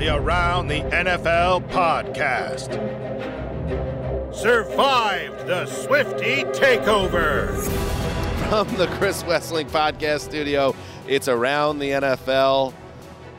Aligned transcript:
The 0.00 0.16
Around 0.16 0.68
the 0.68 0.80
NFL 0.80 1.68
podcast. 1.68 2.72
Survived 4.34 5.46
the 5.46 5.66
Swifty 5.66 6.44
takeover. 6.58 7.54
From 8.48 8.74
the 8.78 8.86
Chris 8.96 9.22
Wesseling 9.24 9.68
podcast 9.68 10.20
studio, 10.20 10.74
it's 11.06 11.28
Around 11.28 11.80
the 11.80 11.90
NFL. 11.90 12.72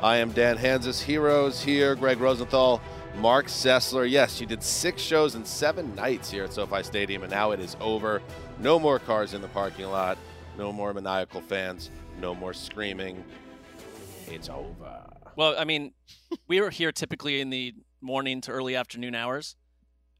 I 0.03 0.17
am 0.17 0.33
Dan 0.33 0.55
Hanzus. 0.55 1.01
Heroes 1.01 1.63
here, 1.63 1.95
Gregg 1.95 2.19
Rosenthal, 2.19 2.79
Marc 3.15 3.47
Sessler. 3.47 4.07
Yes, 4.07 4.39
you 4.39 4.45
did 4.45 4.61
six 4.61 5.01
shows 5.01 5.33
in 5.33 5.43
seven 5.43 5.95
nights 5.95 6.29
here 6.29 6.43
at 6.43 6.53
SoFi 6.53 6.83
Stadium, 6.83 7.23
and 7.23 7.31
now 7.31 7.49
it 7.49 7.59
is 7.59 7.75
over. 7.81 8.21
No 8.59 8.77
more 8.77 8.99
cars 8.99 9.33
in 9.33 9.41
the 9.41 9.47
parking 9.47 9.87
lot. 9.87 10.15
No 10.59 10.71
more 10.71 10.93
maniacal 10.93 11.41
fans. 11.41 11.89
No 12.19 12.35
more 12.35 12.53
screaming. 12.53 13.23
It's 14.27 14.47
over. 14.47 15.01
Well, 15.41 15.55
I 15.57 15.65
mean, 15.65 15.93
we 16.47 16.61
were 16.61 16.69
here 16.69 16.91
typically 16.91 17.41
in 17.41 17.49
the 17.49 17.73
morning 17.99 18.41
to 18.41 18.51
early 18.51 18.75
afternoon 18.75 19.15
hours. 19.15 19.55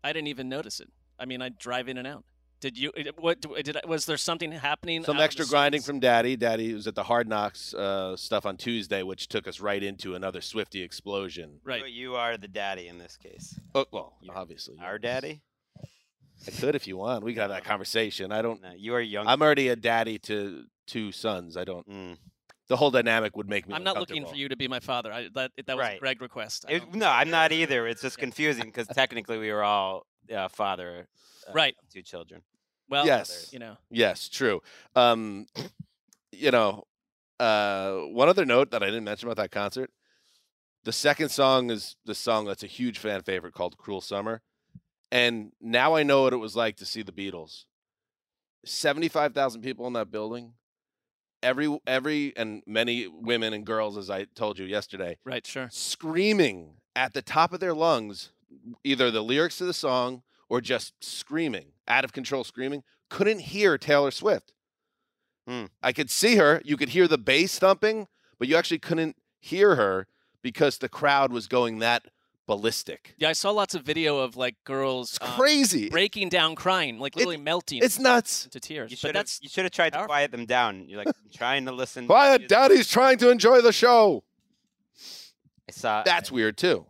I 0.04 0.14
didn't 0.14 0.30
even 0.30 0.50
notice 0.50 0.80
it. 0.80 0.90
I 1.20 1.26
mean, 1.26 1.44
I 1.44 1.50
drive 1.50 1.88
in 1.88 2.00
and 2.00 2.08
out. 2.08 2.23
Did 2.59 2.76
you? 2.76 2.92
What 3.20 3.40
did? 3.64 3.78
I, 3.78 3.82
was 3.88 4.08
there 4.08 4.18
something 4.18 4.52
happening? 4.52 5.04
Some 5.04 5.20
extra 5.20 5.45
grinding 5.45 5.82
from 5.84 6.00
Daddy. 6.00 6.36
Daddy 6.36 6.73
was 6.73 6.88
at 6.88 6.95
the 6.95 7.04
Hard 7.04 7.28
Knocks 7.30 7.72
uh, 7.76 8.18
stuff 8.18 8.48
on 8.48 8.58
Tuesday, 8.58 9.04
which 9.04 9.28
took 9.28 9.48
us 9.48 9.60
right 9.60 9.84
into 9.84 10.16
another 10.16 10.42
Swifty 10.42 10.82
explosion. 10.82 11.60
Right. 11.64 11.82
So 11.82 11.86
you 11.86 12.16
are 12.16 12.36
the 12.38 12.48
daddy 12.48 12.88
in 12.88 12.98
this 12.98 13.16
case. 13.16 13.60
Oh, 13.76 13.86
well, 13.92 14.17
You- 14.23 14.32
obviously. 14.34 14.78
Our 14.82 14.98
daddy? 14.98 15.44
I 16.48 16.50
could 16.50 16.73
if 16.73 16.88
you 16.88 16.98
want. 16.98 17.23
We 17.23 17.36
got 17.36 17.50
that 17.50 17.64
conversation. 17.64 18.32
I 18.32 18.42
don't. 18.42 18.60
No, 18.64 18.72
you 18.76 18.95
are 18.95 19.02
young. 19.02 19.28
I'm 19.28 19.44
already 19.44 19.67
a 19.67 19.76
daddy 19.76 20.17
to 20.17 20.64
two 20.88 21.12
sons. 21.12 21.58
I 21.58 21.64
don't. 21.64 21.88
Mm. 21.88 22.17
The 22.72 22.77
whole 22.77 22.89
dynamic 22.89 23.36
would 23.36 23.50
make 23.50 23.67
me. 23.67 23.73
I'm 23.75 23.83
not 23.83 23.97
looking 24.00 24.25
for 24.25 24.36
you 24.36 24.47
to 24.47 24.55
be 24.55 24.69
my 24.69 24.80
father. 24.80 25.11
I, 25.11 25.27
that 25.36 25.52
that 25.67 25.75
was 25.75 25.83
Right. 25.83 25.97
a 25.97 26.00
Greg 26.00 26.22
request. 26.22 26.64
It- 26.69 26.94
no, 26.94 27.09
I'm 27.09 27.30
not 27.30 27.52
either. 27.52 27.86
It's 27.86 28.02
just 28.02 28.17
confusing 28.17 28.64
because 28.64 28.88
technically 28.88 29.38
we 29.38 29.52
were 29.52 29.61
all 29.61 30.05
uh, 30.33 30.47
father, 30.47 31.05
uh, 31.49 31.52
Right. 31.52 31.75
two 31.92 32.02
children. 32.02 32.44
well, 32.88 33.05
Yes. 33.05 33.49
you 33.52 33.59
know, 33.59 33.75
Yes, 33.89 34.30
true. 34.30 34.61
Um, 34.95 35.47
you 36.31 36.52
know, 36.52 36.88
uh, 37.42 37.95
one 38.22 38.30
other 38.30 38.45
note 38.45 38.72
that 38.72 38.81
I 38.81 38.86
didn't 38.86 39.03
mention 39.03 39.27
about 39.27 39.36
that 39.44 39.52
concert. 39.52 39.92
The 40.86 40.94
second 40.94 41.27
song 41.27 41.69
is 41.72 41.97
the 42.05 42.16
song 42.16 42.45
that's 42.45 42.64
a 42.64 42.67
huge 42.67 42.99
fan 42.99 43.22
favorite 43.23 43.53
called 43.53 43.75
"Cruel 43.77 43.99
Summer," 43.99 44.42
and 45.11 45.52
now 45.59 45.94
I 45.95 46.03
know 46.03 46.22
what 46.23 46.31
it 46.31 46.38
was 46.38 46.55
like 46.55 46.77
to 46.77 46.86
see 46.86 47.02
the 47.02 47.11
Beatles. 47.11 47.66
Seventy-five 48.64 49.33
thousand 49.33 49.61
people 49.61 49.88
in 49.88 49.94
that 49.94 50.09
building. 50.09 50.53
Every 51.44 51.80
every 51.88 52.34
and 52.36 52.61
many 52.66 53.08
women 53.08 53.53
and 53.53 53.66
girls, 53.66 53.97
as 53.97 54.09
I 54.09 54.25
told 54.36 54.59
you 54.59 54.66
yesterday, 54.66 55.17
right? 55.25 55.45
Sure. 55.45 55.70
screaming 55.72 56.75
at 56.95 57.14
the 57.14 57.22
top 57.22 57.53
of 57.53 57.59
their 57.59 57.73
lungs, 57.73 58.31
either 58.83 59.09
the 59.11 59.23
lyrics 59.23 59.58
to 59.58 59.66
the 59.66 59.73
song 59.73 60.23
or 60.50 60.61
just 60.61 60.94
screaming, 61.03 61.67
out 61.88 62.03
of 62.03 62.14
control 62.14 62.44
screaming, 62.44 62.83
couldn't 63.09 63.39
hear 63.39 63.77
Taylor 63.77 64.11
Swift. 64.11 64.54
Hmm. 65.48 65.66
I 65.82 65.93
could 65.93 66.10
see 66.10 66.36
her, 66.36 66.61
you 66.64 66.77
could 66.77 66.89
hear 66.89 67.08
the 67.08 67.17
bass 67.17 67.58
thumping, 67.58 68.08
but 68.37 68.48
you 68.48 68.55
actually 68.55 68.80
couldn't 68.80 69.16
hear 69.39 69.76
her 69.76 70.08
because 70.42 70.77
the 70.77 70.89
crowd 70.89 71.32
was 71.32 71.48
going 71.48 71.80
that 71.80 72.04
ballistic. 72.56 73.14
Yeah, 73.17 73.30
I 73.30 73.34
saw 73.34 73.52
lots 73.52 73.76
of 73.76 73.84
video 73.84 74.17
of 74.20 74.36
like 74.36 74.56
girls 74.66 75.16
It's 75.16 75.26
um, 75.26 75.36
crazy. 75.36 75.89
breaking 75.89 76.30
down, 76.30 76.56
crying, 76.56 77.00
like 77.00 77.16
literally 77.16 77.38
melting 77.38 77.82
It's 77.82 77.98
nuts. 78.00 78.48
to 78.52 78.60
tears. 78.60 78.92
You 78.92 78.95
but 78.95 79.00
should 79.00 79.08
have 79.16 79.26
that's 79.26 79.39
you 79.42 79.50
should 79.50 79.64
have 79.64 79.72
tried 79.72 79.94
to 79.94 80.06
quiet 80.06 80.32
them 80.32 80.45
down. 80.45 80.90
You're 80.90 81.04
like 81.06 81.16
trying 81.34 81.66
to 81.66 81.72
listen. 81.72 82.08
Quiet, 82.08 82.42
to- 82.42 82.48
daddy's 82.48 82.90
trying 82.90 83.17
to 83.20 83.30
enjoy 83.30 83.61
the 83.61 83.72
show. 83.72 84.23
I 85.70 85.72
saw 85.72 86.04
That's 86.04 86.32
weird 86.32 86.58
too. 86.58 86.86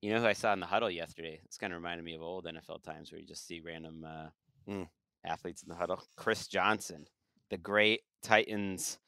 You 0.00 0.12
know 0.14 0.20
who 0.20 0.26
I 0.26 0.32
saw 0.34 0.52
in 0.52 0.60
the 0.60 0.66
huddle 0.66 0.90
yesterday? 0.90 1.40
It's 1.44 1.56
kind 1.58 1.72
of 1.72 1.78
reminded 1.78 2.04
me 2.04 2.14
of 2.14 2.22
old 2.22 2.44
NFL 2.46 2.82
times 2.82 3.10
where 3.12 3.20
you 3.20 3.26
just 3.26 3.46
see 3.46 3.60
random 3.60 4.04
uh, 4.06 4.28
Mm. 4.70 4.88
athletes 5.26 5.62
in 5.62 5.68
the 5.68 5.74
huddle. 5.74 6.02
Chris 6.16 6.46
Johnson, 6.46 7.06
the 7.50 7.58
great 7.58 8.00
Titans. 8.22 8.98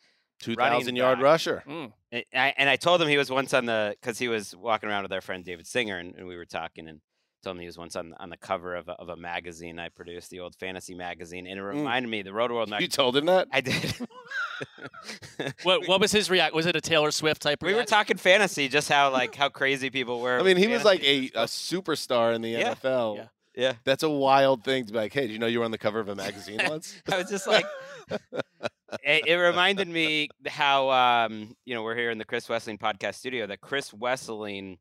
2,000 0.41 0.97
yard 0.97 1.19
back. 1.19 1.25
rusher. 1.25 1.63
Mm. 1.67 1.93
And 2.13 2.25
I, 2.35 2.55
and 2.57 2.69
I 2.69 2.77
told 2.77 3.03
him 3.03 3.09
he 3.09 3.17
was 3.19 3.31
once 3.31 3.53
on 3.55 3.67
the 3.67 3.97
because 4.01 4.19
he 4.19 4.29
was 4.29 4.55
walking 4.57 4.89
around 4.89 5.03
with 5.03 5.13
our 5.13 5.21
friend 5.21 5.45
David 5.45 5.67
Singer, 5.67 5.99
and, 5.99 6.15
and 6.15 6.27
we 6.27 6.37
were 6.37 6.45
talking, 6.45 6.89
and 6.89 7.01
told 7.43 7.57
him 7.57 7.61
he 7.61 7.67
was 7.67 7.77
once 7.79 7.95
on 7.97 8.15
on 8.19 8.31
the 8.31 8.37
cover 8.37 8.75
of 8.75 8.89
a, 8.89 8.93
of 8.93 9.09
a 9.09 9.17
magazine 9.17 9.79
I 9.79 9.89
produced, 9.89 10.31
the 10.31 10.41
old 10.41 10.55
fantasy 10.57 10.95
magazine, 10.95 11.47
and 11.47 11.59
it 11.59 11.63
reminded 11.63 12.09
me 12.09 12.23
the 12.23 12.31
Rotoworld. 12.31 12.81
You 12.81 12.89
told 12.89 13.17
him 13.17 13.27
that? 13.27 13.49
I 13.53 13.61
did. 13.61 13.97
what 15.63 15.87
what 15.89 16.01
was 16.01 16.13
his 16.13 16.31
react? 16.31 16.55
Was 16.55 16.67
it 16.67 16.77
a 16.77 16.81
Taylor 16.81 17.11
Swift 17.11 17.43
type? 17.43 17.63
we 17.63 17.75
were 17.75 17.85
talking 17.85 18.17
fantasy, 18.17 18.69
just 18.69 18.89
how 18.89 19.11
like 19.13 19.35
how 19.35 19.49
crazy 19.49 19.91
people 19.91 20.21
were. 20.21 20.39
I 20.39 20.43
mean, 20.43 20.57
he 20.57 20.69
was 20.69 20.85
like 20.85 21.03
a, 21.03 21.27
a 21.35 21.45
superstar 21.45 22.35
in 22.35 22.43
the 22.43 22.51
Yeah. 22.51 22.75
NFL. 22.75 23.17
Yeah. 23.17 23.27
yeah. 23.55 23.73
That's 23.85 24.03
a 24.03 24.11
wild 24.11 24.65
thing 24.65 24.87
to 24.87 24.93
be 24.93 24.99
like, 24.99 25.13
hey, 25.13 25.23
did 25.23 25.31
you 25.33 25.39
know 25.39 25.47
you 25.47 25.59
were 25.59 25.65
on 25.65 25.71
the 25.73 25.79
cover 25.79 26.01
of 26.01 26.09
a 26.09 26.15
magazine 26.15 26.61
once? 26.69 27.01
I 27.11 27.19
was 27.19 27.29
just 27.31 27.47
like, 27.47 27.67
it, 29.03 29.27
it 29.27 29.35
reminded 29.37 29.89
me 29.89 30.29
how 30.47 30.91
um, 30.91 31.57
you 31.65 31.75
know 31.75 31.83
we're 31.83 31.97
here 31.97 32.11
in 32.11 32.19
the 32.19 32.25
Chris 32.25 32.47
Wesseling 32.47 32.79
podcast 32.79 33.15
studio. 33.15 33.47
That 33.47 33.61
Chris 33.61 33.91
Wesseling 33.91 34.79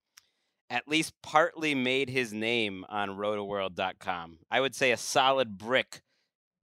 at 0.70 0.88
least 0.88 1.14
partly 1.22 1.76
made 1.76 2.10
his 2.10 2.34
name 2.34 2.86
on 2.90 3.10
rotoworld.com. 3.10 4.40
I 4.50 4.62
would 4.62 4.76
say 4.76 4.92
a 4.92 4.98
solid 4.98 5.58
brick 5.58 6.02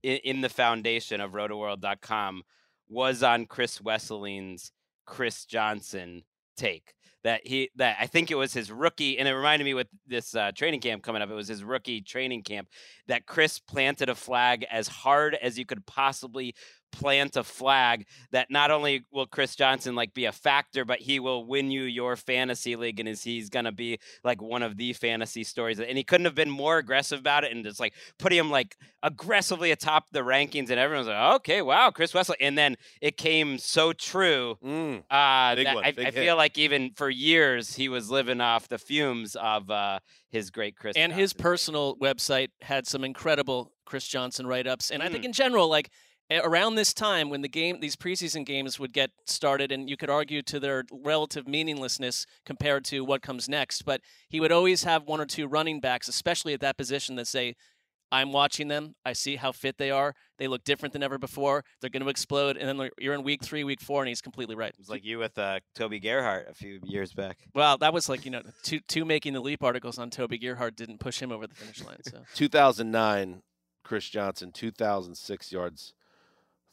in, 0.03 0.19
in 0.25 0.41
the 0.41 0.49
foundation 0.49 1.21
of 1.21 1.33
rotoworld.com 1.33 2.43
was 2.89 3.23
on 3.23 3.47
Chris 3.47 3.79
Wesseling's 3.79 4.73
Chris 5.07 5.45
Johnson 5.45 6.25
take. 6.57 6.95
That 7.25 7.47
he 7.47 7.71
that 7.77 7.99
I 8.01 8.09
think 8.09 8.33
it 8.33 8.35
was 8.35 8.53
his 8.53 8.73
rookie, 8.73 9.17
and 9.17 9.29
it 9.29 9.35
reminded 9.35 9.65
me 9.65 9.75
with 9.75 9.87
this 10.09 10.35
uh, 10.35 10.51
training 10.51 10.81
camp 10.81 11.05
coming 11.05 11.23
up. 11.23 11.31
It 11.31 11.35
was 11.35 11.47
his 11.47 11.63
rookie 11.63 12.01
training 12.01 12.43
camp 12.43 12.67
that 13.07 13.27
Chris 13.27 13.61
planted 13.61 14.09
a 14.09 14.17
flag 14.17 14.67
as 14.69 14.89
hard 14.89 15.37
as 15.41 15.57
you 15.57 15.65
could 15.65 15.87
possibly 15.87 16.53
plant 16.93 17.37
a 17.37 17.43
flag 17.43 18.07
that 18.31 18.51
not 18.51 18.71
only 18.71 19.05
will 19.11 19.27
Chris 19.27 19.57
Johnson 19.57 19.95
like 19.95 20.15
be 20.15 20.27
a 20.27 20.33
factor, 20.33 20.85
but 20.85 21.01
he 21.01 21.19
will 21.19 21.45
win 21.45 21.71
you 21.71 21.83
your 21.83 22.15
fantasy 22.17 22.77
league 22.77 23.01
and 23.01 23.09
is 23.09 23.23
he's 23.25 23.49
gonna 23.51 23.73
be 23.73 23.99
like 24.23 24.41
one 24.41 24.63
of 24.63 24.77
the 24.77 24.93
fantasy 24.93 25.43
stories. 25.43 25.81
And 25.81 25.97
he 25.99 26.05
couldn't 26.05 26.27
have 26.27 26.35
been 26.35 26.51
more 26.51 26.79
aggressive 26.79 27.19
about 27.21 27.45
it 27.45 27.53
and 27.53 27.65
just 27.65 27.81
like 27.81 27.95
putting 28.19 28.39
him 28.39 28.51
like 28.51 28.77
aggressively 29.03 29.71
atop 29.73 30.07
the 30.13 30.21
rankings 30.21 30.71
and 30.71 30.79
everyone's 30.79 31.09
like, 31.09 31.35
okay, 31.37 31.63
wow, 31.63 31.91
Chris 31.91 32.15
Wesley. 32.15 32.37
And 32.41 32.57
then 32.57 32.77
it 33.01 33.17
came 33.17 33.59
so 33.59 33.93
true 33.93 34.57
Mm. 34.63 35.03
uh, 35.11 35.55
Big 35.57 35.67
that 35.67 35.75
one, 35.75 35.85
I, 35.85 35.93
big 35.93 36.07
I 36.07 36.11
feel 36.11 36.37
like 36.37 36.59
even 36.59 36.93
for 36.95 37.09
years 37.11 37.75
he 37.75 37.89
was 37.89 38.11
living 38.11 38.41
off 38.41 38.69
the 38.69 38.79
fumes 38.79 39.35
of 39.37 39.71
uh, 39.71 39.99
his 40.29 40.51
great 40.51 40.77
Chris 40.77 40.97
and 40.97 41.13
his 41.13 41.33
Johnson 41.33 41.37
days. 41.39 41.43
personal 41.43 41.97
website 41.97 42.49
had 42.61 42.87
some 42.87 43.03
incredible 43.05 43.73
Chris 43.85 44.07
Johnson 44.07 44.47
write-ups. 44.47 44.91
And 44.91 45.03
I 45.03 45.09
think 45.09 45.23
Mm. 45.23 45.27
in 45.27 45.33
general, 45.33 45.69
like 45.69 45.89
a- 45.89 45.91
around 46.39 46.75
this 46.75 46.93
time 46.95 47.31
when 47.31 47.43
the 47.43 47.49
game, 47.49 47.81
these 47.81 47.97
preseason 47.97 48.45
games 48.47 48.79
would 48.79 48.93
get 48.93 49.11
started, 49.27 49.73
and 49.73 49.89
you 49.89 49.97
could 49.97 50.11
argue 50.11 50.43
to 50.43 50.61
their 50.61 50.85
relative 50.93 51.49
meaninglessness 51.49 52.27
compared 52.45 52.85
to 52.87 53.05
what 53.05 53.23
comes 53.23 53.49
next, 53.49 53.85
but 53.85 54.01
he 54.29 54.41
would 54.41 54.53
always 54.53 54.85
have 54.85 55.05
one 55.05 55.21
or 55.21 55.27
two 55.27 55.47
running 55.47 55.81
backs, 55.81 56.09
especially 56.09 56.55
at 56.55 56.61
that 56.61 56.77
position, 56.77 57.17
that 57.17 57.27
say. 57.27 57.55
I'm 58.15 58.31
watching 58.31 58.69
them. 58.69 58.95
I 59.07 59.15
see 59.15 59.37
how 59.37 59.53
fit 59.53 59.79
they 59.79 59.91
are. 59.91 60.15
They 60.37 60.47
look 60.47 60.65
different 60.65 60.93
than 60.93 61.03
ever 61.03 61.17
before. 61.17 61.65
They're 61.81 61.89
going 61.89 62.03
to 62.03 62.11
explode. 62.11 62.59
And 62.59 62.69
then 62.69 62.91
you're 62.99 63.15
in 63.15 63.23
week 63.23 63.43
three, 63.43 63.65
week 63.65 63.81
four, 63.81 64.03
and 64.03 64.09
he's 64.09 64.21
completely 64.21 64.55
right. 64.55 64.69
It 64.69 64.79
was 64.79 64.91
like 64.91 65.03
you 65.03 65.19
with 65.19 65.39
uh, 65.39 65.61
Toby 65.75 65.99
Gerhart 65.99 66.47
a 66.51 66.53
few 66.53 66.79
years 66.85 67.15
back. 67.15 67.39
Well, 67.55 67.79
that 67.79 67.95
was 67.95 68.11
like, 68.11 68.27
you 68.27 68.31
know, 68.31 68.43
two, 68.63 68.81
two 68.87 69.07
making 69.07 69.33
the 69.33 69.41
leap 69.41 69.63
articles 69.63 69.99
on 69.99 70.11
Toby 70.11 70.37
gerhart 70.37 70.77
didn't 70.77 71.01
push 71.01 71.23
him 71.23 71.33
over 71.33 71.47
the 71.47 71.55
finish 71.55 71.83
line. 71.83 72.03
So 72.03 72.19
2009, 72.35 73.41
Chris 73.83 74.11
Johnson, 74.11 74.53
2,006 74.53 75.51
yards, 75.51 75.95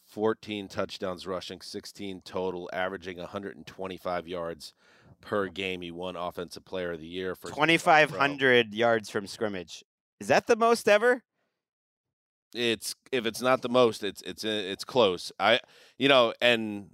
14 0.10 0.68
touchdowns 0.68 1.28
rushing, 1.28 1.62
16 1.62 2.22
total, 2.26 2.70
averaging 2.74 3.18
125 3.18 4.28
yards 4.28 4.74
per 5.22 5.48
game. 5.48 5.82
He 5.82 5.92
won 5.92 6.16
Offensive 6.16 6.66
Player 6.66 6.94
of 6.94 7.00
the 7.00 7.08
Year 7.08 7.36
for 7.36 7.50
2,500 7.50 8.74
yards 8.74 9.10
from 9.10 9.28
scrimmage. 9.28 9.84
Is 10.20 10.28
that 10.28 10.48
the 10.48 10.56
most 10.56 10.88
ever? 10.90 11.24
It's 12.54 12.96
if 13.12 13.26
it's 13.28 13.42
not 13.42 13.62
the 13.62 13.70
most, 13.70 14.04
it's 14.04 14.24
it's 14.24 14.44
it's 14.44 14.84
close. 14.84 15.32
I 15.40 15.60
you 16.00 16.08
know, 16.10 16.34
and 16.42 16.90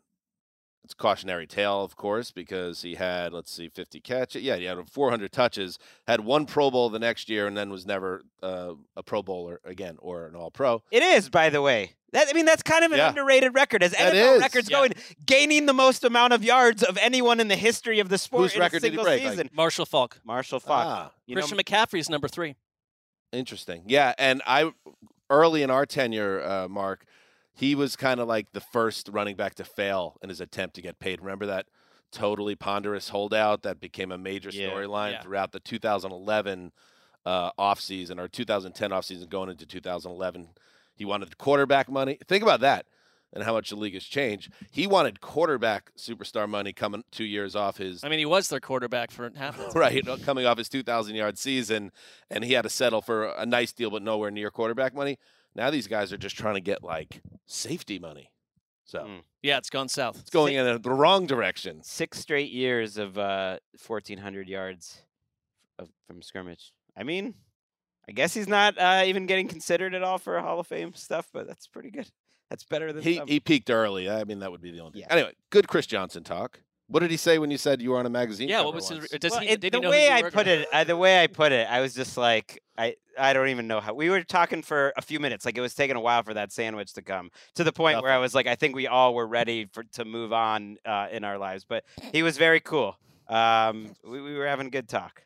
It's 0.83 0.93
a 0.93 0.97
cautionary 0.97 1.47
tale, 1.47 1.81
of 1.81 1.95
course, 1.95 2.31
because 2.31 2.81
he 2.83 2.95
had, 2.95 3.33
let's 3.33 3.51
see, 3.51 3.69
50 3.69 4.01
catches. 4.01 4.43
Yeah, 4.43 4.57
he 4.57 4.65
had 4.65 4.77
400 4.89 5.31
touches, 5.31 5.79
had 6.07 6.19
one 6.21 6.45
Pro 6.45 6.69
Bowl 6.69 6.89
the 6.89 6.99
next 6.99 7.29
year, 7.29 7.47
and 7.47 7.55
then 7.57 7.69
was 7.71 7.85
never 7.87 8.21
uh, 8.43 8.73
a 8.95 9.01
Pro 9.01 9.23
Bowler 9.23 9.61
again 9.63 9.95
or 9.99 10.27
an 10.27 10.35
All 10.35 10.51
Pro. 10.51 10.83
It 10.91 11.01
is, 11.01 11.29
by 11.29 11.49
the 11.49 11.61
way. 11.61 11.95
That, 12.15 12.27
I 12.29 12.33
mean, 12.33 12.45
that's 12.45 12.63
kind 12.63 12.85
of 12.85 12.93
an 12.93 12.97
Yeah. 12.97 13.09
underrated 13.09 13.53
record. 13.53 13.83
As 13.83 13.91
That 13.91 14.13
NFL 14.13 14.35
is. 14.37 14.41
records 14.41 14.69
Yeah. 14.69 14.77
going, 14.77 14.93
gaining 15.25 15.65
the 15.65 15.73
most 15.73 16.03
amount 16.05 16.31
of 16.31 16.43
yards 16.45 16.81
of 16.81 16.97
anyone 16.97 17.41
in 17.41 17.49
the 17.49 17.57
history 17.57 17.99
of 17.99 18.07
the 18.07 18.17
sport 18.17 18.43
Whose 18.43 18.53
in 18.55 18.61
record 18.61 18.77
a 18.77 18.79
did 18.79 18.87
he 18.87 18.89
single 18.91 19.03
break? 19.03 19.21
Like- 19.23 19.31
season. 19.33 19.49
Marshall 19.53 19.85
Faulk. 19.85 20.19
Marshall 20.23 20.59
Faulk. 20.61 20.85
Ah, 20.87 21.11
You 21.25 21.35
know, 21.35 21.41
Christian 21.41 21.57
McCaffrey's 21.57 22.09
number 22.09 22.27
three. 22.29 22.55
Interesting. 23.33 23.83
Yeah, 23.87 24.13
and 24.17 24.41
I 24.47 24.71
early 25.29 25.61
in 25.61 25.69
our 25.69 25.85
tenure, 25.85 26.41
uh, 26.45 26.67
Mark, 26.69 27.05
he 27.53 27.75
was 27.75 27.95
kind 27.95 28.19
of 28.21 28.27
like 28.27 28.51
the 28.53 28.61
first 28.61 29.09
running 29.09 29.35
back 29.35 29.55
to 29.55 29.65
fail 29.65 30.17
in 30.21 30.29
his 30.29 30.39
attempt 30.39 30.75
to 30.75 30.81
get 30.81 30.99
paid. 30.99 31.19
Remember 31.19 31.45
that 31.47 31.65
totally 32.11 32.55
ponderous 32.55 33.09
holdout 33.09 33.63
that 33.63 33.81
became 33.81 34.11
a 34.11 34.17
major 34.17 34.49
Yeah, 34.51 34.69
storyline 34.69 35.11
yeah. 35.13 35.21
throughout 35.21 35.51
the 35.51 35.59
2011 35.59 36.71
uh, 37.25 37.51
offseason 37.59 38.19
or 38.19 38.27
2010 38.29 38.91
offseason 38.91 39.27
going 39.27 39.49
into 39.49 39.65
2011. 39.65 40.49
He 40.95 41.05
wanted 41.05 41.37
quarterback 41.37 41.89
money. 41.89 42.17
Think 42.27 42.41
about 42.43 42.61
that 42.61 42.85
and 43.33 43.43
how 43.43 43.53
much 43.53 43.69
the 43.69 43.75
league 43.75 43.93
has 43.95 44.03
changed. 44.05 44.51
He 44.71 44.87
wanted 44.87 45.19
quarterback 45.19 45.91
superstar 45.97 46.47
money 46.47 46.71
coming 46.71 47.03
two 47.11 47.25
years 47.25 47.55
off 47.55 47.77
his 47.77 48.03
I 48.03 48.09
mean, 48.09 48.19
he 48.19 48.25
was 48.25 48.47
their 48.47 48.61
quarterback 48.61 49.11
for 49.11 49.29
half. 49.35 49.57
the 49.57 49.77
right 49.79 50.07
uh, 50.07 50.17
coming 50.23 50.45
off 50.45 50.57
his 50.57 50.69
2000 50.69 51.15
yard 51.15 51.37
season 51.37 51.91
and 52.29 52.43
he 52.45 52.53
had 52.53 52.61
to 52.63 52.69
settle 52.69 53.01
for 53.01 53.25
a 53.25 53.45
nice 53.45 53.73
deal 53.73 53.89
but 53.91 54.01
nowhere 54.01 54.31
near 54.31 54.49
quarterback 54.51 54.93
money 54.95 55.17
now 55.53 55.69
these 55.69 55.87
guys 55.87 56.13
are 56.13 56.17
just 56.17 56.37
trying 56.37 56.55
to 56.55 56.61
get 56.61 56.81
like 56.83 57.21
safety 57.45 57.99
money 57.99 58.31
so 58.85 58.99
Mm. 58.99 59.21
Yeah, 59.41 59.57
it's 59.57 59.69
gone 59.71 59.89
south. 59.89 60.19
it's 60.19 60.29
going 60.29 60.55
in 60.55 60.81
the 60.81 60.89
wrong 60.91 61.25
direction 61.25 61.81
six 61.83 62.19
straight 62.19 62.51
years 62.51 62.97
of 62.97 63.17
uh, 63.17 63.57
1,400 63.85 64.47
yards 64.47 65.01
of, 65.79 65.89
from 66.07 66.21
scrimmage. 66.21 66.71
I 66.95 67.03
mean, 67.03 67.33
I 68.07 68.11
guess 68.11 68.33
he's 68.33 68.47
not 68.47 68.77
uh, 68.77 69.03
even 69.05 69.25
getting 69.25 69.47
considered 69.47 69.93
at 69.95 70.03
all 70.03 70.17
for 70.17 70.39
Hall 70.39 70.59
of 70.59 70.67
Fame 70.67 70.93
stuff, 70.93 71.27
but 71.33 71.47
that's 71.47 71.67
pretty 71.67 71.89
good. 71.91 72.07
That's 72.49 72.63
better 72.63 72.93
than 72.93 73.01
he, 73.03 73.15
some. 73.15 73.27
he 73.27 73.39
peaked 73.39 73.71
early 73.71 74.07
i 74.07 74.23
mean 74.23 74.39
that 74.39 74.51
would 74.51 74.61
be 74.61 74.69
the 74.69 74.79
only 74.79 74.91
thing 74.93 75.01
Yeah. 75.01 75.13
anyway 75.15 75.33
good 75.49 75.67
chris 75.67 75.87
johnson 75.87 76.23
talk 76.23 76.61
what 76.87 76.99
did 76.99 77.09
he 77.09 77.17
say 77.17 77.39
when 77.39 77.49
you 77.49 77.57
said 77.57 77.81
you 77.81 77.89
were 77.89 77.97
on 77.97 78.05
a 78.05 78.09
magazine 78.09 78.47
Yeah, 78.47 78.57
cover 78.57 78.65
what 78.67 78.75
was 78.75 78.89
his? 78.89 79.07
Does 79.19 79.31
Well, 79.31 79.39
he? 79.41 79.47
it- 79.49 79.61
the 79.61 79.69
he 79.73 79.79
know 79.79 79.87
who 79.87 79.89
way 79.89 80.11
I 80.11 80.21
were? 80.21 80.29
put 80.29 80.45
it, 80.45 80.67
uh, 80.71 80.83
the 80.83 80.95
way 80.95 81.23
I 81.23 81.25
put 81.25 81.51
it, 81.51 81.67
I 81.67 81.81
was 81.81 81.95
just 81.95 82.15
like, 82.15 82.61
I, 82.77 82.95
I 83.17 83.33
don't 83.33 83.49
even 83.49 83.65
know 83.65 83.79
how. 83.79 83.95
We 83.95 84.11
were 84.11 84.21
talking 84.21 84.61
for 84.61 84.93
a 84.95 85.01
few 85.01 85.19
minutes, 85.19 85.43
like 85.47 85.57
it 85.57 85.61
was 85.61 85.73
taking 85.73 85.95
a 85.95 85.99
while 85.99 86.21
for 86.21 86.35
that 86.35 86.51
sandwich 86.51 86.93
to 86.93 87.01
come 87.01 87.31
to 87.55 87.63
the 87.63 87.73
point 87.73 88.03
where 88.03 88.11
I 88.11 88.19
was 88.19 88.35
like, 88.35 88.45
I 88.45 88.53
think 88.53 88.75
we 88.75 88.85
all 88.85 89.15
were 89.15 89.25
ready 89.25 89.65
for 89.73 89.83
to 89.93 90.05
move 90.05 90.31
on 90.31 90.77
uh, 90.85 91.07
in 91.11 91.23
our 91.23 91.39
lives. 91.39 91.65
But 91.67 91.85
he 92.13 92.21
was 92.21 92.37
very 92.37 92.59
cool. 92.59 92.95
Um, 93.27 93.95
we, 94.07 94.21
we 94.21 94.35
were 94.35 94.45
having 94.45 94.67
a 94.67 94.69
good 94.69 94.87
talk. 94.87 95.23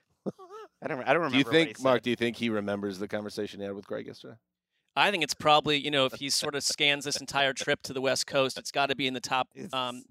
I 0.82 0.88
don't, 0.88 1.02
I 1.02 1.14
don't 1.14 1.18
remember. 1.24 1.32
do 1.34 1.38
you 1.38 1.44
think 1.44 1.82
mark 1.82 2.02
do 2.04 2.10
you 2.10 2.16
think 2.16 2.38
he 2.38 2.50
remembers 2.50 3.00
the 3.00 3.08
conversation 3.08 3.60
he 3.60 3.66
had 3.66 3.76
with 3.76 3.86
greg 3.88 4.08
yesterday 4.08 4.36
I 4.96 5.12
think 5.12 5.24
it's 5.24 5.34
probably 5.36 5.78
you 5.78 5.92
know 5.92 6.06
if 6.06 6.14
he 6.14 6.30
sort 6.44 6.56
of 6.56 6.64
scans 6.64 7.06
this 7.06 7.18
entire 7.22 7.54
trip 7.54 7.82
to 7.84 7.94
the 7.94 8.02
West 8.02 8.28
Coast, 8.28 8.58
it's 8.58 8.72
got 8.72 8.88
to 8.88 8.96
be 8.96 9.08
in 9.08 9.14
the 9.14 9.22
top 9.22 9.48
um, 9.72 10.04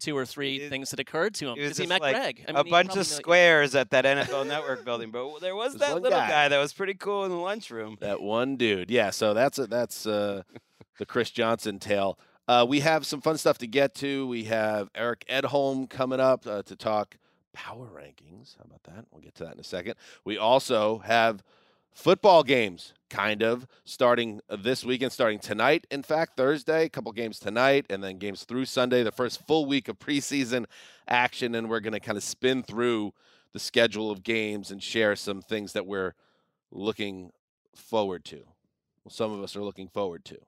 two 0.00 0.14
or 0.16 0.26
three 0.26 0.56
it- 0.56 0.68
things 0.68 0.90
that 0.90 1.00
occurred 1.00 1.34
to 1.36 1.46
him 1.46 1.52
it 1.52 1.62
because 1.62 1.78
he 1.78 1.84
just 1.84 1.88
met 1.88 2.02
like 2.02 2.14
Greg. 2.16 2.44
I 2.46 2.50
a 2.50 2.54
mean, 2.54 2.64
he 2.66 2.70
bunch 2.70 2.90
of 2.90 2.96
know- 2.96 3.02
squares 3.04 3.74
at 3.74 3.90
that 3.90 4.04
NFL 4.04 4.46
Network 4.46 4.84
building, 4.84 5.10
but 5.12 5.38
there 5.40 5.54
was 5.54 5.74
There's 5.76 5.88
that 5.88 6.02
little 6.02 6.10
guy. 6.18 6.28
guy. 6.28 6.48
that 6.48 6.58
was 6.58 6.72
pretty 6.74 6.94
cool 6.94 7.24
in 7.24 7.30
the 7.30 7.36
lunchroom. 7.38 7.96
That 8.00 8.20
one 8.20 8.56
dude. 8.56 8.90
Yeah, 8.90 9.10
so 9.10 9.32
that's 9.34 9.58
a, 9.58 9.66
that's 9.66 10.04
uh, 10.06 10.42
the 10.98 11.06
Chris 11.06 11.30
Johnson 11.30 11.78
tale. 11.78 12.18
Uh, 12.46 12.66
we 12.68 12.80
have 12.80 13.06
some 13.06 13.22
fun 13.22 13.38
stuff 13.38 13.56
to 13.58 13.66
get 13.66 13.94
to. 13.96 14.26
We 14.26 14.44
have 14.44 14.90
Eric 14.94 15.24
Edholm 15.30 15.88
coming 15.88 16.20
up 16.20 16.46
uh, 16.46 16.62
to 16.64 16.76
talk 16.76 17.16
power 17.54 17.86
rankings. 17.86 18.56
How 18.58 18.64
about 18.66 18.82
that? 18.84 19.06
We'll 19.10 19.22
get 19.22 19.34
to 19.36 19.44
that 19.44 19.54
in 19.54 19.60
a 19.60 19.64
second. 19.64 19.94
We 20.24 20.36
also 20.36 20.98
have 20.98 21.42
football 21.94 22.42
games, 22.42 22.92
kind 23.08 23.42
of, 23.42 23.66
starting 23.84 24.40
this 24.50 24.84
weekend, 24.84 25.12
starting 25.12 25.38
tonight. 25.38 25.86
In 25.90 26.02
fact, 26.02 26.36
Thursday, 26.36 26.84
a 26.84 26.88
couple 26.88 27.12
games 27.12 27.38
tonight, 27.38 27.86
and 27.88 28.02
then 28.02 28.18
games 28.18 28.44
through 28.44 28.66
Sunday, 28.66 29.02
the 29.02 29.12
first 29.12 29.46
full 29.46 29.64
week 29.64 29.88
of 29.88 29.98
preseason 29.98 30.66
action. 31.08 31.54
And 31.54 31.70
we're 31.70 31.80
going 31.80 31.92
to 31.94 32.00
kind 32.00 32.18
of 32.18 32.24
spin 32.24 32.62
through 32.62 33.14
the 33.52 33.58
schedule 33.58 34.10
of 34.10 34.22
games 34.22 34.70
and 34.70 34.82
share 34.82 35.16
some 35.16 35.40
things 35.40 35.72
that 35.72 35.86
we're 35.86 36.14
looking 36.70 37.30
forward 37.74 38.24
to. 38.26 38.42
Well, 39.04 39.10
some 39.10 39.32
of 39.32 39.42
us 39.42 39.54
are 39.56 39.62
looking 39.62 39.88
forward 39.88 40.24
to. 40.26 40.38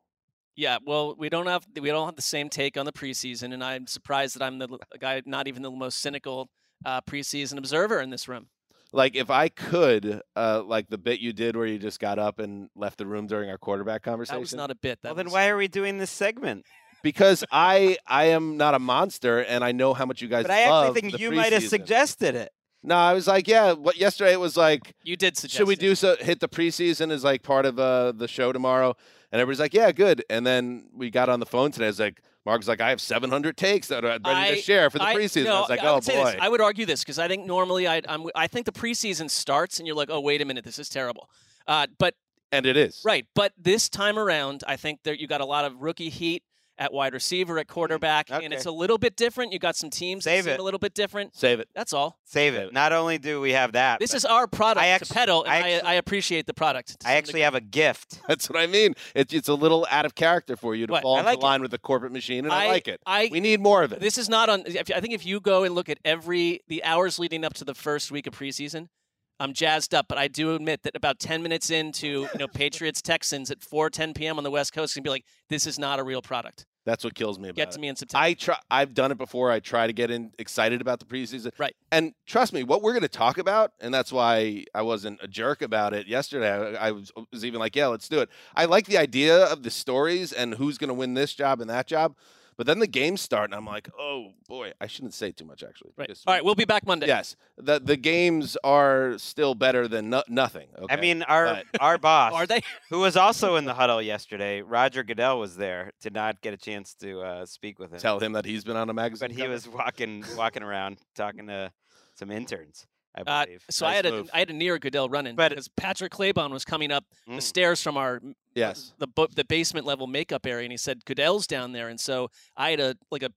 Yeah, 0.56 0.78
well, 0.84 1.14
we 1.16 1.28
don't 1.28 1.46
have 1.46 1.66
we 1.78 1.90
don't 1.90 2.06
have 2.06 2.16
the 2.16 2.22
same 2.22 2.48
take 2.48 2.78
on 2.78 2.86
the 2.86 2.92
preseason, 2.92 3.52
and 3.52 3.62
I'm 3.62 3.86
surprised 3.86 4.36
that 4.36 4.42
I'm 4.42 4.58
the 4.58 4.78
guy, 4.98 5.20
not 5.26 5.48
even 5.48 5.62
the 5.62 5.70
most 5.70 5.98
cynical 5.98 6.48
uh, 6.86 7.00
preseason 7.02 7.58
observer 7.58 8.00
in 8.00 8.08
this 8.08 8.28
room. 8.28 8.46
Like 8.92 9.14
if 9.14 9.28
I 9.30 9.48
could, 9.48 10.22
uh, 10.36 10.62
like 10.64 10.88
the 10.88 10.96
bit 10.96 11.20
you 11.20 11.34
did 11.34 11.56
where 11.56 11.66
you 11.66 11.78
just 11.78 12.00
got 12.00 12.18
up 12.18 12.38
and 12.38 12.70
left 12.74 12.96
the 12.96 13.04
room 13.06 13.26
during 13.26 13.50
our 13.50 13.58
quarterback 13.58 14.02
conversation. 14.02 14.36
That 14.36 14.40
was 14.40 14.54
not 14.54 14.70
a 14.70 14.74
bit. 14.76 15.02
That 15.02 15.08
Well, 15.10 15.14
then 15.16 15.26
was- 15.26 15.32
why 15.34 15.48
are 15.48 15.56
we 15.58 15.68
doing 15.68 15.98
this 15.98 16.10
segment? 16.10 16.64
because 17.02 17.44
I 17.52 17.98
I 18.06 18.24
am 18.26 18.56
not 18.56 18.74
a 18.74 18.78
monster 18.78 19.40
and 19.40 19.62
I 19.62 19.72
know 19.72 19.94
how 19.94 20.06
much 20.06 20.22
you 20.22 20.28
guys 20.28 20.42
But 20.44 20.50
I 20.52 20.68
love 20.68 20.86
actually 20.86 21.00
think 21.00 21.12
the 21.14 21.18
you 21.20 21.30
might 21.30 21.52
have 21.52 21.62
suggested 21.62 22.34
it. 22.34 22.50
No, 22.82 22.94
I 22.96 23.12
was 23.12 23.26
like, 23.26 23.48
yeah. 23.48 23.72
What 23.72 23.96
yesterday 23.96 24.32
it 24.32 24.40
was 24.40 24.56
like, 24.56 24.94
you 25.04 25.16
did 25.16 25.36
suggest? 25.36 25.56
should 25.56 25.66
we 25.66 25.74
it. 25.74 25.80
do 25.80 25.94
so? 25.94 26.16
Hit 26.20 26.40
the 26.40 26.48
preseason 26.48 27.10
as 27.10 27.22
like 27.24 27.42
part 27.42 27.66
of 27.66 27.78
uh, 27.78 28.12
the 28.12 28.28
show 28.28 28.52
tomorrow, 28.52 28.96
and 29.32 29.40
everybody's 29.40 29.60
like, 29.60 29.74
yeah, 29.74 29.90
good. 29.92 30.24
And 30.30 30.46
then 30.46 30.88
we 30.94 31.10
got 31.10 31.28
on 31.28 31.40
the 31.40 31.46
phone 31.46 31.72
today. 31.72 31.86
I 31.86 31.88
was 31.88 32.00
like, 32.00 32.22
Mark's 32.46 32.68
like, 32.68 32.80
I 32.80 32.90
have 32.90 33.00
700 33.00 33.56
takes 33.56 33.88
that 33.88 34.04
are 34.04 34.08
ready 34.08 34.20
I- 34.24 34.50
to 34.54 34.56
share 34.62 34.88
for 34.88 34.98
the 34.98 35.04
I- 35.04 35.14
preseason. 35.16 35.44
no, 35.44 35.56
I 35.56 35.60
was 35.60 35.68
like, 35.68 35.80
I 35.80 35.86
oh 35.88 36.00
say 36.00 36.14
this. 36.22 36.34
boy. 36.34 36.38
I 36.40 36.48
would 36.48 36.60
argue 36.60 36.86
this 36.86 37.00
because 37.02 37.18
I 37.18 37.26
think 37.28 37.44
normally 37.44 37.88
I, 37.88 38.00
I'm, 38.08 38.24
I 38.36 38.46
think 38.46 38.64
the 38.66 38.72
preseason 38.72 39.28
starts 39.28 39.78
and 39.78 39.86
you're 39.86 39.96
like, 39.96 40.08
oh 40.10 40.20
wait 40.20 40.40
a 40.40 40.44
minute, 40.44 40.64
this 40.64 40.78
is 40.78 40.88
terrible. 40.88 41.28
Uh, 41.66 41.88
but 41.98 42.14
and 42.52 42.64
it 42.64 42.76
is 42.76 43.02
right, 43.04 43.26
but 43.34 43.52
this 43.58 43.88
time 43.88 44.16
around, 44.18 44.62
I 44.68 44.76
think 44.76 45.02
that 45.02 45.18
you 45.20 45.26
got 45.26 45.40
a 45.40 45.44
lot 45.44 45.64
of 45.64 45.82
rookie 45.82 46.08
heat 46.08 46.44
at 46.78 46.92
wide 46.92 47.14
receiver, 47.14 47.58
at 47.58 47.66
mm-hmm. 47.66 47.74
quarterback, 47.74 48.30
and 48.30 48.52
it's 48.52 48.66
a 48.66 48.70
little 48.70 48.98
bit 48.98 49.16
different. 49.16 49.52
You 49.52 49.58
got 49.58 49.76
some 49.76 49.90
teams 49.90 50.24
that 50.24 50.30
Save 50.30 50.44
seem 50.44 50.52
it. 50.54 50.60
a 50.60 50.62
little 50.62 50.78
bit 50.78 50.94
different. 50.94 51.34
Save 51.34 51.60
it. 51.60 51.68
That's 51.74 51.92
all. 51.92 52.18
Save 52.24 52.54
Save 52.54 52.54
it. 52.54 52.66
it. 52.68 52.72
Not 52.72 52.92
only 52.92 53.18
do 53.18 53.40
we 53.40 53.52
have 53.52 53.72
that, 53.72 53.98
This 53.98 54.14
is 54.14 54.24
our 54.24 54.46
product 54.46 54.82
I 54.82 54.88
to 54.88 54.92
actu- 54.94 55.14
peddle, 55.14 55.44
and 55.44 55.52
I 55.52 55.88
I, 55.88 55.92
I 55.92 55.94
appreciate 55.94 56.46
the 56.46 56.54
product. 56.54 56.96
I 57.04 57.14
actually 57.14 57.32
degree. 57.32 57.40
have 57.42 57.54
a 57.54 57.60
gift. 57.60 58.20
That's 58.28 58.48
what 58.48 58.58
I 58.58 58.66
mean. 58.66 58.94
It's 59.14 59.32
it's 59.32 59.48
a 59.48 59.54
little 59.54 59.86
out 59.90 60.04
of 60.06 60.14
character 60.14 60.56
for 60.56 60.74
you 60.74 60.86
to 60.86 60.92
What? 60.92 61.02
fall 61.02 61.16
I 61.16 61.20
into 61.20 61.30
like 61.30 61.38
it. 61.38 61.42
line 61.42 61.62
with 61.62 61.70
the 61.70 61.78
corporate 61.78 62.12
machine, 62.12 62.44
and 62.44 62.52
I, 62.52 62.68
like 62.68 62.88
it. 62.88 63.00
I 63.06 63.28
we 63.32 63.40
need 63.40 63.60
more 63.60 63.82
of 63.82 63.92
it. 63.92 64.00
This 64.00 64.18
is 64.18 64.28
not 64.28 64.48
on. 64.48 64.64
I 64.66 65.00
think 65.00 65.14
if 65.14 65.24
you 65.24 65.40
go 65.40 65.64
and 65.64 65.74
look 65.74 65.88
at 65.88 65.98
every 66.04 66.60
the 66.68 66.84
hours 66.84 67.18
leading 67.18 67.44
up 67.44 67.54
to 67.54 67.64
the 67.64 67.74
first 67.74 68.10
week 68.10 68.26
of 68.26 68.34
preseason, 68.38 68.88
I'm 69.38 69.52
jazzed 69.52 69.94
up. 69.94 70.06
But 70.08 70.18
I 70.18 70.28
do 70.28 70.54
admit 70.54 70.82
that 70.82 70.96
about 70.96 71.18
10 71.18 71.42
minutes 71.42 71.70
into 71.70 72.06
you 72.06 72.38
know 72.38 72.48
Patriots 72.54 73.02
Texans 73.02 73.50
at 73.50 73.60
4:10 73.60 74.14
p.m. 74.14 74.38
on 74.38 74.44
the 74.44 74.50
West 74.50 74.72
Coast, 74.72 74.94
can 74.94 75.02
be 75.02 75.10
like, 75.10 75.24
this 75.48 75.66
is 75.66 75.78
not 75.78 75.98
a 75.98 76.02
real 76.02 76.22
product. 76.22 76.66
That's 76.86 77.02
what 77.02 77.14
kills 77.16 77.36
me 77.40 77.48
about 77.48 77.56
Get 77.56 77.74
it. 77.74 77.80
me 77.80 77.88
in 77.88 77.96
September. 77.96 78.24
I 78.24 78.34
try. 78.34 78.56
I've 78.70 78.94
done 78.94 79.10
it 79.10 79.18
before. 79.18 79.50
I 79.50 79.58
try 79.58 79.88
to 79.88 79.92
get 79.92 80.10
in 80.10 80.30
excited 80.38 80.80
about 80.80 81.00
the 81.00 81.04
preseason. 81.04 81.50
Right. 81.58 81.74
And 81.90 82.12
trust 82.26 82.52
me, 82.52 82.62
what 82.62 82.80
we're 82.80 82.92
going 82.92 83.02
to 83.02 83.08
talk 83.08 83.38
about, 83.38 83.72
and 83.80 83.92
that's 83.92 84.12
why 84.12 84.64
I 84.72 84.82
wasn't 84.82 85.18
a 85.20 85.26
jerk 85.26 85.62
about 85.62 85.94
it 85.94 86.06
yesterday. 86.06 86.48
I, 86.78 86.88
I 86.88 86.90
was, 86.92 87.10
was 87.32 87.44
even 87.44 87.58
like, 87.58 87.74
yeah, 87.74 87.88
let's 87.88 88.08
do 88.08 88.20
it. 88.20 88.28
I 88.54 88.66
like 88.66 88.86
the 88.86 88.98
idea 88.98 89.46
of 89.46 89.64
the 89.64 89.70
stories 89.70 90.32
and 90.32 90.54
who's 90.54 90.78
going 90.78 90.88
to 90.88 90.94
win 90.94 91.14
this 91.14 91.34
job 91.34 91.60
and 91.60 91.68
that 91.68 91.88
job. 91.88 92.14
But 92.56 92.66
then 92.66 92.78
the 92.78 92.86
games 92.86 93.20
start, 93.20 93.50
and 93.50 93.54
I'm 93.54 93.66
like, 93.66 93.88
oh 93.98 94.32
boy, 94.48 94.72
I 94.80 94.86
shouldn't 94.86 95.12
say 95.14 95.30
too 95.30 95.44
much 95.44 95.62
actually. 95.62 95.92
right. 95.96 96.08
because 96.08 96.22
All 96.26 96.32
right. 96.34 96.44
We'll 96.44 96.54
be 96.54 96.64
back 96.64 96.86
Monday. 96.86 97.06
Yes, 97.06 97.36
the 97.58 97.78
the 97.78 97.96
games 97.96 98.56
are 98.64 99.18
still 99.18 99.54
better 99.54 99.86
than 99.88 100.08
no, 100.10 100.22
nothing. 100.28 100.68
Okay? 100.78 100.94
I 100.94 101.00
mean, 101.00 101.22
our 101.24 101.44
But- 101.72 101.80
our 101.80 101.98
boss, 102.08 102.32
Are 102.32 102.46
they? 102.46 102.60
who 102.90 103.00
was 103.00 103.16
also 103.16 103.56
in 103.56 103.64
the 103.66 103.74
huddle 103.74 104.00
yesterday, 104.00 104.62
Roger 104.62 105.02
Goodell 105.04 105.38
was 105.38 105.56
there. 105.56 105.92
Did 106.00 106.14
not 106.14 106.40
get 106.40 106.54
a 106.54 106.56
chance 106.56 106.94
to 107.00 107.20
uh, 107.20 107.46
speak 107.46 107.78
with 107.78 107.92
him, 107.92 107.98
tell 107.98 108.20
him 108.20 108.32
that 108.32 108.44
he's 108.46 108.64
been 108.64 108.76
on 108.76 108.88
a 108.88 108.94
magazine. 108.94 109.28
but 109.28 109.34
he 109.36 109.42
cover. 109.42 109.52
was 109.52 109.68
walking 109.68 110.24
walking 110.36 110.62
around 110.62 110.98
talking 111.14 111.46
to 111.48 111.70
some 112.14 112.30
interns, 112.30 112.86
I 113.16 113.20
Uh, 113.22 113.44
believe. 113.46 113.64
so 113.70 113.86
I 113.86 113.94
had 113.94 114.06
a 114.06 114.10
move. 114.12 114.30
I 114.34 114.38
had 114.40 114.50
a 114.50 114.52
near 114.52 114.78
Goodell 114.78 115.08
run 115.08 115.26
in 115.26 115.36
But- 115.36 115.50
because 115.50 115.68
Patrick 115.68 116.12
Claybon 116.12 116.50
was 116.50 116.64
coming 116.64 116.90
up 116.92 117.04
the 117.26 117.34
Mm. 117.34 117.42
stairs 117.42 117.82
from 117.82 117.96
our 117.96 118.20
yes. 118.54 118.92
the 118.98 119.08
the 119.34 119.44
basement 119.44 119.86
level 119.86 120.06
makeup 120.06 120.46
area, 120.46 120.64
and 120.64 120.72
he 120.72 120.76
said 120.76 121.04
Goodell's 121.04 121.46
down 121.46 121.72
there, 121.72 121.88
and 121.88 121.98
so 122.00 122.30
I 122.56 122.70
had 122.70 122.80
a 122.80 122.96
like 123.10 123.22
a 123.22 123.30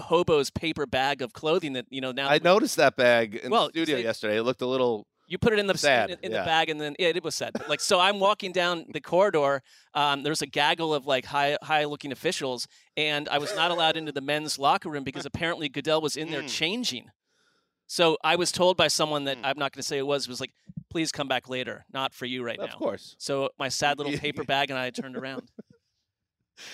hobo's 0.00 0.50
paper 0.50 0.86
bag 0.86 1.22
of 1.22 1.32
clothing 1.32 1.72
that 1.74 1.86
you 1.90 2.00
know 2.00 2.12
now 2.12 2.28
I 2.28 2.38
noticed 2.42 2.76
that 2.76 2.96
bag 2.96 3.36
in 3.36 3.50
Well, 3.50 3.66
the 3.66 3.72
studio 3.72 3.96
they- 3.96 4.02
yesterday. 4.02 4.36
It 4.38 4.42
looked 4.42 4.62
a 4.62 4.66
little. 4.66 5.06
You 5.26 5.38
put 5.38 5.54
it 5.54 5.58
in 5.58 5.66
the 5.66 5.78
Sad, 5.78 6.10
in, 6.10 6.18
in 6.22 6.32
yeah. 6.32 6.40
the 6.40 6.44
bag, 6.44 6.68
and 6.68 6.78
then 6.78 6.94
yeah, 6.98 7.08
it 7.08 7.24
was 7.24 7.34
sad. 7.34 7.52
Like 7.66 7.80
so, 7.80 7.98
I'm 7.98 8.20
walking 8.28 8.52
down 8.52 8.84
the 8.92 9.00
corridor. 9.00 9.62
Um, 9.94 10.22
there's 10.22 10.42
a 10.42 10.46
gaggle 10.46 10.92
of 10.92 11.06
like 11.06 11.24
high 11.24 11.56
high 11.62 11.84
looking 11.86 12.12
officials, 12.12 12.68
and 12.96 13.26
I 13.30 13.38
was 13.38 13.54
not 13.56 13.70
allowed 13.70 13.96
into 13.96 14.12
the 14.12 14.20
men's 14.20 14.58
locker 14.58 14.90
room 14.90 15.02
because 15.02 15.24
apparently 15.24 15.68
Goodell 15.70 16.02
was 16.02 16.14
in 16.16 16.30
there 16.30 16.42
Mm. 16.42 16.48
changing. 16.50 17.10
So 17.86 18.16
I 18.24 18.36
was 18.36 18.50
told 18.50 18.76
by 18.76 18.88
someone 18.88 19.24
that 19.24 19.38
Mm. 19.38 19.44
I'm 19.44 19.58
not 19.58 19.72
going 19.72 19.82
to 19.82 19.82
say 19.82 19.98
it 19.98 20.06
was 20.06 20.28
was 20.28 20.40
like, 20.40 20.52
please 20.90 21.12
come 21.12 21.28
back 21.28 21.48
later, 21.48 21.84
not 21.92 22.14
for 22.14 22.24
you 22.26 22.42
right 22.44 22.58
of 22.58 22.66
now. 22.68 22.72
Of 22.72 22.78
course. 22.78 23.14
So 23.18 23.50
my 23.58 23.68
sad 23.80 23.98
little 23.98 24.16
paper 24.16 24.44
bag 24.44 24.70
and 24.70 24.78
I 24.78 24.90
turned 24.90 25.16
around. 25.16 25.50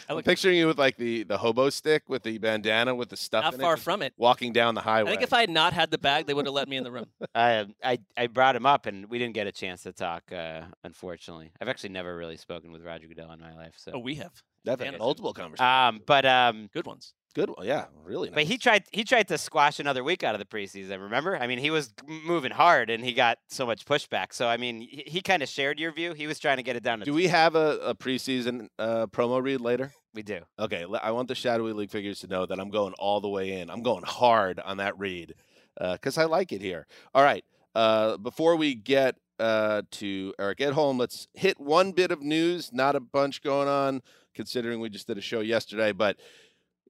I 0.08 0.12
I'm 0.12 0.22
picturing 0.22 0.58
you 0.58 0.66
with 0.66 0.78
like 0.78 0.96
the 0.98 1.22
the 1.22 1.38
hobo 1.38 1.70
stick 1.70 2.08
with 2.08 2.22
the 2.22 2.36
bandana 2.38 2.94
with 2.94 3.08
the 3.08 3.16
stuff 3.16 3.44
not 3.44 3.54
in 3.54 3.60
far 3.60 3.74
it, 3.74 3.80
from 3.80 4.02
it. 4.02 4.12
walking 4.18 4.52
down 4.52 4.74
the 4.74 4.82
highway. 4.82 5.10
I 5.10 5.12
think 5.12 5.22
if 5.22 5.32
I 5.32 5.40
had 5.40 5.50
not 5.50 5.72
had 5.72 5.90
the 5.90 5.98
bag, 5.98 6.26
they 6.26 6.34
would 6.34 6.44
have 6.46 6.54
let 6.54 6.68
me 6.68 6.76
in 6.76 6.84
the 6.84 6.92
room. 6.92 7.06
I, 7.34 7.66
I 7.82 7.98
I 8.16 8.26
brought 8.26 8.56
him 8.56 8.66
up, 8.66 8.84
and 8.86 9.08
we 9.08 9.18
didn't 9.18 9.34
get 9.34 9.46
a 9.46 9.52
chance 9.52 9.82
to 9.84 9.92
talk. 9.92 10.30
Uh, 10.30 10.62
unfortunately, 10.84 11.52
I've 11.60 11.68
actually 11.68 11.90
never 11.90 12.14
really 12.14 12.36
spoken 12.36 12.72
with 12.72 12.82
Roger 12.82 13.06
Goodell 13.06 13.32
in 13.32 13.40
my 13.40 13.54
life. 13.54 13.74
So, 13.78 13.92
Oh, 13.94 13.98
we 14.00 14.16
have 14.16 14.32
I've 14.68 14.98
multiple 14.98 15.32
conversations. 15.32 15.60
um, 15.66 16.00
but 16.06 16.26
um, 16.26 16.68
good 16.74 16.84
ones. 16.86 17.14
Good 17.34 17.50
one, 17.50 17.64
yeah, 17.64 17.86
really. 18.04 18.28
But 18.30 18.44
he 18.44 18.58
tried 18.58 18.84
he 18.90 19.04
tried 19.04 19.28
to 19.28 19.38
squash 19.38 19.78
another 19.78 20.02
week 20.02 20.24
out 20.24 20.34
of 20.34 20.40
the 20.40 20.44
preseason. 20.44 21.00
Remember? 21.00 21.36
I 21.36 21.46
mean, 21.46 21.58
he 21.58 21.70
was 21.70 21.94
moving 22.06 22.50
hard, 22.50 22.90
and 22.90 23.04
he 23.04 23.12
got 23.12 23.38
so 23.48 23.64
much 23.64 23.84
pushback. 23.84 24.32
So 24.32 24.48
I 24.48 24.56
mean, 24.56 24.80
he, 24.80 25.04
he 25.06 25.20
kind 25.20 25.40
of 25.42 25.48
shared 25.48 25.78
your 25.78 25.92
view. 25.92 26.12
He 26.12 26.26
was 26.26 26.40
trying 26.40 26.56
to 26.56 26.64
get 26.64 26.74
it 26.74 26.82
down 26.82 26.98
to. 26.98 27.04
Do 27.04 27.14
we 27.14 27.28
have 27.28 27.54
a, 27.54 27.78
a 27.78 27.94
preseason 27.94 28.68
uh, 28.80 29.06
promo 29.06 29.40
read 29.40 29.60
later? 29.60 29.92
We 30.12 30.22
do. 30.22 30.40
Okay, 30.58 30.84
I 31.02 31.12
want 31.12 31.28
the 31.28 31.36
Shadowy 31.36 31.72
League 31.72 31.90
figures 31.90 32.18
to 32.20 32.26
know 32.26 32.46
that 32.46 32.58
I'm 32.58 32.70
going 32.70 32.94
all 32.98 33.20
the 33.20 33.28
way 33.28 33.60
in. 33.60 33.70
I'm 33.70 33.84
going 33.84 34.02
hard 34.02 34.58
on 34.58 34.78
that 34.78 34.98
read 34.98 35.34
because 35.80 36.18
I 36.18 36.24
like 36.24 36.50
it 36.52 36.60
here. 36.60 36.88
All 37.14 37.22
right, 37.22 37.44
uh, 37.76 38.16
before 38.16 38.56
we 38.56 38.74
get 38.74 39.16
uh, 39.38 39.82
to 39.92 40.34
Eric 40.38 40.58
Edholm, 40.58 40.98
let's 40.98 41.28
hit 41.34 41.60
one 41.60 41.92
bit 41.92 42.10
of 42.10 42.22
news. 42.22 42.72
Not 42.72 42.96
a 42.96 43.00
bunch 43.00 43.40
going 43.40 43.68
on, 43.68 44.02
considering 44.34 44.80
we 44.80 44.90
just 44.90 45.06
did 45.06 45.16
a 45.16 45.22
show 45.22 45.40
yesterday. 45.40 45.92
But 45.92 46.16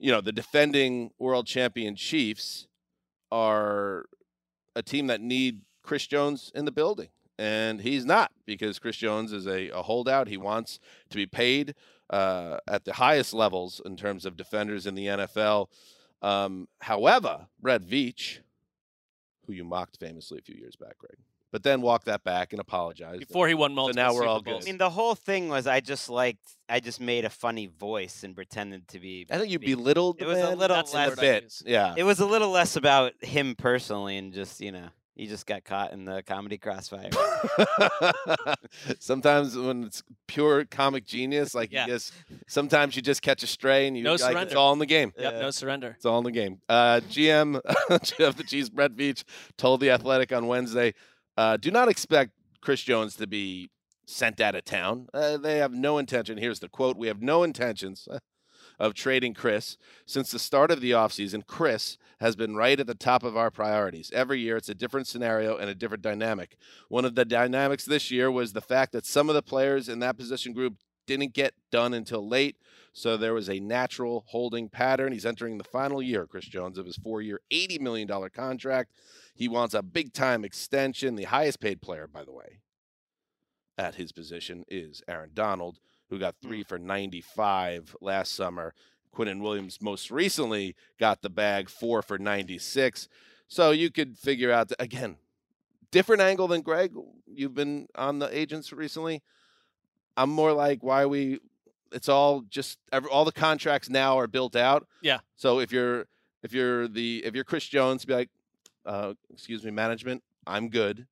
you 0.00 0.10
know, 0.10 0.22
the 0.22 0.32
defending 0.32 1.10
world 1.18 1.46
champion 1.46 1.94
Chiefs 1.94 2.66
are 3.30 4.06
a 4.74 4.82
team 4.82 5.06
that 5.08 5.20
need 5.20 5.60
Chris 5.82 6.06
Jones 6.06 6.50
in 6.54 6.64
the 6.64 6.72
building. 6.72 7.08
And 7.38 7.80
he's 7.80 8.04
not 8.04 8.32
because 8.46 8.78
Chris 8.78 8.96
Jones 8.96 9.32
is 9.32 9.46
a, 9.46 9.68
a 9.70 9.82
holdout. 9.82 10.28
He 10.28 10.36
wants 10.36 10.78
to 11.10 11.16
be 11.16 11.26
paid 11.26 11.74
uh, 12.08 12.58
at 12.66 12.84
the 12.84 12.94
highest 12.94 13.32
levels 13.34 13.80
in 13.84 13.96
terms 13.96 14.26
of 14.26 14.36
defenders 14.36 14.86
in 14.86 14.94
the 14.94 15.06
NFL. 15.06 15.68
Um, 16.22 16.68
however, 16.80 17.46
Brett 17.60 17.82
Veach, 17.82 18.38
who 19.46 19.52
you 19.52 19.64
mocked 19.64 19.98
famously 19.98 20.38
a 20.38 20.42
few 20.42 20.56
years 20.56 20.76
back, 20.76 20.98
Greg, 20.98 21.16
but 21.52 21.62
then 21.62 21.80
walked 21.82 22.06
that 22.06 22.22
back 22.24 22.52
and 22.52 22.60
apologized. 22.60 23.20
Before 23.20 23.48
he 23.48 23.54
won 23.54 23.74
multiple 23.74 24.00
So 24.02 24.06
now 24.06 24.12
we're 24.14 24.20
Super 24.20 24.28
all 24.28 24.42
Bowls. 24.42 24.64
I 24.64 24.66
mean, 24.66 24.78
the 24.78 24.90
whole 24.90 25.14
thing 25.14 25.48
was 25.48 25.66
I 25.66 25.80
just 25.80 26.08
liked 26.08 26.40
I 26.68 26.80
just 26.80 27.00
made 27.00 27.24
a 27.24 27.30
funny 27.30 27.66
voice 27.66 28.22
and 28.22 28.34
pretended 28.34 28.86
to 28.88 29.00
be. 29.00 29.26
I 29.30 29.38
think 29.38 29.50
you 29.50 29.58
be- 29.58 29.74
belittled 29.74 30.16
It 30.20 30.24
the 30.24 30.26
was 30.30 30.38
a 30.38 30.50
little 30.54 30.76
That's 30.76 30.94
less. 30.94 31.08
word 31.10 31.18
I 31.18 31.22
bit. 31.22 31.54
Yeah. 31.66 31.94
It 31.96 32.04
was 32.04 32.20
a 32.20 32.26
little 32.26 32.50
less 32.50 32.76
about 32.76 33.12
him 33.22 33.54
personally, 33.56 34.16
and 34.16 34.32
just 34.32 34.60
you 34.60 34.70
know, 34.72 34.88
he 35.16 35.26
just 35.26 35.46
got 35.46 35.64
caught 35.64 35.92
in 35.92 36.04
the 36.04 36.22
comedy 36.22 36.58
crossfire. 36.58 37.10
sometimes 38.98 39.56
when 39.56 39.84
it's 39.84 40.02
pure 40.26 40.64
comic 40.64 41.04
genius, 41.06 41.54
like 41.54 41.72
Yeah. 41.72 41.86
you 41.86 41.92
just 41.94 42.12
sometimes 42.46 42.96
you 42.96 43.02
just 43.02 43.22
catch 43.22 43.42
a 43.42 43.46
stray 43.46 43.86
and 43.86 43.96
you 43.96 44.02
No 44.02 44.14
like, 44.14 44.36
it's 44.38 44.54
all 44.54 44.72
in 44.72 44.78
the 44.78 44.86
game. 44.86 45.12
Yep, 45.18 45.32
Yeah. 45.34 45.40
no 45.40 45.50
surrender. 45.50 45.94
It's 45.96 46.06
all 46.06 46.18
in 46.18 46.24
the 46.24 46.30
game. 46.32 46.60
Uh, 46.68 47.00
GM 47.10 47.56
of 48.20 48.36
the 48.36 48.44
Chiefs 48.46 48.68
Brett 48.68 48.92
Veach 48.94 49.24
told 49.56 49.80
the 49.80 49.90
Athletic 49.90 50.32
on 50.32 50.46
Wednesday, 50.46 50.94
uh, 51.36 51.56
"Do 51.56 51.70
not 51.70 51.88
expect 51.88 52.32
Chris 52.60 52.82
Jones 52.82 53.16
to 53.16 53.26
be 53.26 53.70
sent 54.06 54.40
out 54.40 54.54
of 54.54 54.64
town. 54.64 55.08
Uh, 55.14 55.36
they 55.36 55.58
have 55.58 55.72
no 55.72 55.98
intention. 55.98 56.38
Here's 56.38 56.60
the 56.60 56.68
quote: 56.68 56.96
We 56.96 57.08
have 57.08 57.22
no 57.22 57.42
intentions." 57.42 58.08
Of 58.78 58.94
trading 58.94 59.34
Chris. 59.34 59.76
Since 60.06 60.30
the 60.30 60.38
start 60.38 60.70
of 60.70 60.80
the 60.80 60.92
offseason, 60.92 61.46
Chris 61.46 61.98
has 62.18 62.34
been 62.34 62.56
right 62.56 62.80
at 62.80 62.86
the 62.86 62.94
top 62.94 63.22
of 63.22 63.36
our 63.36 63.50
priorities. 63.50 64.10
Every 64.14 64.40
year, 64.40 64.56
it's 64.56 64.70
a 64.70 64.74
different 64.74 65.06
scenario 65.06 65.58
and 65.58 65.68
a 65.68 65.74
different 65.74 66.02
dynamic. 66.02 66.56
One 66.88 67.04
of 67.04 67.14
the 67.14 67.26
dynamics 67.26 67.84
this 67.84 68.10
year 68.10 68.30
was 68.30 68.54
the 68.54 68.62
fact 68.62 68.92
that 68.92 69.04
some 69.04 69.28
of 69.28 69.34
the 69.34 69.42
players 69.42 69.90
in 69.90 69.98
that 69.98 70.16
position 70.16 70.54
group 70.54 70.76
didn't 71.10 71.34
get 71.34 71.54
done 71.72 71.92
until 71.92 72.26
late. 72.26 72.56
So 72.92 73.16
there 73.16 73.34
was 73.34 73.50
a 73.50 73.58
natural 73.58 74.24
holding 74.28 74.68
pattern. 74.68 75.12
He's 75.12 75.26
entering 75.26 75.58
the 75.58 75.64
final 75.64 76.00
year, 76.00 76.24
Chris 76.24 76.44
Jones, 76.44 76.78
of 76.78 76.86
his 76.86 76.96
four 76.96 77.20
year, 77.20 77.40
$80 77.50 77.80
million 77.80 78.08
contract. 78.30 78.92
He 79.34 79.48
wants 79.48 79.74
a 79.74 79.82
big 79.82 80.12
time 80.12 80.44
extension. 80.44 81.16
The 81.16 81.24
highest 81.24 81.60
paid 81.60 81.82
player, 81.82 82.06
by 82.06 82.24
the 82.24 82.32
way, 82.32 82.60
at 83.76 83.96
his 83.96 84.12
position 84.12 84.64
is 84.68 85.02
Aaron 85.08 85.30
Donald, 85.34 85.80
who 86.10 86.18
got 86.18 86.36
hmm. 86.40 86.48
three 86.48 86.62
for 86.62 86.78
95 86.78 87.96
last 88.00 88.34
summer. 88.34 88.72
Quinnen 89.12 89.40
Williams 89.40 89.82
most 89.82 90.12
recently 90.12 90.76
got 91.00 91.22
the 91.22 91.30
bag, 91.30 91.68
four 91.68 92.02
for 92.02 92.18
96. 92.18 93.08
So 93.48 93.72
you 93.72 93.90
could 93.90 94.16
figure 94.16 94.52
out, 94.52 94.68
that, 94.68 94.80
again, 94.80 95.16
different 95.90 96.22
angle 96.22 96.46
than 96.46 96.62
Greg. 96.62 96.92
You've 97.26 97.54
been 97.54 97.88
on 97.96 98.20
the 98.20 98.36
agents 98.36 98.72
recently. 98.72 99.22
I'm 100.16 100.30
more 100.30 100.52
like, 100.52 100.82
why 100.82 101.02
are 101.02 101.08
we 101.08 101.40
it's 101.92 102.08
all 102.08 102.42
just 102.48 102.78
every, 102.92 103.10
all 103.10 103.24
the 103.24 103.32
contracts 103.32 103.88
now 103.90 104.18
are 104.18 104.26
built 104.26 104.56
out. 104.56 104.86
Yeah. 105.02 105.18
So 105.36 105.60
if 105.60 105.72
you're 105.72 106.06
if 106.42 106.52
you're 106.52 106.88
the 106.88 107.22
if 107.24 107.34
you're 107.34 107.44
Chris 107.44 107.66
Jones, 107.66 108.04
be 108.04 108.14
like, 108.14 108.30
uh, 108.86 109.14
excuse 109.32 109.64
me, 109.64 109.70
management, 109.70 110.22
I'm 110.46 110.68
good. 110.68 111.06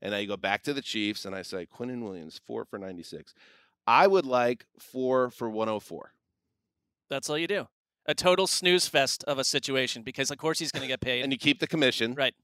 And 0.00 0.14
you 0.20 0.26
go 0.26 0.36
back 0.36 0.62
to 0.64 0.74
the 0.74 0.82
Chiefs, 0.82 1.24
and 1.24 1.34
I 1.34 1.42
say 1.42 1.66
Quinnen 1.66 2.02
Williams 2.02 2.40
four 2.46 2.64
for 2.64 2.78
ninety 2.78 3.02
six. 3.02 3.34
I 3.86 4.06
would 4.06 4.26
like 4.26 4.66
four 4.78 5.30
for 5.30 5.48
one 5.48 5.68
hundred 5.68 5.80
four. 5.80 6.12
That's 7.08 7.28
all 7.30 7.38
you 7.38 7.46
do. 7.46 7.68
A 8.06 8.14
total 8.14 8.48
snooze 8.48 8.88
fest 8.88 9.22
of 9.24 9.38
a 9.38 9.44
situation 9.44 10.02
because 10.02 10.30
of 10.32 10.38
course 10.38 10.58
he's 10.58 10.72
going 10.72 10.82
to 10.82 10.88
get 10.88 11.00
paid. 11.00 11.22
and 11.22 11.32
you 11.32 11.38
keep 11.38 11.60
the 11.60 11.68
commission. 11.68 12.14
Right. 12.14 12.34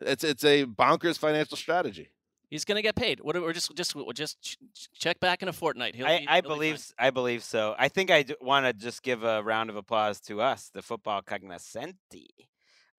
It's 0.00 0.22
it's 0.22 0.44
a 0.44 0.64
bonkers 0.64 1.18
financial 1.18 1.56
strategy. 1.56 2.10
He's 2.50 2.64
going 2.64 2.76
to 2.76 2.82
get 2.82 2.96
paid. 2.96 3.20
What? 3.20 3.34
We're 3.40 3.52
just 3.52 3.74
just 3.76 3.94
we'll 3.94 4.10
just 4.12 4.40
ch- 4.40 4.56
ch- 4.74 4.88
check 4.98 5.20
back 5.20 5.42
in 5.42 5.48
a 5.48 5.52
fortnight. 5.52 5.94
He'll 5.94 6.06
I, 6.06 6.18
be, 6.20 6.28
I 6.28 6.40
be 6.40 6.48
believe 6.48 6.74
s- 6.76 6.94
I 6.98 7.10
believe 7.10 7.42
so. 7.44 7.74
I 7.78 7.88
think 7.88 8.10
I 8.10 8.24
want 8.40 8.64
to 8.66 8.72
just 8.72 9.02
give 9.02 9.22
a 9.22 9.42
round 9.42 9.68
of 9.70 9.76
applause 9.76 10.20
to 10.22 10.40
us, 10.40 10.70
the 10.72 10.80
football 10.82 11.20
cognoscenti, 11.22 12.28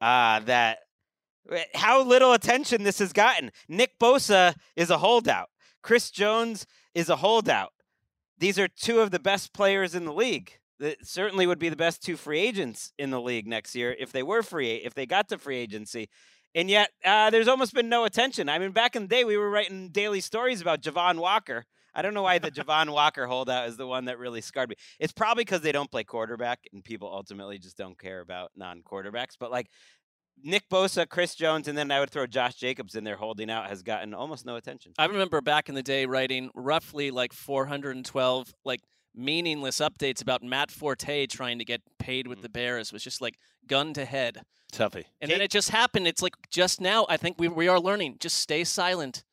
uh, 0.01 0.39
that 0.41 0.79
eh, 1.51 1.63
how 1.73 2.03
little 2.03 2.33
attention 2.33 2.83
this 2.83 2.99
has 2.99 3.11
gotten. 3.11 3.51
Nick 3.67 3.97
Bosa 3.99 4.53
is 4.75 4.89
a 4.91 4.99
holdout. 4.99 5.49
Chris 5.81 6.11
Jones 6.11 6.67
is 6.93 7.09
a 7.09 7.15
holdout. 7.15 7.71
These 8.37 8.59
are 8.59 8.67
two 8.67 8.99
of 8.99 9.11
the 9.11 9.19
best 9.19 9.53
players 9.53 9.95
in 9.95 10.05
the 10.05 10.13
league. 10.13 10.53
That 10.79 11.05
certainly 11.05 11.45
would 11.45 11.59
be 11.59 11.67
the 11.69 11.75
best 11.75 12.01
two 12.03 12.15
free 12.15 12.39
agents 12.39 12.93
in 12.97 13.09
the 13.09 13.19
league 13.19 13.47
next 13.47 13.75
year 13.75 13.95
if 13.99 14.13
they 14.13 14.23
were 14.23 14.41
free, 14.43 14.75
if 14.75 14.93
they 14.93 15.05
got 15.05 15.27
to 15.29 15.37
free 15.37 15.57
agency. 15.57 16.07
And 16.55 16.69
yet, 16.69 16.89
uh, 17.05 17.29
there's 17.29 17.47
almost 17.47 17.73
been 17.73 17.89
no 17.89 18.05
attention. 18.05 18.49
I 18.49 18.59
mean, 18.59 18.71
back 18.71 18.95
in 18.95 19.03
the 19.03 19.07
day, 19.07 19.23
we 19.23 19.37
were 19.37 19.49
writing 19.49 19.89
daily 19.89 20.19
stories 20.21 20.61
about 20.61 20.81
Javon 20.81 21.19
Walker. 21.19 21.65
I 21.93 22.01
don't 22.01 22.13
know 22.13 22.23
why 22.23 22.39
the 22.39 22.51
Javon 22.51 22.91
Walker 22.91 23.27
holdout 23.27 23.67
is 23.67 23.77
the 23.77 23.87
one 23.87 24.05
that 24.05 24.19
really 24.19 24.41
scarred 24.41 24.69
me. 24.69 24.75
It's 24.99 25.13
probably 25.13 25.43
because 25.43 25.61
they 25.61 25.71
don't 25.71 25.91
play 25.91 26.03
quarterback, 26.03 26.59
and 26.71 26.83
people 26.83 27.11
ultimately 27.11 27.59
just 27.59 27.77
don't 27.77 27.97
care 27.97 28.21
about 28.21 28.51
non-quarterbacks. 28.55 29.35
But 29.39 29.51
like 29.51 29.67
Nick 30.43 30.69
Bosa, 30.69 31.07
Chris 31.07 31.35
Jones, 31.35 31.67
and 31.67 31.77
then 31.77 31.91
I 31.91 31.99
would 31.99 32.09
throw 32.09 32.25
Josh 32.25 32.55
Jacobs 32.55 32.95
in 32.95 33.03
there 33.03 33.17
holding 33.17 33.49
out 33.49 33.67
has 33.67 33.83
gotten 33.83 34.13
almost 34.13 34.45
no 34.45 34.55
attention. 34.55 34.93
I 34.97 35.05
remember 35.05 35.41
back 35.41 35.69
in 35.69 35.75
the 35.75 35.83
day 35.83 36.05
writing 36.05 36.49
roughly 36.55 37.11
like 37.11 37.33
412 37.33 38.53
like 38.63 38.81
meaningless 39.19 39.79
updates 39.79 40.21
about 40.21 40.41
Matt 40.41 40.71
Forte 40.71 41.27
trying 41.27 41.59
to 41.59 41.65
get 41.65 41.81
paid 41.99 42.27
with 42.27 42.39
Mm. 42.39 42.43
the 42.43 42.49
Bears. 42.49 42.91
Was 42.93 43.03
just 43.03 43.21
like 43.21 43.37
gun 43.67 43.93
to 43.93 44.05
head. 44.05 44.43
Tuffy. 44.71 45.05
And 45.21 45.29
then 45.31 45.41
it 45.41 45.51
just 45.51 45.69
happened. 45.71 46.07
It's 46.07 46.21
like 46.21 46.35
just 46.49 46.79
now. 46.81 47.05
I 47.09 47.17
think 47.17 47.37
we 47.39 47.47
we 47.47 47.67
are 47.67 47.79
learning. 47.79 48.17
Just 48.19 48.37
stay 48.37 48.63
silent, 48.63 49.23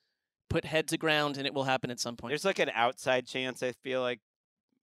put 0.49 0.64
head 0.64 0.88
to 0.88 0.97
ground, 0.99 1.37
and 1.37 1.47
it 1.47 1.55
will 1.55 1.64
happen 1.64 1.90
at 1.90 2.00
some 2.00 2.16
point. 2.16 2.31
There's 2.31 2.45
like 2.45 2.59
an 2.59 2.71
outside 2.75 3.26
chance. 3.26 3.62
I 3.62 3.73
feel 3.73 4.00
like 4.00 4.21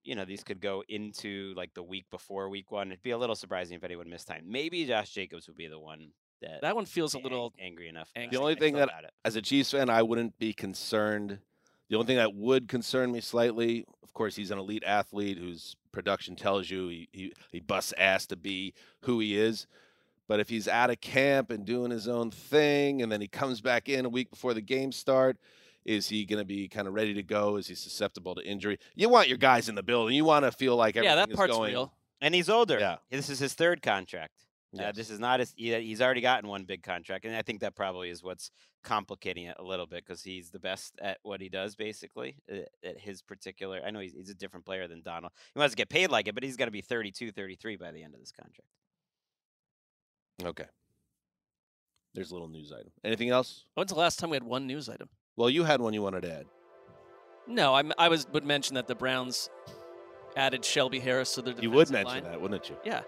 you 0.04 0.16
know 0.16 0.26
these 0.26 0.44
could 0.44 0.60
go 0.62 0.84
into 0.88 1.54
like 1.56 1.74
the 1.74 1.84
week 1.84 2.06
before 2.12 2.50
week 2.50 2.72
one. 2.72 2.92
It'd 2.92 3.02
be 3.04 3.12
a 3.12 3.18
little 3.18 3.36
surprising 3.36 3.76
if 3.78 3.84
anyone 3.84 4.10
missed 4.10 4.28
time. 4.28 4.44
Maybe 4.46 4.86
Josh 4.86 5.10
Jacobs 5.12 5.48
would 5.48 5.58
be 5.58 5.68
the 5.68 5.80
one 5.80 6.12
that 6.42 6.62
that 6.62 6.76
one 6.76 6.86
feels 6.86 7.14
a 7.16 7.20
little. 7.20 7.54
angry 7.60 7.88
enough. 7.88 8.12
The 8.14 8.38
only. 8.38 8.56
I 8.56 8.60
thing 8.60 8.76
that- 8.76 8.84
about. 8.90 9.06
As 9.26 9.36
a 9.36 9.42
Chiefs 9.42 9.72
fan, 9.72 9.90
I 9.90 10.04
wouldn't 10.04 10.38
be 10.38 10.54
concerned. 10.54 11.40
The 11.94 12.00
only 12.00 12.08
thing 12.08 12.18
that 12.18 12.34
would 12.34 12.68
concern 12.68 13.12
me 13.12 13.22
slightly, 13.22 13.86
of 14.02 14.14
course, 14.14 14.36
he's 14.36 14.50
an 14.50 14.58
elite 14.58 14.84
athlete 14.84 15.38
whose 15.38 15.76
production 15.92 16.36
tells 16.36 16.68
you 16.68 16.88
he, 16.88 17.08
he, 17.12 17.34
he 17.52 17.60
busts 17.60 17.94
ass 18.00 18.26
to 18.28 18.36
be 18.36 18.74
who 19.02 19.20
he 19.20 19.38
is. 19.38 19.68
But 20.28 20.40
if 20.40 20.50
he's 20.50 20.68
out 20.68 20.90
of 20.90 21.02
camp 21.02 21.52
and 21.52 21.66
doing 21.66 21.92
his 21.92 22.08
own 22.08 22.32
thing, 22.32 23.04
and 23.04 23.12
then 23.12 23.22
he 23.22 23.28
comes 23.28 23.62
back 23.62 23.90
in 23.90 24.06
a 24.06 24.10
week 24.10 24.32
before 24.32 24.56
the 24.56 24.62
game 24.62 24.92
start, 24.92 25.38
is 25.86 26.10
he 26.10 26.26
going 26.26 26.40
to 26.40 26.46
be 26.46 26.68
kind 26.68 26.88
of 26.88 26.96
ready 26.96 27.14
to 27.14 27.22
go? 27.22 27.58
Is 27.58 27.68
he 27.68 27.76
susceptible 27.76 28.34
to 28.34 28.44
injury? 28.44 28.80
You 28.96 29.08
want 29.10 29.28
your 29.30 29.38
guys 29.38 29.70
in 29.70 29.76
the 29.76 29.84
building. 29.84 30.16
You 30.16 30.26
want 30.26 30.46
to 30.46 30.52
feel 30.52 30.76
like 30.76 30.96
everything 30.98 31.16
Yeah, 31.16 31.28
that 31.28 31.36
part's 31.36 31.54
going. 31.54 31.74
real. 31.74 31.94
And 32.20 32.34
he's 32.34 32.50
older. 32.50 32.80
Yeah. 32.80 32.96
This 33.12 33.30
is 33.30 33.38
his 33.38 33.54
third 33.54 33.84
contract. 33.84 34.48
Uh, 34.80 34.92
this 34.92 35.10
is 35.10 35.20
not 35.20 35.40
his. 35.40 35.54
he- 35.56 35.80
He's 35.82 36.02
already 36.02 36.22
gotten 36.22 36.50
one 36.50 36.64
big 36.64 36.82
contract, 36.84 37.26
and 37.26 37.36
I 37.36 37.42
think 37.44 37.60
that 37.62 37.76
probably 37.76 38.10
is 38.10 38.24
what's 38.24 38.50
complicating 38.84 39.46
it 39.46 39.56
a 39.60 39.64
little 39.64 39.86
bit 39.86 40.04
because 40.06 40.24
he's 40.24 40.50
the 40.50 40.60
best 40.60 40.94
at 41.02 41.20
what 41.24 41.42
he 41.42 41.48
does, 41.50 41.76
basically. 41.76 42.38
At, 42.50 42.70
at 42.84 43.00
his 43.00 43.22
particular, 43.22 43.82
I 43.86 43.92
know 43.92 44.00
he's, 44.00 44.14
he's 44.14 44.30
a 44.30 44.36
different 44.36 44.66
player 44.66 44.88
than 44.88 45.02
Donald. 45.04 45.32
He 45.54 45.60
wants 45.60 45.74
to 45.74 45.78
get 45.78 45.90
paid 45.90 46.10
like 46.10 46.28
it, 46.28 46.34
but 46.34 46.44
he's 46.44 46.58
got 46.58 46.66
to 46.66 46.72
be 46.72 46.82
32, 46.82 47.32
33 47.32 47.76
by 47.76 47.92
the 47.92 48.02
end 48.04 48.14
of 48.16 48.20
this 48.20 48.32
contract. 48.32 48.68
Okay. 50.44 50.66
There's 52.16 52.32
a 52.32 52.34
little 52.34 52.48
news 52.50 52.72
item. 52.72 52.92
Anything 53.04 53.30
else? 53.30 53.66
When's 53.76 53.92
the 53.92 53.98
last 53.98 54.20
time 54.20 54.30
we 54.30 54.36
had 54.36 54.44
one 54.44 54.68
news 54.68 54.90
item? 54.90 55.10
Well, 55.36 55.50
you 55.50 55.64
had 55.64 55.82
one 55.82 55.94
you 55.94 56.02
wanted 56.02 56.22
to 56.24 56.34
add. 56.34 56.46
No, 57.48 57.74
I, 57.76 57.84
I 57.98 58.08
was 58.10 58.28
would 58.32 58.46
mention 58.46 58.76
that 58.76 58.88
the 58.88 58.96
Browns 58.96 59.50
added 60.36 60.64
Shelby 60.64 61.00
Harris 61.00 61.34
to 61.36 61.42
their 61.42 61.54
You 61.60 61.72
would 61.72 61.90
mention 61.90 62.16
line. 62.16 62.24
that, 62.24 62.40
wouldn't 62.40 62.70
you? 62.70 62.78
Yeah. 62.86 63.02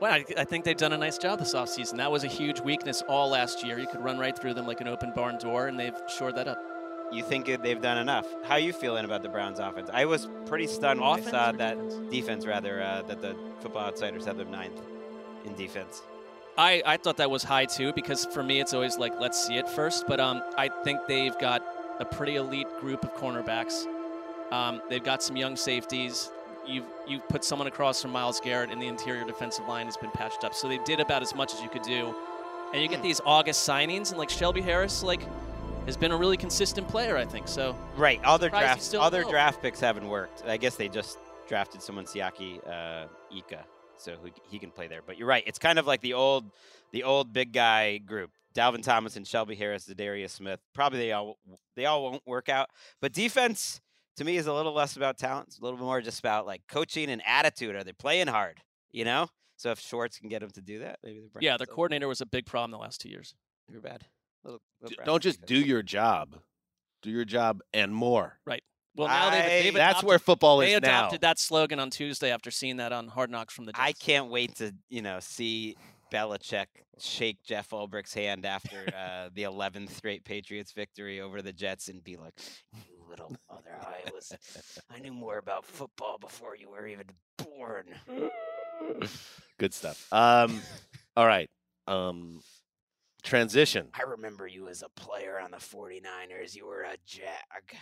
Well, 0.00 0.12
I, 0.12 0.24
I 0.36 0.44
think 0.44 0.64
they've 0.64 0.76
done 0.76 0.92
a 0.92 0.98
nice 0.98 1.18
job 1.18 1.40
this 1.40 1.54
offseason. 1.54 1.96
That 1.96 2.12
was 2.12 2.22
a 2.22 2.28
huge 2.28 2.60
weakness 2.60 3.02
all 3.08 3.30
last 3.30 3.64
year. 3.64 3.78
You 3.78 3.86
could 3.86 4.02
run 4.02 4.18
right 4.18 4.38
through 4.38 4.54
them 4.54 4.66
like 4.66 4.80
an 4.80 4.88
open 4.88 5.12
barn 5.14 5.38
door, 5.38 5.66
and 5.66 5.78
they've 5.78 5.96
shored 6.08 6.36
that 6.36 6.46
up. 6.46 6.62
You 7.10 7.22
think 7.22 7.46
they've 7.46 7.80
done 7.80 7.98
enough? 7.98 8.26
How 8.44 8.56
you 8.56 8.72
feeling 8.72 9.04
about 9.04 9.22
the 9.22 9.28
Browns' 9.28 9.58
offense? 9.58 9.88
I 9.92 10.04
was 10.04 10.28
pretty 10.46 10.66
stunned 10.66 11.00
when 11.00 11.08
I 11.08 11.20
saw 11.22 11.52
that 11.52 11.78
defense? 11.78 12.12
defense, 12.12 12.46
rather, 12.46 12.82
uh, 12.82 13.02
that 13.02 13.22
the 13.22 13.34
Football 13.60 13.86
Outsiders 13.86 14.26
had 14.26 14.36
them 14.36 14.50
ninth 14.50 14.80
in 15.44 15.54
defense. 15.54 16.02
I, 16.58 16.82
I 16.84 16.96
thought 16.96 17.16
that 17.18 17.30
was 17.30 17.44
high 17.44 17.66
too 17.66 17.92
because 17.92 18.26
for 18.26 18.42
me 18.42 18.60
it's 18.60 18.74
always 18.74 18.98
like 18.98 19.18
let's 19.20 19.42
see 19.46 19.56
it 19.56 19.68
first. 19.68 20.06
But 20.08 20.18
um, 20.18 20.42
I 20.56 20.68
think 20.68 21.00
they've 21.06 21.38
got 21.38 21.62
a 22.00 22.04
pretty 22.04 22.34
elite 22.34 22.66
group 22.80 23.04
of 23.04 23.14
cornerbacks. 23.14 23.86
Um, 24.50 24.82
they've 24.90 25.02
got 25.02 25.22
some 25.22 25.36
young 25.36 25.56
safeties. 25.56 26.32
You've 26.68 26.86
you've 27.06 27.26
put 27.28 27.44
someone 27.44 27.66
across 27.66 28.02
from 28.02 28.12
Myles 28.12 28.40
Garrett, 28.40 28.70
and 28.70 28.80
the 28.80 28.86
interior 28.86 29.24
defensive 29.24 29.66
line 29.66 29.86
has 29.86 29.96
been 29.96 30.10
patched 30.10 30.44
up. 30.44 30.54
So 30.54 30.68
they 30.68 30.78
did 30.78 31.00
about 31.00 31.22
as 31.22 31.34
much 31.34 31.54
as 31.54 31.60
you 31.62 31.68
could 31.68 31.82
do. 31.82 32.14
And 32.72 32.82
you 32.82 32.88
get 32.88 33.02
these 33.02 33.20
August 33.24 33.66
signings, 33.66 34.10
and 34.10 34.18
like 34.18 34.28
Shelby 34.28 34.60
Harris, 34.60 35.02
like 35.02 35.22
has 35.86 35.96
been 35.96 36.12
a 36.12 36.16
really 36.16 36.36
consistent 36.36 36.86
player. 36.86 37.16
I 37.16 37.24
think 37.24 37.48
so. 37.48 37.76
Right. 37.96 38.20
other 38.22 38.50
their 38.50 38.50
Surprised 38.50 38.64
he's 38.64 38.74
draft, 38.74 38.82
still 38.82 39.00
all 39.00 39.10
their 39.10 39.24
draft 39.24 39.62
picks 39.62 39.80
haven't 39.80 40.06
worked. 40.06 40.44
I 40.46 40.58
guess 40.58 40.76
they 40.76 40.88
just 40.88 41.18
drafted 41.48 41.82
someone 41.82 42.04
Siaki 42.04 42.60
uh, 42.68 43.06
Ika, 43.34 43.64
so 43.96 44.16
who, 44.22 44.28
he 44.50 44.58
can 44.58 44.70
play 44.70 44.86
there. 44.86 45.00
But 45.04 45.16
you're 45.16 45.26
right. 45.26 45.42
It's 45.46 45.58
kind 45.58 45.78
of 45.78 45.86
like 45.86 46.02
the 46.02 46.12
old, 46.12 46.44
the 46.92 47.04
old 47.04 47.32
big 47.32 47.54
guy 47.54 47.96
group: 47.98 48.30
Dalvin 48.54 48.82
Thomas 48.82 49.16
and 49.16 49.26
Shelby 49.26 49.54
Harris, 49.54 49.86
Darius 49.86 50.34
Smith. 50.34 50.60
Probably 50.74 50.98
they 50.98 51.12
all 51.12 51.38
they 51.74 51.86
all 51.86 52.02
won't 52.02 52.26
work 52.26 52.50
out. 52.50 52.68
But 53.00 53.14
defense 53.14 53.80
to 54.18 54.24
me 54.24 54.36
is 54.36 54.46
a 54.46 54.52
little 54.52 54.72
less 54.74 54.96
about 54.96 55.18
talent. 55.18 55.56
A 55.60 55.64
little 55.64 55.78
bit 55.78 55.84
more 55.84 56.00
just 56.00 56.18
about 56.20 56.46
like 56.46 56.62
coaching 56.68 57.10
and 57.10 57.22
attitude. 57.26 57.74
Are 57.74 57.82
they 57.84 57.92
playing 57.92 58.26
hard? 58.28 58.60
You 58.92 59.04
know. 59.04 59.28
So 59.56 59.70
if 59.72 59.80
Schwartz 59.80 60.18
can 60.18 60.28
get 60.28 60.40
them 60.40 60.50
to 60.50 60.60
do 60.60 60.78
that, 60.80 60.98
maybe 61.02 61.18
the 61.20 61.28
Yeah, 61.40 61.50
Browns 61.50 61.58
their 61.58 61.66
will- 61.68 61.74
coordinator 61.74 62.06
was 62.08 62.20
a 62.20 62.26
big 62.26 62.46
problem 62.46 62.70
the 62.70 62.78
last 62.78 63.00
two 63.00 63.08
years. 63.08 63.34
They're 63.68 63.80
bad. 63.80 64.04
Little, 64.44 64.60
little 64.80 65.04
Don't 65.04 65.22
just 65.22 65.44
do 65.46 65.58
your 65.58 65.82
job. 65.82 66.36
Do 67.02 67.10
your 67.10 67.24
job 67.24 67.60
and 67.72 67.92
more. 67.92 68.38
Right. 68.46 68.62
Well, 68.94 69.08
now 69.08 69.30
they've, 69.30 69.64
they've 69.64 69.74
That's 69.74 70.02
where 70.02 70.18
football 70.18 70.58
they 70.58 70.74
is 70.74 70.80
now. 70.80 71.00
adopted 71.00 71.20
that 71.22 71.38
slogan 71.38 71.78
on 71.80 71.90
Tuesday 71.90 72.30
after 72.30 72.50
seeing 72.50 72.76
that 72.78 72.92
on 72.92 73.08
Hard 73.08 73.30
Knocks 73.30 73.52
from 73.54 73.64
the 73.64 73.72
Jets. 73.72 73.82
I 73.84 73.92
can't 73.92 74.30
wait 74.30 74.56
to 74.56 74.74
you 74.88 75.02
know 75.02 75.18
see 75.20 75.76
Belichick 76.12 76.66
shake 76.98 77.42
Jeff 77.44 77.70
Ulbrich's 77.70 78.14
hand 78.14 78.44
after 78.46 78.76
uh, 78.96 79.28
the 79.34 79.42
11th 79.42 79.90
straight 79.90 80.24
Patriots 80.24 80.72
victory 80.72 81.20
over 81.20 81.42
the 81.42 81.52
Jets 81.52 81.88
and 81.88 82.02
be 82.02 82.16
like, 82.16 82.34
"You 82.88 82.97
little 83.08 83.34
mother, 83.50 83.76
I 83.80 84.10
was, 84.12 84.32
I 84.94 84.98
knew 85.00 85.12
more 85.12 85.38
about 85.38 85.64
football 85.64 86.18
before 86.18 86.56
you 86.56 86.70
were 86.70 86.86
even 86.86 87.06
born." 87.36 87.86
Good 89.58 89.74
stuff. 89.74 90.06
Um, 90.12 90.60
all 91.16 91.26
right. 91.26 91.50
Um, 91.86 92.42
transition. 93.22 93.88
I 93.94 94.02
remember 94.02 94.46
you 94.46 94.68
as 94.68 94.82
a 94.82 94.88
player 94.90 95.40
on 95.40 95.50
the 95.50 95.56
49ers. 95.56 96.54
You 96.54 96.66
were 96.66 96.82
a 96.82 96.96
jag. 97.06 97.78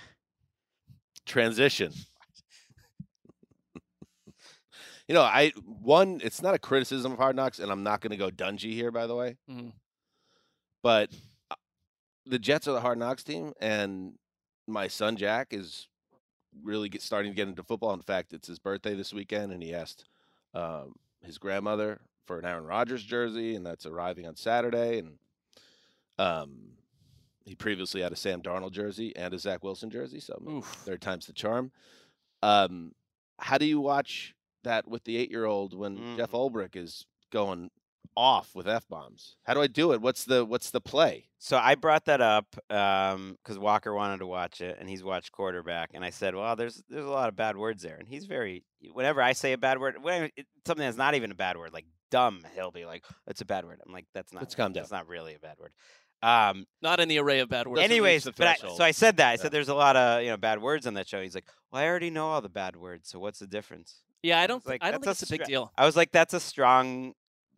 Transition. 1.27 1.93
you 5.09 5.15
know, 5.15 5.23
I 5.23 5.51
one. 5.65 6.21
It's 6.23 6.41
not 6.43 6.55
a 6.55 6.59
criticism 6.59 7.13
of 7.13 7.19
Hard 7.19 7.37
Knocks, 7.37 7.59
and 7.59 7.71
I'm 7.71 7.83
not 7.83 8.01
going 8.01 8.13
to 8.13 8.17
go 8.17 8.31
Dungy 8.31 8.73
here, 8.73 8.91
by 8.91 9.07
the 9.07 9.15
way. 9.15 9.37
Mhm. 9.51 9.73
But 10.83 11.11
uh, 11.51 11.57
the 12.27 12.39
Jets 12.39 12.69
are 12.69 12.73
the 12.73 12.81
Hard 12.81 12.99
Knocks 12.99 13.25
team, 13.25 13.53
and 13.61 14.13
my 14.67 14.89
son 14.89 15.17
Jack 15.17 15.49
is 15.53 15.89
really 16.63 16.89
get, 16.89 17.03
starting 17.03 17.33
to 17.33 17.37
get 17.37 17.49
into 17.49 17.63
football. 17.63 17.93
In 17.95 18.01
fact, 18.03 18.33
it's 18.33 18.49
his 18.49 18.59
birthday 18.59 18.95
this 18.95 19.13
weekend, 19.13 19.53
and 19.53 19.63
he 19.63 19.75
asked 19.75 20.05
um, 20.55 20.95
his 21.23 21.39
grandmother 21.39 22.01
for 22.27 22.39
an 22.39 22.45
Aaron 22.45 22.65
Rodgers 22.65 23.03
jersey, 23.03 23.55
and 23.55 23.65
that's 23.65 23.87
arriving 23.87 24.27
on 24.27 24.37
Saturday. 24.37 24.99
And 24.99 25.19
um, 26.19 26.73
he 27.45 27.55
previously 27.55 28.01
had 28.03 28.13
a 28.13 28.17
Sam 28.17 28.43
Darnold 28.43 28.73
jersey 28.73 29.15
and 29.15 29.33
a 29.35 29.39
Zach 29.39 29.63
Wilson 29.63 29.91
jersey, 29.91 30.19
so 30.21 30.43
Oof. 30.49 30.65
third 30.65 31.01
time's 31.01 31.27
the 31.27 31.33
charm. 31.33 31.71
Um, 32.43 32.93
how 33.39 33.59
do 33.59 33.67
you 33.67 33.81
watch 33.81 34.35
that 34.65 34.89
with 34.89 35.05
the 35.05 35.17
eight-year-old 35.17 35.75
when 35.77 36.17
Jeff 36.17 36.33
Mm. 36.33 36.51
Ulbrich 36.53 36.75
is 36.75 37.07
going 37.31 37.71
off 38.17 38.55
with 38.55 38.67
f 38.67 38.89
bombs? 38.89 39.37
How 39.45 39.55
do 39.55 39.61
I 39.61 39.67
do 39.67 39.93
it? 39.93 40.01
What's 40.01 40.25
the 40.25 40.45
what's 40.45 40.71
the 40.71 40.81
play? 40.81 41.29
So 41.39 41.59
I 41.59 41.75
brought 41.75 42.07
that 42.07 42.21
up 42.21 42.47
um 42.71 43.37
because 43.43 43.59
Walker 43.59 43.93
wanted 43.95 44.19
to 44.19 44.27
watch 44.27 44.61
it, 44.61 44.77
and 44.81 44.89
he's 44.89 45.05
watched 45.05 45.33
quarterback. 45.33 45.91
And 45.95 46.05
I 46.05 46.11
said, 46.11 46.35
"Well, 46.35 46.57
there's 46.57 46.83
there's 46.89 47.05
a 47.05 47.11
lot 47.11 47.29
of 47.29 47.37
bad 47.37 47.57
words 47.57 47.83
there." 47.83 47.97
And 47.97 48.09
he's 48.09 48.27
very 48.27 48.65
whenever 48.93 49.21
I 49.23 49.33
say 49.33 49.53
a 49.53 49.59
bad 49.59 49.79
word, 49.79 50.03
when 50.03 50.31
it, 50.37 50.47
something 50.67 50.85
that's 50.85 50.97
not 50.97 51.15
even 51.15 51.31
a 51.31 51.35
bad 51.35 51.57
word, 51.57 51.73
like 51.73 51.87
dumb, 52.11 52.43
he'll 52.55 52.71
be 52.71 52.85
like, 52.87 53.05
"It's 53.27 53.41
a 53.41 53.45
bad 53.47 53.65
word." 53.65 53.81
I'm 53.87 53.93
like, 53.93 54.07
"That's 54.15 54.33
not. 54.33 54.43
Let's 54.43 54.55
calm 54.55 54.73
That's 54.73 54.91
not 54.91 55.09
really 55.09 55.35
a 55.35 55.39
bad 55.39 55.59
word." 55.59 55.73
Um, 56.23 56.67
Not 56.81 56.99
in 56.99 57.09
the 57.09 57.19
array 57.19 57.41
of 57.41 57.51
bad 57.51 57.69
words. 57.69 57.83
Anyways, 57.83 58.25
the 58.25 58.33
but 58.33 58.47
I, 58.47 58.55
so 58.57 58.83
I 58.83 58.91
said 58.91 59.19
that. 59.19 59.29
I 59.29 59.33
Yeah. 59.33 59.37
said 59.37 59.53
there's 59.53 59.69
a 59.69 59.75
lot 59.75 59.97
of 59.97 60.23
you 60.23 60.31
know 60.31 60.37
bad 60.39 60.63
words 60.63 60.87
on 60.87 60.95
that 60.95 61.07
show. 61.07 61.21
He's 61.23 61.35
like, 61.35 61.45
"Well, 61.71 61.83
I 61.83 61.87
already 61.87 62.11
know 62.11 62.29
all 62.29 62.41
the 62.41 62.49
bad 62.49 62.75
words, 62.75 63.11
so 63.11 63.19
what's 63.19 63.39
the 63.39 63.47
difference?" 63.47 64.01
yeah, 64.23 64.41
I 64.41 64.47
don't. 64.47 64.59
It's 64.59 64.67
like, 64.67 64.83
I 64.83 64.87
don't 64.91 64.95
think 65.01 65.05
that's 65.05 65.23
it's 65.23 65.31
a 65.31 65.35
a 65.35 65.39
big 65.39 65.45
stra- 65.45 65.53
deal. 65.53 65.73
I 65.77 65.85
was 65.85 65.95
like, 65.95 66.11
"That's 66.13 66.33
a 66.35 66.41
strong." 66.41 67.13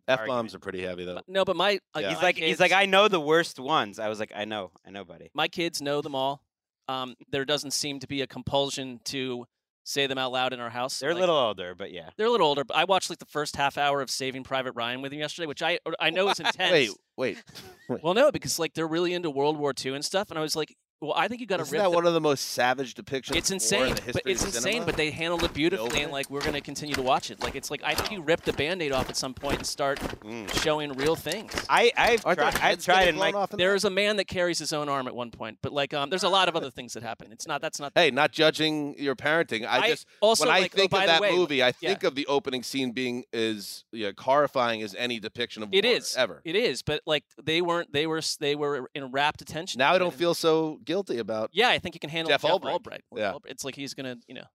F 0.09 0.19
Argument. 0.19 0.37
bombs 0.37 0.55
are 0.55 0.59
pretty 0.59 0.81
heavy 0.81 1.05
though. 1.05 1.21
No, 1.27 1.45
but 1.45 1.55
my 1.55 1.79
like, 1.95 2.03
Yeah. 2.03 2.09
He's 2.09 2.17
my 2.17 2.23
like, 2.23 2.37
he's 2.37 2.59
like, 2.59 2.71
I 2.71 2.85
know 2.85 3.07
the 3.07 3.19
worst 3.19 3.59
ones. 3.59 3.99
I 3.99 4.09
was 4.09 4.19
like, 4.19 4.31
I 4.35 4.45
know, 4.45 4.71
I 4.85 4.91
know, 4.91 5.05
buddy. 5.05 5.29
my 5.33 5.47
kids 5.47 5.81
know 5.81 6.01
them 6.01 6.15
all. 6.15 6.41
Um, 6.87 7.15
there 7.31 7.45
doesn't 7.45 7.71
seem 7.71 7.99
to 7.99 8.07
be 8.07 8.21
a 8.21 8.27
compulsion 8.27 8.99
to 9.05 9.45
say 9.83 10.07
them 10.07 10.17
out 10.17 10.31
loud 10.31 10.53
in 10.53 10.59
our 10.59 10.69
house. 10.69 10.99
They're 10.99 11.11
a 11.11 11.15
little 11.15 11.35
older, 11.37 11.73
but 11.75 11.91
yeah. 11.91 12.09
They're 12.17 12.27
a 12.27 12.31
little 12.31 12.47
older, 12.47 12.63
but 12.63 12.75
I 12.75 12.83
watched 12.83 13.09
like 13.09 13.19
the 13.19 13.25
first 13.25 13.55
half 13.55 13.77
hour 13.77 14.01
of 14.01 14.09
Saving 14.09 14.43
Private 14.43 14.73
Ryan 14.73 15.01
with 15.01 15.11
him 15.13 15.19
yesterday, 15.19 15.45
which 15.47 15.61
I 15.63 15.79
I 15.99 16.09
know 16.09 16.29
is 16.29 16.39
intense. 16.39 16.71
Wait, 16.71 16.89
wait. 17.17 17.43
wait. 17.89 18.03
Well, 18.03 18.13
no, 18.13 18.31
because 18.31 18.59
like 18.59 18.73
they're 18.73 18.87
really 18.87 19.13
into 19.13 19.29
World 19.29 19.57
War 19.57 19.73
II 19.83 19.93
and 19.95 20.05
stuff, 20.05 20.29
and 20.29 20.37
I 20.37 20.41
was 20.41 20.55
like, 20.55 20.75
well, 21.01 21.13
I 21.15 21.27
think 21.27 21.39
you 21.41 21.47
got 21.47 21.57
to 21.57 21.63
Isn't 21.63 21.73
rip. 21.73 21.81
that 21.83 21.89
the- 21.89 21.95
one 21.95 22.05
of 22.05 22.13
the 22.13 22.21
most 22.21 22.49
savage 22.51 22.93
depictions? 22.95 23.35
it's 23.35 23.51
of 23.51 23.61
war 23.71 23.85
in 23.85 23.91
insane, 23.91 24.05
the 24.07 24.13
but 24.13 24.21
it's 24.25 24.41
of 24.41 24.47
insane. 24.47 24.61
cinema? 24.61 24.85
But 24.85 24.97
they 24.97 25.11
handled 25.11 25.43
it 25.43 25.53
beautifully, 25.53 26.01
and 26.01 26.11
like 26.11 26.29
we're 26.29 26.41
gonna 26.41 26.61
continue 26.61 26.95
to 26.95 27.01
watch 27.01 27.31
it. 27.31 27.41
Like 27.41 27.55
it's 27.55 27.71
like 27.71 27.81
I 27.83 27.95
think 27.95 28.11
you 28.11 28.21
rip 28.21 28.41
the 28.41 28.53
Band-Aid 28.53 28.91
off 28.91 29.09
at 29.09 29.15
some 29.17 29.33
point 29.33 29.57
and 29.57 29.65
start 29.65 29.99
Mm. 29.99 30.51
showing 30.63 30.91
real 30.93 31.15
things. 31.15 31.53
I 31.69 31.91
I've 31.95 32.25
Aren't 32.25 32.39
tried. 32.39 32.55
I've 32.61 32.83
tried 32.83 32.99
getting 33.05 33.15
in 33.15 33.19
my 33.19 33.31
blown 33.31 33.43
off 33.43 33.51
in 33.53 33.57
There 33.57 33.69
that? 33.69 33.75
is 33.77 33.85
a 33.85 33.89
man 33.89 34.17
that 34.17 34.25
carries 34.27 34.59
his 34.59 34.73
own 34.73 34.89
arm 34.89 35.07
at 35.07 35.15
one 35.15 35.31
point, 35.31 35.59
but 35.61 35.71
like 35.71 35.93
um, 35.93 36.09
there's 36.09 36.23
a 36.23 36.29
lot 36.29 36.47
of 36.49 36.55
other 36.55 36.69
things 36.69 36.93
that 36.93 37.03
happen. 37.03 37.31
It's 37.31 37.47
not 37.47 37.61
that's 37.61 37.79
not. 37.79 37.93
Hey, 37.95 38.11
not 38.11 38.31
judging 38.31 38.95
your 38.97 39.15
parenting. 39.15 39.65
I, 39.65 39.79
I 39.79 39.87
just 39.89 40.05
also 40.21 40.45
when 40.45 40.53
I 40.55 40.59
like, 40.61 40.73
oh, 40.75 40.77
think 40.79 40.91
by 40.91 41.03
of 41.03 41.07
that 41.07 41.21
way, 41.21 41.31
movie, 41.35 41.63
I 41.63 41.67
yeah. 41.79 41.89
think 41.89 42.03
of 42.03 42.15
the 42.15 42.25
opening 42.27 42.61
scene 42.63 42.91
being 42.91 43.23
as 43.31 43.85
yeah, 43.91 44.11
horrifying 44.17 44.81
as 44.81 44.93
any 44.95 45.19
depiction 45.19 45.63
of 45.63 45.69
It 45.71 45.85
war 45.85 45.93
is 45.95 46.15
ever. 46.17 46.41
It 46.43 46.55
is, 46.55 46.81
but 46.81 47.01
like 47.05 47.23
they 47.41 47.61
weren't. 47.61 47.93
They 47.93 48.05
were. 48.07 48.21
They 48.39 48.55
were 48.55 48.89
in 48.93 49.11
rapt 49.11 49.41
attention. 49.41 49.79
now 49.79 49.93
I 49.93 49.97
don't 49.97 50.13
feel 50.13 50.33
so 50.33 50.79
guilty 50.89 51.19
about. 51.19 51.51
Yeah, 51.53 51.69
I 51.69 51.77
think 51.77 51.93
you 51.93 51.99
can 51.99 52.09
handle 52.09 52.29
Jeff 52.31 52.41
Jeff, 52.41 52.49
Ulbrich. 52.51 52.71
Albright. 52.71 53.03
Yeah. 53.15 53.35
It's 53.45 53.63
like 53.63 53.75
he's 53.75 53.93
gonna, 53.93 54.17
you 54.27 54.33
know, 54.33 54.45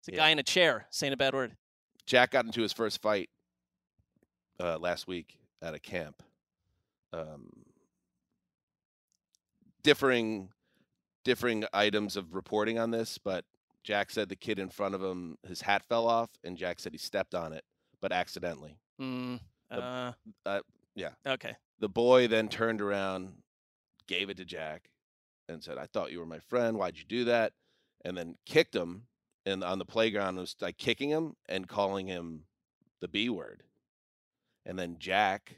it's 0.00 0.08
a 0.08 0.12
Yeah. 0.12 0.18
guy 0.18 0.28
in 0.28 0.38
a 0.38 0.42
chair 0.42 0.86
saying 0.90 1.14
a 1.14 1.16
bad 1.16 1.32
word. 1.32 1.56
Jack 2.04 2.32
got 2.32 2.44
into 2.44 2.60
his 2.60 2.72
first 2.72 3.00
fight 3.00 3.30
uh, 4.60 4.78
last 4.78 5.06
week 5.06 5.38
at 5.62 5.72
a 5.74 5.78
camp. 5.78 6.22
Um, 7.14 7.48
differing, 9.82 10.50
differing 11.24 11.64
items 11.72 12.16
of 12.16 12.34
reporting 12.34 12.78
on 12.78 12.90
this, 12.90 13.16
but 13.18 13.44
Jack 13.84 14.10
said 14.10 14.28
the 14.28 14.36
kid 14.36 14.58
in 14.58 14.68
front 14.68 14.94
of 14.94 15.02
him, 15.02 15.38
his 15.46 15.62
hat 15.62 15.82
fell 15.88 16.06
off, 16.06 16.30
and 16.44 16.58
Jack 16.58 16.78
said 16.80 16.92
he 16.92 16.98
stepped 16.98 17.34
on 17.34 17.52
it, 17.54 17.64
but 18.00 18.12
accidentally. 18.12 18.76
Mm, 19.00 19.40
The- 19.70 19.82
uh, 19.82 20.12
uh, 20.44 20.60
yeah. 20.94 21.10
Okay. 21.26 21.56
The 21.78 21.88
boy 21.88 22.26
then 22.28 22.48
turned 22.48 22.82
around, 22.82 23.42
gave 24.06 24.28
it 24.30 24.36
to 24.38 24.44
Jack, 24.44 24.90
and 25.48 25.62
said, 25.62 25.78
"I 25.78 25.86
thought 25.86 26.12
you 26.12 26.18
were 26.20 26.26
my 26.26 26.38
friend. 26.40 26.76
Why'd 26.78 26.98
you 26.98 27.04
do 27.04 27.24
that?" 27.24 27.52
And 28.04 28.16
then 28.16 28.36
kicked 28.46 28.74
him, 28.74 29.04
and 29.46 29.64
on 29.64 29.78
the 29.78 29.84
playground 29.84 30.36
was 30.36 30.54
like 30.60 30.76
kicking 30.78 31.10
him 31.10 31.34
and 31.48 31.66
calling 31.68 32.06
him 32.06 32.44
the 33.00 33.08
B 33.08 33.28
word. 33.28 33.62
And 34.66 34.78
then 34.78 34.96
Jack 34.98 35.56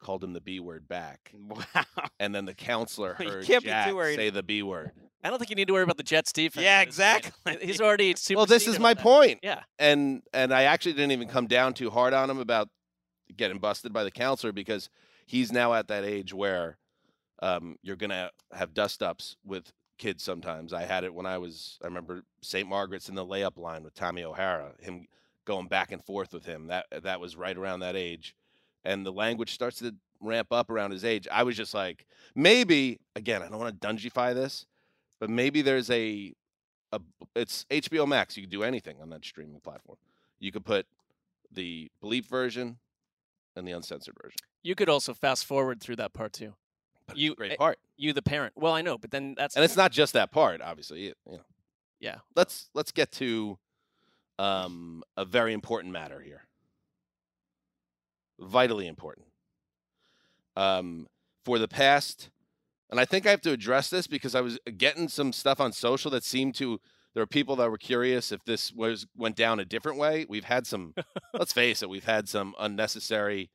called 0.00 0.22
him 0.22 0.32
the 0.32 0.40
B 0.40 0.60
word 0.60 0.86
back, 0.88 1.32
Wow. 1.48 1.84
and 2.20 2.34
then 2.34 2.44
the 2.44 2.54
counselor 2.54 3.16
You 3.20 3.28
heard 3.28 3.44
can't 3.44 3.62
be 3.62 3.68
too 3.70 3.72
Jack 3.98 4.14
say 4.16 4.30
the 4.30 4.42
B 4.42 4.62
word. 4.62 4.92
I 5.24 5.30
don't 5.30 5.38
think 5.38 5.50
you 5.50 5.56
need 5.56 5.68
to 5.68 5.72
worry 5.72 5.84
about 5.84 5.96
the 5.96 6.02
Jets 6.02 6.32
defense. 6.32 6.64
Yeah, 6.64 6.80
at 6.80 6.88
this 6.88 6.96
point. 6.96 7.28
exactly. 7.46 7.58
He's 7.66 7.80
already 7.80 8.14
super. 8.16 8.38
Well, 8.38 8.46
this 8.46 8.66
is 8.66 8.80
my 8.80 8.94
point. 8.94 9.38
Yeah. 9.42 9.60
and 9.78 10.22
and 10.34 10.52
I 10.52 10.64
actually 10.64 10.94
didn't 10.94 11.12
even 11.12 11.28
come 11.28 11.46
down 11.46 11.74
too 11.74 11.90
hard 11.90 12.12
on 12.12 12.28
him 12.28 12.38
about 12.38 12.68
getting 13.36 13.58
busted 13.58 13.92
by 13.92 14.02
the 14.04 14.10
counselor 14.10 14.52
because 14.52 14.90
he's 15.24 15.52
now 15.52 15.72
at 15.74 15.86
that 15.88 16.04
age 16.04 16.34
where 16.34 16.76
um, 17.42 17.76
you're 17.82 17.96
gonna 17.96 18.30
have 18.52 18.72
dust 18.72 19.02
ups 19.02 19.36
with 19.44 19.72
kids 19.98 20.22
sometimes. 20.22 20.72
I 20.72 20.82
had 20.84 21.04
it 21.04 21.12
when 21.12 21.26
I 21.26 21.36
was 21.38 21.78
I 21.82 21.86
remember 21.86 22.22
St. 22.40 22.66
Margaret's 22.66 23.08
in 23.08 23.14
the 23.14 23.26
layup 23.26 23.58
line 23.58 23.82
with 23.82 23.94
Tommy 23.94 24.22
O'Hara, 24.24 24.72
him 24.80 25.06
going 25.44 25.66
back 25.66 25.92
and 25.92 26.02
forth 26.02 26.32
with 26.32 26.46
him. 26.46 26.68
That 26.68 26.86
that 27.02 27.20
was 27.20 27.36
right 27.36 27.56
around 27.56 27.80
that 27.80 27.96
age, 27.96 28.34
and 28.84 29.04
the 29.04 29.12
language 29.12 29.52
starts 29.52 29.80
to 29.80 29.94
ramp 30.20 30.52
up 30.52 30.70
around 30.70 30.92
his 30.92 31.04
age. 31.04 31.26
I 31.30 31.42
was 31.42 31.56
just 31.56 31.74
like, 31.74 32.06
maybe 32.34 33.00
again, 33.16 33.42
I 33.42 33.48
don't 33.48 33.58
want 33.58 33.78
to 33.80 33.86
dungify 33.86 34.34
this, 34.34 34.66
but 35.18 35.28
maybe 35.28 35.62
there's 35.62 35.90
a 35.90 36.32
a 36.92 37.00
it's 37.34 37.66
HBO 37.70 38.06
Max. 38.06 38.36
You 38.36 38.44
can 38.44 38.50
do 38.50 38.62
anything 38.62 38.96
on 39.02 39.10
that 39.10 39.24
streaming 39.24 39.60
platform. 39.60 39.98
You 40.38 40.52
could 40.52 40.64
put 40.64 40.86
the 41.50 41.90
bleep 42.02 42.26
version 42.26 42.78
and 43.56 43.66
the 43.66 43.72
uncensored 43.72 44.16
version. 44.22 44.38
You 44.62 44.74
could 44.74 44.88
also 44.88 45.12
fast 45.12 45.44
forward 45.44 45.80
through 45.80 45.96
that 45.96 46.12
part 46.12 46.32
too. 46.32 46.54
You- 47.14 47.34
great 47.34 47.52
eh, 47.52 47.56
part. 47.56 47.78
You, 47.96 48.12
the 48.12 48.22
parent. 48.22 48.54
Well, 48.56 48.72
I 48.72 48.82
know, 48.82 48.98
but 48.98 49.10
then 49.10 49.34
that's 49.36 49.54
And 49.56 49.64
it's 49.64 49.76
not 49.76 49.92
just 49.92 50.12
that 50.14 50.32
part, 50.32 50.60
obviously. 50.60 51.02
You 51.02 51.14
know. 51.26 51.40
yeah. 52.00 52.16
Let's 52.34 52.68
let's 52.74 52.90
get 52.92 53.12
to 53.12 53.58
um, 54.38 55.02
a 55.16 55.24
very 55.24 55.52
important 55.52 55.92
matter 55.92 56.20
here. 56.20 56.42
Vitally 58.40 58.86
important. 58.86 59.26
Um, 60.56 61.06
for 61.44 61.58
the 61.58 61.68
past, 61.68 62.30
and 62.90 63.00
I 63.00 63.04
think 63.04 63.26
I 63.26 63.30
have 63.30 63.40
to 63.42 63.52
address 63.52 63.88
this 63.88 64.06
because 64.06 64.34
I 64.34 64.40
was 64.40 64.58
getting 64.76 65.08
some 65.08 65.32
stuff 65.32 65.60
on 65.60 65.72
social 65.72 66.10
that 66.12 66.24
seemed 66.24 66.54
to. 66.56 66.80
There 67.14 67.22
were 67.22 67.26
people 67.26 67.56
that 67.56 67.70
were 67.70 67.78
curious 67.78 68.32
if 68.32 68.42
this 68.44 68.72
was 68.72 69.06
went 69.16 69.36
down 69.36 69.60
a 69.60 69.64
different 69.64 69.98
way. 69.98 70.26
We've 70.28 70.44
had 70.44 70.66
some. 70.66 70.94
let's 71.34 71.52
face 71.52 71.82
it, 71.82 71.88
we've 71.88 72.04
had 72.04 72.28
some 72.28 72.54
unnecessary 72.58 73.50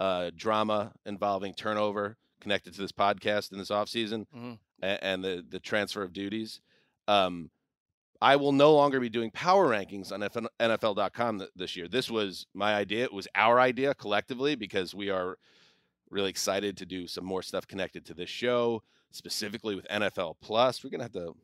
uh, 0.00 0.30
drama 0.36 0.92
involving 1.06 1.54
turnover 1.54 2.16
connected 2.48 2.72
to 2.72 2.80
this 2.80 2.92
podcast 2.92 3.52
in 3.52 3.58
this 3.58 3.68
offseason 3.70 4.26
Mhm. 4.34 4.58
a- 4.82 5.04
and 5.04 5.22
the 5.22 5.44
the 5.46 5.60
transfer 5.60 6.02
of 6.02 6.12
duties. 6.14 6.60
Um, 7.06 7.50
I 8.22 8.36
will 8.36 8.52
no 8.52 8.74
longer 8.74 8.98
be 9.00 9.10
doing 9.10 9.30
power 9.30 9.68
rankings 9.68 10.10
on 10.10 10.20
NFL.com 10.58 11.38
th- 11.38 11.50
this 11.54 11.76
year. 11.76 11.86
This 11.88 12.10
was 12.10 12.46
my 12.54 12.74
idea. 12.74 13.04
It 13.04 13.12
was 13.12 13.28
our 13.34 13.60
idea 13.60 13.94
collectively 13.94 14.56
because 14.56 14.94
we 14.94 15.08
are 15.10 15.38
really 16.10 16.30
excited 16.30 16.76
to 16.78 16.86
do 16.86 17.06
some 17.06 17.24
more 17.24 17.42
stuff 17.42 17.66
connected 17.66 18.04
to 18.06 18.14
this 18.14 18.30
show, 18.30 18.82
specifically 19.10 19.74
with 19.76 19.86
NFL 19.90 20.36
Plus. 20.40 20.82
We're 20.82 20.90
gonna 20.90 21.04
have 21.04 21.12
to 21.12 21.36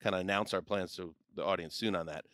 kind 0.00 0.14
of 0.14 0.20
announce 0.20 0.54
our 0.54 0.62
plans 0.62 0.94
to 0.96 1.14
the 1.34 1.44
audience 1.44 1.74
soon 1.74 1.96
on 1.96 2.06
that. 2.06 2.24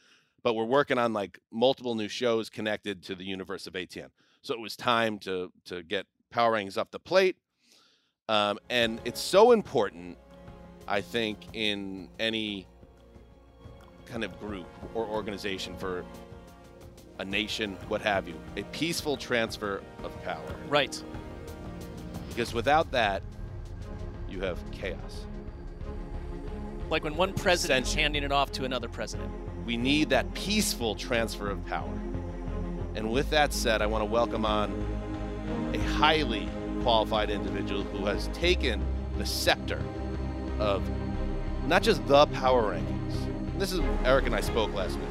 But 0.42 0.54
we're 0.54 0.64
working 0.66 0.98
on 0.98 1.12
like 1.14 1.40
multiple 1.50 1.94
new 1.94 2.08
shows 2.08 2.50
connected 2.50 3.02
to 3.04 3.14
the 3.14 3.24
universe 3.24 3.66
of 3.66 3.74
ATN. 3.74 4.10
So 4.42 4.52
it 4.54 4.60
was 4.60 4.76
time 4.76 5.18
to 5.20 5.50
to 5.64 5.82
get 5.82 6.06
power 6.30 6.52
rankings 6.52 6.76
up 6.78 6.90
the 6.92 7.00
plate. 7.00 7.36
Um, 8.28 8.58
and 8.70 9.00
it's 9.04 9.20
so 9.20 9.52
important, 9.52 10.16
I 10.86 11.00
think, 11.00 11.38
in 11.54 12.08
any 12.20 12.66
kind 14.06 14.22
of 14.22 14.38
group 14.38 14.66
or 14.94 15.06
organization 15.06 15.76
for 15.76 16.04
a 17.18 17.24
nation, 17.24 17.76
what 17.88 18.00
have 18.00 18.28
you, 18.28 18.34
a 18.56 18.62
peaceful 18.64 19.16
transfer 19.16 19.82
of 20.04 20.22
power. 20.22 20.54
Right. 20.68 21.02
Because 22.28 22.54
without 22.54 22.90
that, 22.92 23.22
you 24.28 24.40
have 24.40 24.58
chaos. 24.70 25.26
Like 26.90 27.04
when 27.04 27.16
one 27.16 27.32
president's 27.32 27.92
handing 27.92 28.22
it 28.22 28.32
off 28.32 28.52
to 28.52 28.64
another 28.64 28.88
president. 28.88 29.30
We 29.66 29.76
need 29.76 30.10
that 30.10 30.32
peaceful 30.34 30.94
transfer 30.94 31.50
of 31.50 31.64
power. 31.66 31.92
And 32.94 33.10
with 33.10 33.30
that 33.30 33.52
said, 33.52 33.80
I 33.80 33.86
want 33.86 34.02
to 34.02 34.06
welcome 34.06 34.44
on 34.44 34.72
a 35.72 35.78
highly 35.78 36.48
qualified 36.82 37.30
individual 37.30 37.82
who 37.84 38.06
has 38.06 38.28
taken 38.28 38.84
the 39.18 39.26
scepter 39.26 39.80
of 40.58 40.82
not 41.66 41.82
just 41.82 42.06
the 42.06 42.26
power 42.26 42.74
rankings. 42.74 43.58
This 43.58 43.72
is 43.72 43.80
Eric 44.04 44.26
and 44.26 44.34
I 44.34 44.40
spoke 44.40 44.72
last 44.74 44.98
week. 44.98 45.08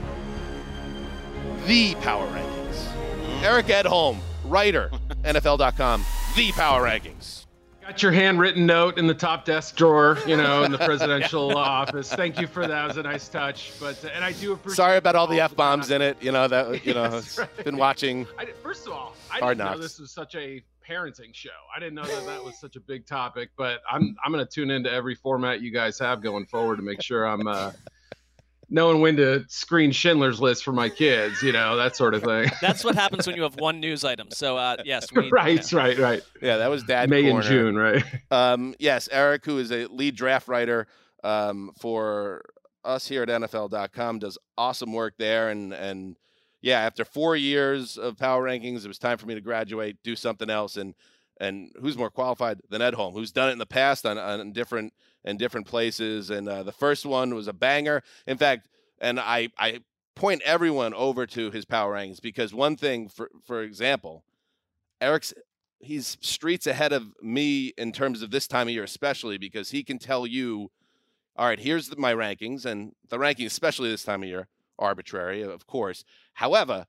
The 1.65 1.95
power 1.95 2.27
rankings. 2.27 2.75
Mm. 2.75 3.43
Eric 3.43 3.67
Edholm, 3.67 4.17
writer, 4.45 4.91
NFL.com, 5.23 6.05
the 6.35 6.51
power 6.51 6.83
rankings. 6.83 7.40
Got 7.81 8.03
your 8.03 8.11
handwritten 8.11 8.65
note 8.67 8.99
in 8.99 9.07
the 9.07 9.13
top 9.13 9.43
desk 9.43 9.75
drawer, 9.75 10.17
you 10.27 10.37
know, 10.37 10.63
in 10.63 10.71
the 10.71 10.77
presidential 10.77 11.57
office. 11.57 12.13
Thank 12.13 12.39
you 12.39 12.45
for 12.45 12.67
that. 12.67 12.83
It 12.85 12.87
was 12.89 12.97
a 12.97 13.03
nice 13.03 13.27
touch. 13.27 13.73
But 13.79 14.03
uh, 14.05 14.09
and 14.13 14.23
I 14.23 14.33
do 14.33 14.53
appreciate. 14.53 14.75
Sorry 14.75 14.97
about 14.97 15.15
all 15.15 15.25
the 15.25 15.39
f 15.39 15.55
bombs 15.55 15.89
in 15.89 16.01
it. 16.01 16.15
You 16.21 16.31
know 16.31 16.47
that. 16.47 16.85
You 16.91 16.93
know, 16.93 17.03
Yes, 17.03 17.37
right. 17.39 17.63
been 17.65 17.77
watching. 17.77 18.27
I, 18.37 18.45
first 18.63 18.85
of 18.85 18.93
all, 18.93 19.15
I 19.31 19.39
didn't 19.39 19.57
know 19.57 19.77
this 19.77 19.99
was 19.99 20.11
such 20.11 20.35
a 20.35 20.63
parenting 20.87 21.33
show. 21.33 21.49
I 21.75 21.79
didn't 21.79 21.95
know 21.95 22.05
that 22.05 22.25
that 22.25 22.43
was 22.43 22.57
such 22.59 22.75
a 22.75 22.79
big 22.79 23.05
topic. 23.07 23.49
But 23.57 23.81
I'm 23.89 24.15
I'm 24.23 24.31
going 24.31 24.45
to 24.45 24.51
tune 24.51 24.69
into 24.71 24.91
every 24.91 25.15
format 25.15 25.61
you 25.61 25.71
guys 25.71 25.97
have 25.99 26.21
going 26.21 26.45
forward 26.45 26.77
to 26.77 26.83
make 26.83 27.01
sure 27.01 27.25
I'm 27.25 27.47
uh, 27.47 27.71
knowing 28.71 29.01
when 29.01 29.17
to 29.17 29.45
screen 29.49 29.91
Schindler's 29.91 30.41
List 30.41 30.63
for 30.63 30.71
my 30.71 30.89
kids. 30.89 31.43
You 31.43 31.51
know 31.51 31.75
that 31.75 31.95
sort 31.95 32.15
of 32.15 32.23
thing. 32.23 32.49
That's 32.61 32.83
what 32.83 32.95
happens 32.95 33.27
when 33.27 33.35
you 33.35 33.43
have 33.43 33.59
one 33.59 33.79
news 33.79 34.03
item. 34.03 34.31
So 34.31 34.57
uh, 34.57 34.77
yes, 34.85 35.11
we, 35.13 35.29
right, 35.29 35.71
right, 35.71 35.99
right. 35.99 36.23
Yeah, 36.41 36.57
that 36.57 36.69
was 36.69 36.83
Dad 36.83 37.09
May 37.09 37.23
Corner. 37.23 37.39
and 37.39 37.47
June, 37.47 37.77
right? 37.77 38.03
Um, 38.31 38.73
yes, 38.79 39.09
Eric, 39.11 39.45
who 39.45 39.59
is 39.59 39.71
a 39.71 39.85
lead 39.87 40.15
draft 40.15 40.47
writer 40.47 40.87
um, 41.23 41.71
for 41.77 42.43
us 42.83 43.07
here 43.07 43.21
at 43.23 43.29
NFL.com, 43.29 44.19
does 44.19 44.37
awesome 44.57 44.93
work 44.93 45.15
there. 45.19 45.49
And 45.49 45.73
and 45.73 46.17
yeah, 46.61 46.79
after 46.79 47.03
four 47.03 47.35
years 47.35 47.97
of 47.97 48.17
power 48.17 48.43
rankings, 48.43 48.85
it 48.85 48.87
was 48.87 48.97
time 48.97 49.17
for 49.17 49.27
me 49.27 49.35
to 49.35 49.41
graduate, 49.41 49.97
do 50.03 50.15
something 50.15 50.49
else. 50.49 50.77
And 50.77 50.95
and 51.39 51.71
who's 51.79 51.97
more 51.97 52.11
qualified 52.11 52.61
than 52.69 52.81
Edholm, 52.81 53.13
who's 53.13 53.31
done 53.31 53.49
it 53.49 53.53
in 53.53 53.57
the 53.57 53.65
past 53.65 54.05
on, 54.05 54.17
on 54.17 54.53
different 54.53 54.93
in 55.23 55.37
different 55.37 55.67
places. 55.67 56.29
And 56.29 56.47
uh, 56.47 56.63
the 56.63 56.71
first 56.71 57.05
one 57.05 57.33
was 57.35 57.47
a 57.47 57.53
banger. 57.53 58.03
In 58.27 58.37
fact, 58.37 58.67
and 58.99 59.19
I 59.19 59.49
I 59.57 59.81
point 60.15 60.41
everyone 60.43 60.93
over 60.93 61.25
to 61.25 61.51
his 61.51 61.65
power 61.65 61.93
rankings 61.95 62.21
because 62.21 62.53
one 62.53 62.75
thing, 62.75 63.09
for 63.09 63.29
for 63.45 63.61
example, 63.63 64.23
Eric's 64.99 65.33
he's 65.79 66.17
streets 66.21 66.67
ahead 66.67 66.93
of 66.93 67.13
me 67.21 67.73
in 67.77 67.91
terms 67.91 68.21
of 68.21 68.31
this 68.31 68.47
time 68.47 68.67
of 68.67 68.73
year, 68.73 68.83
especially 68.83 69.37
because 69.37 69.71
he 69.71 69.83
can 69.83 69.97
tell 69.97 70.27
you, 70.27 70.71
all 71.35 71.47
right, 71.47 71.59
here's 71.59 71.89
the, 71.89 71.95
my 71.95 72.13
rankings, 72.13 72.65
and 72.65 72.93
the 73.09 73.17
rankings, 73.17 73.47
especially 73.47 73.89
this 73.89 74.03
time 74.03 74.21
of 74.23 74.29
year, 74.29 74.47
arbitrary, 74.77 75.41
of 75.41 75.65
course. 75.65 76.03
However, 76.33 76.85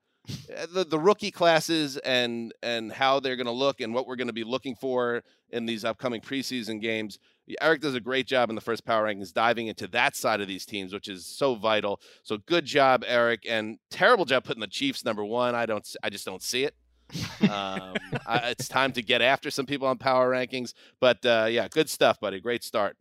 eh, 0.51 0.67
the 0.73 0.85
the 0.85 0.99
rookie 0.99 1.31
classes 1.31 1.97
and 1.99 2.53
and 2.63 2.93
how 2.93 3.21
they're 3.21 3.37
going 3.37 3.47
to 3.47 3.53
look 3.53 3.81
and 3.81 3.95
what 3.95 4.07
we're 4.07 4.17
going 4.17 4.27
to 4.27 4.33
be 4.33 4.45
looking 4.45 4.75
for 4.75 5.23
in 5.51 5.67
these 5.67 5.85
upcoming 5.85 6.21
preseason 6.21 6.81
games. 6.81 7.19
Eric 7.61 7.81
does 7.81 7.95
a 7.95 8.01
great 8.01 8.27
job 8.27 8.49
in 8.49 8.55
the 8.55 8.61
first 8.61 8.85
power 8.85 9.07
rankings 9.07 9.33
diving 9.33 9.67
into 9.67 9.87
that 9.89 10.17
side 10.17 10.41
of 10.41 10.49
these 10.49 10.65
teams, 10.65 10.93
which 10.93 11.09
is 11.09 11.27
so 11.27 11.55
vital. 11.55 12.01
So 12.23 12.39
good 12.39 12.65
job, 12.65 13.05
Eric, 13.07 13.45
and 13.49 13.79
terrible 13.91 14.25
job 14.25 14.45
putting 14.45 14.61
the 14.61 14.67
Chiefs 14.67 15.05
number 15.05 15.25
one. 15.25 15.55
I 15.55 15.67
don't, 15.67 15.87
I 16.03 16.11
just 16.11 16.25
don't 16.25 16.43
see 16.43 16.65
it. 16.65 16.75
um, 17.43 17.95
I, 18.27 18.39
it's 18.51 18.69
time 18.69 18.93
to 18.93 19.03
get 19.03 19.23
after 19.23 19.51
some 19.51 19.67
people 19.67 19.87
on 19.89 19.99
power 19.99 20.31
rankings, 20.31 20.75
but 21.01 21.25
uh, 21.27 21.47
yeah, 21.51 21.69
good 21.69 21.91
stuff, 21.91 22.21
buddy. 22.21 22.41
Great 22.41 22.65
start. 22.65 22.97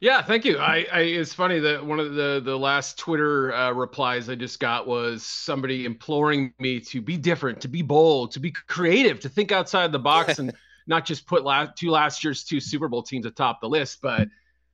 Yeah, 0.00 0.22
thank 0.22 0.44
you. 0.44 0.58
I, 0.58 0.86
I 0.92 1.00
it's 1.00 1.34
funny 1.34 1.58
that 1.58 1.84
one 1.84 1.98
of 1.98 2.14
the 2.14 2.40
the 2.44 2.56
last 2.56 2.98
Twitter 2.98 3.52
uh, 3.52 3.72
replies 3.72 4.28
I 4.28 4.36
just 4.36 4.60
got 4.60 4.86
was 4.86 5.24
somebody 5.24 5.84
imploring 5.84 6.52
me 6.60 6.78
to 6.80 7.02
be 7.02 7.16
different, 7.16 7.60
to 7.62 7.68
be 7.68 7.82
bold, 7.82 8.30
to 8.32 8.40
be 8.40 8.52
creative, 8.52 9.18
to 9.20 9.28
think 9.28 9.50
outside 9.50 9.90
the 9.90 9.98
box, 9.98 10.38
and 10.38 10.52
not 10.88 11.04
just 11.04 11.26
put 11.26 11.44
last 11.44 11.76
two 11.76 11.90
last 11.90 12.24
year's 12.24 12.42
two 12.42 12.60
Super 12.60 12.88
Bowl 12.88 13.02
teams 13.02 13.26
atop 13.26 13.60
the 13.60 13.68
list. 13.68 14.00
But 14.02 14.28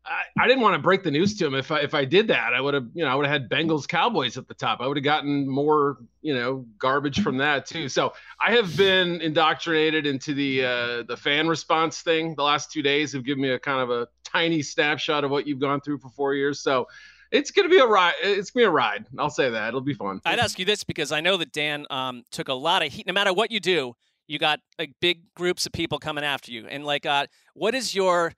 I, 0.07 0.23
I 0.39 0.47
didn't 0.47 0.63
want 0.63 0.75
to 0.75 0.83
break 0.83 1.03
the 1.03 1.11
news 1.11 1.37
to 1.39 1.47
him. 1.47 1.55
If 1.55 1.71
I 1.71 1.81
if 1.81 1.95
I 1.95 2.05
did 2.05 2.29
that, 2.29 2.53
I 2.55 2.61
would 2.61 2.75
have 2.75 2.87
you 2.95 3.05
know 3.05 3.11
I 3.11 3.15
would 3.15 3.27
have 3.27 3.43
had 3.43 3.51
Bengals 3.51 3.89
Cowboys 3.89 4.37
at 4.37 4.47
the 4.49 4.55
top. 4.55 4.81
I 4.81 4.87
would 4.87 4.97
have 4.97 5.05
gotten 5.05 5.49
more 5.49 5.99
you 6.23 6.35
know 6.35 6.67
garbage 6.79 7.23
from 7.23 7.39
that 7.39 7.67
too. 7.67 7.89
So 7.89 8.13
I 8.41 8.53
have 8.55 8.77
been 8.77 9.21
indoctrinated 9.21 10.07
into 10.07 10.35
the 10.35 10.65
uh, 10.65 11.03
the 11.05 11.17
fan 11.17 11.49
response 11.49 12.03
thing. 12.03 12.35
The 12.35 12.43
last 12.43 12.71
two 12.71 12.83
days 12.83 13.13
have 13.13 13.25
given 13.25 13.43
me 13.43 13.51
a 13.51 13.59
kind 13.59 13.81
of 13.81 13.91
a 13.91 14.09
tiny 14.25 14.63
snapshot 14.63 15.25
of 15.25 15.31
what 15.31 15.47
you've 15.47 15.61
gone 15.61 15.81
through 15.81 15.99
for 15.99 16.11
four 16.11 16.35
years. 16.35 16.61
So 16.61 16.87
it's 17.31 17.51
gonna 17.51 17.69
be 17.69 17.79
a 17.79 17.87
ride. 17.87 18.15
It's 18.23 18.51
gonna 18.51 18.65
be 18.65 18.69
a 18.69 18.71
ride. 18.71 19.07
I'll 19.19 19.31
say 19.31 19.51
that. 19.51 19.69
It'll 19.69 19.81
be 19.81 19.95
fun. 19.95 20.21
I'd 20.25 20.39
ask 20.39 20.59
you 20.59 20.65
this 20.65 20.85
because 20.85 21.13
I 21.13 21.21
know 21.21 21.37
that 21.39 21.53
Dan 21.53 21.87
um, 21.91 22.25
took 22.31 22.49
a 22.49 22.55
lot 22.55 22.85
of 22.85 22.93
heat. 22.93 23.07
No 23.07 23.13
matter 23.13 23.33
what 23.33 23.51
you 23.51 23.59
do, 23.59 23.97
you 24.27 24.39
got 24.39 24.61
like 24.79 24.93
big 25.01 25.23
groups 25.35 25.67
of 25.67 25.73
people 25.73 25.99
coming 25.99 26.25
after 26.25 26.53
you. 26.53 26.67
And 26.67 26.85
like, 26.85 27.07
uh, 27.07 27.27
what 27.55 27.75
is 27.75 27.95
your 27.95 28.33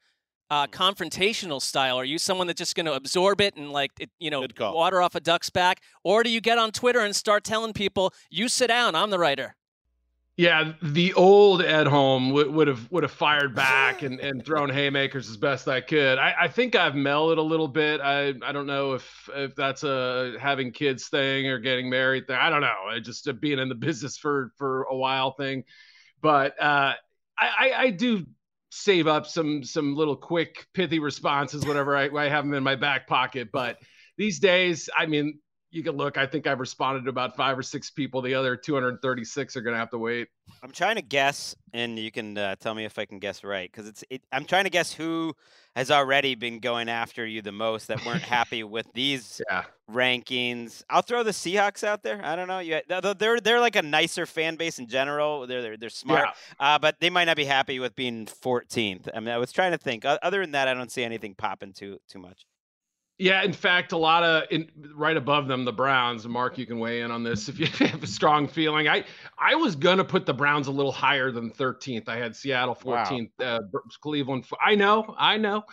uh, 0.51 0.67
confrontational 0.69 1.61
style? 1.61 1.97
Are 1.97 2.05
you 2.05 2.19
someone 2.19 2.47
that's 2.47 2.59
just 2.59 2.75
going 2.75 2.87
to 2.87 2.95
absorb 2.95 3.41
it 3.41 3.57
and 3.57 3.73
like, 3.73 3.93
it, 3.99 4.11
you 4.19 4.31
know, 4.31 4.47
water 4.75 5.03
off 5.03 5.15
a 5.15 5.21
duck's 5.21 5.51
back, 5.51 5.81
or 6.05 6.23
do 6.23 6.31
you 6.31 6.41
get 6.41 6.59
on 6.59 6.73
Twitter 6.73 7.01
and 7.01 7.15
start 7.15 7.45
telling 7.45 7.73
people, 7.73 8.13
"You 8.31 8.49
sit 8.49 8.69
down, 8.69 8.95
I'm 8.95 9.11
the 9.11 9.19
writer." 9.19 9.57
Yeah, 10.37 10.73
the 10.83 11.15
old 11.15 11.63
Edholm 11.63 12.35
would, 12.35 12.49
would 12.51 12.69
have 12.69 12.91
would 12.93 13.05
have 13.05 13.13
fired 13.13 13.55
back 13.55 14.03
and, 14.03 14.21
and 14.21 14.45
thrown 14.45 14.69
haymakers 14.69 15.31
as 15.31 15.39
best 15.39 15.67
I 15.67 15.81
could. 15.81 16.19
I, 16.19 16.35
I 16.43 16.49
think 16.49 16.75
I've 16.75 16.95
mellowed 16.95 17.39
a 17.39 17.43
little 17.43 17.69
bit. 17.69 18.03
I, 18.03 18.35
I 18.43 18.53
don't 18.53 18.67
know 18.67 18.93
if 18.93 19.31
if 19.35 19.55
that's 19.55 19.83
a 19.83 20.37
having 20.39 20.73
kids 20.73 21.09
thing 21.09 21.47
or 21.47 21.59
getting 21.59 21.89
married 21.89 22.27
thing. 22.27 22.37
I 22.37 22.51
don't 22.51 22.61
know. 22.61 22.85
I 22.87 23.01
just 23.01 23.27
uh, 23.27 23.33
being 23.33 23.59
in 23.59 23.71
the 23.71 23.75
business 23.87 24.19
for 24.19 24.53
for 24.59 24.83
a 24.85 24.97
while 24.97 25.33
thing. 25.33 25.65
But 26.21 26.61
uh, 26.61 26.93
I, 27.39 27.49
I 27.59 27.73
I 27.85 27.91
do 27.91 28.27
save 28.71 29.07
up 29.07 29.27
some 29.27 29.65
some 29.65 29.97
little 29.97 30.17
quick 30.17 30.67
pithy 30.75 30.99
responses 30.99 31.65
whatever 31.65 31.97
I, 31.97 32.11
I 32.15 32.29
have 32.29 32.45
them 32.45 32.53
in 32.53 32.63
my 32.63 32.77
back 32.77 33.07
pocket. 33.07 33.49
But 33.53 33.79
these 34.19 34.39
days, 34.39 34.91
I 34.95 35.07
mean, 35.07 35.39
you 35.71 35.83
can 35.83 35.97
look. 35.97 36.17
I 36.17 36.27
think 36.27 36.47
I've 36.47 36.61
responded 36.61 37.05
to 37.05 37.11
about 37.11 37.37
five 37.37 37.59
or 37.59 37.63
six 37.63 37.91
people. 37.91 38.23
The 38.23 38.35
other 38.35 38.57
236 38.57 39.57
are 39.57 39.61
going 39.61 39.75
to 39.75 39.79
have 39.79 39.91
to 39.91 39.99
wait. 39.99 40.29
I'm 40.63 40.71
trying 40.71 40.97
to 40.97 41.03
guess, 41.03 41.55
and 41.73 41.99
you 41.99 42.11
can 42.11 42.39
uh, 42.39 42.55
tell 42.57 42.75
me 42.75 42.85
if 42.85 42.99
I 42.99 43.05
can 43.05 43.19
guess 43.19 43.43
right, 43.45 43.71
because 43.71 43.89
it's. 43.89 44.05
It, 44.11 44.23
I'm 44.33 44.45
trying 44.45 44.65
to 44.65 44.71
guess 44.71 44.93
who 44.93 45.35
has 45.75 45.91
already 45.91 46.35
been 46.35 46.59
going 46.61 46.89
after 46.89 47.27
you 47.27 47.43
the 47.43 47.53
most 47.53 47.89
that 47.89 48.05
weren't 48.07 48.23
happy 48.23 48.63
with 48.77 48.87
these 48.95 49.43
Yeah. 49.51 49.65
rankings. 49.91 50.83
I'll 50.89 51.03
throw 51.03 51.23
the 51.23 51.33
Seahawks 51.33 51.85
out 51.85 52.03
there. 52.03 52.21
I 52.25 52.37
don't 52.37 52.49
know. 52.49 52.61
You, 52.61 52.81
they're- 52.89 53.41
they're 53.41 53.61
like 53.61 53.77
a 53.77 53.83
nicer 53.83 54.25
fan 54.25 54.57
base 54.57 54.79
in 54.79 54.87
general. 54.89 55.47
They're 55.47 55.63
they're, 55.63 55.77
they're 55.77 55.91
smart, 55.91 56.29
Yeah. 56.61 56.65
uh, 56.75 56.79
but 56.79 56.97
they 57.01 57.11
might 57.11 57.25
not 57.25 57.37
be 57.37 57.45
happy 57.45 57.79
with 57.79 57.95
being 57.95 58.25
14th. 58.27 59.09
I 59.15 59.21
mean, 59.21 59.29
I 59.31 59.39
was 59.39 59.53
trying 59.53 59.73
to 59.73 59.79
think. 59.79 60.05
Other 60.07 60.41
than 60.41 60.53
that, 60.53 60.69
I 60.69 60.75
don't 60.75 60.91
see 60.91 61.03
anything 61.05 61.35
popping 61.35 61.73
too 61.73 61.99
too 62.09 62.19
much. 62.21 62.47
Yeah, 63.19 63.43
in 63.45 63.55
fact, 63.55 63.93
a 63.93 63.97
lot 63.97 64.25
of 64.25 64.43
in, 64.51 64.71
right 64.95 65.17
above 65.17 65.49
them, 65.49 65.65
the 65.65 65.73
Browns. 65.73 66.29
Mark, 66.29 66.59
you 66.59 66.67
can 66.67 66.79
weigh 66.79 67.01
in 67.01 67.11
on 67.11 67.23
this 67.23 67.49
if 67.49 67.59
you 67.59 67.67
have 67.87 68.03
a 68.03 68.07
strong 68.07 68.47
feeling. 68.47 68.89
I 68.89 69.05
I 69.39 69.55
was 69.55 69.75
gonna 69.75 70.05
put 70.05 70.27
the 70.27 70.35
Browns 70.35 70.67
a 70.67 70.71
little 70.71 70.93
higher 70.93 71.31
than 71.31 71.51
13th. 71.51 72.11
I 72.11 72.17
had 72.17 72.37
Seattle 72.37 72.77
Wow. 72.85 73.05
14th, 73.07 73.31
uh, 73.43 73.61
Cleveland. 74.03 74.45
I 74.63 74.75
know, 74.75 75.15
I 75.17 75.39
know, 75.39 75.65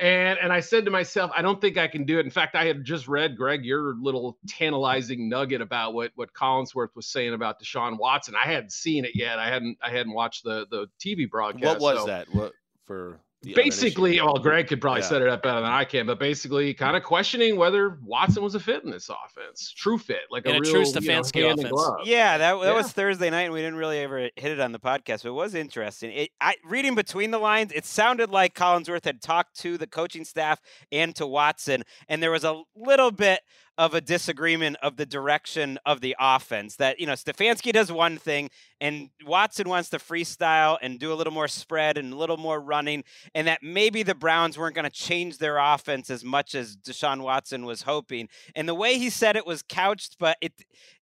and 0.00 0.40
and 0.40 0.52
I 0.52 0.58
said 0.58 0.84
to 0.86 0.90
myself, 0.90 1.30
I 1.36 1.40
don't 1.40 1.60
think 1.60 1.76
I 1.78 1.86
can 1.86 2.04
do 2.04 2.18
it. 2.18 2.24
In 2.24 2.32
fact, 2.32 2.56
I 2.56 2.64
had 2.64 2.84
just 2.84 3.06
read 3.06 3.36
Greg 3.36 3.64
your 3.64 3.94
little 4.00 4.36
tantalizing 4.48 5.28
nugget 5.28 5.60
about 5.60 5.94
what 5.94 6.10
what 6.16 6.32
Collinsworth 6.32 6.96
was 6.96 7.06
saying 7.06 7.32
about 7.32 7.62
Deshaun 7.62 7.96
Watson. 7.96 8.34
I 8.34 8.48
hadn't 8.48 8.72
seen 8.72 9.04
it 9.04 9.12
yet. 9.14 9.38
I 9.38 9.48
hadn't 9.48 9.78
I 9.80 9.90
hadn't 9.90 10.14
watched 10.14 10.42
the 10.42 10.66
the 10.68 10.88
TV 10.98 11.30
broadcast. 11.30 11.80
What 11.80 11.80
was 11.80 11.98
so- 12.00 12.06
that? 12.06 12.26
What 12.34 12.54
for? 12.86 13.20
The 13.42 13.54
basically, 13.54 14.20
well, 14.20 14.36
Greg 14.38 14.66
could 14.66 14.80
probably 14.80 15.02
Yeah. 15.02 15.08
set 15.08 15.22
it 15.22 15.28
up 15.28 15.44
better 15.44 15.60
than 15.60 15.70
I 15.70 15.84
can, 15.84 16.06
but 16.06 16.18
basically, 16.18 16.74
kind 16.74 16.96
of 16.96 17.04
questioning 17.04 17.56
whether 17.56 17.98
Watson 18.02 18.42
was 18.42 18.56
a 18.56 18.60
fit 18.60 18.82
in 18.82 18.90
this 18.90 19.08
offense, 19.08 19.70
true 19.70 19.96
fit, 19.96 20.22
like 20.30 20.44
In 20.44 20.56
a 20.56 20.58
a 20.58 20.60
real 20.60 20.70
true 20.72 20.80
you 20.80 20.92
know, 20.92 21.00
Stefanski 21.22 21.52
offense. 21.52 22.08
Yeah, 22.08 22.36
that 22.38 22.54
that 22.54 22.66
Yeah. 22.66 22.72
was 22.72 22.90
Thursday 22.90 23.30
night, 23.30 23.42
and 23.42 23.52
we 23.52 23.60
didn't 23.60 23.76
really 23.78 24.00
ever 24.00 24.18
hit 24.22 24.32
it 24.52 24.58
on 24.58 24.72
the 24.72 24.80
podcast, 24.80 25.22
but 25.22 25.26
it 25.28 25.32
was 25.32 25.54
interesting. 25.54 26.10
It, 26.10 26.30
I 26.40 26.56
reading 26.64 26.96
between 26.96 27.30
the 27.30 27.38
lines, 27.38 27.70
it 27.72 27.84
sounded 27.84 28.30
like 28.30 28.54
Collinsworth 28.54 29.04
had 29.04 29.22
talked 29.22 29.56
to 29.60 29.78
the 29.78 29.86
coaching 29.86 30.24
staff 30.24 30.60
and 30.90 31.14
to 31.14 31.24
Watson, 31.26 31.84
and 32.08 32.20
there 32.20 32.32
was 32.32 32.42
a 32.44 32.60
little 32.74 33.12
bit 33.12 33.40
of 33.78 33.94
a 33.94 34.00
disagreement 34.00 34.76
of 34.82 34.96
the 34.96 35.06
direction 35.06 35.78
of 35.86 36.00
the 36.00 36.16
offense. 36.18 36.76
That 36.76 36.98
you 36.98 37.06
know, 37.06 37.12
Stefanski 37.12 37.72
does 37.72 37.90
one 37.90 38.18
thing, 38.18 38.50
and 38.80 39.08
Watson 39.24 39.68
wants 39.68 39.88
to 39.90 39.98
freestyle 39.98 40.76
and 40.82 40.98
do 40.98 41.12
a 41.12 41.14
little 41.14 41.32
more 41.32 41.48
spread 41.48 41.96
and 41.96 42.12
a 42.12 42.16
little 42.16 42.36
more 42.36 42.60
running, 42.60 43.04
and 43.34 43.46
that 43.46 43.62
maybe 43.62 44.02
the 44.02 44.16
Browns 44.16 44.58
weren't 44.58 44.74
going 44.74 44.84
to 44.84 44.90
change 44.90 45.38
their 45.38 45.58
offense 45.58 46.10
as 46.10 46.24
much 46.24 46.56
as 46.56 46.76
Deshaun 46.76 47.22
Watson 47.22 47.64
was 47.64 47.82
hoping. 47.82 48.28
And 48.56 48.68
the 48.68 48.74
way 48.74 48.98
he 48.98 49.08
said 49.08 49.36
it 49.36 49.46
was 49.46 49.62
couched, 49.62 50.16
but 50.18 50.36
it 50.40 50.52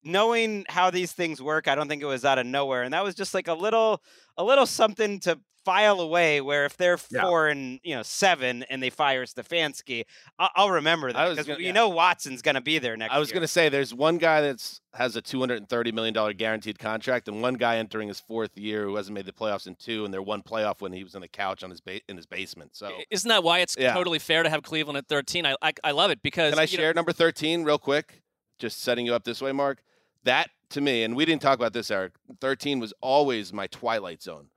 knowing 0.04 0.66
how 0.68 0.90
these 0.90 1.12
things 1.12 1.40
work, 1.40 1.66
I 1.66 1.74
don't 1.74 1.88
think 1.88 2.02
it 2.02 2.06
was 2.06 2.24
out 2.24 2.38
of 2.38 2.46
nowhere. 2.46 2.82
And 2.82 2.92
that 2.92 3.02
was 3.02 3.14
just 3.14 3.32
like 3.32 3.48
a 3.48 3.54
little 3.54 4.02
a 4.36 4.44
little 4.44 4.66
something 4.66 5.18
to 5.20 5.40
file 5.66 6.00
away 6.00 6.40
where 6.40 6.64
if 6.64 6.76
they're 6.76 6.96
Yeah. 7.10 7.22
four 7.22 7.48
and 7.48 7.80
you 7.82 7.94
know 7.96 8.02
seven 8.04 8.62
and 8.70 8.80
they 8.82 8.88
fire 8.88 9.24
Stefanski, 9.26 10.04
I'll, 10.38 10.50
I'll 10.54 10.70
remember 10.70 11.12
that 11.12 11.28
was 11.28 11.38
because 11.38 11.58
you 11.58 11.66
yeah. 11.66 11.72
know 11.72 11.88
Watson's 11.88 12.40
going 12.40 12.54
to 12.54 12.60
be 12.60 12.78
there 12.78 12.96
next 12.96 13.12
I 13.12 13.18
was 13.18 13.32
going 13.32 13.42
to 13.42 13.48
say 13.48 13.68
there's 13.68 13.92
one 13.92 14.18
guy 14.18 14.40
that's 14.40 14.80
has 14.94 15.16
a 15.16 15.20
230 15.20 15.92
million 15.92 16.14
dollar 16.14 16.32
guaranteed 16.32 16.78
contract, 16.78 17.28
and 17.28 17.42
one 17.42 17.54
guy 17.54 17.76
entering 17.76 18.08
his 18.08 18.18
fourth 18.20 18.56
year 18.56 18.84
who 18.84 18.96
hasn't 18.96 19.12
made 19.14 19.26
the 19.26 19.32
playoffs 19.32 19.66
in 19.66 19.74
two, 19.74 20.04
and 20.06 20.14
their 20.14 20.22
one 20.22 20.40
playoff 20.42 20.80
when 20.80 20.92
he 20.92 21.04
was 21.04 21.14
on 21.14 21.20
the 21.20 21.28
couch 21.28 21.62
on 21.64 21.68
his 21.70 21.80
ba- 21.82 22.00
in 22.08 22.16
his 22.16 22.24
basement. 22.26 22.74
So 22.74 22.90
Isn't 23.10 23.28
that 23.28 23.42
why 23.42 23.58
it's 23.58 23.76
Yeah. 23.78 23.92
totally 23.92 24.18
fair 24.20 24.42
to 24.44 24.48
have 24.48 24.62
Cleveland 24.62 24.96
at 24.96 25.06
13? 25.08 25.44
I 25.44 25.56
I, 25.60 25.72
I 25.84 25.90
love 25.90 26.10
it 26.10 26.22
because 26.22 26.52
can 26.54 26.58
I 26.60 26.62
you 26.62 26.78
know- 26.78 26.82
share 26.84 26.94
number 26.94 27.12
13 27.12 27.64
real 27.64 27.78
quick? 27.78 28.22
Just 28.58 28.80
setting 28.82 29.04
you 29.04 29.14
up 29.14 29.24
this 29.24 29.42
way, 29.42 29.52
Mark. 29.52 29.82
That 30.24 30.48
to 30.70 30.80
me, 30.80 31.02
and 31.02 31.14
we 31.14 31.24
didn't 31.26 31.42
talk 31.42 31.58
about 31.58 31.72
this, 31.74 31.90
Eric. 31.90 32.12
13 32.40 32.80
was 32.80 32.94
always 33.02 33.52
my 33.52 33.66
twilight 33.66 34.22
zone. 34.22 34.48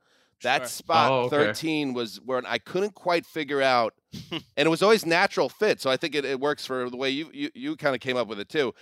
That 0.42 0.62
Sure. 0.62 0.68
spot 0.68 1.10
Oh, 1.10 1.20
okay. 1.24 1.36
13 1.36 1.92
was 1.92 2.20
where 2.24 2.42
I 2.46 2.58
couldn't 2.58 2.94
quite 2.94 3.26
figure 3.26 3.60
out, 3.62 3.94
and 4.32 4.42
it 4.56 4.68
was 4.68 4.82
always 4.82 5.04
natural 5.04 5.48
fit. 5.48 5.80
So 5.80 5.90
I 5.90 5.96
think 5.96 6.14
it, 6.14 6.24
it 6.24 6.40
works 6.40 6.64
for 6.66 6.88
the 6.90 6.96
way 6.96 7.10
you 7.10 7.30
you, 7.32 7.50
you 7.54 7.76
kind 7.76 7.94
of 7.94 8.00
came 8.00 8.16
up 8.16 8.28
with 8.28 8.40
it 8.40 8.48
too. 8.48 8.74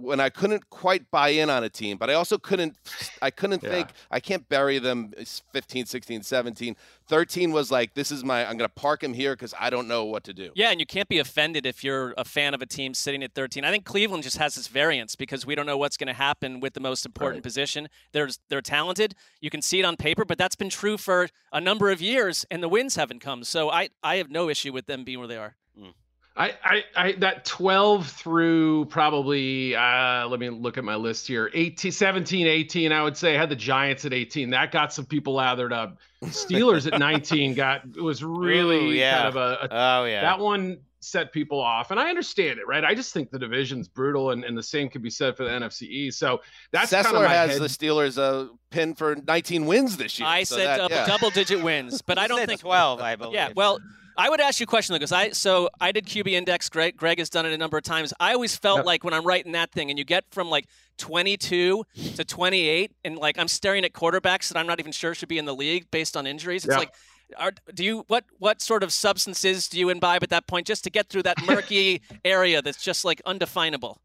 When 0.00 0.20
I 0.20 0.28
couldn't 0.30 0.70
quite 0.70 1.10
buy 1.10 1.30
in 1.30 1.50
on 1.50 1.64
a 1.64 1.68
team, 1.68 1.96
but 1.98 2.08
I 2.08 2.14
also 2.14 2.38
couldn't 2.38 2.76
I 3.20 3.30
couldn't 3.30 3.62
Yeah. 3.64 3.70
think 3.70 3.88
I 4.10 4.20
can't 4.20 4.48
bury 4.48 4.78
them 4.78 5.12
uh, 5.16 5.20
it's 5.22 5.42
15, 5.52 5.86
16, 5.86 6.22
17. 6.22 6.76
13 7.08 7.52
was 7.52 7.70
like 7.70 7.94
this 7.94 8.10
is 8.12 8.22
my 8.22 8.42
I'm 8.48 8.56
going 8.56 8.68
to 8.68 8.74
park 8.74 9.02
him 9.02 9.12
here 9.14 9.34
cuz 9.34 9.52
I 9.58 9.70
don't 9.70 9.88
know 9.88 10.04
what 10.04 10.22
to 10.24 10.32
do. 10.32 10.52
Yeah, 10.54 10.70
and 10.70 10.78
you 10.78 10.86
can't 10.86 11.08
be 11.08 11.18
offended 11.18 11.66
if 11.66 11.82
you're 11.82 12.14
a 12.16 12.24
fan 12.24 12.54
of 12.54 12.62
a 12.62 12.66
team 12.66 12.94
sitting 12.94 13.22
at 13.24 13.34
13. 13.34 13.64
I 13.64 13.70
think 13.70 13.84
Cleveland 13.84 14.22
just 14.22 14.36
has 14.36 14.54
this 14.54 14.68
variance 14.68 15.16
because 15.16 15.44
we 15.44 15.54
don't 15.54 15.66
know 15.66 15.76
what's 15.78 15.96
going 15.96 16.06
to 16.08 16.12
happen 16.28 16.60
with 16.60 16.74
the 16.74 16.80
most 16.80 17.04
important 17.04 17.38
Right. 17.38 17.42
position. 17.42 17.88
There's 18.12 18.38
they're 18.48 18.62
talented. 18.62 19.14
You 19.40 19.50
can 19.50 19.62
see 19.62 19.80
it 19.80 19.84
on 19.84 19.96
paper, 19.96 20.24
but 20.24 20.38
that's 20.38 20.56
been 20.56 20.70
true 20.70 20.96
for 20.96 21.28
a 21.52 21.60
number 21.60 21.90
of 21.90 22.00
years, 22.00 22.46
and 22.50 22.62
the 22.62 22.68
wins 22.68 22.94
haven't 22.96 23.20
come. 23.20 23.42
So 23.44 23.68
I 23.70 23.88
I 24.02 24.16
have 24.16 24.30
no 24.30 24.48
issue 24.48 24.72
with 24.72 24.86
them 24.86 25.02
being 25.04 25.18
where 25.18 25.28
they 25.28 25.36
are. 25.38 25.56
Hmm. 25.76 25.90
I, 26.38 26.54
I, 26.62 26.84
I, 26.94 27.12
that 27.14 27.44
12 27.44 28.08
through 28.08 28.84
probably, 28.84 29.74
uh, 29.74 30.28
let 30.28 30.38
me 30.38 30.48
look 30.50 30.78
at 30.78 30.84
my 30.84 30.94
list 30.94 31.26
here. 31.26 31.50
18, 31.52 31.90
17, 31.90 32.46
18, 32.46 32.92
I 32.92 33.02
would 33.02 33.16
say 33.16 33.34
I 33.34 33.40
had 33.40 33.48
the 33.48 33.56
Giants 33.56 34.04
at 34.04 34.12
18. 34.12 34.50
That 34.50 34.70
got 34.70 34.92
some 34.92 35.04
people 35.04 35.34
lathered 35.34 35.72
up. 35.72 35.98
Steelers 36.26 36.90
at 36.90 37.00
19 37.00 37.54
got, 37.54 37.82
it 37.84 38.00
was 38.00 38.22
really 38.24 38.76
Ooh, 38.76 38.90
yeah. 38.90 39.16
kind 39.16 39.28
of 39.28 39.36
a, 39.36 39.64
a 39.64 39.68
oh 39.70 40.04
yeah. 40.04 40.20
that 40.20 40.38
one 40.38 40.78
set 41.00 41.32
people 41.32 41.60
off. 41.60 41.90
And 41.90 41.98
I 41.98 42.08
understand 42.08 42.60
it, 42.60 42.68
right? 42.68 42.84
I 42.84 42.94
just 42.94 43.12
think 43.12 43.30
the 43.30 43.38
division's 43.38 43.88
brutal 43.88 44.30
and, 44.30 44.44
and 44.44 44.56
the 44.56 44.62
same 44.62 44.88
could 44.88 45.02
be 45.02 45.10
said 45.10 45.36
for 45.36 45.42
the 45.42 45.50
NFC 45.50 45.82
East. 45.82 46.20
So 46.20 46.40
that's 46.70 46.92
kind 46.92 47.04
of 47.16 47.22
has 47.24 47.52
head. 47.52 47.60
the 47.60 47.66
Steelers 47.66 48.16
uh, 48.16 48.52
pinned 48.70 48.96
for 48.96 49.16
19 49.26 49.66
wins 49.66 49.96
this 49.96 50.20
year. 50.20 50.28
I 50.28 50.44
so 50.44 50.56
said 50.56 50.66
that- 50.66 50.76
double, 50.76 50.94
yeah. 50.94 51.06
double 51.06 51.30
digit 51.30 51.64
wins, 51.64 52.00
but 52.00 52.16
I 52.16 52.28
don't 52.28 52.46
think 52.46 52.60
12, 52.60 53.00
I 53.00 53.16
believe. 53.16 53.34
Yeah, 53.34 53.50
well, 53.56 53.80
I 54.18 54.28
would 54.28 54.40
ask 54.40 54.58
you 54.58 54.64
a 54.64 54.66
question 54.66 54.94
though, 54.94 54.98
because 54.98 55.12
I 55.12 55.30
so 55.30 55.70
I 55.80 55.92
did 55.92 56.04
QB 56.06 56.32
index. 56.32 56.68
Greg 56.68 56.96
Greg 56.96 57.18
has 57.20 57.30
done 57.30 57.46
it 57.46 57.52
a 57.52 57.56
number 57.58 57.78
of 57.78 57.84
times. 57.84 58.12
I 58.18 58.34
always 58.34 58.56
felt 58.56 58.78
Yep. 58.78 58.84
like 58.84 59.04
when 59.04 59.14
I'm 59.14 59.24
writing 59.24 59.52
that 59.52 59.70
thing, 59.70 59.90
and 59.90 59.98
you 59.98 60.04
get 60.04 60.24
from 60.32 60.50
like 60.50 60.66
22 60.98 61.84
to 62.16 62.24
28, 62.24 62.92
and 63.04 63.16
like 63.16 63.38
I'm 63.38 63.46
staring 63.48 63.84
at 63.84 63.92
quarterbacks 63.92 64.48
that 64.48 64.58
I'm 64.58 64.66
not 64.66 64.80
even 64.80 64.90
sure 64.90 65.14
should 65.14 65.28
be 65.28 65.38
in 65.38 65.44
the 65.44 65.54
league 65.54 65.88
based 65.92 66.16
on 66.16 66.26
injuries. 66.26 66.64
It's 66.64 66.76
like, 66.76 66.92
are, 67.38 67.52
do 67.72 67.84
you 67.84 68.04
what 68.08 68.24
what 68.38 68.60
sort 68.60 68.82
of 68.82 68.92
substances 68.92 69.68
do 69.68 69.78
you 69.78 69.88
imbibe 69.88 70.24
at 70.24 70.30
that 70.30 70.48
point 70.48 70.66
just 70.66 70.82
to 70.84 70.90
get 70.90 71.08
through 71.08 71.22
that 71.22 71.40
murky 71.46 72.02
area 72.24 72.60
that's 72.60 72.82
just 72.82 73.04
like 73.04 73.22
undefinable? 73.24 74.00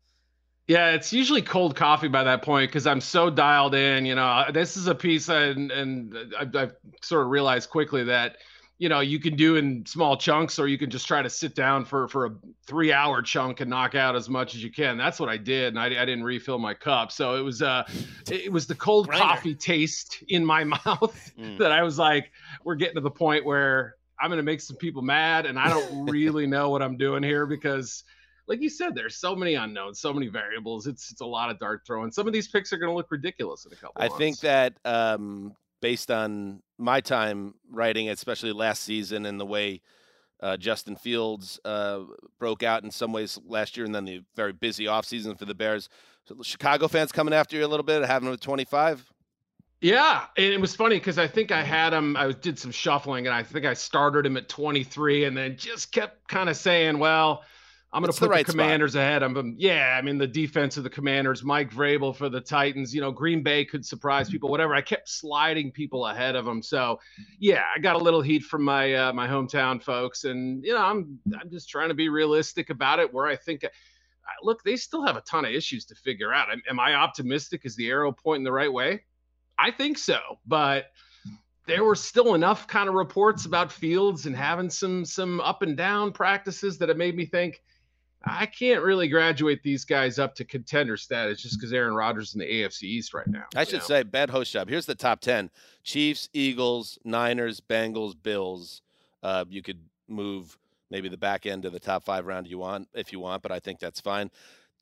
Yeah, 0.68 0.92
it's 0.92 1.12
usually 1.12 1.42
cold 1.42 1.76
coffee 1.76 2.08
by 2.08 2.24
that 2.24 2.42
point 2.42 2.70
because 2.70 2.88
I'm 2.88 3.02
so 3.02 3.30
dialed 3.30 3.76
in. 3.76 4.06
You 4.06 4.16
know, 4.16 4.46
this 4.54 4.78
is 4.78 4.88
a 4.88 4.96
piece, 4.96 5.28
and 5.28 5.72
and 5.72 6.34
I've, 6.40 6.56
I've 6.56 6.76
sort 7.02 7.24
of 7.24 7.30
realized 7.32 7.70
quickly 7.70 8.04
that 8.06 8.38
you 8.80 8.90
know 8.90 9.00
you 9.00 9.20
can 9.20 9.36
do 9.36 9.56
in 9.56 9.86
small 9.86 10.18
chunks, 10.18 10.60
or 10.60 10.68
you 10.68 10.78
can 10.78 10.90
just 10.90 11.08
try 11.08 11.22
to 11.22 11.30
sit 11.30 11.56
down 11.56 11.86
for 11.86 12.08
for 12.08 12.26
a 12.26 12.32
three 12.68 12.92
hour 12.92 13.22
chunk 13.22 13.62
and 13.62 13.70
knock 13.70 13.96
out 13.96 14.16
as 14.16 14.28
much 14.30 14.56
as 14.56 14.64
you 14.64 14.72
can. 14.72 14.98
That's 14.98 15.20
what 15.20 15.30
I 15.30 15.38
did, 15.38 15.70
and 15.70 15.80
I, 15.80 15.86
I 15.86 16.06
didn't 16.06 16.24
refill 16.24 16.58
my 16.60 16.74
cup, 16.74 17.12
so 17.12 17.36
it 17.36 17.42
was 17.42 17.62
uh 17.62 17.84
it 18.30 18.52
was 18.52 18.68
the 18.68 18.76
cold 18.76 19.08
Grinder. 19.08 19.24
coffee 19.26 19.56
taste 19.56 20.24
in 20.30 20.46
my 20.46 20.64
mouth 20.86 21.32
Mm. 21.40 21.58
that 21.60 21.72
I 21.72 21.84
was 21.84 21.98
like, 21.98 22.32
we're 22.64 22.76
getting 22.76 22.96
to 22.96 23.02
the 23.02 23.12
point 23.12 23.46
where 23.46 23.96
I'm 24.20 24.30
gonna 24.30 24.44
make 24.44 24.62
some 24.62 24.78
people 24.78 25.02
mad, 25.02 25.46
and 25.46 25.58
I 25.60 25.70
don't 25.70 26.06
really 26.10 26.48
know 26.48 26.70
what 26.70 26.82
I'm 26.82 26.98
doing 26.98 27.24
here 27.24 27.46
because 27.46 28.04
like 28.46 28.60
you 28.62 28.70
said, 28.70 28.94
there's 28.94 29.16
so 29.16 29.36
many 29.38 29.54
unknowns, 29.54 30.02
so 30.02 30.12
many 30.14 30.28
variables. 30.28 30.86
It's 30.88 31.10
it's 31.12 31.22
a 31.22 31.26
lot 31.26 31.50
of 31.50 31.60
dart 31.60 31.84
throwing. 31.88 32.12
Some 32.12 32.28
of 32.28 32.34
these 32.34 32.50
picks 32.50 32.74
are 32.74 32.78
going 32.78 32.90
to 32.92 32.96
look 32.96 33.10
ridiculous 33.10 33.66
in 33.66 33.72
a 33.72 33.76
couple. 33.76 33.94
I 33.96 34.08
months. 34.10 34.18
think 34.18 34.40
that 34.42 34.74
um, 34.84 35.54
based 35.82 36.12
on 36.12 36.62
my 36.78 37.02
time 37.02 37.56
writing, 37.70 38.10
especially 38.10 38.52
last 38.52 38.84
season, 38.84 39.26
and 39.26 39.40
the 39.40 39.46
way 39.46 39.82
uh, 40.42 40.58
Justin 40.58 40.96
Fields 40.96 41.60
uh, 41.64 42.02
broke 42.40 42.64
out 42.64 42.84
in 42.84 42.92
some 42.92 43.14
ways 43.14 43.40
last 43.46 43.78
year, 43.78 43.86
and 43.86 43.96
then 43.96 44.06
the 44.06 44.22
very 44.36 44.54
busy 44.54 44.86
offseason 44.86 45.38
for 45.38 45.46
the 45.46 45.56
Bears. 45.56 45.90
So 46.26 46.36
the 46.36 46.44
Chicago 46.44 46.88
fans 46.88 47.12
coming 47.12 47.34
after 47.34 47.56
you 47.56 47.66
a 47.66 47.68
little 47.68 47.86
bit, 47.86 48.04
having 48.06 48.28
him 48.28 48.34
at 48.34 48.42
25. 48.42 49.10
Yeah, 49.82 50.26
and 50.38 50.46
it 50.46 50.62
was 50.62 50.76
funny 50.76 50.96
because 50.96 51.18
I 51.18 51.28
think 51.28 51.52
I 51.52 51.62
had 51.62 51.92
him. 51.92 52.16
I 52.16 52.32
did 52.32 52.58
some 52.58 52.72
shuffling, 52.72 53.28
and 53.28 53.36
I 53.36 53.44
think 53.44 53.66
I 53.66 53.74
started 53.74 54.26
him 54.26 54.38
at 54.38 54.48
23, 54.48 55.26
and 55.26 55.36
then 55.36 55.58
just 55.58 55.92
kept 55.92 56.28
kind 56.30 56.50
of 56.50 56.56
saying, 56.56 57.00
"Well, 57.00 57.44
I'm 57.94 58.02
going 58.02 58.12
to 58.12 58.16
the 58.16 58.20
put 58.20 58.26
the, 58.26 58.32
right 58.32 58.46
spot. 58.46 58.54
Commanders 58.54 58.96
ahead 58.96 59.24
of 59.24 59.34
them." 59.34 59.56
Yeah, 59.58 59.96
I 59.98 60.02
mean 60.02 60.18
the 60.18 60.28
defense 60.28 60.78
of 60.78 60.84
the 60.84 60.90
Commanders, 60.90 61.44
Mike 61.44 61.72
Vrabel 61.72 62.16
for 62.16 62.30
the 62.30 62.42
Titans. 62.42 62.94
You 62.94 63.02
know, 63.02 63.12
Green 63.12 63.44
Bay 63.44 63.64
could 63.66 63.86
surprise 63.86 64.30
people. 64.30 64.50
Whatever. 64.50 64.76
I 64.76 64.82
kept 64.82 65.08
sliding 65.10 65.72
people 65.72 66.06
ahead 66.08 66.36
of 66.36 66.46
them. 66.46 66.62
So, 66.62 67.00
yeah, 67.40 67.64
I 67.76 67.80
got 67.80 67.96
a 67.96 68.00
little 68.00 68.22
heat 68.22 68.44
from 68.44 68.64
my 68.64 68.94
uh, 68.94 69.14
my 69.14 69.28
hometown 69.28 69.82
folks, 69.82 70.24
and 70.24 70.64
you 70.64 70.74
know, 70.74 70.82
I'm 70.84 71.20
I'm 71.40 71.50
just 71.50 71.70
trying 71.70 71.90
to 71.90 71.96
be 71.96 72.10
realistic 72.10 72.70
about 72.70 73.00
it. 73.00 73.14
Where 73.14 73.28
I 73.28 73.36
think. 73.36 73.64
I- 73.64 73.70
Look, 74.42 74.64
they 74.64 74.78
still 74.78 75.06
have 75.06 75.18
a 75.18 75.22
ton 75.22 75.44
of 75.44 75.52
issues 75.52 75.84
to 75.86 75.96
figure 75.96 76.34
out. 76.34 76.50
Am, 76.50 76.62
am 76.70 76.80
I 76.80 76.96
optimistic? 76.96 77.66
Is 77.66 77.76
the 77.76 77.90
arrow 77.90 78.14
pointing 78.14 78.46
the 78.46 78.54
right 78.54 78.72
way? 78.72 79.04
I 79.60 79.70
think 79.70 79.98
so, 79.98 80.18
but 80.48 80.86
there 81.68 81.84
were 81.84 81.96
still 81.96 82.34
enough 82.34 82.66
kind 82.68 82.88
of 82.88 82.96
reports 82.96 83.46
about 83.46 83.72
Fields 83.72 84.26
and 84.26 84.36
having 84.36 84.70
some 84.70 85.06
some 85.06 85.40
up 85.42 85.62
and 85.62 85.76
down 85.76 86.12
practices 86.14 86.78
that 86.78 86.90
it 86.90 86.98
made 86.98 87.16
me 87.16 87.26
think 87.26 87.62
I 88.26 88.46
can't 88.46 88.82
really 88.82 89.10
graduate 89.10 89.62
these 89.64 89.84
guys 89.84 90.18
up 90.18 90.34
to 90.36 90.46
contender 90.46 90.96
status 90.96 91.42
just 91.42 91.60
because 91.60 91.74
Aaron 91.74 91.94
Rodgers 91.94 92.30
is 92.30 92.36
in 92.36 92.40
the 92.40 92.46
AFC 92.46 92.84
East 92.84 93.14
right 93.14 93.28
now. 93.28 93.44
I 93.56 93.66
should 93.66 93.80
know? 93.80 93.86
say 93.86 94.04
bad 94.04 94.30
host 94.30 94.54
job. 94.54 94.70
Here's 94.70 94.86
the 94.86 94.96
top 94.96 95.20
ten: 95.20 95.50
Chiefs, 95.84 96.30
Eagles, 96.34 96.98
Niners, 97.04 97.60
Bengals, 97.60 98.14
Bills. 98.22 98.82
Uh, 99.22 99.46
you 99.50 99.62
could 99.62 99.80
move 100.08 100.58
maybe 100.90 101.10
the 101.10 101.18
back 101.18 101.46
end 101.46 101.66
of 101.66 101.74
the 101.74 101.80
top 101.80 102.04
five 102.04 102.26
round 102.26 102.48
you 102.48 102.58
want 102.58 102.88
if 102.94 103.12
you 103.12 103.20
want, 103.20 103.42
but 103.42 103.52
I 103.52 103.60
think 103.60 103.80
that's 103.80 104.00
fine. 104.00 104.32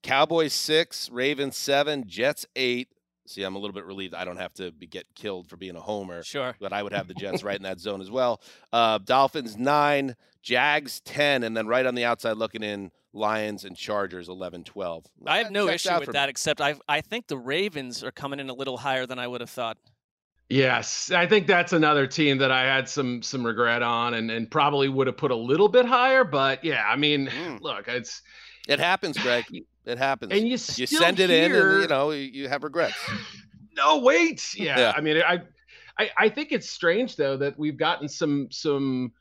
Cowboys 0.04 0.54
six, 0.54 1.10
Ravens 1.10 1.58
seven, 1.58 2.08
Jets 2.08 2.45
eight. 2.56 2.89
See, 3.27 3.43
I'm 3.43 3.55
a 3.55 3.60
little 3.60 3.73
bit 3.73 3.86
relieved 3.86 4.13
I 4.13 4.25
don't 4.25 4.38
have 4.38 4.53
to 4.55 4.71
be 4.71 4.88
get 4.88 5.05
killed 5.15 5.47
for 5.47 5.55
being 5.57 5.75
a 5.75 5.79
homer, 5.81 6.23
Sure. 6.23 6.55
but 6.60 6.73
I 6.73 6.81
would 6.84 6.91
have 6.93 7.07
the 7.07 7.13
Jets 7.23 7.43
right 7.43 7.55
in 7.55 7.63
that 7.63 7.79
zone 7.79 8.01
as 8.01 8.10
well. 8.12 8.41
Uh, 8.73 8.97
Dolphins 8.97 9.57
nine, 9.57 10.15
Jags 10.41 10.99
ten, 11.01 11.43
and 11.43 11.55
then 11.55 11.67
right 11.67 11.86
on 11.86 11.95
the 11.95 12.03
outside 12.05 12.34
looking 12.38 12.63
in, 12.63 12.91
Lions 13.13 13.65
and 13.65 13.75
Chargers 13.75 14.29
11, 14.29 14.63
12. 14.63 15.05
I 15.27 15.39
have 15.39 15.51
no 15.51 15.67
issue 15.67 15.89
with 15.93 16.05
for 16.05 16.12
me. 16.12 16.13
that, 16.13 16.29
except 16.29 16.62
I 16.62 16.75
I 16.89 17.01
think 17.01 17.27
the 17.27 17.38
Ravens 17.38 18.03
are 18.03 18.12
coming 18.12 18.39
in 18.39 18.49
a 18.49 18.53
little 18.53 18.77
higher 18.77 19.05
than 19.05 19.19
I 19.19 19.27
would 19.27 19.41
have 19.41 19.49
thought. 19.49 19.77
Yes, 20.49 21.12
I 21.12 21.27
think 21.27 21.47
that's 21.47 21.71
another 21.73 22.05
team 22.07 22.38
that 22.39 22.51
I 22.51 22.63
had 22.63 22.89
some 22.89 23.21
some 23.21 23.45
regret 23.45 23.81
on, 23.84 24.13
and 24.15 24.29
and 24.31 24.49
probably 24.51 24.89
would 24.89 25.07
have 25.07 25.15
put 25.17 25.31
a 25.31 25.36
little 25.36 25.69
bit 25.69 25.86
higher. 25.86 26.23
But 26.25 26.63
yeah, 26.63 26.84
I 26.88 26.95
mean, 26.97 27.27
Mm. 27.27 27.62
look, 27.62 27.88
it's 27.88 28.21
It 28.67 28.79
happens, 28.79 29.17
Greg. 29.17 29.45
It 29.86 29.98
happens. 29.98 30.32
and 30.32 30.41
you 30.44 30.52
you 30.52 30.58
send 30.88 31.20
it 31.20 31.30
in, 31.30 31.52
and 31.52 31.82
you 31.82 31.88
know 31.88 32.12
you 32.12 32.20
you 32.22 32.48
have 32.48 32.63
regrets. 32.63 32.96
no 33.76 34.00
wait 34.00 34.54
yeah, 34.56 34.78
Yeah. 34.78 34.94
i 34.96 35.02
mean 35.02 35.17
I, 35.26 35.39
I 35.98 36.10
i 36.17 36.30
think 36.30 36.52
it's 36.52 36.70
strange 36.70 37.15
though 37.15 37.38
that 37.38 37.58
we've 37.58 37.78
gotten 37.78 38.10
some 38.10 38.48
some 38.52 39.13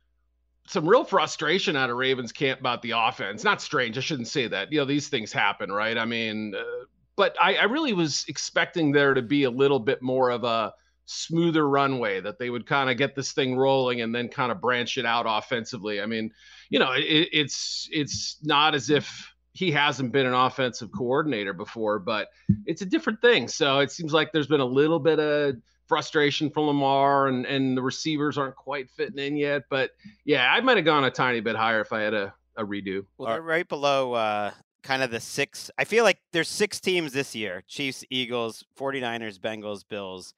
some 0.66 0.88
real 0.88 1.04
frustration 1.04 1.76
out 1.76 1.88
of 1.88 1.96
ravens 1.96 2.32
camp 2.32 2.58
about 2.60 2.82
the 2.82 2.90
offense 2.96 3.44
not 3.44 3.62
strange 3.62 3.96
i 3.96 4.00
shouldn't 4.00 4.26
say 4.28 4.48
that 4.48 4.72
you 4.72 4.78
know 4.80 4.84
these 4.84 5.08
things 5.08 5.32
happen 5.32 5.70
right 5.70 5.96
i 5.96 6.04
mean 6.04 6.54
uh, 6.56 6.84
but 7.16 7.36
I, 7.40 7.56
I 7.56 7.64
really 7.64 7.92
was 7.92 8.24
expecting 8.28 8.92
there 8.92 9.14
to 9.14 9.22
be 9.22 9.44
a 9.44 9.50
little 9.50 9.78
bit 9.78 10.02
more 10.02 10.30
of 10.30 10.42
a 10.44 10.72
smoother 11.06 11.68
runway 11.68 12.20
that 12.20 12.38
they 12.38 12.50
would 12.50 12.66
kind 12.66 12.90
of 12.90 12.96
get 12.96 13.14
this 13.14 13.32
thing 13.32 13.56
rolling 13.56 14.00
and 14.00 14.14
then 14.14 14.28
kind 14.28 14.50
of 14.50 14.60
branch 14.60 14.98
it 14.98 15.06
out 15.06 15.26
offensively 15.28 16.00
i 16.00 16.06
mean 16.06 16.30
you 16.70 16.78
know 16.78 16.92
it, 16.92 17.28
it's 17.32 17.88
it's 17.92 18.38
not 18.42 18.74
as 18.74 18.90
if 18.90 19.32
he 19.52 19.70
hasn't 19.70 20.12
been 20.12 20.26
an 20.26 20.34
offensive 20.34 20.90
coordinator 20.92 21.52
before 21.52 21.98
but 21.98 22.28
it's 22.66 22.82
a 22.82 22.86
different 22.86 23.20
thing. 23.20 23.48
So 23.48 23.80
it 23.80 23.90
seems 23.90 24.12
like 24.12 24.32
there's 24.32 24.46
been 24.46 24.60
a 24.60 24.64
little 24.64 24.98
bit 25.00 25.18
of 25.18 25.56
frustration 25.86 26.48
from 26.50 26.66
Lamar 26.68 27.26
and, 27.26 27.44
and 27.46 27.76
the 27.76 27.82
receivers 27.82 28.38
aren't 28.38 28.54
quite 28.54 28.88
fitting 28.90 29.18
in 29.18 29.36
yet. 29.36 29.62
But 29.68 29.90
yeah, 30.24 30.52
I 30.52 30.60
might 30.60 30.76
have 30.76 30.86
gone 30.86 31.04
a 31.04 31.10
tiny 31.10 31.40
bit 31.40 31.56
higher 31.56 31.80
if 31.80 31.92
I 31.92 32.00
had 32.00 32.14
a, 32.14 32.32
a 32.56 32.64
redo. 32.64 33.04
Well, 33.18 33.28
they're 33.32 33.42
right 33.42 33.68
below 33.68 34.12
uh, 34.12 34.52
kind 34.84 35.02
of 35.02 35.10
the 35.10 35.18
six. 35.18 35.68
I 35.78 35.84
feel 35.84 36.04
like 36.04 36.18
there's 36.32 36.48
six 36.48 36.78
teams 36.80 37.12
this 37.12 37.34
year 37.34 37.64
Chiefs, 37.66 38.04
Eagles, 38.08 38.64
49ers, 38.78 39.40
Bengals, 39.40 39.82
Bills, 39.88 40.32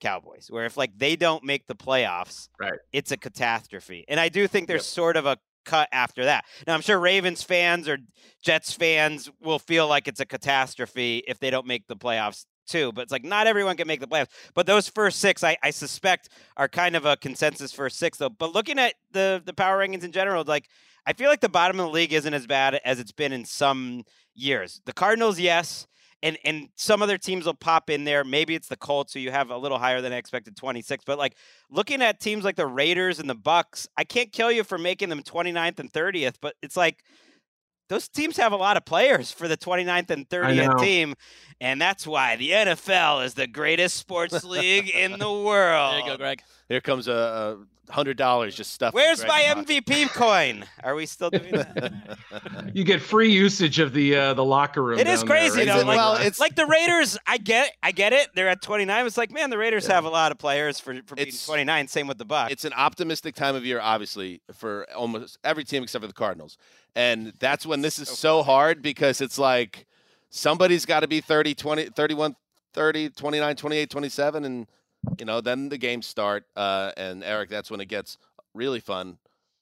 Cowboys, 0.00 0.48
where 0.50 0.64
if 0.64 0.76
like 0.76 0.98
they 0.98 1.14
don't 1.14 1.44
make 1.44 1.66
the 1.66 1.74
playoffs, 1.76 2.48
Right. 2.58 2.78
it's 2.92 3.12
a 3.12 3.16
catastrophe. 3.16 4.04
And 4.08 4.18
I 4.18 4.28
do 4.28 4.48
think 4.48 4.66
there's 4.66 4.78
Yep. 4.80 4.94
sort 4.94 5.16
of 5.16 5.26
a 5.26 5.38
cut 5.64 5.88
after 5.92 6.24
that. 6.24 6.44
Now, 6.66 6.74
I'm 6.74 6.80
sure 6.80 6.98
Ravens 6.98 7.42
fans 7.42 7.88
or 7.88 7.98
Jets 8.42 8.72
fans 8.72 9.30
will 9.40 9.58
feel 9.58 9.86
like 9.88 10.08
it's 10.08 10.20
a 10.20 10.26
catastrophe 10.26 11.22
if 11.26 11.38
they 11.38 11.50
don't 11.50 11.66
make 11.66 11.86
the 11.86 11.96
playoffs 11.96 12.44
too. 12.66 12.92
But 12.92 13.02
it's 13.02 13.12
like 13.12 13.24
not 13.24 13.46
everyone 13.46 13.76
can 13.76 13.86
make 13.86 14.00
the 14.00 14.06
playoffs. 14.06 14.30
But 14.54 14.66
those 14.66 14.88
first 14.88 15.18
six, 15.18 15.44
I, 15.44 15.56
I 15.62 15.70
suspect, 15.70 16.28
are 16.56 16.68
kind 16.68 16.96
of 16.96 17.04
a 17.04 17.16
consensus 17.16 17.72
first 17.72 17.98
six, 17.98 18.18
though. 18.18 18.30
But 18.30 18.54
looking 18.54 18.78
at 18.78 18.94
the 19.12 19.42
the 19.44 19.54
power 19.54 19.78
rankings 19.78 20.04
in 20.04 20.12
general, 20.12 20.44
like 20.46 20.68
I 21.06 21.12
feel 21.12 21.28
like 21.28 21.40
the 21.40 21.48
bottom 21.48 21.80
of 21.80 21.86
the 21.86 21.92
league 21.92 22.12
isn't 22.12 22.34
as 22.34 22.46
bad 22.46 22.80
as 22.84 23.00
it's 23.00 23.12
been 23.12 23.32
in 23.32 23.44
some 23.44 24.04
years. 24.34 24.80
The 24.86 24.92
Cardinals, 24.92 25.38
yes. 25.38 25.86
And 26.22 26.36
and 26.44 26.68
some 26.76 27.02
other 27.02 27.16
teams 27.16 27.46
will 27.46 27.54
pop 27.54 27.88
in 27.88 28.04
there. 28.04 28.24
Maybe 28.24 28.54
it's 28.54 28.68
the 28.68 28.76
Colts, 28.76 29.14
who 29.14 29.20
you 29.20 29.30
have 29.30 29.50
a 29.50 29.56
little 29.56 29.78
higher 29.78 30.00
than 30.00 30.12
I 30.12 30.16
expected, 30.16 30.56
26. 30.56 31.04
But 31.04 31.18
like 31.18 31.36
looking 31.70 32.02
at 32.02 32.20
teams 32.20 32.44
like 32.44 32.56
the 32.56 32.66
Raiders 32.66 33.18
and 33.18 33.30
the 33.30 33.34
Bucks, 33.34 33.88
I 33.96 34.04
can't 34.04 34.30
kill 34.30 34.52
you 34.52 34.64
for 34.64 34.76
making 34.76 35.08
them 35.08 35.22
29th 35.22 35.78
and 35.78 35.92
30th, 35.92 36.34
but 36.40 36.54
it's 36.62 36.76
like 36.76 37.02
those 37.90 38.08
teams 38.08 38.36
have 38.36 38.52
a 38.52 38.56
lot 38.56 38.76
of 38.76 38.84
players 38.84 39.32
for 39.32 39.48
the 39.48 39.56
29th 39.56 40.10
and 40.10 40.28
30th 40.28 40.80
team. 40.80 41.14
And 41.60 41.80
that's 41.80 42.06
why 42.06 42.36
the 42.36 42.50
NFL 42.50 43.24
is 43.24 43.34
the 43.34 43.48
greatest 43.48 43.96
sports 43.96 44.44
league 44.44 44.88
in 44.88 45.18
the 45.18 45.30
world. 45.30 45.94
There 45.94 46.00
you 46.00 46.06
go, 46.06 46.16
Gregg. 46.16 46.42
Here 46.68 46.80
comes 46.80 47.08
a, 47.08 47.12
a 47.12 47.56
hundred 47.90 48.16
dollars 48.16 48.54
just 48.54 48.72
stuff. 48.72 48.94
Where's 48.94 49.24
my 49.26 49.52
Gregg's. 49.54 49.86
MVP 49.88 50.08
coin? 50.14 50.64
Are 50.82 50.94
we 50.94 51.06
still 51.06 51.30
doing 51.30 51.50
that? 51.52 51.92
You 52.74 52.84
get 52.84 53.00
free 53.02 53.32
usage 53.32 53.78
of 53.80 53.92
the 53.92 54.14
uh, 54.16 54.34
the 54.34 54.44
locker 54.44 54.82
room. 54.82 54.98
It 55.00 55.06
is 55.08 55.20
down 55.20 55.28
there, 55.28 55.36
crazy 55.38 55.58
right? 55.58 55.66
though. 55.66 55.76
Is 55.76 55.82
it- 55.82 55.86
Like, 55.86 55.96
well, 55.96 56.14
it's- 56.14 56.38
like 56.40 56.54
the 56.54 56.66
Raiders, 56.66 57.18
I 57.26 57.38
get, 57.38 57.72
I 57.82 57.90
get 57.92 58.12
it. 58.12 58.28
They're 58.34 58.48
at 58.48 58.62
29. 58.62 59.06
It's 59.06 59.16
like, 59.18 59.32
man, 59.32 59.50
the 59.50 59.58
Raiders 59.58 59.86
Yeah. 59.88 59.94
have 59.94 60.04
a 60.04 60.08
lot 60.08 60.30
of 60.30 60.38
players 60.38 60.78
for 60.78 60.94
for 61.06 61.16
being 61.16 61.28
It's- 61.28 61.44
29. 61.46 61.88
Same 61.88 62.06
with 62.06 62.18
the 62.18 62.24
Bucks. 62.24 62.52
it's 62.52 62.64
an 62.64 62.72
optimistic 62.74 63.34
time 63.34 63.56
of 63.56 63.64
year, 63.66 63.80
obviously, 63.80 64.40
for 64.52 64.86
almost 64.94 65.38
every 65.42 65.64
team 65.64 65.82
except 65.82 66.02
for 66.02 66.06
the 66.06 66.12
Cardinals. 66.12 66.56
And 66.94 67.32
that's 67.40 67.66
when 67.66 67.80
this 67.82 67.98
is 67.98 68.08
So 68.08 68.14
so 68.14 68.42
hard 68.42 68.82
because 68.82 69.20
it's 69.20 69.38
like 69.38 69.86
somebody's 70.30 70.86
got 70.86 71.00
to 71.00 71.08
be 71.08 71.20
30, 71.20 71.54
20, 71.54 71.86
31, 71.86 72.36
30, 72.72 73.08
29, 73.10 73.56
28, 73.56 73.90
27. 73.90 74.44
And, 74.44 74.66
you 75.18 75.24
know, 75.24 75.40
then 75.40 75.68
the 75.68 75.78
games 75.78 76.06
start. 76.06 76.44
Uh, 76.56 76.92
and 76.96 77.22
Eric, 77.24 77.50
that's 77.50 77.70
when 77.70 77.80
it 77.80 77.88
gets 77.88 78.18
really 78.54 78.80
fun 78.80 79.18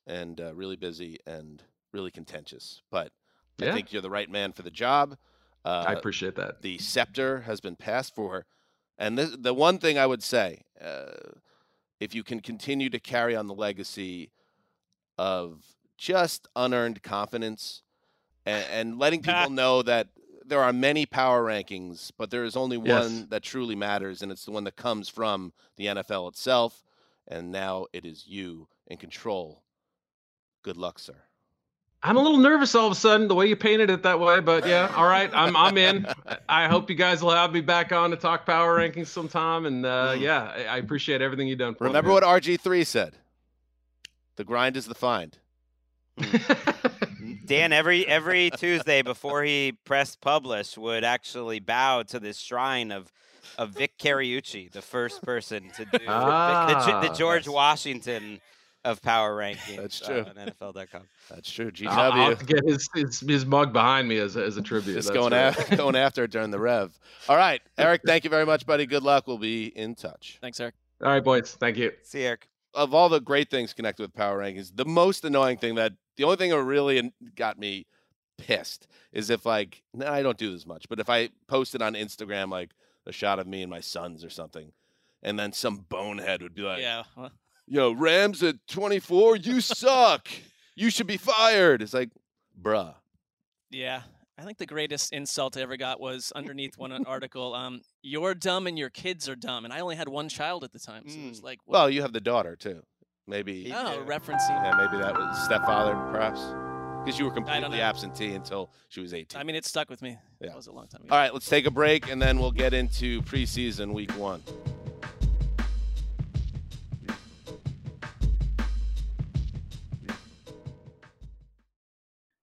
and 0.06 0.40
uh, 0.40 0.54
really 0.54 0.76
busy 0.76 1.18
and 1.26 1.62
really 1.92 2.10
contentious. 2.10 2.82
But 2.90 3.12
I 3.60 3.72
think 3.72 3.92
you're 3.92 4.02
the 4.02 4.10
right 4.10 4.30
man 4.30 4.52
for 4.52 4.62
the 4.62 4.70
job. 4.70 5.16
Uh, 5.64 5.84
I 5.86 5.92
appreciate 5.92 6.36
that. 6.36 6.62
the 6.62 6.78
scepter 6.78 7.40
has 7.40 7.60
been 7.60 7.76
passed 7.76 8.14
for. 8.14 8.46
And 8.98 9.18
this, 9.18 9.36
the 9.38 9.54
one 9.54 9.78
thing 9.78 9.98
I 9.98 10.06
would 10.06 10.22
say, 10.22 10.62
uh, 10.80 11.32
if 12.00 12.14
you 12.14 12.22
can 12.22 12.40
continue 12.40 12.90
to 12.90 12.98
carry 12.98 13.34
on 13.36 13.46
the 13.46 13.54
legacy 13.54 14.30
of 15.16 15.64
just 15.96 16.46
unearned 16.54 17.02
confidence 17.02 17.82
and, 18.46 18.64
and 18.70 18.98
letting 18.98 19.22
people 19.22 19.50
know 19.50 19.82
that 19.82 20.08
there 20.48 20.62
are 20.62 20.72
many 20.72 21.06
power 21.06 21.44
rankings, 21.44 22.10
but 22.16 22.30
there 22.30 22.44
is 22.44 22.56
only 22.56 22.76
Yes. 22.78 23.04
one 23.04 23.28
that 23.30 23.42
truly 23.42 23.74
matters, 23.74 24.22
and 24.22 24.32
it's 24.32 24.44
the 24.44 24.50
one 24.50 24.64
that 24.64 24.76
comes 24.76 25.08
from 25.08 25.52
the 25.76 25.86
NFL 25.86 26.28
itself. 26.28 26.82
And 27.26 27.52
now 27.52 27.86
it 27.92 28.04
is 28.06 28.26
you 28.26 28.68
in 28.86 28.96
control. 28.96 29.62
Good 30.62 30.76
luck, 30.78 30.98
sir. 30.98 31.14
I'm 32.02 32.16
a 32.16 32.22
little 32.22 32.38
nervous 32.38 32.74
all 32.76 32.86
of 32.86 32.92
a 32.92 32.94
sudden 32.94 33.26
the 33.28 33.34
way 33.34 33.46
you 33.48 33.56
painted 33.56 33.90
it 33.90 34.04
that 34.04 34.20
way, 34.20 34.38
but 34.40 34.64
yeah, 34.66 34.92
all 34.96 35.06
right, 35.06 35.28
I'm 35.34 35.56
I'm 35.56 35.76
in. 35.76 36.06
I 36.48 36.68
hope 36.68 36.88
you 36.88 36.94
guys 36.96 37.22
will 37.22 37.32
have 37.32 37.52
me 37.52 37.60
back 37.60 37.90
on 37.90 38.10
to 38.10 38.16
talk 38.16 38.46
power 38.46 38.78
rankings 38.78 39.08
sometime, 39.08 39.66
and 39.66 39.84
uh, 39.84 40.12
Mm. 40.14 40.20
yeah, 40.20 40.42
I, 40.70 40.76
appreciate 40.78 41.20
everything 41.22 41.48
you've 41.48 41.58
done. 41.58 41.74
For 41.74 41.84
me, 41.84 41.88
Remember 41.88 42.12
what 42.12 42.22
RG3 42.22 42.86
said? 42.86 43.16
The 44.36 44.44
grind 44.44 44.76
is 44.76 44.86
the 44.86 44.94
find. 44.94 45.36
Dan 47.48 47.72
every 47.72 48.06
every 48.08 48.50
Tuesday 48.50 49.02
before 49.02 49.42
he 49.42 49.72
pressed 49.84 50.20
publish 50.20 50.76
would 50.76 51.04
actually 51.04 51.60
bow 51.60 52.02
to 52.04 52.20
this 52.20 52.38
shrine 52.38 52.92
of 52.92 53.12
of 53.56 53.70
Vic 53.70 53.98
Carucci, 53.98 54.70
the 54.70 54.82
first 54.82 55.22
person 55.22 55.70
to 55.76 55.84
do 55.84 55.90
the, 55.92 55.98
the 55.98 56.04
Ah, 56.08 57.14
George 57.16 57.46
yes. 57.46 57.54
Washington 57.54 58.40
of 58.84 59.02
power 59.02 59.36
rankings. 59.36 59.76
That's 59.76 60.02
uh, 60.02 60.06
true. 60.06 60.20
on 60.20 60.34
NFL.com. 60.34 61.02
That's 61.28 61.50
true. 61.50 61.70
GW. 61.70 61.88
I'll, 61.88 62.12
I'll 62.12 62.34
get 62.36 62.64
his, 62.64 62.88
his 62.94 63.20
his 63.20 63.44
mug 63.46 63.72
behind 63.72 64.08
me 64.08 64.18
as 64.18 64.36
a, 64.36 64.44
as 64.44 64.56
a 64.56 64.62
tribute. 64.62 64.94
Just 64.94 65.08
that's 65.08 65.18
going 65.18 65.32
right. 65.32 65.58
after 65.58 65.76
going 65.84 65.96
after 65.96 66.24
it 66.24 66.30
during 66.30 66.50
the 66.50 66.60
rev. 66.60 66.98
All 67.28 67.36
right, 67.36 67.60
Eric. 67.78 68.02
Thank 68.06 68.24
you 68.24 68.30
very 68.30 68.46
much, 68.46 68.66
buddy. 68.66 68.86
Good 68.86 69.02
luck. 69.02 69.26
We'll 69.26 69.38
be 69.38 69.66
in 69.76 69.94
touch. 69.94 70.38
Thanks, 70.40 70.60
Eric. 70.60 70.74
All 71.02 71.10
right, 71.10 71.22
boys. 71.24 71.56
Thank 71.58 71.76
you. 71.76 71.92
See 72.02 72.20
you, 72.20 72.26
Eric. 72.28 72.48
Of 72.74 72.94
all 72.94 73.08
the 73.08 73.20
great 73.20 73.50
things 73.50 73.72
connected 73.72 74.02
with 74.02 74.14
power 74.14 74.38
rankings, 74.38 74.70
the 74.74 74.84
most 74.84 75.24
annoying 75.24 75.56
thing 75.56 75.74
that 75.76 75.92
the 76.18 76.24
only 76.24 76.36
thing 76.36 76.50
that 76.50 76.62
really 76.62 77.12
got 77.34 77.58
me 77.58 77.86
pissed 78.36 78.86
is 79.12 79.30
if 79.30 79.46
like 79.46 79.82
no, 79.94 80.06
I 80.06 80.22
don't 80.22 80.36
do 80.36 80.52
this 80.52 80.66
much, 80.66 80.88
but 80.90 81.00
if 81.00 81.08
I 81.08 81.30
posted 81.46 81.80
on 81.80 81.94
Instagram 81.94 82.50
like 82.50 82.70
a 83.06 83.12
shot 83.12 83.38
of 83.38 83.46
me 83.46 83.62
and 83.62 83.70
my 83.70 83.80
sons 83.80 84.22
or 84.24 84.28
something, 84.30 84.72
and 85.22 85.38
then 85.38 85.52
some 85.52 85.78
bonehead 85.88 86.42
would 86.42 86.54
be 86.54 86.62
like, 86.62 86.80
Yeah. 86.80 87.04
well, 87.16 87.30
"Yo, 87.66 87.92
Rams 87.92 88.42
at 88.42 88.56
24, 88.68 89.36
you 89.36 89.60
suck. 89.62 90.28
You 90.76 90.90
should 90.90 91.06
be 91.06 91.16
fired." 91.16 91.80
It's 91.82 91.94
like, 91.94 92.10
bruh. 92.60 92.94
Yeah. 93.70 94.02
I 94.40 94.44
think 94.44 94.58
the 94.58 94.66
greatest 94.66 95.12
insult 95.12 95.56
I 95.56 95.62
ever 95.62 95.76
got 95.76 95.98
was 96.00 96.30
underneath 96.36 96.78
one 96.78 96.92
article. 97.06 97.54
Um, 97.54 97.80
you're 98.02 98.34
dumb 98.34 98.66
and 98.68 98.78
your 98.78 98.90
kids 98.90 99.28
are 99.28 99.34
dumb, 99.34 99.64
and 99.64 99.74
I 99.74 99.80
only 99.80 99.96
had 99.96 100.08
one 100.08 100.28
child 100.28 100.62
at 100.62 100.72
the 100.72 100.78
time, 100.78 101.08
so 101.08 101.18
it 101.18 101.28
was 101.30 101.40
Mm. 101.40 101.44
like, 101.44 101.58
Well, 101.66 101.90
you 101.90 102.02
have 102.02 102.12
the 102.12 102.20
daughter 102.20 102.54
too. 102.54 102.84
Maybe 103.28 103.64
He- 103.64 103.72
oh, 103.74 103.98
too. 103.98 104.04
referencing. 104.04 104.48
Yeah, 104.48 104.74
maybe 104.74 105.02
that 105.02 105.12
was 105.14 105.44
stepfather, 105.44 105.94
perhaps, 106.10 106.40
because 107.04 107.18
you 107.18 107.26
were 107.26 107.30
completely 107.30 107.80
absentee 107.82 108.32
until 108.34 108.70
she 108.88 109.00
was 109.00 109.12
18. 109.12 109.38
I 109.38 109.44
mean, 109.44 109.54
it 109.54 109.66
stuck 109.66 109.90
with 109.90 110.00
me. 110.00 110.16
Yeah. 110.40 110.48
That 110.48 110.56
was 110.56 110.66
a 110.66 110.72
long 110.72 110.88
time 110.88 111.02
ago. 111.02 111.14
All 111.14 111.20
right, 111.20 111.32
let's 111.32 111.46
take 111.48 111.66
a 111.66 111.70
break 111.70 112.10
and 112.10 112.20
then 112.22 112.38
we'll 112.38 112.50
get 112.52 112.72
into 112.72 113.20
preseason 113.22 113.92
week 113.92 114.10
one. 114.12 114.42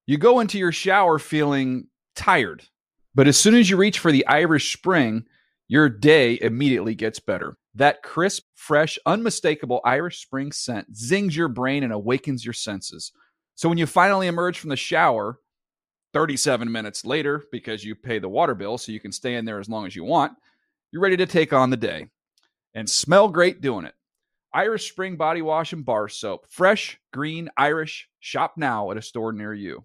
You 0.08 0.18
go 0.18 0.40
into 0.40 0.58
your 0.60 0.72
shower 0.72 1.18
feeling 1.18 1.88
tired, 2.16 2.64
but 3.16 3.28
as 3.28 3.38
soon 3.38 3.56
as 3.56 3.70
you 3.70 3.78
reach 3.78 4.00
for 4.00 4.12
the 4.12 4.26
Irish 4.28 4.72
Spring, 4.76 5.26
your 5.68 5.90
day 5.90 6.38
immediately 6.42 6.94
gets 6.94 7.20
better. 7.20 7.58
That 7.76 8.02
crisp, 8.04 8.44
fresh, 8.54 8.98
unmistakable 9.06 9.82
Irish 9.84 10.22
Spring 10.22 10.54
scent 10.54 10.96
zings 10.96 11.36
your 11.36 11.50
brain 11.50 11.84
and 11.84 11.92
awakens 11.92 12.46
your 12.46 12.54
senses. 12.54 13.12
So 13.56 13.68
when 13.68 13.78
you 13.78 13.86
finally 13.86 14.28
emerge 14.28 14.60
from 14.60 14.70
the 14.70 14.78
shower, 14.78 15.40
37 16.14 16.72
minutes 16.72 17.04
later, 17.04 17.44
because 17.52 17.84
you 17.84 17.94
pay 17.94 18.20
the 18.20 18.30
water 18.30 18.56
bill 18.56 18.78
so 18.78 18.94
you 18.94 19.02
can 19.02 19.12
stay 19.12 19.36
in 19.36 19.44
there 19.44 19.60
as 19.60 19.68
long 19.68 19.86
as 19.86 19.96
you 19.96 20.06
want, 20.06 20.34
you're 20.92 21.02
ready 21.02 21.18
to 21.18 21.26
take 21.26 21.52
on 21.52 21.70
the 21.70 21.78
day 21.78 22.08
and 22.74 22.90
smell 22.90 23.28
great 23.28 23.60
doing 23.60 23.86
it. 23.86 23.94
Irish 24.54 24.90
Spring 24.90 25.18
Body 25.18 25.42
Wash 25.42 25.74
and 25.74 25.86
Bar 25.86 26.08
Soap. 26.08 26.46
Fresh, 26.48 26.98
green, 27.12 27.50
Irish. 27.58 28.08
Shop 28.22 28.54
now 28.56 28.90
at 28.92 28.98
a 28.98 29.02
store 29.02 29.34
near 29.34 29.54
you. 29.54 29.84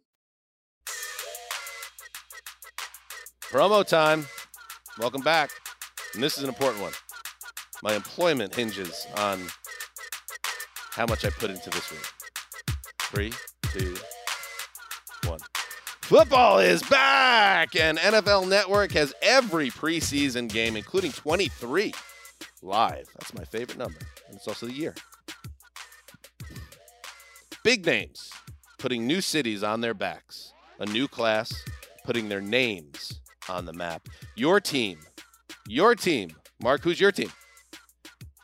Promo 3.41 3.85
time. 3.85 4.27
Welcome 5.01 5.23
back. 5.23 5.51
And 6.15 6.23
this 6.23 6.39
is 6.39 6.45
an 6.45 6.49
important 6.49 6.83
one. 6.83 6.93
My 7.83 7.95
employment 7.95 8.55
hinges 8.55 9.07
on 9.17 9.41
how 10.91 11.07
much 11.07 11.25
I 11.25 11.31
put 11.31 11.51
into 11.51 11.71
this 11.71 11.91
week. 11.91 12.01
Three, 13.01 13.33
two, 13.73 13.97
one. 15.29 15.41
Football 16.03 16.59
is 16.59 16.83
back, 16.85 17.75
and 17.77 17.97
NFL 17.97 18.49
Network 18.49 18.93
has 18.93 19.15
every 19.23 19.71
preseason 19.71 20.49
game, 20.49 20.77
including 20.77 21.13
23, 21.13 21.95
live. 22.63 23.07
That's 23.19 23.33
my 23.33 23.45
favorite 23.45 23.79
number, 23.79 24.01
and 24.27 24.37
it's 24.37 24.47
also 24.47 24.67
the 24.67 24.75
year. 24.75 24.95
Big 27.63 27.87
names 27.87 28.31
putting 28.79 29.07
new 29.07 29.21
cities 29.21 29.63
on 29.63 29.81
their 29.81 29.95
backs, 29.95 30.53
a 30.81 30.87
new 30.87 31.07
class 31.07 31.53
putting 32.05 32.29
their 32.29 32.41
names 32.41 33.21
on 33.49 33.65
the 33.65 33.73
map. 33.73 34.09
Your 34.35 34.61
team, 34.61 34.99
your 35.69 35.95
team, 35.95 36.31
Marc, 36.61 36.83
who's 36.83 37.01
your 37.01 37.13
team? 37.13 37.31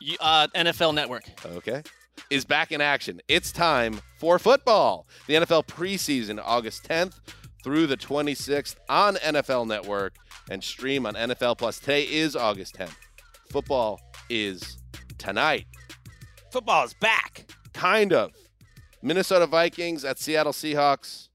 Y- 0.01 0.15
Uh, 0.19 0.47
NFL 0.55 0.93
Network. 0.93 1.23
Okay. 1.45 1.81
Is 2.29 2.45
back 2.45 2.71
in 2.71 2.81
action. 2.81 3.21
It's 3.27 3.51
time 3.51 3.99
for 4.19 4.39
football. 4.39 5.07
The 5.27 5.35
NFL 5.35 5.63
preseason, 5.67 6.41
August 6.43 6.83
10th 6.83 7.19
through 7.63 7.87
the 7.87 7.97
26th 7.97 8.75
on 8.89 9.15
NFL 9.17 9.67
Network 9.67 10.15
and 10.49 10.63
stream 10.63 11.05
on 11.05 11.13
NFL 11.15 11.57
Plus. 11.57 11.79
Today 11.79 12.03
is 12.03 12.35
August 12.35 12.75
10th. 12.75 12.95
Football 13.51 13.99
is 14.29 14.77
tonight. 15.17 15.65
Football 16.51 16.85
is 16.85 16.93
back. 16.95 17.51
Kind 17.73 18.13
of. 18.13 18.31
Minnesota 19.01 19.45
Vikings 19.45 20.03
at 20.03 20.17
Seattle 20.17 20.53
Seahawks. 20.53 21.29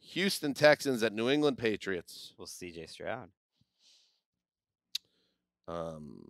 Houston 0.00 0.54
Texans 0.54 1.02
at 1.02 1.12
New 1.12 1.28
England 1.28 1.58
Patriots. 1.58 2.32
Well, 2.38 2.46
CJ 2.46 2.88
Stroud. 2.88 3.28
Um, 5.66 6.24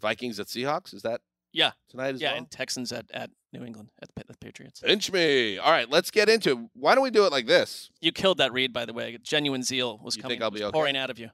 Vikings 0.00 0.38
at 0.40 0.46
Seahawks. 0.46 0.92
Is 0.94 1.02
that 1.02 1.20
Yeah. 1.52 1.72
tonight 1.88 2.14
as 2.14 2.20
Yeah, 2.20 2.30
well? 2.30 2.38
and 2.38 2.50
Texans 2.50 2.92
at, 2.92 3.06
at 3.12 3.30
New 3.52 3.64
England 3.64 3.90
at 4.02 4.08
the, 4.08 4.14
Pa- 4.14 4.32
the 4.32 4.36
Patriots. 4.38 4.80
Pinch 4.80 5.10
me. 5.10 5.58
All 5.58 5.70
right, 5.70 5.88
let's 5.90 6.10
get 6.10 6.28
into 6.28 6.50
it. 6.50 6.58
Why 6.74 6.94
don't 6.94 7.04
we 7.04 7.10
do 7.10 7.24
it 7.24 7.32
like 7.32 7.46
this? 7.46 7.90
You 8.00 8.12
killed 8.12 8.38
that 8.38 8.52
read, 8.52 8.72
by 8.72 8.84
the 8.84 8.92
way. 8.92 9.16
Genuine 9.22 9.62
zeal 9.62 9.98
was 10.02 10.16
You 10.16 10.22
coming, 10.22 10.36
think 10.36 10.42
I'll 10.42 10.50
be 10.50 10.56
was 10.60 10.62
okay? 10.68 10.72
pouring 10.72 10.96
out 10.96 11.10
of 11.10 11.18
you. 11.18 11.30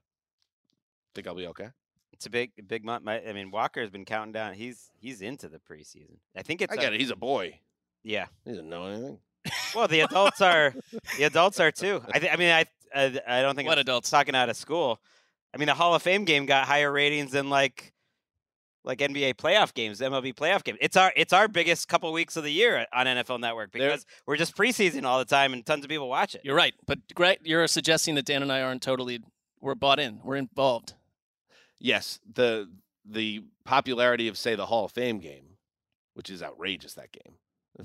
Think 1.15 1.27
I'll 1.27 1.35
be 1.35 1.47
okay? 1.49 1.69
It's 2.13 2.27
a 2.27 2.31
big, 2.31 2.53
big 2.69 2.85
month. 2.85 3.05
My, 3.05 3.21
I 3.23 3.33
mean, 3.33 3.51
Walker 3.51 3.81
has 3.81 3.91
been 3.91 4.05
counting 4.05 4.33
down. 4.33 4.55
He's 4.55 4.91
he's 5.01 5.21
into 5.21 5.49
the 5.49 5.59
preseason. 5.59 6.19
I 6.37 6.43
think 6.43 6.63
it's 6.63 6.73
I 6.73 6.77
a- 6.77 6.79
get 6.81 6.93
it. 6.93 7.01
He's 7.01 7.11
a 7.11 7.17
boy. 7.17 7.59
Yeah. 8.03 8.27
He 8.45 8.51
doesn't 8.51 8.69
know 8.69 8.87
anything. 8.87 9.19
Well, 9.75 9.89
the 9.89 10.01
adults 10.01 10.41
are 10.41 10.75
the 11.19 11.25
adults 11.25 11.59
are 11.61 11.71
too. 11.73 12.03
I, 12.13 12.19
th- 12.19 12.33
I 12.33 12.37
mean, 12.37 12.51
I, 12.51 12.65
I 12.95 13.21
I 13.27 13.43
don't 13.43 13.55
think 13.57 13.67
What 13.69 13.79
it's 13.79 13.83
adults? 13.89 14.11
talking 14.11 14.35
out 14.35 14.49
of 14.49 14.57
school. 14.57 15.01
I 15.53 15.57
mean, 15.59 15.67
the 15.67 15.75
Hall 15.75 15.95
of 15.95 16.03
Fame 16.03 16.25
game 16.25 16.47
got 16.47 16.67
higher 16.67 16.91
ratings 16.93 17.33
than 17.33 17.49
like 17.51 17.93
like 18.85 18.99
NBA 18.99 19.35
playoff 19.35 19.73
games, 19.75 20.01
MLB 20.01 20.35
playoff 20.35 20.63
game. 20.63 20.77
It's 20.81 20.97
our 20.97 21.13
it's 21.17 21.33
our 21.33 21.49
biggest 21.49 21.89
couple 21.89 22.13
weeks 22.13 22.37
of 22.37 22.45
the 22.45 22.53
year 22.53 22.87
on 22.93 23.07
NFL 23.07 23.41
Network 23.41 23.73
There- 23.73 23.89
because 23.89 24.05
we're 24.27 24.37
just 24.37 24.57
preseason 24.57 25.05
all 25.05 25.19
the 25.19 25.25
time 25.25 25.53
and 25.53 25.65
tons 25.65 25.85
of 25.85 25.89
people 25.91 26.09
watch 26.09 26.35
it. 26.35 26.43
You're 26.45 26.57
right. 26.57 26.75
But 26.87 26.99
Gregg, 27.15 27.39
you're 27.45 27.67
suggesting 27.67 28.15
that 28.17 28.27
Dan 28.27 28.43
and 28.43 28.53
I 28.53 28.61
aren't 28.61 28.83
totally, 28.83 29.21
we're 29.61 29.75
bought 29.75 29.99
in. 29.99 30.21
We're 30.23 30.37
involved. 30.37 30.95
Yes, 31.79 32.21
the 32.33 32.71
the 33.05 33.43
popularity 33.65 34.29
of 34.29 34.37
say 34.39 34.55
the 34.55 34.67
Hall 34.67 34.85
of 34.87 34.93
Fame 34.93 35.19
game, 35.19 35.57
which 36.15 36.31
is 36.31 36.43
outrageous 36.43 36.95
that 36.95 37.13
game 37.13 37.35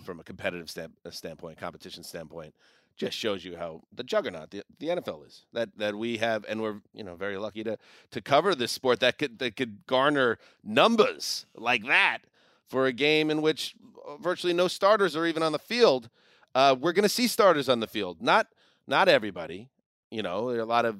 from 0.03 0.19
a 0.19 0.23
competitive 0.23 0.69
stand, 0.69 0.93
uh, 1.05 1.09
standpoint, 1.11 1.57
competition 1.57 2.03
standpoint, 2.03 2.53
just 2.99 3.17
shows 3.17 3.45
you 3.45 3.55
how 3.55 3.81
the 3.93 4.03
juggernaut 4.03 4.51
the, 4.51 4.61
the 4.77 4.87
NFL 4.89 5.25
is. 5.25 5.45
That 5.53 5.69
that 5.77 5.95
we 5.95 6.17
have 6.17 6.45
and 6.47 6.61
we're, 6.61 6.81
you 6.93 7.03
know, 7.03 7.15
very 7.15 7.37
lucky 7.37 7.63
to 7.63 7.77
to 8.11 8.21
cover 8.21 8.53
this 8.53 8.71
sport 8.71 8.99
that 8.99 9.17
could 9.17 9.39
that 9.39 9.55
could 9.55 9.85
garner 9.87 10.37
numbers 10.63 11.45
like 11.55 11.87
that 11.87 12.19
for 12.67 12.85
a 12.85 12.93
game 12.93 13.31
in 13.31 13.41
which 13.41 13.73
uh, 14.07 14.17
virtually 14.17 14.53
no 14.53 14.67
starters 14.67 15.15
are 15.15 15.25
even 15.25 15.41
on 15.41 15.53
the 15.53 15.59
field. 15.59 16.09
Uh, 16.53 16.75
we're 16.79 16.91
going 16.91 17.03
to 17.03 17.09
see 17.09 17.27
starters 17.27 17.69
on 17.69 17.79
the 17.79 17.87
field. 17.87 18.21
Not 18.21 18.47
not 18.85 19.07
everybody. 19.07 19.69
You 20.11 20.21
know, 20.21 20.51
there 20.51 20.59
are 20.59 20.63
a 20.63 20.65
lot 20.65 20.85
of 20.85 20.99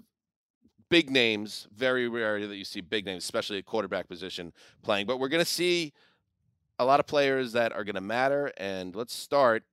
big 0.89 1.10
names. 1.10 1.68
Very 1.76 2.08
rare 2.08 2.47
that 2.47 2.56
you 2.56 2.66
see 2.66 2.82
big 2.82 3.06
names, 3.06 3.24
especially 3.24 3.58
at 3.58 3.66
quarterback 3.66 4.08
position 4.08 4.54
playing. 4.84 5.06
But 5.06 5.20
we're 5.20 5.28
going 5.28 5.43
to 5.43 5.52
see 5.52 5.93
a 6.78 6.86
lot 6.86 7.02
of 7.02 7.08
players 7.08 7.52
that 7.52 7.74
are 7.74 7.84
going 7.84 7.95
to 7.95 8.02
matter. 8.02 8.54
And 8.56 8.95
let's 8.95 9.14
start 9.14 9.64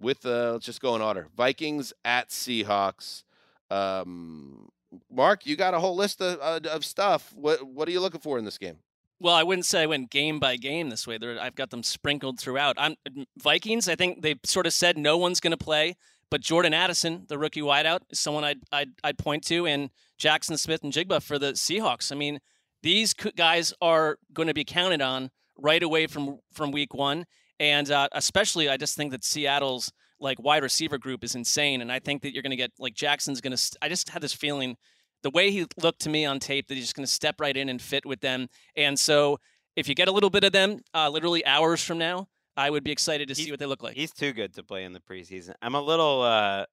with 0.00 0.24
uh, 0.26 0.52
let's 0.52 0.66
just 0.66 0.80
go 0.80 0.96
in 0.96 1.02
order. 1.02 1.28
Vikings 1.36 1.92
at 2.04 2.30
Seahawks. 2.30 3.24
Um, 3.70 4.70
Marc, 5.10 5.46
you 5.46 5.54
got 5.56 5.74
a 5.74 5.78
whole 5.78 5.94
list 5.94 6.20
of, 6.20 6.38
uh, 6.40 6.68
of 6.68 6.84
stuff. 6.84 7.32
What 7.34 7.62
what 7.62 7.86
are 7.88 7.92
you 7.92 8.00
looking 8.00 8.20
for 8.20 8.38
in 8.38 8.44
this 8.44 8.58
game? 8.58 8.78
Well, 9.20 9.34
I 9.34 9.42
wouldn't 9.42 9.66
say 9.66 9.82
I 9.82 9.86
went 9.86 10.10
game 10.10 10.40
by 10.40 10.56
game 10.56 10.88
this 10.88 11.06
way. 11.06 11.18
There, 11.18 11.38
I've 11.38 11.54
got 11.54 11.68
them 11.70 11.82
sprinkled 11.82 12.40
throughout. 12.40 12.76
I'm 12.78 12.96
Vikings. 13.38 13.86
I 13.86 13.94
think 13.94 14.22
they 14.22 14.36
sort 14.44 14.66
of 14.66 14.72
said 14.72 14.96
no 14.96 15.18
one's 15.18 15.40
going 15.40 15.50
to 15.50 15.58
play, 15.58 15.96
but 16.30 16.40
Jordan 16.40 16.72
Addison, 16.72 17.26
the 17.28 17.36
rookie 17.36 17.60
wideout, 17.60 18.00
is 18.08 18.18
someone 18.18 18.44
I'd, 18.44 18.60
I'd 18.72 18.90
I'd 19.04 19.18
point 19.18 19.44
to, 19.48 19.66
and 19.66 19.90
Jaxon 20.18 20.58
Smith-Njigba 20.58 21.22
for 21.22 21.38
the 21.38 21.52
Seahawks. 21.52 22.10
I 22.10 22.14
mean, 22.14 22.40
these 22.82 23.12
guys 23.12 23.74
are 23.82 24.16
going 24.32 24.48
to 24.48 24.54
be 24.54 24.64
counted 24.64 25.02
on 25.02 25.30
right 25.58 25.82
away 25.82 26.06
from 26.06 26.38
from 26.50 26.72
week 26.72 26.94
one, 26.94 27.26
and 27.60 27.90
uh, 27.90 28.08
especially 28.12 28.68
I 28.68 28.76
just 28.76 28.96
think 28.96 29.12
that 29.12 29.22
Seattle's 29.22 29.92
like 30.18 30.42
wide 30.42 30.64
receiver 30.64 30.98
group 30.98 31.22
is 31.22 31.36
insane, 31.36 31.80
and 31.80 31.92
I 31.92 32.00
think 32.00 32.22
that 32.22 32.34
you're 32.34 32.42
going 32.42 32.50
to 32.50 32.56
get 32.56 32.72
like 32.78 32.94
Jaxon's 32.94 33.40
going 33.40 33.52
to. 33.52 33.56
St- 33.56 33.78
I 33.80 33.88
just 33.88 34.08
had 34.08 34.22
this 34.22 34.32
feeling 34.32 34.76
the 35.22 35.30
way 35.30 35.50
he 35.50 35.66
looked 35.80 36.00
to 36.00 36.08
me 36.08 36.24
on 36.24 36.40
tape 36.40 36.66
that 36.68 36.74
he's 36.74 36.84
just 36.84 36.96
going 36.96 37.06
to 37.06 37.12
step 37.12 37.40
right 37.40 37.56
in 37.56 37.68
and 37.68 37.80
fit 37.80 38.06
with 38.06 38.20
them. 38.20 38.48
And 38.74 38.98
so 38.98 39.38
if 39.76 39.88
you 39.88 39.94
get 39.94 40.08
a 40.08 40.12
little 40.12 40.30
bit 40.30 40.44
of 40.44 40.52
them, 40.52 40.80
uh, 40.94 41.10
literally 41.10 41.44
hours 41.44 41.84
from 41.84 41.98
now, 41.98 42.28
I 42.56 42.70
would 42.70 42.82
be 42.82 42.90
excited 42.90 43.28
to 43.28 43.34
see 43.34 43.50
what 43.50 43.60
they 43.60 43.66
look 43.66 43.82
like. 43.82 43.96
He's 43.96 44.12
too 44.12 44.32
good 44.32 44.54
to 44.54 44.62
play 44.62 44.84
in 44.84 44.92
the 44.92 45.00
preseason. 45.00 45.54
I'm 45.62 45.74
a 45.74 45.80
little 45.80 46.22
uh, 46.22 46.64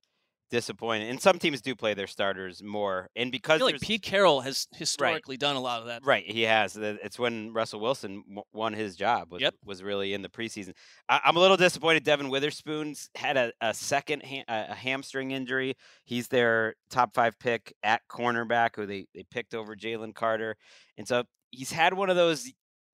disappointed. 0.49 1.09
And 1.09 1.21
some 1.21 1.39
teams 1.39 1.61
do 1.61 1.75
play 1.75 1.93
their 1.93 2.07
starters 2.07 2.63
more, 2.63 3.09
and 3.15 3.31
because 3.31 3.61
like 3.61 3.79
Pete 3.79 4.01
Carroll 4.01 4.41
has 4.41 4.67
historically 4.75 5.37
done 5.37 5.55
a 5.55 5.59
lot 5.59 5.81
of 5.81 5.87
that. 5.87 6.05
Right, 6.05 6.23
he 6.25 6.43
has. 6.43 6.77
It's 6.77 7.19
when 7.19 7.53
Russell 7.53 7.79
Wilson 7.79 8.23
won 8.53 8.73
his 8.73 8.95
job. 8.95 9.31
Was, 9.31 9.41
Yep. 9.41 9.55
was 9.65 9.83
really 9.83 10.13
in 10.13 10.21
the 10.21 10.29
preseason. 10.29 10.73
I, 11.09 11.21
I'm 11.25 11.35
a 11.37 11.39
little 11.39 11.57
disappointed. 11.57 12.03
Devon 12.03 12.29
Witherspoon's 12.29 13.09
had 13.15 13.37
a, 13.37 13.51
a 13.61 13.73
second 13.73 14.23
ha- 14.25 14.43
a 14.47 14.71
a 14.71 14.75
hamstring 14.75 15.31
injury. 15.31 15.75
He's 16.05 16.27
their 16.27 16.75
top 16.89 17.13
five 17.13 17.37
pick 17.39 17.73
at 17.83 18.01
cornerback, 18.09 18.75
who 18.75 18.85
they 18.85 19.07
they 19.13 19.23
picked 19.23 19.53
over 19.53 19.75
Jalen 19.75 20.13
Carter, 20.15 20.55
and 20.97 21.07
so 21.07 21.23
he's 21.51 21.71
had 21.71 21.93
one 21.93 22.09
of 22.09 22.15
those 22.15 22.51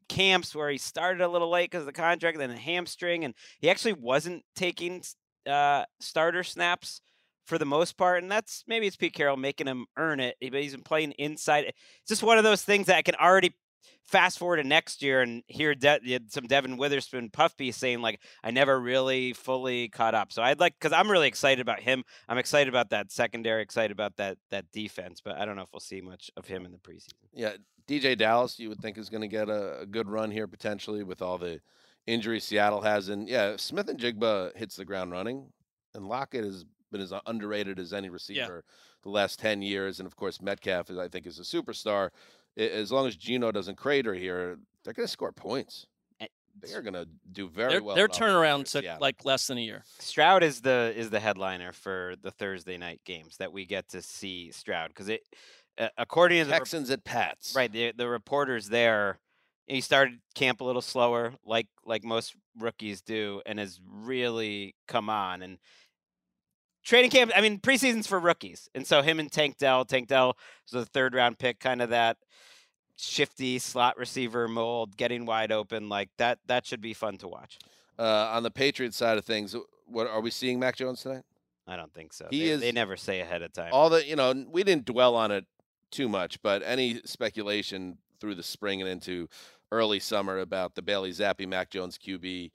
camps 0.09 0.53
where 0.53 0.69
he 0.69 0.77
started 0.77 1.21
a 1.21 1.27
little 1.27 1.49
late 1.49 1.71
because 1.71 1.81
of 1.81 1.85
the 1.87 1.93
contract, 1.93 2.37
then 2.37 2.51
a 2.51 2.57
hamstring, 2.57 3.23
and 3.23 3.33
he 3.59 3.69
actually 3.69 3.93
wasn't 3.93 4.43
taking 4.55 5.01
uh, 5.47 5.83
starter 5.99 6.43
snaps 6.43 7.01
for 7.45 7.57
the 7.57 7.65
most 7.65 7.97
part, 7.97 8.21
and 8.21 8.31
that's 8.31 8.63
maybe 8.67 8.87
it's 8.87 8.95
Pete 8.95 9.13
Carroll 9.13 9.37
making 9.37 9.67
him 9.67 9.85
earn 9.97 10.19
it. 10.19 10.35
But 10.41 10.61
he's 10.61 10.73
been 10.73 10.83
playing 10.83 11.11
inside. 11.13 11.65
It's 11.65 12.09
just 12.09 12.23
one 12.23 12.37
of 12.37 12.43
those 12.43 12.63
things 12.63 12.87
that 12.87 12.97
I 12.97 13.01
can 13.01 13.15
already 13.15 13.53
fast 14.05 14.37
forward 14.37 14.57
to 14.57 14.63
next 14.63 15.01
year 15.01 15.21
and 15.21 15.43
hear 15.47 15.73
De- 15.73 16.19
some 16.27 16.45
Devon 16.45 16.77
Witherspoon 16.77 17.29
puff 17.29 17.55
piece 17.55 17.77
saying 17.77 18.01
like 18.01 18.19
I 18.43 18.51
never 18.51 18.79
really 18.79 19.33
fully 19.33 19.89
caught 19.89 20.13
up. 20.13 20.31
So 20.31 20.41
I'd 20.41 20.59
like 20.59 20.75
because 20.79 20.93
I'm 20.93 21.09
really 21.09 21.27
excited 21.27 21.61
about 21.61 21.79
him. 21.79 22.03
I'm 22.27 22.37
excited 22.37 22.67
about 22.69 22.89
that 22.89 23.11
secondary. 23.11 23.61
Excited 23.61 23.91
about 23.91 24.17
that 24.17 24.37
that 24.51 24.71
defense, 24.71 25.21
but 25.23 25.37
I 25.37 25.45
don't 25.45 25.55
know 25.55 25.63
if 25.63 25.69
we'll 25.73 25.79
see 25.79 26.01
much 26.01 26.31
of 26.37 26.47
him 26.47 26.65
in 26.65 26.71
the 26.71 26.77
preseason. 26.77 27.13
Yeah, 27.33 27.53
DeeJay 27.87 28.17
Dallas, 28.17 28.59
you 28.59 28.69
would 28.69 28.79
think 28.79 28.97
is 28.97 29.09
going 29.09 29.21
to 29.21 29.27
get 29.27 29.49
a, 29.49 29.81
a 29.81 29.85
good 29.85 30.09
run 30.09 30.31
here 30.31 30.47
potentially 30.47 31.03
with 31.03 31.21
all 31.21 31.37
the 31.37 31.59
injuries 32.05 32.43
Seattle 32.43 32.81
has, 32.81 33.09
and 33.09 33.29
yeah, 33.29 33.55
Smith-Njigba 33.55 34.57
hits 34.57 34.75
the 34.75 34.83
ground 34.83 35.11
running, 35.11 35.47
and 35.95 36.05
Lockett 36.07 36.43
has 36.43 36.65
been 36.93 37.01
as 37.01 37.11
underrated 37.25 37.77
as 37.79 37.91
any 37.91 38.09
receiver 38.09 38.63
the 39.03 39.09
last 39.09 39.37
ten 39.39 39.61
years, 39.61 39.99
and 39.99 40.07
of 40.07 40.15
course 40.15 40.41
Metcalf 40.41 40.89
is 40.89 40.97
I 40.97 41.09
think 41.09 41.25
is 41.27 41.39
a 41.39 41.43
superstar. 41.43 42.11
As 42.55 42.91
long 42.91 43.05
as 43.07 43.17
Gino 43.17 43.51
doesn't 43.51 43.75
crater 43.75 44.13
here, 44.13 44.57
they're 44.85 44.93
going 44.93 45.05
to 45.07 45.11
score 45.11 45.31
points. 45.33 45.87
they 46.61 46.73
are 46.73 46.81
going 46.83 46.93
to 46.93 47.07
do 47.31 47.49
very 47.49 47.71
Their, 47.73 47.83
well. 47.83 47.95
their 47.95 48.07
turnaround 48.07 48.69
took 48.71 48.83
Seattle. 48.83 49.01
like 49.01 49.25
less 49.25 49.47
than 49.47 49.57
a 49.57 49.61
year. 49.61 49.83
Stroud 49.99 50.43
is 50.43 50.61
the 50.61 50.93
is 50.95 51.09
the 51.09 51.19
headliner 51.19 51.73
for 51.73 52.13
the 52.21 52.31
Thursday 52.31 52.77
night 52.77 53.01
games 53.05 53.37
that 53.37 53.51
we 53.51 53.65
get 53.65 53.89
to 53.89 54.01
see 54.01 54.51
Stroud 54.51 54.89
because 54.89 55.09
it 55.09 55.21
uh, 55.79 55.89
according 55.97 56.39
to 56.39 56.45
the 56.45 56.51
rep- 56.51 56.59
Texans 56.59 56.91
at 56.91 57.03
Pats. 57.03 57.55
right 57.55 57.71
the 57.71 57.91
the 57.97 58.07
reporters 58.07 58.69
there 58.69 59.17
he 59.65 59.81
started 59.81 60.19
camp 60.35 60.61
a 60.61 60.63
little 60.63 60.81
slower 60.83 61.33
like 61.43 61.67
like 61.85 62.03
most 62.03 62.35
rookies 62.59 63.01
do 63.01 63.41
and 63.47 63.57
has 63.57 63.79
really 63.91 64.75
come 64.87 65.09
on 65.09 65.41
and 65.41 65.57
training 66.83 67.09
camp 67.11 67.31
I 67.35 67.41
mean 67.41 67.59
preseason's 67.59 68.07
for 68.07 68.19
rookies 68.19 68.69
and 68.75 68.85
so 68.85 69.01
him 69.01 69.19
and 69.19 69.31
Tank 69.31 69.57
Dell 69.57 69.85
Tank 69.85 70.07
Dell 70.07 70.37
was 70.71 70.81
a 70.81 70.85
third 70.85 71.13
round 71.13 71.39
pick 71.39 71.59
kind 71.59 71.81
of 71.81 71.89
that 71.89 72.17
shifty 72.95 73.59
slot 73.59 73.97
receiver 73.97 74.47
mold 74.47 74.97
getting 74.97 75.25
wide 75.25 75.51
open 75.51 75.89
like 75.89 76.09
that 76.17 76.39
that 76.47 76.65
should 76.65 76.81
be 76.81 76.93
fun 76.93 77.17
to 77.17 77.27
watch 77.27 77.57
Uh, 77.97 78.29
on 78.33 78.43
the 78.43 78.51
Patriots 78.51 78.97
side 78.97 79.17
of 79.17 79.25
things, 79.25 79.55
what 79.85 80.07
are 80.07 80.21
we 80.21 80.31
seeing 80.31 80.59
Mac 80.59 80.75
Jones 80.75 81.01
tonight? 81.01 81.23
I 81.67 81.75
don't 81.75 81.93
think 81.93 82.13
so 82.13 82.27
He 82.29 82.49
they, 82.49 82.55
they 82.57 82.71
never 82.71 82.97
say 82.97 83.19
ahead 83.21 83.41
of 83.41 83.53
time 83.53 83.69
All 83.71 83.89
the 83.89 84.05
you 84.07 84.15
know, 84.15 84.45
we 84.49 84.63
didn't 84.63 84.85
dwell 84.85 85.15
on 85.15 85.31
it 85.31 85.45
too 85.91 86.09
much, 86.09 86.41
but 86.41 86.61
any 86.65 87.01
speculation 87.05 87.97
through 88.19 88.35
the 88.35 88.43
spring 88.43 88.81
and 88.81 88.89
into 88.89 89.27
early 89.71 89.99
summer 89.99 90.39
about 90.39 90.75
the 90.75 90.81
Bailey 90.81 91.11
Zappe 91.11 91.47
Mac 91.47 91.69
Jones 91.69 91.97
QB 91.97 92.51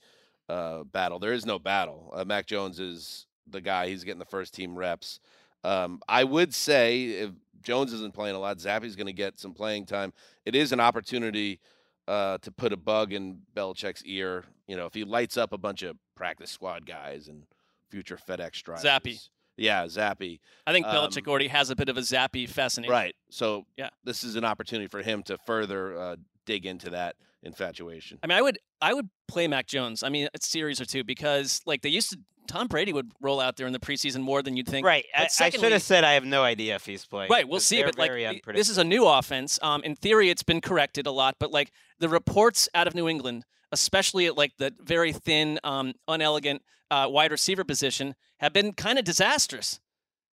uh, 0.48 0.82
battle, 0.84 1.18
there 1.18 1.32
is 1.32 1.44
no 1.46 1.58
battle. 1.58 2.12
Uh, 2.14 2.24
Mac 2.24 2.46
Jones 2.46 2.80
is 2.80 3.26
the 3.50 3.60
guy. 3.60 3.88
He's 3.88 4.04
getting 4.04 4.18
the 4.18 4.24
first 4.24 4.54
team 4.54 4.76
reps. 4.76 5.20
Um, 5.64 6.00
I 6.08 6.24
would 6.24 6.54
say 6.54 7.04
if 7.06 7.30
Jones 7.62 7.92
isn't 7.92 8.14
playing 8.14 8.36
a 8.36 8.38
lot, 8.38 8.58
Zappe's 8.58 8.96
going 8.96 9.06
to 9.06 9.12
get 9.12 9.38
some 9.38 9.52
playing 9.52 9.86
time. 9.86 10.12
It 10.46 10.54
is 10.54 10.72
an 10.72 10.80
opportunity 10.80 11.60
uh, 12.06 12.38
to 12.38 12.50
put 12.52 12.72
a 12.72 12.76
bug 12.76 13.12
in 13.12 13.40
Belichick's 13.54 14.04
ear. 14.04 14.44
You 14.66 14.76
know, 14.76 14.86
if 14.86 14.94
he 14.94 15.04
lights 15.04 15.36
up 15.36 15.52
a 15.52 15.58
bunch 15.58 15.82
of 15.82 15.96
practice 16.14 16.50
squad 16.50 16.86
guys 16.86 17.28
and 17.28 17.44
future 17.90 18.16
FedEx 18.16 18.62
drivers. 18.62 18.84
Zappe. 18.84 19.28
Yeah, 19.56 19.84
Zappe. 19.86 20.38
I 20.66 20.72
think 20.72 20.86
Belichick 20.86 21.26
Um, 21.26 21.30
already 21.30 21.48
has 21.48 21.70
a 21.70 21.76
bit 21.76 21.88
of 21.88 21.96
a 21.96 22.00
zappy 22.00 22.48
fascination. 22.48 22.92
Right. 22.92 23.16
So 23.30 23.66
Yeah. 23.76 23.90
this 24.04 24.22
is 24.22 24.36
an 24.36 24.44
opportunity 24.44 24.86
for 24.86 25.02
him 25.02 25.22
to 25.24 25.36
further 25.38 25.98
uh, 25.98 26.16
dig 26.46 26.64
into 26.64 26.90
that 26.90 27.16
infatuation. 27.42 28.18
I 28.22 28.26
mean, 28.28 28.38
I 28.38 28.42
would 28.42 28.58
I 28.80 28.94
would 28.94 29.08
play 29.26 29.48
Mac 29.48 29.66
Jones. 29.66 30.02
I 30.02 30.08
mean, 30.10 30.28
a 30.32 30.38
series 30.40 30.80
or 30.80 30.84
two 30.84 31.02
because 31.02 31.60
like 31.66 31.82
they 31.82 31.88
used 31.88 32.10
to. 32.10 32.18
Tom 32.48 32.66
Brady 32.66 32.92
would 32.92 33.12
roll 33.20 33.40
out 33.40 33.56
there 33.56 33.66
in 33.66 33.72
the 33.72 33.78
preseason 33.78 34.22
more 34.22 34.42
than 34.42 34.56
you'd 34.56 34.66
think. 34.66 34.86
right 34.86 35.04
but 35.14 35.30
I, 35.38 35.46
I 35.46 35.50
should 35.50 35.72
have 35.72 35.82
said 35.82 36.02
I 36.02 36.14
have 36.14 36.24
no 36.24 36.42
idea 36.42 36.74
if 36.74 36.86
he's 36.86 37.04
playing 37.04 37.30
Right, 37.30 37.48
we'll 37.48 37.60
see. 37.60 37.82
But 37.82 37.98
like, 37.98 38.10
this 38.46 38.68
is 38.68 38.78
a 38.78 38.84
new 38.84 39.06
offense. 39.06 39.58
Um, 39.62 39.82
in 39.82 39.94
theory, 39.94 40.30
it's 40.30 40.42
been 40.42 40.60
corrected 40.60 41.06
a 41.06 41.12
lot. 41.12 41.36
But 41.38 41.52
like 41.52 41.70
the 41.98 42.08
reports 42.08 42.68
out 42.74 42.86
of 42.86 42.94
New 42.94 43.08
England, 43.08 43.44
especially 43.70 44.26
at 44.26 44.36
like 44.36 44.56
the 44.58 44.74
very 44.80 45.12
thin, 45.12 45.60
um, 45.62 45.94
unelegant 46.08 46.62
uh, 46.90 47.06
wide 47.08 47.30
receiver 47.30 47.64
position, 47.64 48.14
have 48.40 48.52
been 48.52 48.72
kind 48.72 48.98
of 48.98 49.04
disastrous. 49.04 49.80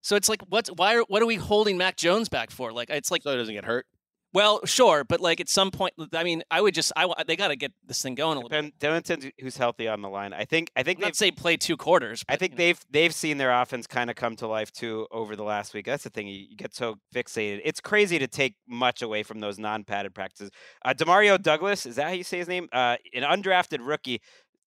So 0.02 0.16
it's 0.16 0.30
like, 0.30 0.42
what? 0.50 0.68
Why? 0.76 0.98
Are, 0.98 1.04
what 1.08 1.22
are 1.22 1.26
we 1.26 1.36
holding 1.36 1.78
Mac 1.78 1.98
Jones 1.98 2.30
back 2.30 2.52
for? 2.52 2.72
Like, 2.72 2.90
it's 2.90 3.12
like, 3.12 3.24
so 3.24 3.32
he 3.32 3.38
doesn't 3.38 3.54
get 3.54 3.66
hurt. 3.66 3.88
Well, 4.36 4.60
sure, 4.66 5.06
but 5.06 5.22
like 5.22 5.40
at 5.40 5.48
some 5.48 5.72
point, 5.72 5.94
I 6.14 6.24
mean, 6.24 6.44
I 6.52 6.60
would 6.60 6.74
just, 6.74 6.92
I 6.96 7.08
they 7.26 7.38
got 7.38 7.48
to 7.48 7.56
get 7.56 7.72
this 7.88 8.02
thing 8.02 8.16
going 8.16 8.38
a 8.38 8.42
little. 8.42 8.50
bit. 8.50 8.78
Depend- 8.80 9.32
who's 9.40 9.56
healthy 9.56 9.88
on 9.88 10.02
the 10.02 10.10
line. 10.10 10.34
I 10.34 10.44
think. 10.44 10.70
I 10.76 10.84
think 10.84 11.00
I'm 11.00 11.06
they've. 11.06 11.16
say 11.16 11.32
play 11.32 11.56
two 11.56 11.78
quarters. 11.78 12.26
I 12.28 12.36
think 12.36 12.58
they've 12.58 12.80
they've 12.92 13.14
seen 13.14 13.38
their 13.38 13.52
offense 13.52 13.88
kind 13.88 14.10
of 14.10 14.18
come 14.18 14.36
to 14.38 14.48
life 14.48 14.72
too 14.72 15.08
over 15.10 15.38
the 15.38 15.44
last 15.44 15.74
week. 15.74 15.86
That's 15.86 16.04
the 16.04 16.10
thing. 16.10 16.28
You, 16.28 16.46
you 16.50 16.58
get 16.58 16.76
so 16.76 16.96
fixated. 17.14 17.62
It's 17.64 17.80
crazy 17.80 18.20
to 18.20 18.28
take 18.28 18.56
much 18.68 19.02
away 19.02 19.24
from 19.24 19.40
those 19.40 19.58
non-padded 19.58 20.14
practices. 20.14 20.52
Uh, 20.84 20.94
Demario 20.94 21.42
Douglas 21.42 21.86
is 21.86 21.96
that 21.96 22.08
how 22.08 22.14
you 22.14 22.26
say 22.26 22.40
his 22.40 22.50
name? 22.50 22.68
Uh, 22.74 22.98
an 23.14 23.24
undrafted 23.24 23.80
rookie 23.82 24.22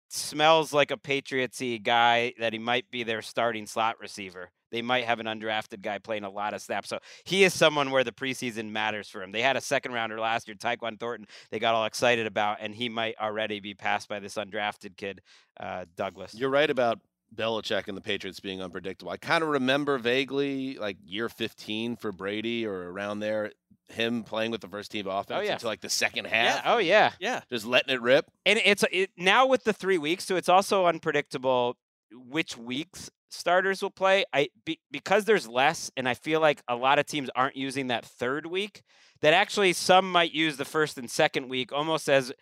smells 0.08 0.72
like 0.72 0.90
a 0.90 0.96
Patriotsy 0.96 1.82
guy 1.82 2.32
that 2.40 2.54
he 2.54 2.58
might 2.58 2.90
be 2.90 3.02
their 3.02 3.20
starting 3.20 3.66
slot 3.66 3.96
receiver. 4.00 4.50
They 4.70 4.82
might 4.82 5.04
have 5.04 5.20
an 5.20 5.26
undrafted 5.26 5.82
guy 5.82 5.98
playing 5.98 6.24
a 6.24 6.30
lot 6.30 6.54
of 6.54 6.62
snaps. 6.62 6.88
So 6.88 6.98
he 7.24 7.44
is 7.44 7.54
someone 7.54 7.90
where 7.90 8.04
the 8.04 8.12
preseason 8.12 8.70
matters 8.70 9.08
for 9.08 9.22
him. 9.22 9.32
They 9.32 9.42
had 9.42 9.56
a 9.56 9.60
second 9.60 9.92
rounder 9.92 10.18
last 10.18 10.48
year, 10.48 10.56
Tyquan 10.56 10.98
Thornton, 10.98 11.26
they 11.50 11.58
got 11.58 11.74
all 11.74 11.84
excited 11.84 12.26
about, 12.26 12.58
and 12.60 12.74
he 12.74 12.88
might 12.88 13.16
already 13.18 13.60
be 13.60 13.74
passed 13.74 14.08
by 14.08 14.18
this 14.20 14.34
undrafted 14.34 14.96
kid, 14.96 15.20
uh, 15.58 15.84
Douglas. 15.96 16.34
You're 16.34 16.50
right 16.50 16.68
about 16.68 17.00
Belichick 17.34 17.88
and 17.88 17.96
the 17.96 18.00
Patriots 18.00 18.40
being 18.40 18.62
unpredictable. 18.62 19.10
I 19.10 19.16
kind 19.16 19.42
of 19.42 19.50
remember 19.50 19.98
vaguely 19.98 20.76
like 20.78 20.96
year 21.04 21.28
15 21.28 21.96
for 21.96 22.12
Brady 22.12 22.66
or 22.66 22.90
around 22.90 23.20
there, 23.20 23.52
him 23.88 24.22
playing 24.22 24.50
with 24.50 24.60
the 24.60 24.68
first 24.68 24.90
team 24.90 25.06
offense 25.06 25.46
yeah. 25.46 25.54
until 25.54 25.68
like 25.68 25.80
the 25.80 25.90
second 25.90 26.26
yeah. 26.26 26.30
half. 26.30 26.62
Oh 26.64 26.78
yeah. 26.78 27.12
yeah. 27.20 27.40
Just 27.50 27.66
letting 27.66 27.94
it 27.94 28.00
rip. 28.00 28.30
and 28.46 28.60
it's 28.64 28.84
it, 28.90 29.10
now 29.16 29.46
with 29.46 29.64
the 29.64 29.72
three 29.72 29.98
weeks 29.98 30.24
so 30.24 30.36
It's 30.36 30.48
also 30.48 30.86
unpredictable 30.86 31.76
which 32.12 32.56
weeks 32.56 33.10
starters 33.30 33.82
will 33.82 33.90
play. 33.90 34.24
I 34.32 34.48
be, 34.64 34.80
because 34.90 35.24
there's 35.24 35.48
less, 35.48 35.90
and 35.96 36.08
I 36.08 36.14
feel 36.14 36.40
like 36.40 36.62
a 36.68 36.76
lot 36.76 36.98
of 36.98 37.06
teams 37.06 37.30
aren't 37.34 37.56
using 37.56 37.88
that 37.88 38.04
third 38.04 38.46
week. 38.46 38.82
That 39.20 39.34
actually 39.34 39.72
some 39.72 40.10
might 40.10 40.32
use 40.32 40.56
the 40.56 40.64
first 40.64 40.96
and 40.96 41.10
second 41.10 41.48
week 41.48 41.72
almost 41.72 42.08
as 42.08 42.32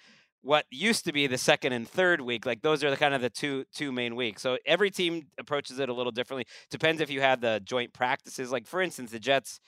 what 0.43 0.65
used 0.71 1.05
to 1.07 1.13
be 1.13 1.27
the 1.27 1.39
second 1.39 1.73
and 1.73 1.89
third 1.89 2.21
week. 2.21 2.47
Like 2.47 2.63
those 2.63 2.85
are 2.85 2.91
the 2.91 2.97
kind 2.97 3.15
of 3.15 3.21
the 3.21 3.31
two 3.31 3.65
two 3.75 3.91
main 3.91 4.15
weeks. 4.15 4.43
So 4.43 4.59
every 4.65 4.91
team 4.91 5.27
approaches 5.39 5.79
it 5.79 5.89
a 5.89 5.93
little 5.93 6.13
differently. 6.13 6.47
Depends 6.71 7.01
if 7.01 7.11
you 7.11 7.21
have 7.21 7.41
the 7.41 7.61
joint 7.65 7.93
practices. 7.93 8.53
Like 8.53 8.67
for 8.67 8.81
instance, 8.81 9.11
the 9.11 9.19
Jets. 9.19 9.61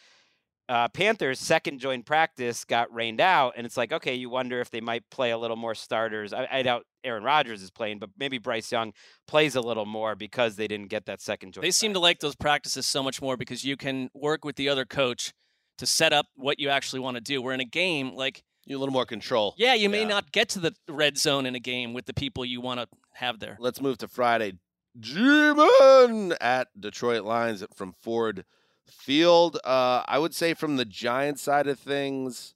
Uh, 0.71 0.87
Panthers' 0.87 1.39
second 1.39 1.79
joint 1.79 2.05
practice 2.05 2.66
got 2.66 2.93
rained 2.93 3.23
out, 3.23 3.55
and 3.57 3.64
it's 3.64 3.79
like, 3.79 3.91
okay, 3.91 4.14
you 4.14 4.29
wonder 4.29 4.61
if 4.61 4.71
they 4.71 4.83
might 4.83 5.03
play 5.11 5.31
a 5.31 5.39
little 5.39 5.57
more 5.57 5.75
starters. 5.75 6.35
I, 6.35 6.47
I 6.53 6.62
doubt 6.62 6.85
Aaron 7.05 7.23
Rodgers 7.23 7.63
is 7.63 7.71
playing, 7.71 7.99
but 7.99 8.11
maybe 8.19 8.39
Bryce 8.39 8.71
Young 8.73 8.93
plays 9.27 9.55
a 9.55 9.61
little 9.61 9.87
more 9.87 10.15
because 10.17 10.57
they 10.57 10.67
didn't 10.69 10.89
get 10.89 11.07
that 11.07 11.21
second 11.21 11.53
joint. 11.53 11.63
They 11.63 11.71
seem 11.71 11.93
to 11.95 11.99
like 12.01 12.19
those 12.21 12.35
practices 12.35 12.87
so 12.87 13.03
much 13.03 13.23
more 13.23 13.37
because 13.37 13.65
you 13.65 13.77
can 13.77 14.11
work 14.15 14.45
with 14.45 14.57
the 14.57 14.69
other 14.69 14.85
coach 14.85 15.33
to 15.79 15.87
set 15.87 16.13
up 16.13 16.27
what 16.37 16.59
you 16.59 16.69
actually 16.71 17.01
want 17.01 17.17
to 17.17 17.21
do. 17.21 17.41
We're 17.41 17.53
in 17.55 17.61
a 17.61 17.65
game, 17.65 18.15
like, 18.15 18.43
You 18.67 18.77
a 18.77 18.81
little 18.81 18.93
more 18.93 19.07
control. 19.07 19.55
yeah, 19.57 19.75
you 19.75 19.89
may 19.89 20.01
Yeah. 20.03 20.09
not 20.09 20.33
get 20.33 20.49
to 20.51 20.61
the 20.61 20.75
red 20.89 21.17
zone 21.17 21.47
in 21.47 21.55
a 21.55 21.61
game 21.61 21.93
with 21.95 22.07
the 22.07 22.15
people 22.15 22.45
you 22.45 22.61
want 22.61 22.81
to 22.81 22.89
have 23.15 23.39
there. 23.39 23.57
Let's 23.61 23.81
move 23.81 23.99
to 23.99 24.09
Friday. 24.09 24.55
G-Man 24.99 26.35
at 26.41 26.69
Detroit 26.79 27.23
Lions 27.25 27.65
from 27.75 27.93
Ford 27.93 28.45
Field. 28.87 29.59
Uh, 29.65 30.03
I 30.07 30.19
would 30.19 30.35
say 30.35 30.55
from 30.55 30.77
the 30.77 30.85
Giants 30.85 31.43
side 31.43 31.67
of 31.69 31.79
things, 31.79 32.55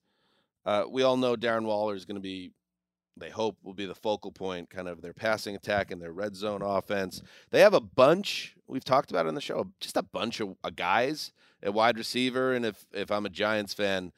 uh, 0.65 0.85
we 0.89 1.03
all 1.03 1.17
know 1.17 1.37
Darren 1.37 1.65
Waller 1.65 1.95
is 1.95 2.05
going 2.05 2.17
to 2.17 2.21
be, 2.21 2.51
they 3.23 3.31
hope, 3.31 3.57
will 3.63 3.75
be 3.75 3.87
the 3.87 3.95
focal 3.95 4.33
point, 4.33 4.71
kind 4.71 4.89
of 4.89 5.01
their 5.01 5.13
passing 5.13 5.55
attack 5.55 5.91
and 5.91 6.03
their 6.03 6.13
red 6.13 6.37
zone 6.37 6.63
offense. 6.63 7.23
They 7.51 7.61
have 7.61 7.75
a 7.75 7.81
bunch, 7.81 8.57
we've 8.67 8.85
talked 8.85 9.11
about 9.11 9.27
on 9.27 9.35
the 9.35 9.41
show, 9.41 9.71
just 9.81 9.97
a 9.97 10.03
bunch 10.03 10.41
of 10.41 10.57
uh, 10.65 10.71
guys 10.71 11.33
at 11.63 11.75
wide 11.75 11.97
receiver. 11.97 12.53
And 12.53 12.67
if, 12.67 12.85
if 12.93 13.11
I'm 13.11 13.27
a 13.27 13.31
Giants 13.31 13.75
fan, 13.75 14.13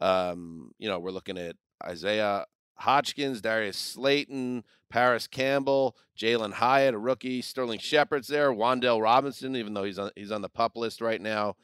um, 0.00 0.72
you 0.78 0.88
know, 0.88 0.98
we're 0.98 1.10
looking 1.10 1.38
at 1.38 1.56
Isaiah 1.84 2.46
Hodgins, 2.80 3.42
Darius 3.42 3.76
Slayton, 3.76 4.64
Parris 4.90 5.26
Campbell, 5.26 5.96
Jalin 6.18 6.52
Hyatt, 6.52 6.94
a 6.94 6.98
rookie, 6.98 7.42
Sterling 7.42 7.78
Shepard's 7.78 8.28
there, 8.28 8.50
Wan'Dale 8.52 9.02
Robinson, 9.02 9.54
even 9.56 9.74
though 9.74 9.84
he's 9.84 9.98
on 9.98 10.10
he's 10.16 10.32
on 10.32 10.42
the 10.42 10.48
pup 10.48 10.76
list 10.76 11.00
right 11.00 11.20
now. 11.20 11.56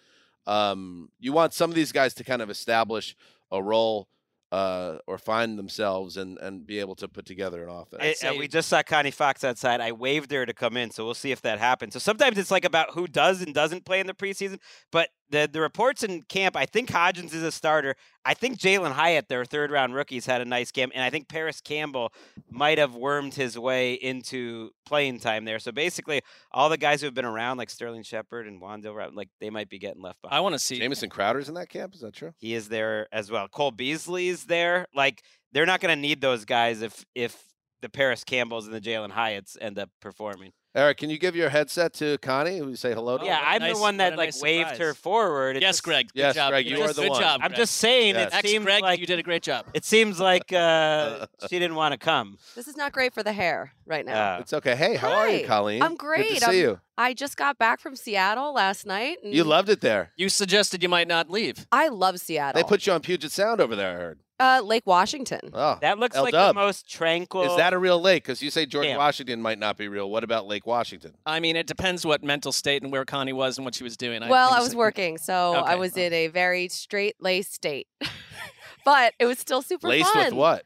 Um, 0.46 1.10
you 1.18 1.32
want 1.32 1.54
some 1.54 1.70
of 1.70 1.74
these 1.74 1.90
guys 1.90 2.14
to 2.14 2.24
kind 2.24 2.40
of 2.40 2.50
establish 2.50 3.16
a 3.50 3.62
role 3.62 4.08
uh, 4.52 4.98
or 5.06 5.18
find 5.18 5.58
themselves 5.58 6.16
and 6.16 6.38
and 6.38 6.66
be 6.66 6.78
able 6.78 6.94
to 6.96 7.08
put 7.08 7.26
together 7.26 7.64
an 7.64 7.70
offense. 7.70 8.02
Eh, 8.02 8.10
uh, 8.10 8.14
say- 8.14 8.38
we 8.38 8.48
just 8.48 8.68
saw 8.68 8.82
Connie 8.82 9.10
Fox 9.10 9.42
outside. 9.44 9.80
I 9.80 9.92
waved 9.92 10.30
her 10.30 10.46
to 10.46 10.54
come 10.54 10.76
in, 10.76 10.90
so 10.90 11.04
we'll 11.04 11.14
see 11.14 11.32
if 11.32 11.42
that 11.42 11.58
happens. 11.58 11.94
So 11.94 11.98
sometimes 11.98 12.38
it's 12.38 12.50
like 12.50 12.64
about 12.64 12.90
who 12.90 13.06
does 13.06 13.42
and 13.42 13.52
doesn't 13.54 13.84
play 13.84 14.00
in 14.00 14.06
the 14.06 14.14
preseason. 14.14 14.58
But 14.92 15.10
the 15.30 15.48
the 15.50 15.60
reports 15.60 16.02
in 16.02 16.22
camp, 16.22 16.56
I 16.56 16.66
think 16.66 16.90
Hodgins 16.90 17.34
is 17.34 17.42
a 17.42 17.50
starter. 17.52 17.94
I 18.24 18.34
think 18.34 18.58
Jalin 18.58 18.92
Hyatt, 18.92 19.28
their 19.28 19.44
third 19.44 19.70
round 19.70 19.94
rookies, 19.94 20.26
had 20.26 20.40
a 20.40 20.44
nice 20.44 20.70
game, 20.70 20.90
and 20.94 21.02
I 21.02 21.10
think 21.10 21.28
Parris 21.28 21.60
Campbell 21.60 22.12
might 22.50 22.78
have 22.78 22.94
wormed 22.94 23.34
his 23.34 23.58
way 23.58 23.94
into 23.94 24.70
playing 24.84 25.20
time 25.20 25.44
there. 25.44 25.58
So 25.58 25.72
basically, 25.72 26.22
all 26.52 26.68
the 26.68 26.78
guys 26.78 27.00
who 27.00 27.06
have 27.06 27.14
been 27.14 27.24
around, 27.24 27.56
like 27.58 27.70
Sterling 27.70 28.02
Shepard 28.02 28.46
and 28.46 28.60
Wan'Dale, 28.60 28.94
Rob- 28.94 29.16
like 29.16 29.28
they 29.40 29.50
might 29.50 29.68
be 29.68 29.78
getting 29.78 30.02
left 30.02 30.22
behind. 30.22 30.36
I 30.36 30.40
want 30.40 30.54
to 30.54 30.58
see. 30.58 30.78
Jamison 30.78 31.10
Crowder's 31.10 31.48
in 31.48 31.54
that 31.54 31.68
camp. 31.68 31.94
Is 31.94 32.00
that 32.00 32.14
true? 32.14 32.32
He 32.38 32.54
is 32.54 32.68
there 32.68 33.08
as 33.12 33.30
well. 33.30 33.48
Cole 33.48 33.70
Beasley's 33.70 34.44
there. 34.44 34.86
Like 34.94 35.22
they're 35.52 35.66
not 35.66 35.80
going 35.80 35.94
to 35.94 36.00
need 36.00 36.20
those 36.20 36.44
guys 36.44 36.82
if 36.82 37.04
if 37.14 37.42
the 37.82 37.88
Parris 37.88 38.24
Campbells 38.24 38.66
and 38.66 38.74
the 38.74 38.80
Jalin 38.80 39.12
Hyatts 39.12 39.56
end 39.60 39.78
up 39.78 39.90
performing. 40.00 40.52
Eric, 40.76 40.98
can 40.98 41.08
you 41.08 41.16
give 41.18 41.34
your 41.34 41.48
headset 41.48 41.94
to 41.94 42.18
Connie? 42.18 42.58
Who 42.58 42.68
you 42.68 42.76
say 42.76 42.92
hello 42.92 43.16
to? 43.16 43.24
Yeah, 43.24 43.38
what 43.38 43.42
a 43.44 43.48
I'm 43.48 43.60
nice- 43.62 43.74
the 43.76 43.80
one 43.80 43.96
that 43.96 44.16
like 44.18 44.26
nice 44.28 44.42
waved 44.42 44.76
her 44.76 44.92
forward. 44.92 45.56
It 45.56 45.62
yes, 45.62 45.76
just- 45.76 45.84
Gregg. 45.84 46.08
Good 46.12 46.18
Yes, 46.20 46.34
job. 46.34 46.50
Gregg, 46.50 46.66
you 46.66 46.76
Good 46.76 46.90
are 46.90 46.92
the 46.92 47.02
good 47.02 47.10
one. 47.12 47.20
job. 47.22 47.40
I'm 47.42 47.54
just 47.54 47.78
saying 47.78 48.14
Yes. 48.14 48.34
it 48.34 48.46
seems 48.46 48.64
Gregg, 48.66 48.82
like 48.82 49.00
you 49.00 49.06
did 49.06 49.18
a 49.18 49.22
great 49.22 49.42
job. 49.42 49.64
it 49.72 49.86
seems 49.86 50.20
like 50.20 50.52
uh, 50.52 51.26
she 51.48 51.58
didn't 51.58 51.76
want 51.76 51.92
to 51.92 51.98
come. 51.98 52.36
This 52.54 52.68
is 52.68 52.76
not 52.76 52.92
great 52.92 53.14
for 53.14 53.22
the 53.22 53.32
hair 53.32 53.72
right 53.86 54.04
now. 54.04 54.34
Uh, 54.36 54.40
It's 54.40 54.52
okay. 54.52 54.76
Hey, 54.76 54.96
how 54.96 55.12
are 55.12 55.30
you, 55.30 55.46
Colleen? 55.46 55.80
I'm 55.82 55.92
Good 55.92 55.98
great. 55.98 56.28
to 56.34 56.40
see 56.40 56.44
I'm- 56.46 56.54
you. 56.56 56.80
I 56.98 57.12
just 57.14 57.36
got 57.38 57.56
back 57.58 57.80
from 57.80 57.94
Seattle 57.96 58.52
last 58.54 58.84
night. 58.86 59.18
And 59.24 59.34
You 59.34 59.44
loved 59.44 59.68
it 59.70 59.80
there. 59.82 60.12
You 60.16 60.28
suggested 60.30 60.82
you 60.82 60.88
might 60.88 61.08
not 61.08 61.30
leave. 61.30 61.66
I 61.72 61.88
love 61.88 62.18
Seattle. 62.20 62.60
They 62.60 62.66
put 62.66 62.86
you 62.86 62.92
on 62.94 63.00
Puget 63.00 63.32
Sound 63.32 63.60
over 63.60 63.76
there. 63.76 63.90
I 63.96 64.00
heard. 64.00 64.20
Uh, 64.38 64.60
Lake 64.64 64.82
Washington. 64.86 65.40
Oh, 65.54 65.78
That 65.80 65.98
looks 65.98 66.16
like 66.16 66.34
L-Dub. 66.34 66.54
the 66.54 66.60
most 66.60 66.88
tranquil. 66.88 67.44
is 67.44 67.56
that 67.56 67.72
a 67.72 67.78
real 67.78 68.00
lake? 68.00 68.22
Because 68.24 68.42
you 68.42 68.50
say 68.50 68.66
George 68.66 68.86
Damn. 68.86 68.98
Washington 68.98 69.40
might 69.40 69.58
not 69.58 69.76
be 69.76 69.88
real. 69.88 70.10
What 70.10 70.24
about 70.24 70.46
Lake 70.46 70.66
Washington? 70.66 71.14
I 71.24 71.40
mean, 71.40 71.56
it 71.56 71.66
depends 71.66 72.04
what 72.04 72.22
mental 72.22 72.52
state 72.52 72.82
and 72.82 72.92
where 72.92 73.04
Connie 73.04 73.32
was 73.32 73.56
and 73.58 73.64
what 73.64 73.74
she 73.74 73.84
was 73.84 73.96
doing. 73.96 74.20
well, 74.28 74.50
I 74.52 74.58
was 74.58 74.68
it's- 74.68 74.76
working, 74.76 75.18
so 75.18 75.54
I 75.54 75.60
Okay. 75.72 75.76
was 75.76 75.96
in 75.96 76.12
a 76.12 76.26
very 76.28 76.68
straight 76.68 77.16
laced 77.20 77.54
state. 77.54 77.86
but 78.84 79.14
it 79.18 79.26
was 79.26 79.38
still 79.38 79.62
super 79.62 79.88
Laced 79.88 80.12
fun. 80.12 80.24
with 80.26 80.34
what? 80.34 80.64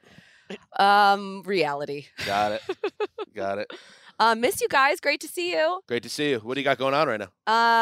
Um, 0.79 1.43
reality. 1.47 2.07
Got 2.27 2.53
it. 2.53 2.63
Got 3.35 3.59
it. 3.59 3.73
Uh, 4.21 4.35
miss 4.35 4.61
you 4.61 4.69
guys. 4.69 5.01
Great 5.01 5.19
to 5.23 5.27
see 5.29 5.51
you. 5.53 5.81
Great 5.89 6.03
to 6.03 6.11
see 6.11 6.31
you. 6.31 6.39
What 6.41 6.55
do 6.55 6.61
you 6.61 6.65
got 6.65 6.77
going 6.77 6.93
on 6.93 7.09
right 7.09 7.19
now? 7.19 7.31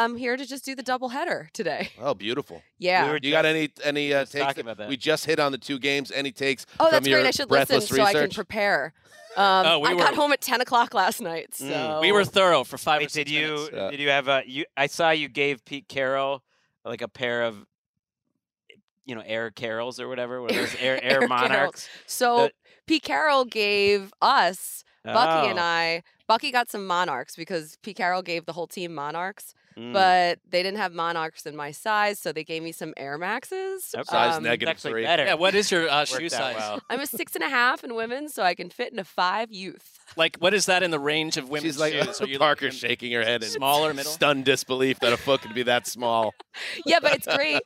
Um, 0.05 0.15
here 0.15 0.37
to 0.37 0.45
just 0.45 0.63
do 0.63 0.73
the 0.73 0.81
double 0.81 1.09
header 1.09 1.49
today. 1.53 1.89
Oh, 2.01 2.13
beautiful. 2.13 2.61
Yeah. 2.77 3.03
We 3.05 3.09
were 3.11 3.19
You 3.21 3.31
got 3.31 3.41
just- 3.43 3.55
any 3.55 3.69
any 3.83 4.13
uh, 4.13 4.19
takes? 4.25 4.33
talking 4.45 4.61
about 4.61 4.77
that. 4.77 4.87
We 4.87 4.95
just 4.95 5.25
hit 5.25 5.37
on 5.39 5.51
the 5.51 5.57
two 5.57 5.77
games. 5.79 6.11
Any 6.11 6.31
takes? 6.31 6.65
oh, 6.79 6.85
from 6.85 6.91
that's 6.93 7.07
your 7.07 7.19
great. 7.19 7.27
I 7.27 7.31
should 7.31 7.51
listen 7.51 7.67
breathless 7.79 7.89
so 7.89 8.01
I 8.01 8.13
can 8.13 8.29
prepare. 8.31 8.93
Um, 9.37 9.65
Oh, 9.67 9.79
we 9.79 9.89
I 9.89 9.93
got 9.95 10.15
home 10.15 10.31
at 10.33 10.41
ten 10.41 10.59
o'clock 10.59 10.95
last 10.95 11.21
night. 11.21 11.53
So 11.53 11.65
Mm. 11.65 12.01
We 12.01 12.11
were 12.11 12.25
thorough 12.25 12.63
for 12.63 12.79
five 12.79 12.97
or 12.97 13.03
Wait, 13.03 13.11
six 13.11 13.29
did 13.29 13.35
you 13.35 13.47
minutes. 13.71 13.91
Did 13.91 13.99
you 13.99 14.09
have 14.09 14.27
a 14.27 14.41
you? 14.47 14.65
I 14.75 14.87
saw 14.87 15.11
you 15.11 15.27
gave 15.29 15.63
Pete 15.65 15.87
Carroll 15.87 16.41
like 16.83 17.03
a 17.03 17.07
pair 17.07 17.43
of 17.43 17.63
you 19.05 19.13
know 19.13 19.21
air 19.23 19.51
carols 19.51 19.99
or 19.99 20.07
whatever. 20.07 20.41
What 20.41 20.51
are 20.53 20.55
those 20.55 20.75
air 20.79 20.99
air, 21.03 21.21
Air 21.21 21.27
monarchs? 21.27 21.87
So 22.07 22.37
The- 22.47 22.51
Pete 22.87 23.03
Carroll 23.03 23.45
gave 23.45 24.11
us 24.19 24.83
Bucky 25.05 25.49
and 25.49 25.59
Oh, 25.59 25.63
I. 25.63 26.03
Bucky 26.29 26.51
got 26.51 26.69
some 26.69 26.85
monarchs 26.85 27.35
because 27.35 27.77
P. 27.81 27.91
Carroll 27.91 28.21
gave 28.21 28.45
the 28.45 28.53
whole 28.53 28.67
team 28.67 28.93
monarchs, 28.93 29.55
mm. 29.75 29.91
but 29.91 30.37
they 30.51 30.61
didn't 30.61 30.77
have 30.77 30.93
monarchs 30.93 31.47
in 31.47 31.55
my 31.55 31.71
size, 31.71 32.19
so 32.19 32.31
they 32.31 32.43
gave 32.43 32.61
me 32.61 32.71
some 32.71 32.93
Air 32.97 33.17
Maxes. 33.17 33.95
Okay. 33.95 34.03
Size 34.03 34.37
Um, 34.37 34.43
negative 34.43 34.69
It's 34.73 34.85
actually 34.85 34.91
three. 34.91 35.05
better. 35.05 35.25
Yeah, 35.25 35.33
what 35.33 35.55
is 35.55 35.71
your 35.71 35.89
uh, 35.89 36.05
shoe 36.13 36.29
size? 36.29 36.55
well. 36.55 36.81
I'm 36.87 36.99
a 36.99 37.07
six 37.07 37.33
and 37.33 37.43
a 37.43 37.49
half 37.49 37.83
in 37.83 37.95
women, 37.95 38.29
so 38.29 38.43
I 38.43 38.53
can 38.53 38.69
fit 38.69 38.93
in 38.93 38.99
a 38.99 39.03
five 39.03 39.51
youth. 39.51 39.98
Like, 40.15 40.37
what 40.37 40.53
is 40.53 40.65
that 40.67 40.83
in 40.83 40.91
the 40.91 40.99
range 40.99 41.37
of 41.37 41.49
women's 41.49 41.75
She's 41.75 41.79
like 41.79 41.93
shoes? 41.93 42.21
Are 42.21 42.27
you 42.27 42.39
Parker 42.39 42.65
looking 42.65 42.77
shaking 42.77 43.11
her 43.13 43.23
head 43.23 43.43
in 43.43 43.49
smaller, 43.49 43.93
middle? 43.93 44.11
stunned 44.11 44.45
disbelief 44.45 44.99
that 44.99 45.13
a 45.13 45.17
foot 45.17 45.41
could 45.41 45.53
be 45.53 45.63
that 45.63 45.87
small. 45.87 46.33
yeah, 46.85 46.99
but 47.01 47.13
it's 47.13 47.27
great. 47.27 47.61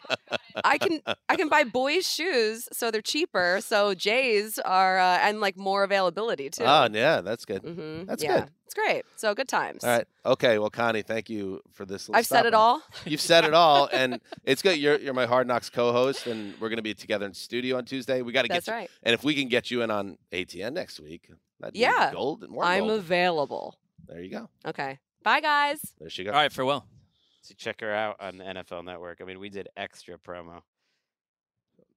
I 0.64 0.78
can 0.78 1.02
I 1.30 1.36
can 1.36 1.50
buy 1.50 1.64
boys' 1.64 2.10
shoes, 2.10 2.68
so 2.72 2.92
they're 2.92 3.02
cheaper. 3.02 3.60
So 3.62 3.94
J's 3.94 4.60
are 4.60 5.00
uh, 5.00 5.20
and 5.22 5.42
like 5.42 5.58
more 5.58 5.84
availability 5.84 6.50
too. 6.50 6.64
Oh, 6.66 6.88
yeah, 6.92 7.22
that's 7.22 7.46
good. 7.46 7.62
hmm 7.62 8.06
that's 8.06 8.24
yeah, 8.24 8.42
good. 8.42 8.50
It's 8.66 8.74
great. 8.74 9.06
So 9.18 9.36
good 9.36 9.48
times. 9.48 9.84
All 9.84 9.90
right. 9.90 10.08
Okay. 10.26 10.58
Well, 10.58 10.70
Connie, 10.70 11.04
thank 11.04 11.30
you 11.30 11.62
for 11.74 11.86
this. 11.86 12.10
I've 12.12 12.26
said 12.26 12.46
it 12.46 12.54
all. 12.54 12.82
You've 13.06 13.22
said 13.22 13.46
it 13.46 13.54
all, 13.54 13.88
and 13.94 14.20
it's 14.46 14.62
good. 14.62 14.78
You're 14.78 14.98
you're 14.98 15.14
my 15.14 15.26
Hard 15.26 15.48
Knocks 15.48 15.70
co-host, 15.70 16.28
and 16.28 16.54
we're 16.60 16.70
going 16.70 16.78
to 16.78 16.84
be 16.84 16.94
together 16.94 17.26
in 17.26 17.34
studio 17.34 17.78
on 17.78 17.86
Tuesday. 17.86 18.22
We 18.22 18.32
got 18.32 18.44
to 18.44 18.48
get 18.48 18.56
That's 18.56 18.68
you, 18.68 18.74
right. 18.74 18.90
and 19.04 19.14
if 19.14 19.24
we 19.24 19.36
can 19.36 19.48
get 19.48 19.70
you 19.70 19.84
in 19.84 19.92
on 19.92 20.18
ATN 20.32 20.74
next 20.74 21.00
week, 21.00 21.30
that'd 21.64 21.74
be 21.74 21.80
Yeah. 21.80 22.12
gold 22.14 22.44
and 22.44 22.52
more 22.52 22.64
I'm 22.64 22.88
gold. 22.88 23.00
available. 23.00 23.78
there 24.08 24.22
you 24.22 24.30
go. 24.30 24.50
Okay. 24.66 25.00
Bye, 25.24 25.40
guys. 25.42 25.80
There 26.00 26.10
she 26.10 26.24
goes. 26.24 26.34
All 26.34 26.40
right, 26.40 26.52
farewell. 26.52 26.86
So 27.42 27.54
check 27.58 27.82
her 27.82 27.94
out 27.94 28.18
on 28.20 28.38
the 28.38 28.44
NFL 28.46 28.84
Network. 28.86 29.20
I 29.22 29.26
mean, 29.26 29.40
we 29.40 29.50
did 29.50 29.68
extra 29.76 30.18
promo. 30.18 30.62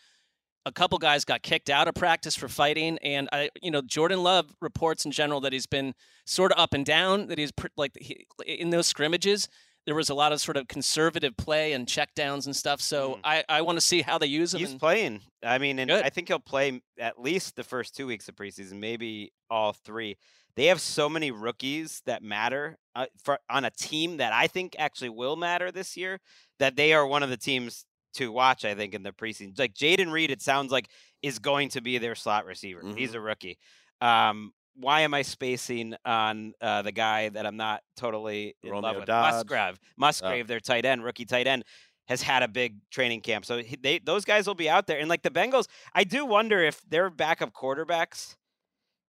a 0.65 0.71
couple 0.71 0.97
guys 0.97 1.23
got 1.25 1.43
kicked 1.43 1.69
out 1.69 1.87
of 1.87 1.93
practice 1.93 2.35
for 2.35 2.47
fighting, 2.47 2.97
and 3.03 3.29
I, 3.31 3.49
you 3.61 3.71
know, 3.71 3.81
Jordan 3.81 4.23
Love 4.23 4.53
reports 4.61 5.05
in 5.05 5.11
general 5.11 5.41
that 5.41 5.53
he's 5.53 5.67
been 5.67 5.93
sort 6.25 6.51
of 6.51 6.59
up 6.59 6.73
and 6.73 6.85
down. 6.85 7.27
That 7.27 7.37
he's 7.37 7.51
pr- 7.51 7.67
like 7.77 7.91
he, 7.99 8.25
in 8.45 8.71
those 8.71 8.87
scrimmages. 8.87 9.47
There 9.85 9.95
was 9.95 10.09
a 10.09 10.13
lot 10.13 10.31
of 10.31 10.39
sort 10.39 10.55
of 10.57 10.67
conservative 10.67 11.35
play 11.37 11.73
and 11.73 11.85
checkdowns 11.85 12.45
and 12.45 12.55
stuff. 12.55 12.79
So 12.79 13.15
Mhm. 13.15 13.19
I, 13.23 13.43
I 13.49 13.61
want 13.61 13.77
to 13.77 13.81
see 13.81 14.01
how 14.01 14.17
they 14.17 14.27
use 14.27 14.53
him. 14.53 14.59
He's 14.61 14.71
and- 14.71 14.79
playing. 14.79 15.21
I 15.43 15.57
mean, 15.57 15.77
and 15.79 15.89
Good. 15.89 16.05
I 16.05 16.09
think 16.09 16.29
he'll 16.29 16.39
play 16.39 16.81
at 16.97 17.19
least 17.19 17.55
the 17.55 17.63
first 17.63 17.95
two 17.95 18.07
weeks 18.07 18.29
of 18.29 18.35
preseason, 18.35 18.73
maybe 18.79 19.33
all 19.49 19.73
three. 19.73 20.15
They 20.55 20.67
have 20.67 20.79
so 20.79 21.09
many 21.09 21.31
rookies 21.31 22.01
that 22.05 22.21
matter 22.23 22.77
uh, 22.95 23.07
for 23.23 23.39
on 23.49 23.65
a 23.65 23.71
team 23.71 24.17
that 24.17 24.31
I 24.33 24.45
think 24.47 24.75
actually 24.77 25.09
will 25.09 25.35
matter 25.35 25.71
this 25.71 25.97
year. 25.97 26.19
That 26.59 26.75
they 26.75 26.93
are 26.93 27.05
one 27.07 27.23
of 27.23 27.29
the 27.31 27.37
teams 27.37 27.85
to 28.15 28.31
watch. 28.31 28.63
I 28.63 28.75
think 28.75 28.93
in 28.93 29.01
the 29.03 29.11
preseason, 29.11 29.57
like 29.57 29.73
Jayden 29.73 30.11
Reed, 30.11 30.29
it 30.29 30.41
sounds 30.43 30.71
like 30.71 30.89
is 31.23 31.39
going 31.39 31.69
to 31.69 31.81
be 31.81 31.97
their 31.97 32.13
slot 32.15 32.45
receiver. 32.45 32.81
He's 32.95 33.15
a 33.15 33.19
rookie. 33.19 33.57
Um, 33.99 34.53
why 34.75 35.01
am 35.01 35.13
I 35.13 35.21
spacing 35.21 35.95
on 36.05 36.53
uh, 36.61 36.81
the 36.81 36.91
guy 36.91 37.29
that 37.29 37.45
I'm 37.45 37.57
not 37.57 37.81
totally 37.95 38.55
in 38.63 38.69
love 38.81 38.95
with? 39.01 39.07
Musgrave. 39.33 39.79
Musgrave, 39.97 40.47
their 40.47 40.59
tight 40.59 40.85
end, 40.85 41.03
rookie 41.03 41.25
tight 41.25 41.47
end 41.47 41.63
has 42.07 42.21
had 42.21 42.43
a 42.43 42.47
big 42.47 42.75
training 42.91 43.21
camp. 43.21 43.45
So 43.45 43.61
they 43.81 43.99
those 43.99 44.25
guys 44.25 44.47
will 44.47 44.55
be 44.55 44.69
out 44.69 44.87
there. 44.87 44.99
And 44.99 45.07
like 45.09 45.21
the 45.21 45.29
Bengals, 45.29 45.67
I 45.93 46.03
do 46.03 46.25
wonder 46.25 46.61
if 46.63 46.81
their 46.89 47.09
backup 47.09 47.53
quarterbacks 47.53 48.35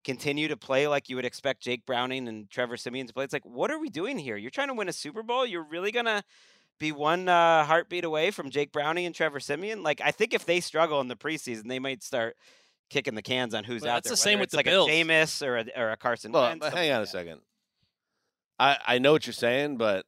continue 0.04 0.48
to 0.48 0.56
play 0.56 0.86
like 0.86 1.08
you 1.08 1.16
would 1.16 1.24
expect 1.24 1.62
Jake 1.62 1.86
Browning 1.86 2.28
and 2.28 2.48
Trevor 2.50 2.76
Siemian 2.76 3.06
to 3.06 3.14
play. 3.14 3.24
It's 3.24 3.32
like, 3.32 3.44
what 3.44 3.70
are 3.70 3.78
we 3.78 3.88
doing 3.88 4.18
here? 4.18 4.36
You're 4.36 4.50
trying 4.50 4.68
to 4.68 4.74
win 4.74 4.88
a 4.88 4.92
Super 4.92 5.22
Bowl. 5.22 5.46
You're 5.46 5.64
really 5.64 5.90
gonna 5.90 6.22
be 6.78 6.92
one 6.92 7.28
uh, 7.28 7.64
heartbeat 7.64 8.04
away 8.04 8.30
from 8.30 8.50
Jake 8.50 8.70
Browning 8.70 9.06
and 9.06 9.14
Trevor 9.14 9.40
Siemian. 9.40 9.82
Like 9.82 10.00
I 10.04 10.10
think 10.10 10.34
if 10.34 10.44
they 10.44 10.60
struggle 10.60 11.00
in 11.00 11.08
the 11.08 11.16
preseason, 11.16 11.68
they 11.68 11.78
might 11.78 12.02
start 12.02 12.36
kicking 12.94 13.14
the 13.14 13.22
cans 13.22 13.54
on 13.54 13.64
who's 13.64 13.82
Well, 13.82 13.90
out 13.90 13.94
that's 13.96 14.08
there. 14.08 14.12
the 14.12 14.16
same 14.16 14.38
with 14.38 14.46
it's 14.46 14.52
the 14.52 14.58
like 14.58 14.66
Bills. 14.66 14.88
a 14.88 14.92
Jameis 14.92 15.46
or 15.46 15.58
a, 15.58 15.64
or 15.76 15.90
a 15.90 15.96
Carson 15.96 16.32
Well, 16.32 16.44
Wentz. 16.44 16.66
hang 16.68 16.90
on 16.92 16.96
a 16.96 17.00
like 17.00 17.06
that. 17.06 17.12
second. 17.12 17.40
I 18.58 18.78
I 18.86 18.98
know 18.98 19.12
what 19.12 19.26
you're 19.26 19.32
saying, 19.34 19.76
but 19.78 20.06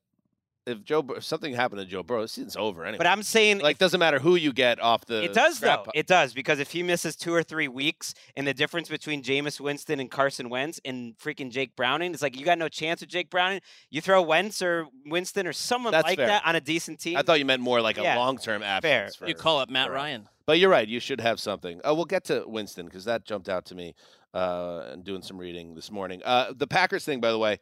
if 0.67 0.83
Joe 0.83 1.05
if 1.17 1.23
something 1.25 1.53
happened 1.55 1.81
to 1.81 1.85
Joe 1.87 2.03
Burrow, 2.03 2.23
the 2.23 2.29
season's 2.29 2.57
over 2.57 2.85
anyway. 2.85 2.99
But 2.99 3.07
I'm 3.07 3.23
saying 3.23 3.59
like, 3.61 3.79
doesn't 3.79 3.99
matter 4.01 4.19
who 4.19 4.35
you 4.37 4.53
get 4.53 4.81
off 4.81 5.05
the. 5.05 5.23
It 5.25 5.33
does 5.33 5.61
though. 5.61 5.79
pi- 5.85 5.93
It 5.95 6.07
does 6.09 6.33
because 6.33 6.59
if 6.61 6.71
he 6.73 6.83
misses 6.83 7.15
two 7.17 7.33
or 7.35 7.43
three 7.45 7.69
weeks, 7.69 8.15
and 8.37 8.47
the 8.47 8.55
difference 8.55 8.89
between 8.89 9.23
Jameis 9.23 9.61
Winston 9.61 10.01
and 10.01 10.11
Carson 10.11 10.49
Wentz 10.49 10.81
and 10.85 11.17
freaking 11.19 11.51
Jake 11.51 11.75
Browning, 11.77 12.13
it's 12.13 12.23
like 12.23 12.37
you 12.39 12.45
got 12.45 12.59
no 12.59 12.69
chance 12.69 13.01
with 13.01 13.11
Jake 13.11 13.31
Browning. 13.31 13.61
You 13.91 14.01
throw 14.01 14.23
Wentz 14.23 14.61
or 14.63 14.87
Winston 15.07 15.47
or 15.47 15.53
someone 15.53 15.93
That's 15.93 16.05
like 16.05 16.19
fair. 16.19 16.27
that 16.29 16.43
on 16.47 16.57
a 16.57 16.61
decent 16.61 16.99
team. 17.01 17.17
I 17.17 17.23
thought 17.23 17.39
you 17.39 17.45
meant 17.45 17.63
more 17.63 17.81
like 17.81 17.99
a 17.99 18.03
Yeah, 18.03 18.17
long 18.19 18.37
term 18.39 18.63
absence. 18.65 19.17
For, 19.17 19.27
you 19.29 19.35
call 19.35 19.59
up 19.61 19.71
Matt 19.71 19.87
for- 19.89 19.93
Ryan. 19.95 20.29
But 20.47 20.61
you're 20.61 20.71
right. 20.71 20.87
You 20.87 21.01
should 21.01 21.21
have 21.21 21.41
something. 21.41 21.81
Oh, 21.85 21.95
we'll 21.95 22.05
get 22.05 22.25
to 22.25 22.45
Winston 22.47 22.87
because 22.87 23.05
that 23.05 23.25
jumped 23.25 23.49
out 23.49 23.67
to 23.67 23.75
me 23.75 23.95
uh, 24.33 24.85
and 24.93 25.05
doing 25.05 25.23
some 25.23 25.39
reading 25.39 25.75
this 25.75 25.91
morning. 25.91 26.23
Uh, 26.25 26.53
the 26.57 26.69
Packers 26.69 27.05
thing, 27.05 27.21
by 27.21 27.33
the 27.33 27.39
way, 27.39 27.59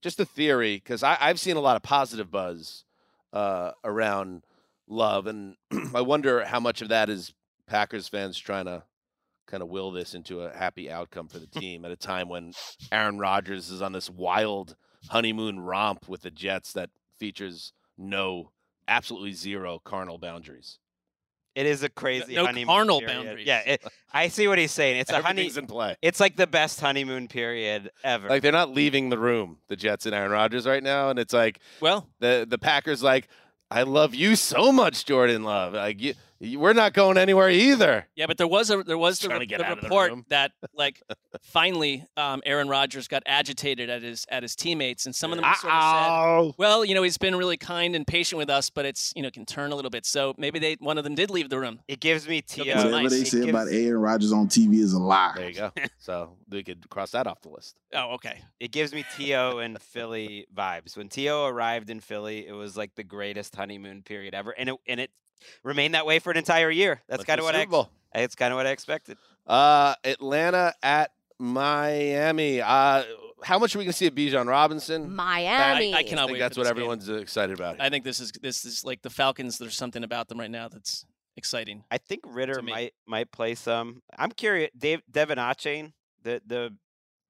just 0.00 0.20
a 0.20 0.24
theory 0.24 0.76
because 0.76 1.02
I've 1.02 1.40
seen 1.40 1.56
a 1.56 1.60
lot 1.60 1.76
of 1.76 1.82
positive 1.82 2.30
buzz 2.30 2.84
uh, 3.32 3.72
around 3.84 4.44
Love, 4.88 5.26
and 5.26 5.56
I 5.94 6.00
wonder 6.00 6.44
how 6.44 6.58
much 6.58 6.82
of 6.82 6.88
that 6.88 7.08
is 7.08 7.32
Packers 7.66 8.08
fans 8.08 8.38
trying 8.38 8.64
to 8.64 8.82
kind 9.46 9.62
of 9.62 9.68
will 9.68 9.90
this 9.90 10.14
into 10.14 10.42
a 10.42 10.56
happy 10.56 10.90
outcome 10.90 11.28
for 11.28 11.38
the 11.38 11.46
team 11.60 11.84
at 11.84 11.90
a 11.90 11.96
time 11.96 12.28
when 12.28 12.52
Aaron 12.90 13.18
Rodgers 13.18 13.70
is 13.70 13.82
on 13.82 13.92
this 13.92 14.10
wild 14.10 14.76
honeymoon 15.08 15.60
romp 15.60 16.08
with 16.08 16.22
the 16.22 16.30
Jets 16.30 16.72
that 16.72 16.90
features 17.18 17.72
no, 17.96 18.50
absolutely 18.88 19.32
zero 19.32 19.80
carnal 19.84 20.18
boundaries. 20.18 20.78
It 21.54 21.66
is 21.66 21.82
a 21.82 21.88
crazy 21.88 22.34
no 22.36 22.46
honeymoon 22.46 22.66
carnal 22.66 23.00
period. 23.00 23.16
boundaries. 23.16 23.46
Yeah, 23.46 23.58
it, 23.60 23.84
I 24.12 24.28
see 24.28 24.46
what 24.46 24.58
he's 24.58 24.70
saying. 24.70 25.00
It's 25.00 25.10
a 25.10 25.20
honey. 25.20 25.50
In 25.56 25.66
play. 25.66 25.96
It's 26.00 26.20
like 26.20 26.36
the 26.36 26.46
best 26.46 26.80
honeymoon 26.80 27.26
period 27.28 27.90
ever. 28.04 28.28
Like 28.28 28.42
they're 28.42 28.52
not 28.52 28.70
leaving 28.70 29.10
the 29.10 29.18
room, 29.18 29.58
the 29.68 29.76
Jets 29.76 30.06
and 30.06 30.14
Aaron 30.14 30.30
Rodgers 30.30 30.66
right 30.66 30.82
now, 30.82 31.10
and 31.10 31.18
it's 31.18 31.32
like 31.32 31.58
Well, 31.80 32.08
the 32.20 32.46
the 32.48 32.58
Packers 32.58 33.02
like, 33.02 33.28
I 33.70 33.82
love 33.82 34.14
you 34.14 34.36
so 34.36 34.70
much, 34.70 35.04
Jordan 35.04 35.42
Love. 35.42 35.74
Like 35.74 36.00
you, 36.00 36.08
you- 36.08 36.14
we're 36.40 36.72
not 36.72 36.94
going 36.94 37.18
anywhere 37.18 37.50
either. 37.50 38.06
yeah, 38.16 38.26
but 38.26 38.38
there 38.38 38.46
was 38.46 38.70
a 38.70 38.82
there 38.82 38.96
was 38.98 39.18
the, 39.18 39.28
re- 39.28 39.46
the 39.46 39.54
out 39.56 39.60
of 39.72 39.76
the 39.80 39.82
report 39.82 40.12
that 40.28 40.52
like 40.74 41.02
finally 41.42 42.04
um, 42.16 42.42
Aaron 42.46 42.68
Rodgers 42.68 43.08
got 43.08 43.22
agitated 43.26 43.90
at 43.90 44.02
his 44.02 44.26
at 44.30 44.42
his 44.42 44.56
teammates, 44.56 45.06
and 45.06 45.14
some 45.14 45.32
of 45.32 45.36
them 45.38 45.44
sort 45.54 45.72
of 45.72 46.46
said, 46.48 46.54
"Well, 46.58 46.84
you 46.84 46.94
know, 46.94 47.02
he's 47.02 47.18
been 47.18 47.36
really 47.36 47.56
kind 47.56 47.94
and 47.94 48.06
patient 48.06 48.38
with 48.38 48.50
us, 48.50 48.70
but 48.70 48.84
it's 48.86 49.12
you 49.14 49.22
know 49.22 49.30
can 49.30 49.44
turn 49.44 49.72
a 49.72 49.76
little 49.76 49.90
bit." 49.90 50.06
So 50.06 50.34
maybe 50.38 50.58
they 50.58 50.76
one 50.80 50.98
of 50.98 51.04
them 51.04 51.14
did 51.14 51.30
leave 51.30 51.50
the 51.50 51.58
room. 51.58 51.80
it 51.88 52.00
gives 52.00 52.26
me 52.28 52.40
Go 52.40 52.46
T. 52.46 52.64
get 52.64 52.76
Whatever 52.78 52.96
ice. 52.96 53.10
they 53.10 53.20
it 53.20 53.26
say 53.26 53.48
about 53.48 53.68
Aaron 53.70 54.00
Rodgers 54.00 54.32
on 54.32 54.48
TV 54.48 54.76
is 54.80 54.92
a 54.92 54.98
lie. 54.98 55.32
There 55.36 55.48
you 55.50 55.54
go. 55.56 55.72
So 55.98 56.36
we 56.48 56.62
could 56.64 56.88
cross 56.88 57.10
that 57.10 57.26
off 57.26 57.42
the 57.42 57.50
list. 57.50 57.76
Oh, 57.94 58.14
okay. 58.14 58.40
It 58.58 58.72
gives 58.72 58.94
me 58.94 59.04
T.O. 59.16 59.58
and 59.58 59.80
Philly 59.80 60.46
vibes. 60.54 60.96
When 60.96 61.08
T.O. 61.10 61.44
arrived 61.46 61.90
in 61.90 62.00
Philly, 62.00 62.46
it 62.48 62.52
was 62.52 62.74
like 62.76 62.94
the 62.94 63.04
greatest 63.04 63.54
honeymoon 63.54 64.02
period 64.02 64.34
ever, 64.34 64.52
and 64.52 64.70
it 64.70 64.76
and 64.88 64.98
it 64.98 65.10
remained 65.62 65.94
that 65.94 66.06
way 66.06 66.18
for 66.18 66.30
an 66.30 66.36
entire 66.36 66.70
year. 66.70 67.00
That's 67.08 67.24
kind 67.24 67.38
of 67.38 67.44
the 67.44 67.52
what 67.52 67.54
I 67.56 67.64
Super 67.64 67.88
ex- 68.14 68.24
it's 68.24 68.34
kind 68.34 68.52
of 68.52 68.56
what 68.56 68.66
I 68.66 68.70
expected. 68.70 69.18
Uh, 69.46 69.94
Atlanta 70.04 70.74
at 70.82 71.10
Miami. 71.38 72.60
Uh, 72.60 73.04
how 73.42 73.58
much 73.58 73.74
are 73.74 73.78
we 73.78 73.84
going 73.84 73.92
to 73.92 73.96
see 73.96 74.06
of 74.06 74.14
Bijan 74.14 74.46
Robinson? 74.48 75.14
Miami. 75.14 75.94
I 75.94 75.98
I 75.98 76.02
cannot 76.02 76.26
think 76.26 76.34
wait 76.34 76.38
that's 76.40 76.56
what 76.56 76.64
this 76.64 76.72
game. 76.72 76.78
everyone's 76.78 77.08
uh, 77.08 77.14
excited 77.14 77.54
about. 77.58 77.80
I 77.80 77.88
think 77.88 78.04
this 78.04 78.20
is 78.20 78.32
this 78.42 78.64
is 78.64 78.84
like 78.84 79.02
the 79.02 79.10
Falcons. 79.10 79.58
There's 79.58 79.76
something 79.76 80.04
about 80.04 80.28
them 80.28 80.38
right 80.38 80.50
now 80.50 80.68
that's 80.68 81.04
exciting. 81.36 81.84
I 81.90 81.98
think 81.98 82.20
Ridder 82.26 82.60
might 82.62 82.92
might 83.06 83.32
play 83.32 83.54
some. 83.54 84.02
I'm 84.18 84.30
curious. 84.30 84.70
Dave 84.76 85.02
De'Von 85.10 85.36
Achane, 85.36 85.92
the 86.22 86.42
the 86.46 86.74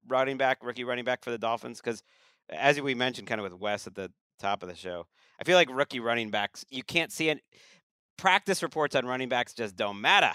running 0.08 0.36
back, 0.36 0.58
rookie 0.62 0.84
running 0.84 1.04
back 1.04 1.22
for 1.22 1.30
the 1.30 1.38
Dolphins, 1.38 1.80
because 1.80 2.02
as 2.48 2.80
we 2.80 2.94
mentioned, 2.94 3.28
kind 3.28 3.40
of 3.40 3.44
with 3.44 3.54
Wes 3.54 3.86
at 3.86 3.94
the 3.94 4.10
top 4.40 4.62
of 4.62 4.68
the 4.68 4.74
show, 4.74 5.06
I 5.40 5.44
feel 5.44 5.56
like 5.56 5.68
rookie 5.70 6.00
running 6.00 6.30
backs 6.30 6.64
you 6.70 6.82
can't 6.82 7.12
see 7.12 7.28
it. 7.28 7.40
Practice 8.20 8.62
reports 8.62 8.94
on 8.94 9.06
running 9.06 9.30
backs 9.30 9.54
just 9.54 9.76
don't 9.76 10.00
matter. 10.00 10.32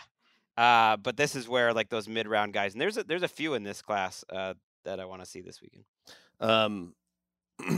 Uh, 0.57 0.97
but 0.97 1.17
this 1.17 1.35
is 1.35 1.47
where 1.47 1.71
like 1.71 1.89
those 1.89 2.07
mid 2.07 2.27
round 2.27 2.51
guys, 2.53 2.73
and 2.73 2.81
there's 2.81 2.97
a, 2.97 3.03
there's 3.03 3.23
a 3.23 3.27
few 3.27 3.53
in 3.53 3.63
this 3.63 3.81
class 3.81 4.25
uh, 4.29 4.55
that 4.85 4.99
I 4.99 5.05
want 5.05 5.21
to 5.21 5.27
see 5.27 5.41
this 5.41 5.61
weekend. 5.61 5.83
Um, 6.39 6.95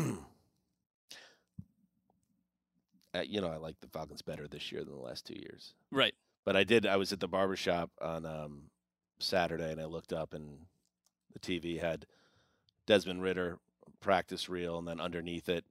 uh, 3.14 3.22
you 3.26 3.42
know, 3.42 3.50
I 3.50 3.58
like 3.58 3.80
the 3.82 3.88
Falcons 3.88 4.22
better 4.22 4.48
this 4.48 4.72
year 4.72 4.84
than 4.84 4.94
the 4.94 5.02
last 5.02 5.26
two 5.26 5.36
years. 5.36 5.74
Right. 5.92 6.14
But 6.46 6.56
I 6.56 6.64
did. 6.64 6.86
I 6.86 6.96
was 6.96 7.12
at 7.12 7.20
the 7.20 7.28
barber 7.28 7.58
shop 7.58 7.92
on 8.00 8.26
um, 8.26 8.62
Saturday, 9.20 9.72
and 9.72 9.82
I 9.82 9.86
looked 9.86 10.14
up, 10.14 10.34
and 10.34 10.60
the 11.34 11.40
TV 11.40 11.82
had 11.82 12.06
Desmond 12.86 13.22
Ridder 13.22 13.60
practice 14.00 14.48
reel, 14.48 14.78
and 14.78 14.88
then 14.88 15.02
underneath 15.02 15.50
it, 15.50 15.66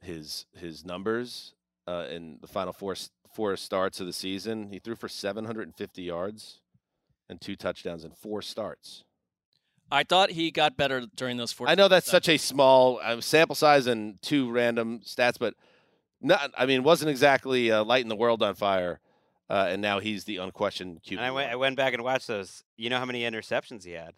his 0.00 0.46
his 0.54 0.84
numbers 0.84 1.54
uh, 1.88 2.06
in 2.10 2.38
the 2.40 2.46
final 2.46 2.72
four 2.72 2.94
s- 3.28 3.34
four 3.36 3.56
starts 3.56 4.00
of 4.00 4.06
the 4.06 4.12
season. 4.12 4.70
He 4.72 4.78
threw 4.78 4.94
for 4.96 5.08
750 5.08 6.02
yards 6.02 6.60
and 7.28 7.40
two 7.40 7.56
touchdowns 7.56 8.04
in 8.04 8.10
four 8.12 8.42
starts. 8.42 9.04
I 9.90 10.04
thought 10.04 10.30
he 10.32 10.50
got 10.50 10.76
better 10.76 11.04
during 11.16 11.36
those 11.38 11.50
four. 11.52 11.68
I 11.68 11.74
know 11.74 11.88
that's 11.88 12.06
starts. 12.08 12.26
such 12.26 12.34
a 12.34 12.38
small 12.38 13.00
uh, 13.02 13.20
sample 13.20 13.54
size 13.56 13.86
and 13.86 14.20
two 14.20 14.50
random 14.50 15.00
stats, 15.04 15.38
but 15.38 15.54
not. 16.20 16.50
I 16.58 16.66
mean, 16.66 16.82
wasn't 16.82 17.10
exactly 17.10 17.70
uh, 17.72 17.84
lighting 17.84 18.08
the 18.08 18.16
world 18.16 18.42
on 18.42 18.54
fire. 18.54 19.00
Uh, 19.50 19.68
and 19.70 19.80
now 19.80 19.98
he's 19.98 20.24
the 20.24 20.36
unquestioned 20.36 21.02
QB. 21.02 21.12
And 21.12 21.20
I 21.20 21.30
went 21.30 21.50
I 21.50 21.56
went 21.56 21.76
back 21.76 21.94
and 21.94 22.04
watched 22.04 22.26
those. 22.26 22.62
You 22.76 22.90
know 22.90 22.98
how 22.98 23.06
many 23.06 23.22
interceptions 23.22 23.84
he 23.84 23.92
had? 23.92 24.14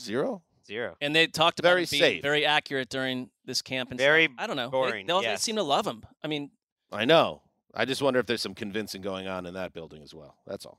zero. 0.00 0.42
Zero. 0.64 0.96
And 1.00 1.14
they 1.16 1.26
talked 1.26 1.58
about 1.58 1.70
Very 1.70 1.82
him 1.82 1.88
being 1.90 2.00
safe. 2.02 2.22
very 2.22 2.46
accurate 2.46 2.88
during 2.88 3.30
this 3.44 3.60
camp 3.62 3.90
and 3.90 3.98
Very 3.98 4.26
stuff. 4.26 4.36
I 4.38 4.46
don't 4.46 4.54
know. 4.56 4.66
They- 4.66 4.70
boring, 4.70 5.06
They, 5.06 5.12
all 5.12 5.22
yes. 5.22 5.42
seem 5.42 5.56
to 5.56 5.62
love 5.64 5.84
him. 5.86 6.04
I 6.22 6.28
mean, 6.28 6.52
I 6.92 7.04
know. 7.04 7.41
I 7.74 7.84
just 7.84 8.02
wonder 8.02 8.20
if 8.20 8.26
there's 8.26 8.42
some 8.42 8.54
convincing 8.54 9.02
going 9.02 9.26
on 9.28 9.46
in 9.46 9.54
that 9.54 9.72
building 9.72 10.02
as 10.02 10.14
well. 10.14 10.36
That's 10.46 10.66
all. 10.66 10.78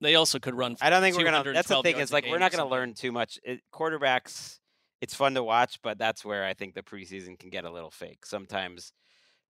they 0.00 0.14
also 0.14 0.38
could 0.38 0.54
run. 0.54 0.76
I 0.80 0.90
don't 0.90 1.00
think 1.02 1.16
we're 1.16 1.24
gonna. 1.24 1.52
That's 1.52 1.68
the 1.68 1.82
thing 1.82 1.98
is 1.98 2.12
like 2.12 2.26
we're 2.28 2.38
not 2.38 2.52
gonna 2.52 2.68
learn 2.68 2.94
too 2.94 3.12
much. 3.12 3.38
It, 3.44 3.60
quarterbacks, 3.72 4.58
it's 5.00 5.14
fun 5.14 5.34
to 5.34 5.42
watch, 5.42 5.78
but 5.82 5.98
that's 5.98 6.24
where 6.24 6.44
I 6.44 6.54
think 6.54 6.74
the 6.74 6.82
preseason 6.82 7.38
can 7.38 7.50
get 7.50 7.64
a 7.64 7.70
little 7.70 7.90
fake. 7.90 8.26
Sometimes 8.26 8.92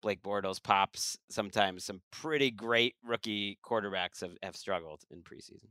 Blake 0.01 0.21
Bortles 0.23 0.61
pops. 0.61 1.17
Sometimes 1.29 1.85
some 1.85 2.01
pretty 2.11 2.51
great 2.51 2.95
rookie 3.03 3.57
quarterbacks 3.63 4.21
have, 4.21 4.31
have 4.43 4.55
struggled 4.55 5.01
in 5.11 5.21
preseason. 5.21 5.67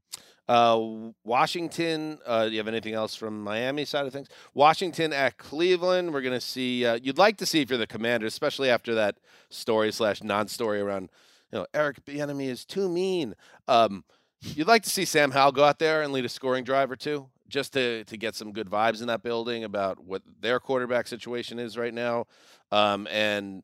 Uh, 0.49 1.12
Washington. 1.24 2.18
Uh, 2.26 2.47
do 2.47 2.53
you 2.53 2.59
have 2.59 2.68
anything 2.68 2.95
else 2.95 3.14
from 3.14 3.43
Miami 3.43 3.85
side 3.85 4.07
of 4.07 4.12
things? 4.12 4.28
Washington 4.55 5.12
at 5.12 5.39
Cleveland. 5.39 6.12
We're 6.12 6.22
gonna 6.22 6.41
see. 6.41 6.85
Uh, 6.87 6.99
you'd 7.03 7.18
like 7.18 7.37
to 7.39 7.47
see 7.47 7.61
if 7.61 7.70
you're 7.70 7.78
the 7.78 7.87
commander, 7.87 8.26
especially 8.26 8.70
after 8.70 8.95
that 8.95 9.18
story 9.49 9.93
slash 9.93 10.22
non-story 10.22 10.81
around. 10.81 11.11
You 11.53 11.61
know, 11.61 11.66
Eric 11.74 12.05
Bieniemy 12.05 12.47
is 12.47 12.64
too 12.64 12.89
mean. 12.89 13.35
Um, 13.68 14.05
you'd 14.41 14.68
like 14.68 14.83
to 14.85 14.91
see 14.91 15.05
Sam 15.05 15.33
Howell 15.33 15.53
go 15.53 15.64
out 15.64 15.78
there 15.78 16.03
and 16.03 16.12
lead 16.12 16.24
a 16.24 16.28
scoring 16.28 16.64
drive 16.64 16.91
or 16.91 16.97
two, 16.97 17.28
just 17.49 17.72
to 17.74 18.05
to 18.05 18.16
get 18.16 18.35
some 18.35 18.53
good 18.53 18.68
vibes 18.70 19.01
in 19.01 19.07
that 19.09 19.22
building 19.22 19.64
about 19.64 20.03
what 20.03 20.22
their 20.41 20.61
quarterback 20.61 21.07
situation 21.07 21.59
is 21.59 21.76
right 21.76 21.95
now. 21.95 22.26
Um, 22.72 23.07
and 23.11 23.62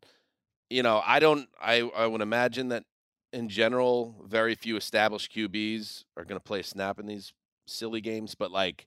you 0.71 0.83
know, 0.83 1.03
I 1.05 1.21
don't. 1.21 1.49
I 1.61 1.81
I 1.97 2.07
would 2.07 2.21
imagine 2.21 2.69
that 2.69 2.85
in 3.33 3.49
general, 3.49 4.25
very 4.27 4.55
few 4.55 4.77
established 4.77 5.33
QBs 5.35 6.05
are 6.17 6.25
going 6.25 6.39
to 6.39 6.45
play 6.45 6.61
a 6.61 6.65
snap 6.65 6.99
in 6.99 7.07
these 7.07 7.33
silly 7.67 8.01
games. 8.01 8.35
But 8.35 8.51
like 8.51 8.87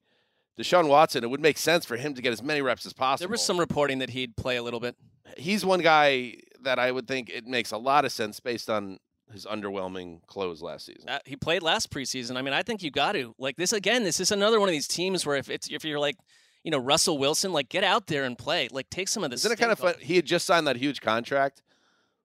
Deshaun 0.58 0.88
Watson, 0.88 1.24
it 1.24 1.30
would 1.30 1.42
make 1.42 1.58
sense 1.58 1.86
for 1.86 1.98
him 1.98 2.14
to 2.16 2.22
get 2.22 2.34
as 2.34 2.44
many 2.44 2.62
reps 2.62 2.86
as 2.86 2.94
possible. 2.94 3.28
There 3.28 3.32
was 3.32 3.42
some 3.42 3.60
reporting 3.60 4.00
that 4.00 4.10
he'd 4.10 4.36
play 4.36 4.58
a 4.58 4.64
little 4.64 4.80
bit. 4.80 4.96
He's 5.38 5.66
one 5.66 5.82
guy 5.82 6.36
that 6.64 6.80
I 6.80 6.92
would 6.92 7.08
think 7.08 7.30
it 7.30 7.46
makes 7.46 7.72
a 7.72 7.78
lot 7.78 8.06
of 8.06 8.12
sense 8.12 8.40
based 8.40 8.70
on 8.70 9.00
his 9.32 9.46
underwhelming 9.46 10.26
close 10.28 10.62
last 10.62 10.88
season. 10.88 11.08
Uh, 11.08 11.20
he 11.26 11.36
played 11.36 11.62
last 11.62 11.92
preseason. 11.92 12.36
I 12.36 12.42
mean, 12.42 12.54
I 12.54 12.64
think 12.64 12.82
you 12.82 12.92
got 12.92 13.14
to 13.14 13.34
like 13.38 13.58
this 13.58 13.74
again. 13.74 14.04
This 14.04 14.20
is 14.20 14.32
another 14.32 14.60
one 14.60 14.68
of 14.68 14.74
these 14.74 14.88
teams 14.88 15.26
where 15.26 15.38
if 15.38 15.50
it's 15.50 15.70
if 15.70 15.86
you're 15.86 16.00
like, 16.00 16.16
you 16.64 16.72
know, 16.72 16.80
Russell 16.80 17.18
Wilson, 17.18 17.54
like 17.54 17.70
get 17.70 17.84
out 17.84 18.08
there 18.08 18.24
and 18.24 18.38
play. 18.38 18.68
Like 18.72 18.90
take 18.90 19.08
some 19.08 19.24
of 19.24 19.32
this. 19.32 19.42
Isn't 19.42 19.52
it 19.52 19.60
kind 19.60 19.72
of 19.72 19.80
fun? 19.80 19.94
He 20.00 20.16
had 20.16 20.26
just 20.26 20.46
signed 20.46 20.68
that 20.68 20.78
huge 20.78 21.02
contract. 21.02 21.62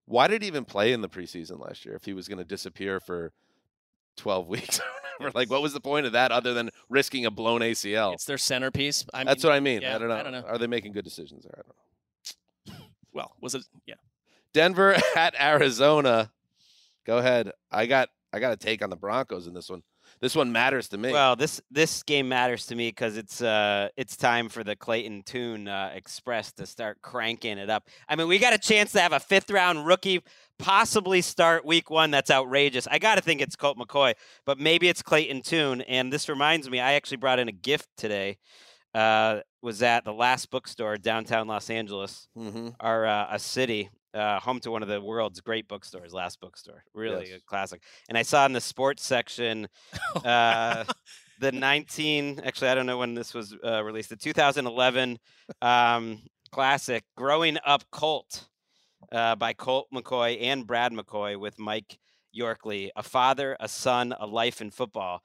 Why 0.06 0.26
did 0.28 0.42
he 0.42 0.48
even 0.48 0.64
play 0.64 0.92
in 0.92 1.00
the 1.00 1.08
preseason 1.08 1.58
last 1.60 1.84
year 1.84 1.94
if 1.94 2.04
he 2.04 2.12
was 2.12 2.28
going 2.28 2.38
to 2.38 2.44
disappear 2.44 3.00
for 3.00 3.32
12 4.18 4.48
weeks? 4.48 4.80
Like, 5.32 5.48
what 5.48 5.62
was 5.62 5.72
the 5.72 5.80
point 5.80 6.06
of 6.06 6.12
that 6.12 6.32
other 6.32 6.54
than 6.54 6.70
risking 6.88 7.24
a 7.24 7.30
blown 7.30 7.60
ACL? 7.60 8.14
It's 8.14 8.24
their 8.24 8.36
centerpiece. 8.38 9.06
I 9.14 9.24
That's 9.24 9.44
mean, 9.44 9.50
what 9.50 9.56
I 9.56 9.60
mean. 9.60 9.82
yeah, 9.82 9.94
I 9.94 9.98
don't 9.98 10.08
know. 10.08 10.16
I 10.16 10.22
don't 10.22 10.32
know. 10.32 10.42
Are 10.46 10.58
they 10.58 10.66
making 10.66 10.92
good 10.92 11.04
decisions 11.04 11.44
there? 11.44 11.54
I 11.54 11.62
don't 11.62 11.68
know. 12.78 12.86
Well, 13.12 13.32
was 13.40 13.54
it? 13.54 13.64
Yeah. 13.86 13.94
Denver 14.52 14.96
at 15.16 15.40
Arizona. 15.40 16.30
Go 17.06 17.18
ahead. 17.18 17.52
I 17.70 17.86
got 17.86 18.08
I 18.32 18.40
got 18.40 18.52
a 18.52 18.56
take 18.56 18.82
on 18.82 18.90
the 18.90 18.96
Broncos 18.96 19.46
in 19.46 19.54
this 19.54 19.70
one. 19.70 19.82
This 20.20 20.34
one 20.34 20.52
matters 20.52 20.88
to 20.88 20.98
me. 20.98 21.12
Well, 21.12 21.36
this 21.36 21.60
this 21.70 22.02
game 22.02 22.28
matters 22.28 22.66
to 22.66 22.74
me 22.74 22.88
because 22.88 23.16
it's 23.16 23.42
uh 23.42 23.88
it's 23.96 24.16
time 24.16 24.48
for 24.48 24.64
the 24.64 24.76
Clayton 24.76 25.22
Tune 25.24 25.68
uh, 25.68 25.90
Express 25.94 26.52
to 26.52 26.66
start 26.66 27.02
cranking 27.02 27.58
it 27.58 27.70
up. 27.70 27.88
I 28.08 28.16
mean, 28.16 28.28
we 28.28 28.38
got 28.38 28.52
a 28.52 28.58
chance 28.58 28.92
to 28.92 29.00
have 29.00 29.12
a 29.12 29.20
fifth 29.20 29.50
round 29.50 29.86
rookie 29.86 30.22
possibly 30.58 31.20
start 31.20 31.64
week 31.64 31.90
one. 31.90 32.10
That's 32.10 32.30
outrageous. 32.30 32.86
I 32.90 32.98
got 32.98 33.16
to 33.16 33.20
think 33.20 33.40
it's 33.40 33.56
Colt 33.56 33.76
McCoy, 33.76 34.14
but 34.46 34.58
maybe 34.58 34.88
it's 34.88 35.02
Clayton 35.02 35.42
Tune. 35.42 35.80
And 35.82 36.12
this 36.12 36.28
reminds 36.28 36.70
me, 36.70 36.80
I 36.80 36.92
actually 36.94 37.18
brought 37.18 37.38
in 37.38 37.48
a 37.48 37.52
gift 37.52 37.88
today. 37.96 38.38
Uh, 38.94 39.40
was 39.60 39.82
at 39.82 40.04
the 40.04 40.12
last 40.12 40.50
bookstore 40.50 40.96
downtown 40.96 41.48
Los 41.48 41.68
Angeles, 41.68 42.28
hmm 42.36 42.68
our 42.78 43.04
uh, 43.04 43.26
a 43.30 43.38
city 43.40 43.90
uh, 44.14 44.38
home 44.40 44.60
to 44.60 44.70
one 44.70 44.82
of 44.82 44.88
the 44.88 45.00
world's 45.00 45.40
great 45.40 45.66
bookstores, 45.68 46.12
Last 46.14 46.40
Bookstore, 46.40 46.84
really 46.94 47.30
Yes. 47.30 47.40
a 47.40 47.44
classic. 47.44 47.82
And 48.08 48.16
I 48.16 48.22
saw 48.22 48.46
in 48.46 48.52
the 48.52 48.60
sports 48.60 49.04
section 49.04 49.68
uh, 50.24 50.84
the 51.40 51.50
19 51.52 52.40
actually 52.44 52.68
I 52.68 52.74
don't 52.74 52.86
know 52.86 52.98
when 52.98 53.14
this 53.14 53.34
was 53.34 53.54
uh, 53.64 53.82
released, 53.82 54.10
the 54.10 54.16
2011 54.16 55.18
um, 55.60 56.22
classic 56.52 57.04
"Growing 57.16 57.58
Up 57.66 57.82
Colt" 57.90 58.46
uh, 59.12 59.34
by 59.36 59.52
Colt 59.52 59.88
McCoy 59.92 60.40
and 60.42 60.66
Brad 60.66 60.92
McCoy 60.92 61.38
with 61.38 61.58
Mike 61.58 61.98
Yorkey, 62.36 62.90
a 62.96 63.02
father, 63.02 63.56
a 63.60 63.68
son, 63.68 64.14
a 64.18 64.26
life 64.26 64.60
in 64.60 64.70
football. 64.70 65.22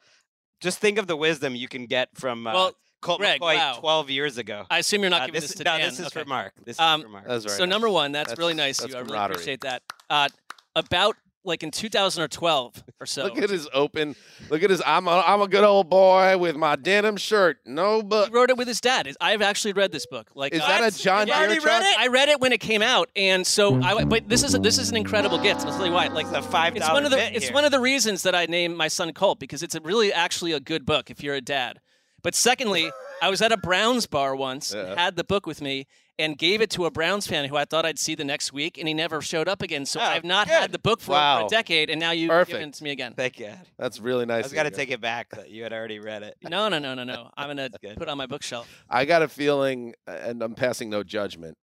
Just 0.61 0.79
think 0.79 0.97
of 0.97 1.07
the 1.07 1.15
wisdom 1.15 1.55
you 1.55 1.67
can 1.67 1.85
get 1.85 2.09
from 2.15 2.45
uh, 2.47 2.53
Well- 2.53 2.73
Colt 3.01 3.19
Gregg, 3.19 3.39
McCoy 3.41 3.55
wow. 3.55 3.75
12 3.79 4.09
years 4.09 4.37
ago. 4.37 4.65
I 4.69 4.79
assume 4.79 5.01
you're 5.01 5.09
not 5.09 5.21
Uh, 5.21 5.25
giving 5.27 5.41
this, 5.41 5.49
this, 5.51 5.57
to 5.59 5.63
no, 5.63 5.77
Dan. 5.77 5.89
this 5.89 5.99
is 5.99 6.07
Okay. 6.07 6.21
for 6.21 6.25
Marc. 6.27 6.53
This 6.65 6.79
Um, 6.79 6.99
is 7.01 7.03
for 7.05 7.09
Marc. 7.11 7.27
That's 7.27 7.45
very 7.45 7.57
so 7.57 7.65
nice. 7.65 7.69
number 7.69 7.89
one, 7.89 8.11
that's, 8.11 8.29
That's- 8.29 8.39
really 8.39 8.53
nice. 8.53 8.77
that's 8.79 8.91
you. 8.93 8.97
I 8.99 9.01
really 9.01 9.17
appreciate 9.17 9.61
that. 9.61 9.83
Uh, 10.09 10.27
about 10.75 11.15
like 11.45 11.63
in 11.63 11.71
2012 11.71 12.83
or 12.99 13.05
so. 13.05 13.23
Look 13.23 13.37
at 13.37 13.49
his 13.49 13.67
open. 13.73 14.15
Look 14.49 14.61
at 14.61 14.69
his. 14.69 14.81
I'm 14.85 15.07
a, 15.07 15.23
I'm 15.25 15.41
a 15.41 15.47
good 15.47 15.63
old 15.63 15.89
boy 15.89 16.37
with 16.37 16.55
my 16.57 16.75
denim 16.75 17.15
shirt. 17.17 17.57
No, 17.65 18.03
book. 18.03 18.25
he 18.25 18.31
but 18.31 18.37
wrote 18.37 18.49
it 18.49 18.57
with 18.57 18.67
his 18.67 18.81
dad. 18.81 19.09
I've 19.21 19.41
actually 19.41 19.73
read 19.73 19.91
this 19.91 20.05
book. 20.05 20.29
Like 20.35 20.53
is 20.53 20.61
uh, 20.61 20.67
that 20.67 20.93
a 20.93 20.97
John 21.01 21.21
I 21.21 21.25
Deere 21.25 21.35
already 21.35 21.59
read 21.59 21.81
it. 21.83 21.99
I 21.99 22.07
read 22.07 22.27
it 22.29 22.39
when 22.41 22.51
it 22.51 22.59
came 22.59 22.81
out, 22.81 23.09
and 23.15 23.47
so 23.47 23.81
I. 23.81 24.03
But 24.03 24.27
this 24.27 24.43
is 24.43 24.53
a, 24.53 24.59
this 24.59 24.77
is 24.77 24.89
an 24.91 24.97
incredible 24.97 25.39
gift. 25.39 25.61
I'll 25.65 25.71
tell 25.75 25.85
you 25.85 25.93
why. 25.93 26.07
Like 26.07 26.29
the 26.29 26.39
a 26.39 26.41
five 26.41 26.75
it's 26.75 26.85
one 26.85 27.03
dollar 27.03 27.05
of 27.05 27.11
the 27.11 27.35
it's 27.35 27.45
here. 27.45 27.53
one 27.53 27.63
of 27.65 27.71
the 27.71 27.79
reasons 27.79 28.23
that 28.23 28.35
I 28.35 28.45
named 28.45 28.75
my 28.75 28.89
son 28.89 29.11
Colt 29.13 29.39
because 29.39 29.63
it's 29.63 29.75
a 29.75 29.79
really 29.81 30.11
actually 30.11 30.51
a 30.51 30.59
good 30.59 30.85
book 30.85 31.09
if 31.09 31.23
you're 31.23 31.35
a 31.35 31.41
dad. 31.41 31.79
But 32.21 32.35
secondly, 32.35 32.91
I 33.21 33.29
was 33.29 33.41
at 33.41 33.51
a 33.51 33.57
Browns 33.57 34.07
bar 34.07 34.35
once, 34.35 34.73
Yeah. 34.73 34.95
had 34.95 35.15
the 35.15 35.23
book 35.23 35.45
with 35.45 35.61
me, 35.61 35.87
and 36.17 36.37
gave 36.37 36.59
it 36.61 36.69
to 36.71 36.85
a 36.85 36.91
Browns 36.91 37.27
fan 37.27 37.45
who 37.45 37.55
I 37.55 37.63
thought 37.63 37.85
I'd 37.85 37.97
see 37.97 38.13
the 38.13 38.25
next 38.25 38.51
week, 38.51 38.77
and 38.77 38.87
he 38.89 38.93
never 38.93 39.21
showed 39.21 39.47
up 39.47 39.61
again. 39.61 39.85
So 39.85 40.01
Oh, 40.01 40.03
I've 40.03 40.25
not 40.25 40.47
good. 40.47 40.53
had 40.53 40.71
the 40.73 40.79
book 40.79 40.99
for 40.99 41.11
Wow. 41.11 41.45
a 41.45 41.49
decade, 41.49 41.89
and 41.89 41.97
now 41.99 42.11
you've 42.11 42.29
Perfect. 42.29 42.51
given 42.57 42.69
it 42.69 42.75
to 42.75 42.83
me 42.83 42.89
again. 42.91 43.13
Thank 43.15 43.39
you. 43.39 43.53
That's 43.77 43.99
really 44.01 44.25
nice. 44.25 44.45
I've 44.45 44.53
got 44.53 44.63
to 44.63 44.71
take 44.71 44.91
it 44.91 44.99
back 44.99 45.29
that 45.31 45.49
you 45.49 45.63
had 45.63 45.71
already 45.71 45.99
read 45.99 46.23
it. 46.23 46.35
No, 46.43 46.67
no, 46.67 46.77
no, 46.77 46.93
no, 46.93 47.05
no. 47.05 47.29
I'm 47.37 47.47
gonna 47.47 47.69
put 47.69 48.01
it 48.03 48.09
on 48.09 48.17
my 48.17 48.25
bookshelf. 48.25 48.67
I 48.89 49.05
got 49.05 49.21
a 49.21 49.29
feeling, 49.29 49.93
and 50.07 50.43
I'm 50.43 50.55
passing 50.55 50.89
no 50.89 51.03
judgment, 51.03 51.57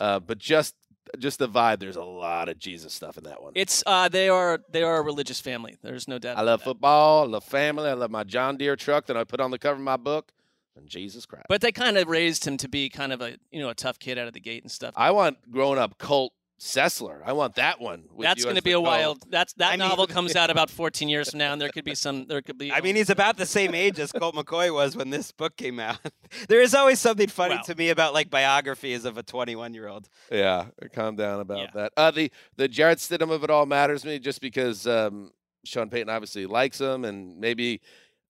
uh, 0.00 0.18
but 0.18 0.38
just 0.38 0.74
just 1.18 1.38
the 1.38 1.48
vibe. 1.48 1.80
There's 1.80 1.96
a 1.96 2.04
lot 2.04 2.48
of 2.48 2.58
Jesus 2.58 2.92
stuff 2.92 3.18
in 3.18 3.24
that 3.24 3.42
one. 3.42 3.52
It's 3.54 3.82
uh, 3.86 4.08
they 4.08 4.28
are 4.28 4.60
they 4.70 4.82
are 4.82 4.98
a 4.98 5.02
religious 5.02 5.40
family. 5.40 5.76
There's 5.82 6.08
no 6.08 6.18
doubt. 6.18 6.38
I 6.38 6.42
love 6.42 6.60
that. 6.60 6.64
football. 6.64 7.24
I 7.24 7.26
love 7.26 7.44
family. 7.44 7.88
I 7.88 7.94
love 7.94 8.10
my 8.10 8.24
John 8.24 8.56
Deere 8.56 8.76
truck 8.76 9.06
that 9.06 9.16
I 9.16 9.24
put 9.24 9.40
on 9.40 9.50
the 9.50 9.58
cover 9.58 9.76
of 9.76 9.82
my 9.82 9.96
book. 9.96 10.32
And 10.74 10.88
Jesus 10.88 11.26
Christ. 11.26 11.46
But 11.50 11.60
they 11.60 11.70
kind 11.70 11.98
of 11.98 12.08
raised 12.08 12.46
him 12.46 12.56
to 12.56 12.68
be 12.68 12.88
kind 12.88 13.12
of 13.12 13.20
a 13.20 13.36
you 13.50 13.60
know 13.60 13.68
a 13.68 13.74
tough 13.74 13.98
kid 13.98 14.16
out 14.18 14.26
of 14.26 14.32
the 14.32 14.40
gate 14.40 14.62
and 14.62 14.70
stuff. 14.72 14.94
I 14.96 15.10
want 15.10 15.50
growing 15.50 15.78
up 15.78 15.98
Colt 15.98 16.32
Sessler. 16.62 17.20
I 17.26 17.32
want 17.32 17.56
that 17.56 17.80
one. 17.80 18.04
with 18.14 18.24
That's 18.24 18.44
going 18.44 18.54
to 18.54 18.62
be 18.62 18.70
a 18.70 18.80
wild. 18.80 19.18
That's 19.28 19.52
that 19.54 19.68
I 19.68 19.70
mean- 19.72 19.80
novel 19.80 20.06
comes 20.16 20.36
out 20.36 20.48
about 20.48 20.70
14 20.70 21.08
years 21.08 21.30
from 21.30 21.40
now, 21.40 21.52
and 21.52 21.60
there 21.60 21.68
could 21.70 21.84
be 21.84 21.96
some. 21.96 22.26
There 22.28 22.40
could 22.40 22.56
be. 22.56 22.70
I 22.72 22.80
mean, 22.80 22.94
he's 22.94 23.10
about 23.10 23.36
the 23.36 23.46
same 23.46 23.74
age 23.74 23.98
as 23.98 24.12
Colt 24.12 24.36
McCoy 24.36 24.72
was 24.72 24.96
when 24.96 25.10
this 25.10 25.32
book 25.32 25.56
came 25.56 25.80
out. 25.80 25.98
there 26.48 26.60
is 26.62 26.72
always 26.72 27.00
something 27.00 27.26
funny 27.26 27.56
Wow. 27.56 27.62
to 27.62 27.74
me 27.74 27.88
about 27.90 28.14
like 28.14 28.30
biographies 28.30 29.04
of 29.04 29.18
a 29.18 29.24
21 29.24 29.74
year 29.74 29.88
old. 29.88 30.08
Yeah, 30.30 30.66
calm 30.92 31.16
down 31.16 31.40
about 31.40 31.58
Yeah. 31.58 31.66
that. 31.74 31.92
Uh, 31.96 32.10
the 32.12 32.30
the 32.56 32.68
Jarrett 32.68 32.98
Stidham 32.98 33.32
of 33.32 33.42
it 33.42 33.50
all 33.50 33.66
matters 33.66 34.02
to 34.02 34.08
me 34.08 34.20
just 34.20 34.40
because 34.40 34.86
um, 34.86 35.32
Sean 35.64 35.90
Payton 35.90 36.10
obviously 36.10 36.46
likes 36.46 36.80
him, 36.80 37.04
and 37.04 37.38
maybe 37.40 37.80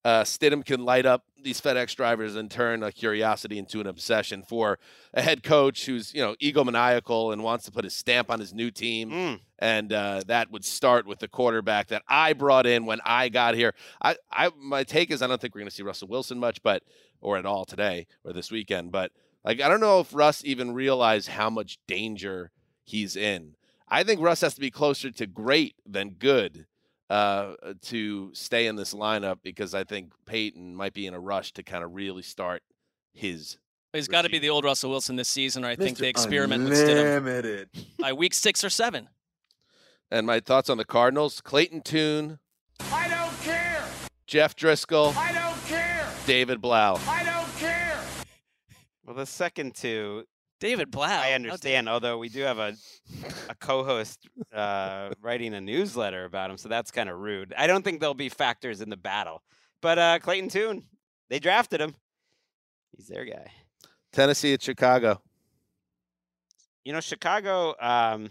uh, 0.04 0.24
Stidham 0.24 0.64
can 0.64 0.84
light 0.84 1.06
up 1.06 1.24
these 1.42 1.60
FedEx 1.60 1.94
drivers 1.94 2.36
and 2.36 2.50
turn 2.50 2.82
a 2.82 2.92
curiosity 2.92 3.58
into 3.58 3.80
an 3.80 3.86
obsession 3.86 4.42
for 4.42 4.78
a 5.14 5.22
head 5.22 5.42
coach 5.42 5.86
who's 5.86 6.14
you 6.14 6.20
know 6.20 6.34
egomaniacal 6.42 7.32
and 7.32 7.42
wants 7.42 7.64
to 7.64 7.72
put 7.72 7.84
his 7.84 7.94
stamp 7.94 8.30
on 8.30 8.40
his 8.40 8.52
new 8.52 8.70
team. 8.70 9.10
Mm. 9.10 9.40
and 9.58 9.92
uh, 9.92 10.22
that 10.26 10.50
would 10.50 10.64
start 10.64 11.06
with 11.06 11.20
the 11.20 11.28
quarterback 11.28 11.88
that 11.88 12.02
I 12.08 12.32
brought 12.32 12.66
in 12.66 12.86
when 12.86 13.00
I 13.04 13.28
got 13.28 13.54
here. 13.54 13.74
I, 14.00 14.16
I 14.30 14.50
my 14.56 14.84
take 14.84 15.10
is 15.10 15.22
I 15.22 15.26
don't 15.26 15.40
think 15.40 15.54
we're 15.54 15.60
going 15.60 15.70
to 15.70 15.74
see 15.74 15.82
Russell 15.82 16.08
Wilson 16.08 16.38
much, 16.38 16.62
but 16.62 16.82
or 17.20 17.36
at 17.36 17.46
all 17.46 17.64
today 17.64 18.06
or 18.24 18.32
this 18.32 18.50
weekend. 18.50 18.92
But 18.92 19.12
like 19.44 19.60
I 19.60 19.68
don't 19.68 19.80
know 19.80 20.00
if 20.00 20.14
Russ 20.14 20.44
even 20.44 20.74
realized 20.74 21.28
how 21.28 21.50
much 21.50 21.78
danger 21.86 22.50
he's 22.84 23.16
in. 23.16 23.54
I 23.88 24.02
think 24.04 24.20
Russ 24.20 24.40
has 24.40 24.54
to 24.54 24.60
be 24.60 24.70
closer 24.70 25.10
to 25.10 25.26
great 25.26 25.76
than 25.86 26.10
good 26.10 26.66
uh, 27.12 27.56
to 27.82 28.30
stay 28.32 28.66
in 28.66 28.76
this 28.76 28.94
lineup 28.94 29.36
because 29.42 29.74
I 29.74 29.84
think 29.84 30.14
Payton 30.24 30.74
might 30.74 30.94
be 30.94 31.06
in 31.06 31.12
a 31.12 31.20
rush 31.20 31.52
to 31.52 31.62
kind 31.62 31.84
of 31.84 31.94
really 31.94 32.22
start 32.22 32.62
his. 33.12 33.58
he's 33.92 34.08
got 34.08 34.22
to 34.22 34.30
be 34.30 34.38
the 34.38 34.48
old 34.48 34.64
Russell 34.64 34.88
Wilson 34.88 35.16
this 35.16 35.28
season, 35.28 35.62
or 35.62 35.68
I 35.68 35.76
think 35.76 35.98
they 35.98 36.08
experiment 36.08 36.64
with 36.64 36.72
Stidham 36.72 37.66
by 37.98 38.14
week 38.14 38.32
six 38.32 38.64
or 38.64 38.70
seven. 38.70 39.10
And 40.10 40.26
my 40.26 40.40
thoughts 40.40 40.70
on 40.70 40.78
the 40.78 40.86
Cardinals: 40.86 41.42
Clayton 41.42 41.82
Tune, 41.82 42.38
I 42.90 43.08
don't 43.08 43.40
care. 43.42 43.84
Jeff 44.26 44.56
Driskel, 44.56 45.14
I 45.14 45.32
don't 45.32 45.66
care. 45.66 46.06
David 46.24 46.62
Blough. 46.62 46.98
I 47.06 47.24
don't 47.24 47.58
care. 47.58 48.00
Well, 49.04 49.16
the 49.16 49.26
second 49.26 49.74
two, 49.74 50.24
David 50.62 50.92
Blough. 50.92 51.06
I 51.06 51.26
dare- 51.26 51.34
understand. 51.34 51.88
Although 51.88 52.18
we 52.18 52.28
do 52.28 52.42
have 52.42 52.58
a 52.58 52.76
a 53.48 53.54
co-host 53.56 54.28
uh, 54.54 55.10
writing 55.20 55.54
a 55.54 55.60
newsletter 55.60 56.24
about 56.24 56.52
him, 56.52 56.56
so 56.56 56.68
that's 56.68 56.92
kind 56.92 57.08
of 57.08 57.18
rude. 57.18 57.52
I 57.58 57.66
don't 57.66 57.82
think 57.82 57.98
there'll 57.98 58.14
be 58.14 58.28
factors 58.28 58.80
in 58.80 58.88
the 58.88 58.96
battle. 58.96 59.42
But 59.80 59.98
uh, 59.98 60.18
Clayton 60.20 60.50
Tune, 60.50 60.84
they 61.28 61.40
drafted 61.40 61.80
him. 61.80 61.96
He's 62.96 63.08
their 63.08 63.24
guy. 63.24 63.50
Tennessee 64.12 64.52
at 64.52 64.62
Chicago. 64.62 65.20
You 66.84 66.92
know, 66.92 67.00
Chicago, 67.00 67.74
um, 67.80 68.30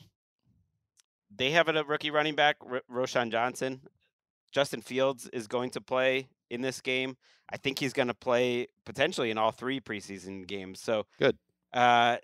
they 1.36 1.52
have 1.52 1.68
a 1.68 1.84
rookie 1.84 2.12
running 2.12 2.36
back, 2.36 2.56
R- 2.66 2.82
Roschon 2.90 3.30
Johnson. 3.30 3.82
Justin 4.54 4.82
Fields 4.82 5.28
is 5.34 5.48
going 5.48 5.72
to 5.72 5.82
play 5.82 6.30
in 6.50 6.62
this 6.62 6.80
game. 6.80 7.18
I 7.50 7.58
think 7.58 7.78
he's 7.78 7.92
going 7.92 8.08
to 8.08 8.14
play 8.14 8.68
potentially 8.86 9.32
in 9.32 9.38
all 9.38 9.52
three 9.52 9.82
preseason 9.82 10.48
games. 10.48 10.80
So 10.80 11.06
Good. 11.20 11.38
Uh, 11.74 12.18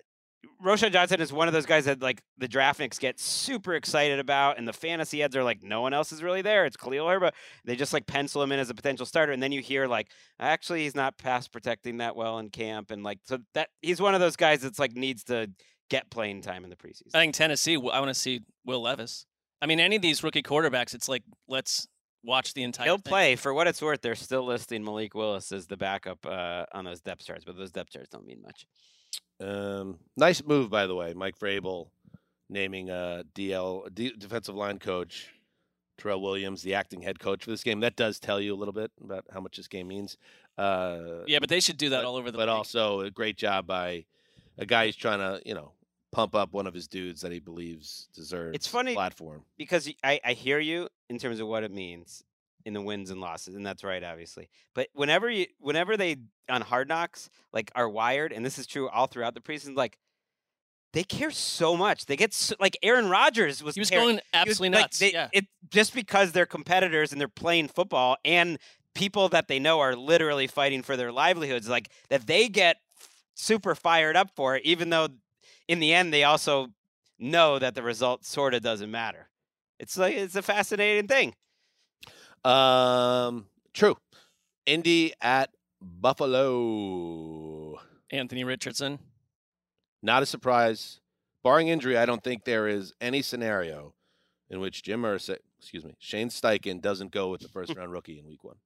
Roschon 0.64 0.92
Johnson 0.92 1.20
is 1.20 1.32
one 1.32 1.46
of 1.46 1.54
those 1.54 1.66
guys 1.66 1.84
that 1.84 2.02
like 2.02 2.20
the 2.36 2.48
draftniks 2.48 2.98
get 2.98 3.20
super 3.20 3.74
excited 3.74 4.18
about, 4.18 4.58
and 4.58 4.66
the 4.66 4.72
fantasy 4.72 5.22
ads 5.22 5.36
are 5.36 5.44
like, 5.44 5.62
no 5.62 5.80
one 5.80 5.92
else 5.92 6.12
is 6.12 6.22
really 6.22 6.42
there. 6.42 6.66
It's 6.66 6.76
Khalil 6.76 7.08
Herbert. 7.08 7.34
They 7.64 7.76
just 7.76 7.92
like 7.92 8.06
pencil 8.06 8.42
him 8.42 8.52
in 8.52 8.58
as 8.58 8.70
a 8.70 8.74
potential 8.74 9.06
starter, 9.06 9.32
and 9.32 9.42
then 9.42 9.52
you 9.52 9.60
hear 9.60 9.86
like, 9.86 10.08
actually, 10.40 10.82
he's 10.82 10.94
not 10.94 11.16
pass 11.16 11.46
protecting 11.48 11.98
that 11.98 12.16
well 12.16 12.38
in 12.38 12.50
camp, 12.50 12.90
and 12.90 13.02
like, 13.02 13.18
so 13.24 13.38
that 13.54 13.68
he's 13.82 14.00
one 14.00 14.14
of 14.14 14.20
those 14.20 14.36
guys 14.36 14.60
that's 14.60 14.78
like 14.78 14.92
needs 14.92 15.24
to 15.24 15.48
get 15.90 16.10
playing 16.10 16.42
time 16.42 16.64
in 16.64 16.70
the 16.70 16.76
preseason. 16.76 17.14
I 17.14 17.20
think 17.20 17.34
Tennessee. 17.34 17.74
I 17.74 18.00
want 18.00 18.08
to 18.08 18.14
see 18.14 18.40
Will 18.64 18.82
Levis. 18.82 19.26
I 19.62 19.66
mean, 19.66 19.80
any 19.80 19.96
of 19.96 20.02
these 20.02 20.22
rookie 20.22 20.42
quarterbacks, 20.42 20.94
it's 20.94 21.08
like 21.08 21.22
let's 21.48 21.86
watch 22.24 22.54
the 22.54 22.62
entire. 22.62 22.86
He'll 22.86 22.96
thing. 22.96 23.10
play 23.10 23.36
for 23.36 23.54
what 23.54 23.66
it's 23.66 23.82
worth. 23.82 24.02
They're 24.02 24.14
still 24.14 24.44
listing 24.44 24.84
Malik 24.84 25.14
Willis 25.14 25.52
as 25.52 25.66
the 25.66 25.76
backup 25.76 26.24
uh, 26.26 26.64
on 26.72 26.84
those 26.84 27.00
depth 27.00 27.24
charts, 27.24 27.44
but 27.44 27.56
those 27.56 27.70
depth 27.70 27.90
charts 27.90 28.08
don't 28.08 28.26
mean 28.26 28.42
much. 28.42 28.66
Um, 29.40 29.98
nice 30.16 30.42
move, 30.44 30.70
by 30.70 30.86
the 30.86 30.94
way, 30.94 31.14
Mike 31.14 31.38
Vrabel 31.38 31.88
naming 32.48 32.90
uh, 32.90 33.22
DL 33.34 33.92
D, 33.94 34.12
defensive 34.16 34.54
line 34.54 34.78
coach 34.78 35.30
Terrell 35.98 36.22
Williams 36.22 36.62
the 36.62 36.74
acting 36.74 37.02
head 37.02 37.18
coach 37.18 37.44
for 37.44 37.50
this 37.50 37.62
game. 37.62 37.80
That 37.80 37.96
does 37.96 38.18
tell 38.18 38.40
you 38.40 38.54
a 38.54 38.56
little 38.56 38.72
bit 38.72 38.90
about 39.02 39.26
how 39.32 39.40
much 39.40 39.56
this 39.56 39.68
game 39.68 39.88
means. 39.88 40.16
Uh, 40.56 41.24
Yeah, 41.26 41.38
but 41.40 41.48
they 41.48 41.60
should 41.60 41.76
do 41.76 41.90
that 41.90 41.98
but, 41.98 42.04
all 42.04 42.16
over 42.16 42.30
the. 42.30 42.38
but 42.38 42.48
league. 42.48 42.56
also 42.56 43.00
a 43.00 43.10
great 43.10 43.36
job 43.36 43.66
by 43.66 44.04
a 44.56 44.66
guy 44.66 44.86
who's 44.86 44.96
trying 44.96 45.18
to 45.18 45.40
you 45.46 45.54
know 45.54 45.72
pump 46.10 46.34
up 46.34 46.52
one 46.52 46.66
of 46.66 46.74
his 46.74 46.88
dudes 46.88 47.20
that 47.20 47.32
he 47.32 47.38
believes 47.40 48.08
deserves. 48.14 48.54
It's 48.56 48.66
funny- 48.66 48.94
platform. 48.94 49.44
because 49.56 49.88
I, 50.02 50.20
I 50.24 50.32
hear 50.32 50.58
you 50.58 50.88
in 51.10 51.18
terms 51.18 51.40
of 51.40 51.48
what 51.48 51.64
it 51.64 51.70
means 51.70 52.24
in 52.68 52.74
the 52.74 52.82
wins 52.82 53.10
and 53.10 53.20
losses, 53.20 53.56
and 53.56 53.66
that's 53.66 53.82
right, 53.82 54.04
obviously. 54.04 54.48
But 54.74 54.88
whenever 54.92 55.28
you, 55.28 55.46
whenever 55.58 55.96
they 55.96 56.16
on 56.48 56.60
Hard 56.60 56.86
Knocks 56.86 57.28
like 57.52 57.72
are 57.74 57.88
wired, 57.88 58.32
and 58.32 58.44
this 58.44 58.58
is 58.58 58.66
true 58.66 58.88
all 58.88 59.06
throughout 59.06 59.34
the 59.34 59.40
preseason, 59.40 59.74
like 59.76 59.98
they 60.92 61.02
care 61.02 61.30
so 61.30 61.76
much. 61.76 62.06
They 62.06 62.16
get 62.16 62.32
so, 62.34 62.54
like 62.60 62.76
Aaron 62.82 63.08
Rodgers 63.08 63.62
was. 63.62 63.74
he 63.74 63.80
was 63.80 63.90
going 63.90 64.08
he 64.08 64.14
was- 64.14 64.22
absolutely 64.34 64.76
like, 64.76 64.84
nuts. 64.84 64.98
they- 64.98 65.12
yeah. 65.12 65.28
it 65.32 65.46
just 65.70 65.94
because 65.94 66.32
they're 66.32 66.46
competitors 66.46 67.10
and 67.10 67.20
they're 67.20 67.26
playing 67.28 67.68
football 67.68 68.16
and 68.24 68.58
people 68.94 69.28
that 69.30 69.48
they 69.48 69.58
know 69.58 69.80
are 69.80 69.96
literally 69.96 70.46
fighting 70.46 70.82
for 70.82 70.96
their 70.96 71.10
livelihoods, 71.10 71.68
like 71.68 71.90
that 72.10 72.26
they 72.26 72.48
get 72.48 72.76
super 73.34 73.74
fired 73.74 74.16
up 74.16 74.30
for 74.36 74.56
it, 74.56 74.64
even 74.64 74.90
though 74.90 75.08
in 75.66 75.80
the 75.80 75.92
end 75.92 76.12
they 76.12 76.24
also 76.24 76.68
know 77.18 77.58
that 77.58 77.74
the 77.74 77.82
result 77.82 78.24
sort 78.24 78.54
of 78.54 78.62
doesn't 78.62 78.90
matter. 78.90 79.28
It's 79.78 79.96
like 79.96 80.14
it's 80.16 80.36
a 80.36 80.42
fascinating 80.42 81.08
thing. 81.08 81.34
Um, 82.44 83.46
true. 83.74 83.96
Indy 84.66 85.12
at 85.20 85.50
Buffalo. 86.52 87.78
Anthony 88.10 88.44
Richardson. 88.44 88.98
Not 90.02 90.22
a 90.22 90.26
surprise. 90.26 91.00
Barring 91.44 91.68
injury, 91.68 91.96
I 91.96 92.06
don't 92.06 92.22
think 92.22 92.44
there 92.44 92.66
is 92.68 92.92
any 93.00 93.22
scenario 93.22 93.94
in 94.50 94.60
which 94.60 94.82
Jim 94.82 95.00
Mercer, 95.00 95.38
excuse 95.58 95.84
me, 95.84 95.94
Shane 95.98 96.28
Steichen 96.30 96.80
doesn't 96.80 97.12
go 97.12 97.30
with 97.30 97.40
the 97.40 97.48
first 97.48 97.74
round 97.76 97.92
rookie 97.92 98.18
in 98.18 98.26
week 98.26 98.44
one. 98.44 98.56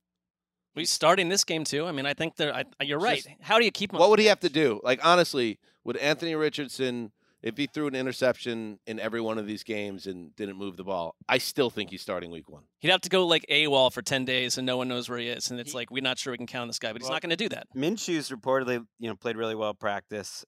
He's 0.75 0.91
starting 0.91 1.29
this 1.29 1.45
game 1.45 1.65
too. 1.65 1.87
I 1.87 1.93
mean, 1.93 2.07
I 2.07 2.15
think 2.15 2.37
they're. 2.37 2.55
I, 2.55 2.65
you're 2.83 2.99
right. 2.99 3.17
Just- 3.23 3.29
How 3.43 3.59
do 3.59 3.65
you 3.65 3.71
keep 3.71 3.93
him? 3.93 3.99
What 3.99 4.09
would 4.11 4.19
he 4.19 4.27
have 4.27 4.41
to 4.41 4.49
do? 4.49 4.81
Like, 4.83 5.05
honestly, 5.05 5.59
would 5.85 5.99
Anthony 5.99 6.35
Richardson, 6.35 7.13
if 7.43 7.57
he 7.57 7.67
threw 7.67 7.87
an 7.89 7.95
interception 7.95 8.79
in 8.87 9.01
every 9.01 9.21
one 9.21 9.37
of 9.39 9.47
these 9.47 9.63
games 9.65 10.07
and 10.07 10.35
didn't 10.37 10.57
move 10.57 10.77
the 10.77 10.85
ball, 10.85 11.17
I 11.29 11.39
still 11.39 11.71
think 11.71 11.91
he's 11.91 12.03
starting 12.03 12.31
week 12.31 12.49
one. 12.49 12.63
He'd 12.79 12.91
have 12.91 13.01
to 13.03 13.09
go 13.09 13.27
like 13.27 13.45
AWOL 13.51 13.93
for 13.93 14.03
ten 14.03 14.25
days, 14.25 14.59
and 14.59 14.67
no 14.67 14.77
one 14.77 14.89
knows 14.89 15.09
where 15.09 15.19
he 15.19 15.29
is, 15.29 15.51
and 15.51 15.59
it's 15.59 15.73
He- 15.73 15.77
like 15.77 15.91
we're 15.91 16.03
not 16.03 16.19
sure 16.19 16.33
we 16.33 16.37
can 16.39 16.47
count 16.47 16.63
on 16.63 16.69
this 16.69 16.79
guy, 16.79 16.93
but 16.93 17.03
he's 17.03 17.11
not 17.11 17.21
going 17.23 17.31
to 17.31 17.37
do 17.37 17.49
that. 17.49 17.67
Minshew's 17.75 18.31
reportedly, 18.31 18.85
you 18.99 19.09
know, 19.09 19.17
played 19.17 19.37
really 19.37 19.55
well 19.55 19.71
at 19.71 19.79
practice. 19.81 20.45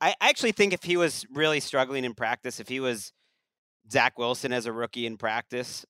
I 0.00 0.14
I 0.20 0.28
actually 0.28 0.52
think 0.52 0.72
if 0.72 0.82
he 0.84 0.96
was 0.96 1.24
really 1.30 1.60
struggling 1.60 2.04
in 2.04 2.14
practice, 2.14 2.60
if 2.60 2.68
he 2.68 2.78
was 2.80 3.12
Zach 3.90 4.18
Wilson 4.18 4.52
as 4.52 4.66
a 4.66 4.72
rookie 4.72 5.06
in 5.06 5.16
practice, 5.16 5.84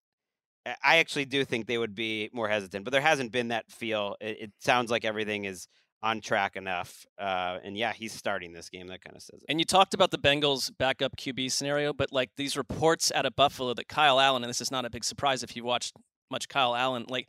I- 0.64 0.76
I 0.84 0.96
actually 0.98 1.24
do 1.24 1.44
think 1.44 1.66
they 1.66 1.78
would 1.78 1.94
be 1.94 2.30
more 2.32 2.48
hesitant. 2.48 2.84
But 2.84 2.92
there 2.92 3.00
hasn't 3.00 3.32
been 3.32 3.48
that 3.48 3.70
feel. 3.70 4.16
It, 4.20 4.36
it 4.40 4.52
sounds 4.60 4.90
like 4.90 5.04
everything 5.04 5.44
is 5.46 5.66
on 6.02 6.20
track 6.20 6.56
enough. 6.56 7.04
Uh, 7.18 7.58
and 7.64 7.76
yeah, 7.76 7.92
he's 7.92 8.12
starting 8.12 8.52
this 8.52 8.68
game. 8.68 8.86
That 8.88 9.02
kind 9.02 9.16
of 9.16 9.22
says 9.22 9.40
it. 9.42 9.46
And 9.48 9.58
you 9.58 9.64
talked 9.64 9.94
about 9.94 10.10
the 10.10 10.18
Bengals 10.18 10.70
backup 10.78 11.16
QB 11.16 11.50
scenario, 11.50 11.92
but 11.92 12.12
like 12.12 12.30
these 12.36 12.56
reports 12.56 13.10
out 13.14 13.26
of 13.26 13.34
Buffalo 13.34 13.74
that 13.74 13.88
Kyle 13.88 14.20
Allen, 14.20 14.42
and 14.44 14.48
this 14.50 14.60
is 14.60 14.70
not 14.70 14.84
a 14.84 14.90
big 14.90 15.04
surprise 15.04 15.42
if 15.42 15.56
you've 15.56 15.64
watched 15.64 15.94
much 16.30 16.48
Kyle 16.48 16.74
Allen, 16.76 17.04
like 17.08 17.28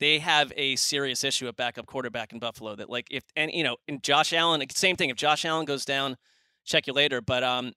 they 0.00 0.18
have 0.18 0.52
a 0.56 0.76
serious 0.76 1.24
issue 1.24 1.48
at 1.48 1.56
backup 1.56 1.86
quarterback 1.86 2.32
in 2.32 2.38
Buffalo. 2.38 2.76
That 2.76 2.88
like 2.90 3.06
if 3.10 3.22
and 3.36 3.50
you 3.52 3.64
know, 3.64 3.76
in 3.88 4.00
Josh 4.00 4.32
Allen, 4.32 4.62
same 4.70 4.96
thing. 4.96 5.10
If 5.10 5.16
Josh 5.16 5.44
Allen 5.44 5.64
goes 5.64 5.84
down, 5.84 6.16
check 6.64 6.86
you 6.86 6.92
later. 6.92 7.20
But 7.20 7.42
um, 7.42 7.72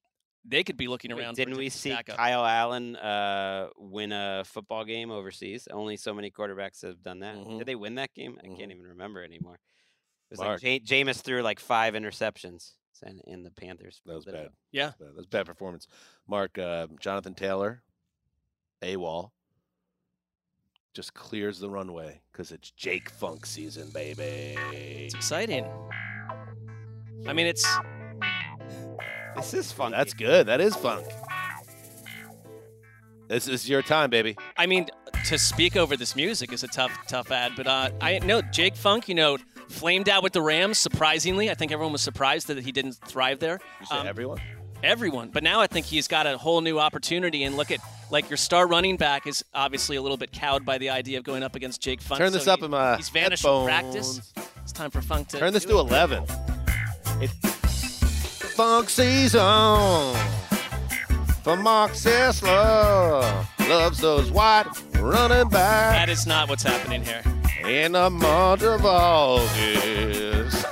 they 0.46 0.64
could 0.64 0.78
be 0.78 0.88
looking 0.88 1.12
around. 1.12 1.34
for 1.36 1.42
didn't 1.46 1.58
we 1.58 1.70
see 1.70 1.90
backup. 1.92 2.18
Kyle 2.18 2.46
Allen 2.46 2.96
uh, 2.96 3.70
win 3.78 4.12
a 4.12 4.44
football 4.46 4.84
game 4.86 5.10
overseas? 5.10 5.68
Only 5.72 5.98
so 5.98 6.14
many 6.14 6.30
quarterbacks 6.30 6.82
have 6.84 7.02
done 7.02 7.20
that. 7.20 7.36
Mhm. 7.36 7.58
Did 7.60 7.68
they 7.68 7.76
win 7.76 7.96
that 7.96 8.14
game? 8.14 8.40
I 8.44 8.48
Mhm. 8.48 8.58
can't 8.58 8.72
even 8.72 8.84
remember 8.84 9.24
anymore. 9.24 9.60
It 10.30 10.32
was 10.32 10.40
Marc. 10.40 10.62
like 10.64 10.90
Ja- 10.90 10.98
Jameis 11.04 11.22
threw 11.22 11.42
like 11.42 11.60
five 11.60 11.94
interceptions, 11.94 12.72
in, 13.06 13.22
and 13.28 13.46
the 13.46 13.52
Panthers. 13.52 14.02
That 14.06 14.16
was 14.16 14.26
bad. 14.26 14.36
out. 14.36 14.52
Yeah. 14.72 14.92
That 15.00 15.16
was 15.16 15.26
bad 15.26 15.46
performance. 15.46 15.88
Marc, 16.28 16.58
uh, 16.58 16.88
Jonathan 17.00 17.34
Taylor, 17.34 17.82
AWOL, 18.82 19.32
just 20.94 21.14
clears 21.14 21.60
the 21.60 21.70
runway 21.70 22.22
because 22.32 22.52
it's 22.52 22.72
Jake 22.72 23.10
Funk 23.10 23.46
season, 23.46 23.90
baby. 23.94 24.58
It's 24.74 25.14
exciting. 25.16 25.66
I 27.28 27.34
mean, 27.34 27.46
it's 27.48 27.66
This 29.36 29.54
is 29.54 29.72
fun. 29.72 29.92
That's 29.92 30.14
good. 30.14 30.48
That 30.48 30.60
is 30.60 30.76
funk. 30.76 31.06
This 33.28 33.48
is 33.48 33.68
your 33.70 33.82
time, 33.82 34.10
baby. 34.10 34.36
I 34.56 34.66
mean, 34.66 34.88
to 35.26 35.38
speak 35.38 35.76
over 35.76 35.98
this 35.98 36.16
music 36.16 36.54
is 36.54 36.64
a 36.64 36.68
tough, 36.68 36.98
tough 37.08 37.30
ad. 37.32 37.52
But 37.58 37.68
uh, 37.68 37.90
I 38.02 38.20
know 38.20 38.42
Jake 38.42 38.76
Funk, 38.76 39.10
you 39.10 39.16
know, 39.16 39.38
flamed 39.70 40.10
out 40.10 40.24
with 40.24 40.34
the 40.34 40.42
Rams. 40.42 40.78
Surprisingly, 40.78 41.50
I 41.50 41.54
think 41.54 41.72
everyone 41.72 41.92
was 41.94 42.02
surprised 42.02 42.48
that 42.48 42.58
he 42.60 42.72
didn't 42.72 42.94
thrive 42.94 43.40
there. 43.40 43.60
Um, 43.92 44.08
everyone? 44.08 44.40
everyone. 44.84 45.30
But 45.30 45.44
now 45.44 45.60
I 45.60 45.68
think 45.68 45.86
he's 45.86 46.08
got 46.08 46.28
a 46.28 46.38
whole 46.38 46.62
new 46.62 46.80
opportunity. 46.80 47.44
And 47.44 47.58
look 47.58 47.72
at 47.72 47.80
like 48.12 48.30
your 48.30 48.38
star 48.38 48.68
running 48.68 48.98
back 48.98 49.28
is 49.28 49.44
obviously 49.54 49.96
a 49.96 50.02
little 50.02 50.18
bit 50.18 50.32
cowed 50.32 50.66
by 50.66 50.78
the 50.78 50.90
idea 50.90 51.18
of 51.18 51.24
going 51.24 51.44
up 51.44 51.56
against 51.56 51.82
Jake 51.82 52.02
Funk. 52.02 52.20
Turn 52.20 52.32
this 52.32 52.46
so 52.46 52.54
up 52.54 52.60
he- 52.60 52.66
in 52.66 52.72
my 52.72 52.96
He's 52.96 53.10
vanished 53.10 53.44
from 53.44 53.66
practice. 53.66 54.34
It's 54.62 54.72
time 54.72 54.92
for 54.92 55.02
Funk 55.02 55.30
to 55.30 55.40
Turn 55.40 55.54
this 55.54 55.64
to 55.66 55.78
it. 55.78 55.80
11. 55.80 56.24
It, 57.22 57.30
funk 58.58 58.90
season 58.90 59.40
for 61.44 61.56
Marc 61.58 61.94
Sessler. 61.94 63.46
Loves 63.68 64.00
those 64.00 64.32
white 64.32 64.66
running 65.00 65.50
backs 65.50 65.98
That 65.98 66.10
is 66.10 66.26
not 66.28 66.50
what's 66.50 66.64
happening 66.64 67.04
here. 67.04 67.22
In 67.66 67.94
the 67.94 68.10
month 68.10 68.64
of 68.64 68.86
August. 68.86 70.66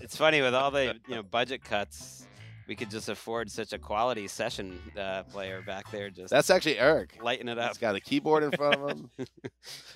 It's 0.00 0.16
funny 0.16 0.42
with 0.42 0.54
all 0.54 0.70
the 0.70 0.96
you 1.08 1.14
know 1.14 1.22
budget 1.22 1.64
cuts, 1.64 2.26
we 2.66 2.74
could 2.76 2.90
just 2.90 3.08
afford 3.08 3.50
such 3.50 3.72
a 3.72 3.78
quality 3.78 4.28
session 4.28 4.78
uh, 4.98 5.22
player 5.24 5.62
back 5.62 5.90
there, 5.90 6.10
just 6.10 6.30
That's 6.30 6.50
actually 6.50 6.78
Eric. 6.78 7.18
lighten 7.22 7.48
it 7.48 7.58
up. 7.58 7.68
He's 7.70 7.78
got 7.78 7.94
a 7.94 8.00
keyboard 8.00 8.42
in 8.44 8.50
front 8.52 8.76
of 8.76 8.90
him. 8.90 9.10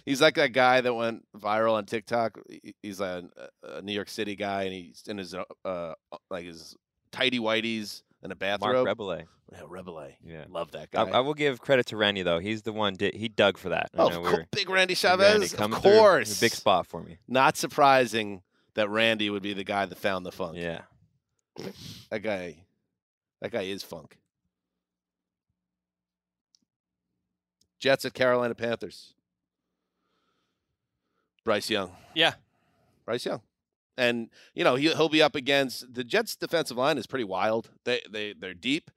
he's 0.06 0.20
like 0.20 0.34
that 0.36 0.52
guy 0.52 0.80
that 0.80 0.94
went 0.94 1.24
viral 1.36 1.74
on 1.74 1.84
TikTok. 1.84 2.38
He's 2.82 3.00
a, 3.00 3.24
a 3.62 3.82
New 3.82 3.92
York 3.92 4.08
City 4.08 4.36
guy, 4.36 4.64
and 4.64 4.72
he's 4.72 5.02
in 5.06 5.18
his 5.18 5.34
uh, 5.64 5.94
like 6.30 6.44
his 6.46 6.74
tidy 7.12 7.38
whities 7.38 8.02
and 8.26 8.32
a 8.32 8.58
Mark 8.58 8.60
bathrobe. 8.60 8.98
Rebele. 8.98 9.24
Yeah, 9.52 9.60
Rebele. 9.60 10.12
Yeah. 10.24 10.44
Love 10.48 10.72
that 10.72 10.90
guy. 10.90 11.02
I 11.02 11.20
will 11.20 11.34
give 11.34 11.60
credit 11.60 11.86
to 11.86 11.96
Randy 11.96 12.22
though. 12.22 12.38
He's 12.40 12.62
the 12.62 12.72
one 12.72 12.94
did 12.94 13.14
he 13.14 13.28
dug 13.28 13.56
for 13.56 13.68
that. 13.70 13.90
I 13.94 14.02
oh, 14.02 14.08
know 14.08 14.16
of 14.18 14.22
we 14.24 14.32
were- 14.32 14.46
big 14.50 14.68
Randy 14.68 14.92
big 14.92 14.98
Chavez. 14.98 15.30
Randy 15.32 15.46
of 15.46 15.56
coming 15.56 15.80
through. 15.80 15.90
It 15.90 15.94
was 15.94 16.00
course, 16.00 16.38
a 16.38 16.40
big 16.40 16.52
spot 16.52 16.86
for 16.86 17.02
me. 17.02 17.18
Not 17.28 17.56
surprising 17.56 18.42
that 18.74 18.90
Randy 18.90 19.30
would 19.30 19.42
be 19.42 19.52
the 19.54 19.64
guy 19.64 19.86
that 19.86 19.96
found 19.98 20.26
the 20.26 20.32
funk. 20.32 20.56
Yeah. 20.56 20.82
That 22.10 22.22
guy. 22.22 22.56
That 23.40 23.52
guy 23.52 23.62
is 23.62 23.82
funk. 23.82 24.18
Jets 27.78 28.04
at 28.04 28.14
Carolina 28.14 28.54
Panthers. 28.54 29.14
Bryce 31.44 31.70
Young. 31.70 31.92
Yeah. 32.14 32.34
Bryce 33.04 33.24
Young. 33.24 33.40
And 33.98 34.28
you 34.54 34.64
know 34.64 34.74
he 34.74 34.88
he'll 34.88 35.08
be 35.08 35.22
up 35.22 35.34
against 35.34 35.94
the 35.94 36.04
Jets' 36.04 36.36
defensive 36.36 36.76
line 36.76 36.98
is 36.98 37.06
pretty 37.06 37.24
wild. 37.24 37.70
They 37.84 38.02
they 38.10 38.34
they're 38.38 38.54
deep. 38.54 38.90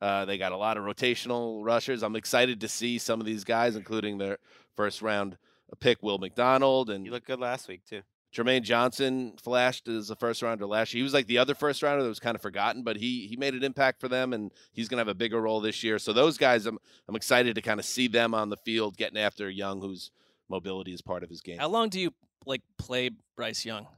Uh, 0.00 0.24
they 0.24 0.38
got 0.38 0.52
a 0.52 0.56
lot 0.56 0.78
of 0.78 0.84
rotational 0.84 1.62
rushers. 1.62 2.02
I'm 2.02 2.16
excited 2.16 2.60
to 2.62 2.68
see 2.68 2.96
some 2.96 3.20
of 3.20 3.26
these 3.26 3.44
guys, 3.44 3.76
including 3.76 4.16
their 4.16 4.38
first 4.74 5.02
round 5.02 5.36
pick 5.78 6.02
Will 6.02 6.18
McDonald 6.18 6.90
and 6.90 7.04
You 7.04 7.12
looked 7.12 7.26
good 7.26 7.38
last 7.40 7.68
week 7.68 7.84
too. 7.84 8.02
Jermaine 8.34 8.62
Johnson 8.62 9.34
flashed 9.42 9.88
as 9.88 10.08
a 10.10 10.16
first 10.16 10.40
rounder 10.40 10.64
last 10.64 10.94
year. 10.94 11.00
He 11.00 11.02
was 11.02 11.12
like 11.12 11.26
the 11.26 11.38
other 11.38 11.54
first 11.54 11.82
rounder 11.82 12.02
that 12.04 12.08
was 12.08 12.20
kind 12.20 12.36
of 12.36 12.42
forgotten, 12.42 12.84
but 12.84 12.96
he 12.96 13.26
he 13.26 13.36
made 13.36 13.54
an 13.54 13.64
impact 13.64 14.00
for 14.00 14.08
them, 14.08 14.32
and 14.32 14.52
he's 14.72 14.88
going 14.88 14.98
to 14.98 15.00
have 15.00 15.08
a 15.08 15.14
bigger 15.14 15.40
role 15.40 15.60
this 15.60 15.82
year. 15.82 15.98
So 15.98 16.12
those 16.12 16.38
guys, 16.38 16.66
I'm 16.66 16.78
I'm 17.08 17.16
excited 17.16 17.56
to 17.56 17.62
kind 17.62 17.80
of 17.80 17.86
see 17.86 18.06
them 18.06 18.32
on 18.32 18.48
the 18.48 18.56
field 18.56 18.96
getting 18.96 19.18
after 19.18 19.50
Young, 19.50 19.80
whose 19.80 20.12
mobility 20.48 20.92
is 20.92 21.02
part 21.02 21.24
of 21.24 21.28
his 21.28 21.40
game. 21.40 21.58
How 21.58 21.68
long 21.68 21.88
do 21.88 21.98
you 21.98 22.12
like 22.46 22.62
play 22.78 23.10
Bryce 23.36 23.64
Young? 23.64 23.88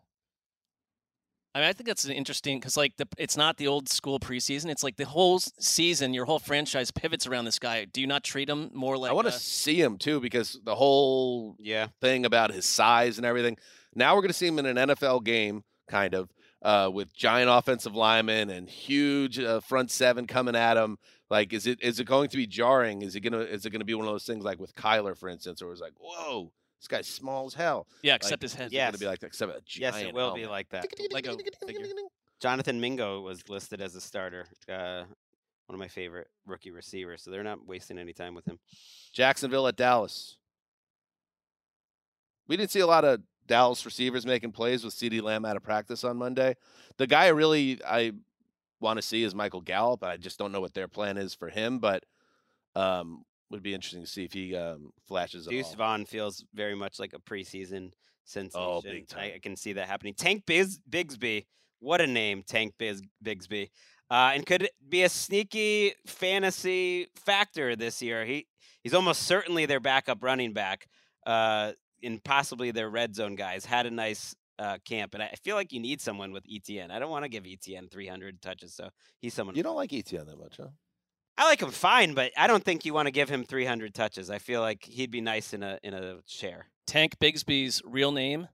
I 1.55 1.59
mean, 1.61 1.68
I 1.68 1.72
think 1.74 1.86
that's 1.86 2.05
an 2.07 2.12
interesting 2.12 2.59
because 2.59 2.76
like 2.78 2.96
the 2.96 3.07
it's 3.18 3.36
not 3.36 3.59
the 3.59 3.66
old 3.66 3.88
school 3.88 4.18
preseason. 4.18 4.70
It's 4.70 4.82
like 4.82 4.96
the 4.96 5.05
whole 5.05 5.38
season, 5.38 6.14
your 6.14 6.24
whole 6.24 6.38
franchise 6.38 6.90
pivots 6.90 7.26
around 7.26 7.44
this 7.44 7.59
guy. 7.59 7.84
Do 7.84 8.00
you 8.00 8.07
not 8.07 8.24
treat 8.24 8.48
him 8.48 8.70
more 8.72 8.96
like? 8.96 9.11
I 9.11 9.14
want 9.14 9.28
to 9.28 9.34
a- 9.34 9.38
see 9.38 9.80
him 9.80 9.98
too 9.98 10.18
because 10.20 10.59
the 10.64 10.74
whole 10.74 11.57
Yeah. 11.61 11.88
thing 12.00 12.24
about 12.24 12.53
his 12.53 12.64
size 12.64 13.18
and 13.18 13.26
everything. 13.26 13.59
Now 13.94 14.14
we're 14.14 14.22
going 14.22 14.28
to 14.30 14.34
see 14.34 14.46
him 14.46 14.59
in 14.59 14.64
an 14.64 14.76
NFL 14.78 15.22
game, 15.24 15.64
kind 15.86 16.14
of, 16.14 16.30
uh, 16.62 16.88
with 16.90 17.12
giant 17.14 17.50
offensive 17.50 17.94
linemen 17.94 18.48
and 18.48 18.66
huge 18.70 19.38
uh, 19.38 19.61
front 19.61 19.90
seven 19.90 20.26
coming 20.26 20.57
at 20.57 20.78
him. 20.78 20.96
Like, 21.28 21.53
is 21.53 21.66
it 21.66 21.82
is 21.82 22.00
it 22.00 22.05
going 22.07 22.30
to 22.30 22.36
be 22.38 22.46
jarring? 22.46 23.03
Is 23.03 23.14
it 23.14 23.20
gonna 23.20 23.40
is 23.40 23.66
it 23.66 23.70
gonna 23.70 23.84
be 23.84 23.92
one 23.94 24.07
of 24.07 24.12
those 24.14 24.24
things 24.24 24.42
like 24.44 24.59
with 24.59 24.74
Kyler, 24.74 25.14
for 25.14 25.28
instance, 25.28 25.62
where 25.62 25.70
it's 25.72 25.82
like, 25.82 25.92
whoa, 25.98 26.50
this 26.83 26.89
guy's 26.89 27.07
small 27.07 27.47
as 27.47 27.55
hell. 27.55 27.87
yeah, 28.03 28.14
Like, 28.14 28.22
except 28.22 28.43
his 28.43 28.55
head. 28.55 28.66
Is 28.66 28.72
it 28.72 28.76
gonna 28.76 28.91
Yes. 28.91 29.01
be 29.01 29.07
like 29.07 29.20
that? 29.20 29.26
Except 29.28 29.53
a 29.53 29.62
Yes, 29.78 29.95
giant 29.95 30.09
it 30.09 30.14
will 30.14 30.35
be 30.35 30.47
like 30.47 30.68
that. 30.70 30.87
Lego 31.12 31.37
figure. 31.64 31.87
Jonathan 32.41 32.80
Mingo 32.80 33.20
was 33.20 33.49
listed 33.49 33.80
as 33.80 33.95
a 33.95 34.01
starter. 34.01 34.47
Uh, 34.68 35.05
one 35.66 35.74
of 35.74 35.78
my 35.78 35.87
favorite 35.87 36.26
rookie 36.45 36.72
receivers. 36.72 37.22
So 37.22 37.30
they're 37.30 37.45
not 37.45 37.64
wasting 37.66 37.99
any 37.99 38.12
time 38.12 38.35
with 38.35 38.45
him. 38.47 38.59
Jacksonville 39.12 39.68
at 39.68 39.76
Dallas. 39.76 40.39
We 42.49 42.57
didn't 42.57 42.72
see 42.72 42.80
a 42.80 42.87
lot 42.87 43.05
of 43.05 43.20
Dallas 43.47 43.85
receivers 43.85 44.26
making 44.26 44.51
plays 44.53 44.83
with 44.85 44.93
CeeDee 44.95 45.22
Lamb 45.22 45.45
out 45.45 45.57
of 45.57 45.62
practice 45.62 46.03
on 46.03 46.16
Monday. 46.16 46.57
The 46.97 47.07
guy 47.07 47.26
I 47.26 47.28
really 47.28 47.80
I 47.87 48.12
want 48.80 48.99
to 48.99 49.03
see 49.03 49.22
is 49.22 49.37
Michael 49.37 49.61
Gallup. 49.61 50.03
I 50.03 50.16
just 50.16 50.37
don't 50.39 50.51
know 50.51 50.61
what 50.61 50.74
their 50.74 50.89
plan 50.89 51.16
is 51.16 51.33
for 51.35 51.49
him, 51.49 51.78
but 51.78 52.05
um, 52.74 53.24
would 53.53 53.62
be 53.62 53.74
interesting 53.74 54.03
to 54.03 54.07
see 54.09 54.24
if 54.24 54.32
he 54.32 54.57
um, 54.57 54.90
flashes 55.07 55.46
Deuce. 55.46 55.74
Vaughn 55.74 56.05
feels 56.05 56.44
very 56.55 56.74
much 56.74 56.98
like 56.98 57.12
a 57.12 57.18
preseason 57.20 57.92
sensation. 58.24 58.61
Oh, 58.61 58.80
big 58.82 59.07
time. 59.07 59.32
I 59.34 59.38
can 59.38 59.57
see 59.57 59.74
that 59.74 59.86
happening. 59.86 60.14
Tank 60.14 60.44
Biz- 60.46 60.80
Bigsby, 60.88 61.46
what 61.80 62.00
a 62.00 62.07
name, 62.07 62.42
Tank 62.46 62.74
Biz- 62.78 63.03
Bigsby, 63.24 63.68
uh, 64.11 64.32
and 64.34 64.44
could 64.44 64.68
be 64.88 65.03
a 65.05 65.09
sneaky 65.09 65.94
fantasy 66.07 67.07
factor 67.14 67.76
this 67.76 68.03
year. 68.03 68.24
He 68.24 68.46
he's 68.82 68.94
almost 68.94 69.22
certainly 69.22 69.66
their 69.66 69.80
backup 69.80 70.22
running 70.22 70.53
back, 70.53 70.86
uh, 71.26 71.72
and 72.03 72.22
possibly 72.24 72.70
their 72.70 72.90
red 72.90 73.14
zone 73.14 73.36
guys. 73.36 73.64
Had 73.64 73.86
a 73.86 73.90
nice. 73.90 74.34
Uh, 74.59 74.76
camp 74.84 75.14
and 75.14 75.22
I 75.22 75.26
I 75.26 75.34
feel 75.42 75.57
like 75.57 75.72
you 75.72 75.80
need 75.80 76.00
someone 76.00 76.30
with 76.30 76.44
ETN. 76.46 76.90
I 76.90 76.98
don't 77.00 77.11
want 77.11 77.24
to 77.24 77.28
give 77.28 77.44
ETN 77.44 77.90
300 77.90 78.40
touches, 78.42 78.74
so 78.74 78.90
he's 79.18 79.32
someone. 79.34 79.57
You 79.57 79.62
don't 79.62 79.74
like 79.74 79.90
ETN 79.90 80.26
that 80.26 80.38
much, 80.38 80.59
huh? 80.59 80.68
I 81.39 81.45
like 81.45 81.61
him 81.62 81.70
fine, 81.70 82.14
but 82.14 82.30
I 82.37 82.47
don't 82.47 82.62
think 82.62 82.85
you 82.85 82.95
want 82.95 83.07
to 83.07 83.12
give 83.12 83.28
him 83.28 83.45
300 83.45 83.95
touches. 83.95 84.30
I 84.30 84.39
feel 84.39 84.61
like 84.61 84.85
he'd 84.85 85.11
be 85.11 85.20
nice 85.20 85.53
in 85.55 85.62
a 85.62 85.78
in 85.83 85.95
a 85.95 86.18
share. 86.26 86.66
Tank 86.87 87.18
Bigsby's 87.18 87.80
real 87.85 88.12
name, 88.12 88.49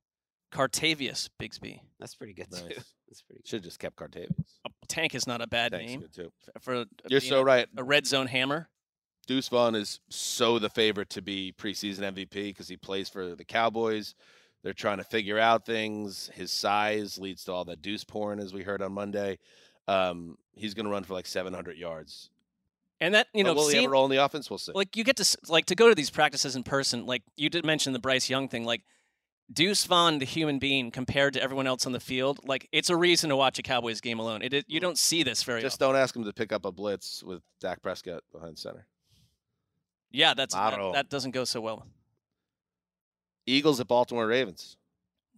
Cartavious 0.52 1.28
Bigsby. 1.40 1.80
That's 1.98 2.14
pretty 2.14 2.34
good 2.34 2.50
too. 2.50 2.68
That's 3.08 3.22
pretty 3.22 3.40
good. 3.40 3.48
Should 3.48 3.56
have 3.58 3.64
just 3.64 3.78
kept 3.78 3.96
Cartavious. 3.96 4.58
Uh, 4.64 4.70
Tank 4.86 5.14
is 5.14 5.26
not 5.26 5.40
a 5.40 5.46
bad 5.46 5.72
Thanks, 5.72 5.90
name 5.90 6.00
good 6.00 6.14
too. 6.14 6.32
for 6.60 6.84
You're 7.08 7.20
so 7.20 7.40
a, 7.40 7.44
right. 7.44 7.66
a 7.76 7.82
red 7.82 8.06
zone 8.06 8.26
hammer. 8.26 8.68
Deuce 9.26 9.48
Vaughn 9.48 9.74
is 9.74 10.00
so 10.08 10.58
the 10.58 10.70
favorite 10.70 11.10
to 11.10 11.20
be 11.20 11.52
preseason 11.58 12.00
MVP 12.00 12.32
because 12.32 12.68
he 12.68 12.76
plays 12.76 13.08
for 13.10 13.34
the 13.34 13.44
Cowboys. 13.44 14.14
They're 14.62 14.72
trying 14.72 14.98
to 14.98 15.04
figure 15.04 15.38
out 15.38 15.66
things. 15.66 16.30
His 16.34 16.50
size 16.50 17.18
leads 17.18 17.44
to 17.44 17.52
all 17.52 17.64
that 17.66 17.82
deuce 17.82 18.04
porn, 18.04 18.40
as 18.40 18.52
we 18.54 18.62
heard 18.62 18.82
on 18.82 18.92
Monday. 18.92 19.38
Um, 19.86 20.36
he's 20.54 20.74
going 20.74 20.86
to 20.86 20.90
run 20.90 21.04
for 21.04 21.14
like 21.14 21.26
700 21.26 21.76
yards. 21.76 22.30
And 23.00 23.14
that 23.14 23.28
you 23.32 23.44
But 23.44 23.50
know, 23.50 23.54
will 23.54 23.66
he 23.68 23.72
seeing- 23.72 23.84
ever 23.84 23.92
roll 23.92 24.04
in 24.06 24.10
the 24.10 24.16
offense? 24.24 24.50
We'll 24.50 24.58
see. 24.58 24.72
like 24.74 24.96
you 24.96 25.04
get 25.04 25.16
to 25.18 25.38
like 25.48 25.66
to 25.66 25.74
go 25.74 25.88
to 25.88 25.94
these 25.94 26.10
practices 26.10 26.56
in 26.56 26.62
person. 26.64 27.06
Like 27.06 27.22
you 27.36 27.48
did 27.48 27.64
mention 27.64 27.92
the 27.92 27.98
Bryce 28.00 28.28
Young 28.28 28.48
thing. 28.48 28.64
Like 28.64 28.82
Deuce 29.52 29.84
Vaughn, 29.84 30.18
the 30.18 30.24
human 30.26 30.58
being, 30.58 30.90
compared 30.90 31.32
to 31.34 31.42
everyone 31.42 31.66
else 31.66 31.86
on 31.86 31.92
the 31.92 32.00
field, 32.00 32.40
like 32.44 32.68
it's 32.72 32.90
a 32.90 32.96
reason 32.96 33.30
to 33.30 33.36
watch 33.36 33.58
a 33.58 33.62
Cowboys 33.62 34.00
game 34.00 34.18
alone. 34.18 34.42
It, 34.42 34.52
it 34.52 34.64
you 34.68 34.80
don't 34.80 34.98
see 34.98 35.22
this 35.22 35.42
very 35.44 35.60
Just 35.60 35.80
often. 35.80 35.94
don't 35.94 36.02
ask 36.02 36.14
him 36.16 36.24
to 36.24 36.32
pick 36.32 36.52
up 36.52 36.64
a 36.64 36.72
blitz 36.72 37.22
with 37.22 37.40
Dak 37.60 37.80
Prescott 37.82 38.24
behind 38.32 38.58
center. 38.58 38.86
Yeah, 40.10 40.34
that's 40.34 40.54
that, 40.54 40.78
that 40.94 41.08
doesn't 41.08 41.30
go 41.32 41.44
so 41.44 41.60
well. 41.60 41.86
Eagles 43.46 43.80
at 43.80 43.88
Baltimore 43.88 44.26
Ravens. 44.26 44.76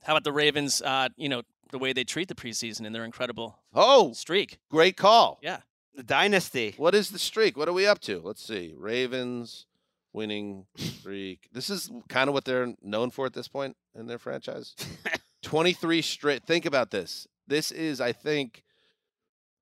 How 0.02 0.14
about 0.14 0.24
the 0.24 0.32
Ravens? 0.32 0.80
Uh, 0.82 1.08
you 1.16 1.28
know 1.28 1.42
the 1.70 1.78
way 1.78 1.92
they 1.92 2.02
treat 2.04 2.26
the 2.28 2.34
preseason 2.34 2.84
and 2.86 2.94
their 2.94 3.04
incredible 3.04 3.58
Oh, 3.74 4.12
streak. 4.12 4.58
great 4.70 4.96
call. 4.96 5.38
Yeah. 5.42 5.58
The 5.94 6.02
dynasty. 6.02 6.74
What 6.76 6.94
is 6.94 7.10
the 7.10 7.18
streak? 7.18 7.56
What 7.56 7.68
are 7.68 7.72
we 7.72 7.86
up 7.86 8.00
to? 8.02 8.20
Let's 8.20 8.44
see. 8.44 8.74
Ravens 8.76 9.66
winning 10.12 10.66
streak. 10.76 11.48
This 11.52 11.68
is 11.70 11.90
kind 12.08 12.28
of 12.28 12.34
what 12.34 12.44
they're 12.44 12.74
known 12.82 13.10
for 13.10 13.26
at 13.26 13.32
this 13.32 13.48
point 13.48 13.76
in 13.94 14.06
their 14.06 14.18
franchise. 14.18 14.74
23 15.42 16.02
straight. 16.02 16.44
Think 16.44 16.64
about 16.66 16.90
this. 16.90 17.26
This 17.46 17.70
is, 17.72 18.00
I 18.00 18.12
think, 18.12 18.62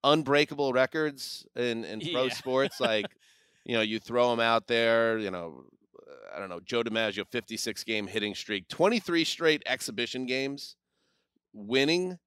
unbreakable 0.05 0.73
records 0.73 1.47
in, 1.57 1.85
in 1.85 2.01
pro 2.01 2.25
Yeah. 2.25 2.33
sports. 2.35 2.81
Like, 2.81 3.07
you 3.65 3.75
know, 3.75 3.83
you 3.83 3.99
throw 3.99 4.31
them 4.31 4.41
out 4.41 4.67
there, 4.67 5.19
you 5.19 5.31
know, 5.31 5.65
I 6.35 6.39
don't 6.39 6.49
know, 6.51 6.61
Joe 6.61 6.83
DiMaggio, 6.83 7.27
56 7.27 7.85
game 7.85 8.07
hitting 8.07 8.35
streak, 8.35 8.69
23 8.69 9.25
straight 9.25 9.63
exhibition 9.67 10.27
games, 10.27 10.77
winning 11.53 12.19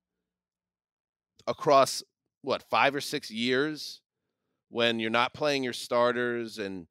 across 1.47 2.03
what, 2.41 2.63
five 2.69 2.95
or 2.95 3.01
six 3.01 3.29
years 3.29 4.01
when 4.69 4.99
you're 4.99 5.09
not 5.09 5.33
playing 5.33 5.63
your 5.63 5.73
starters 5.73 6.57
and 6.57 6.87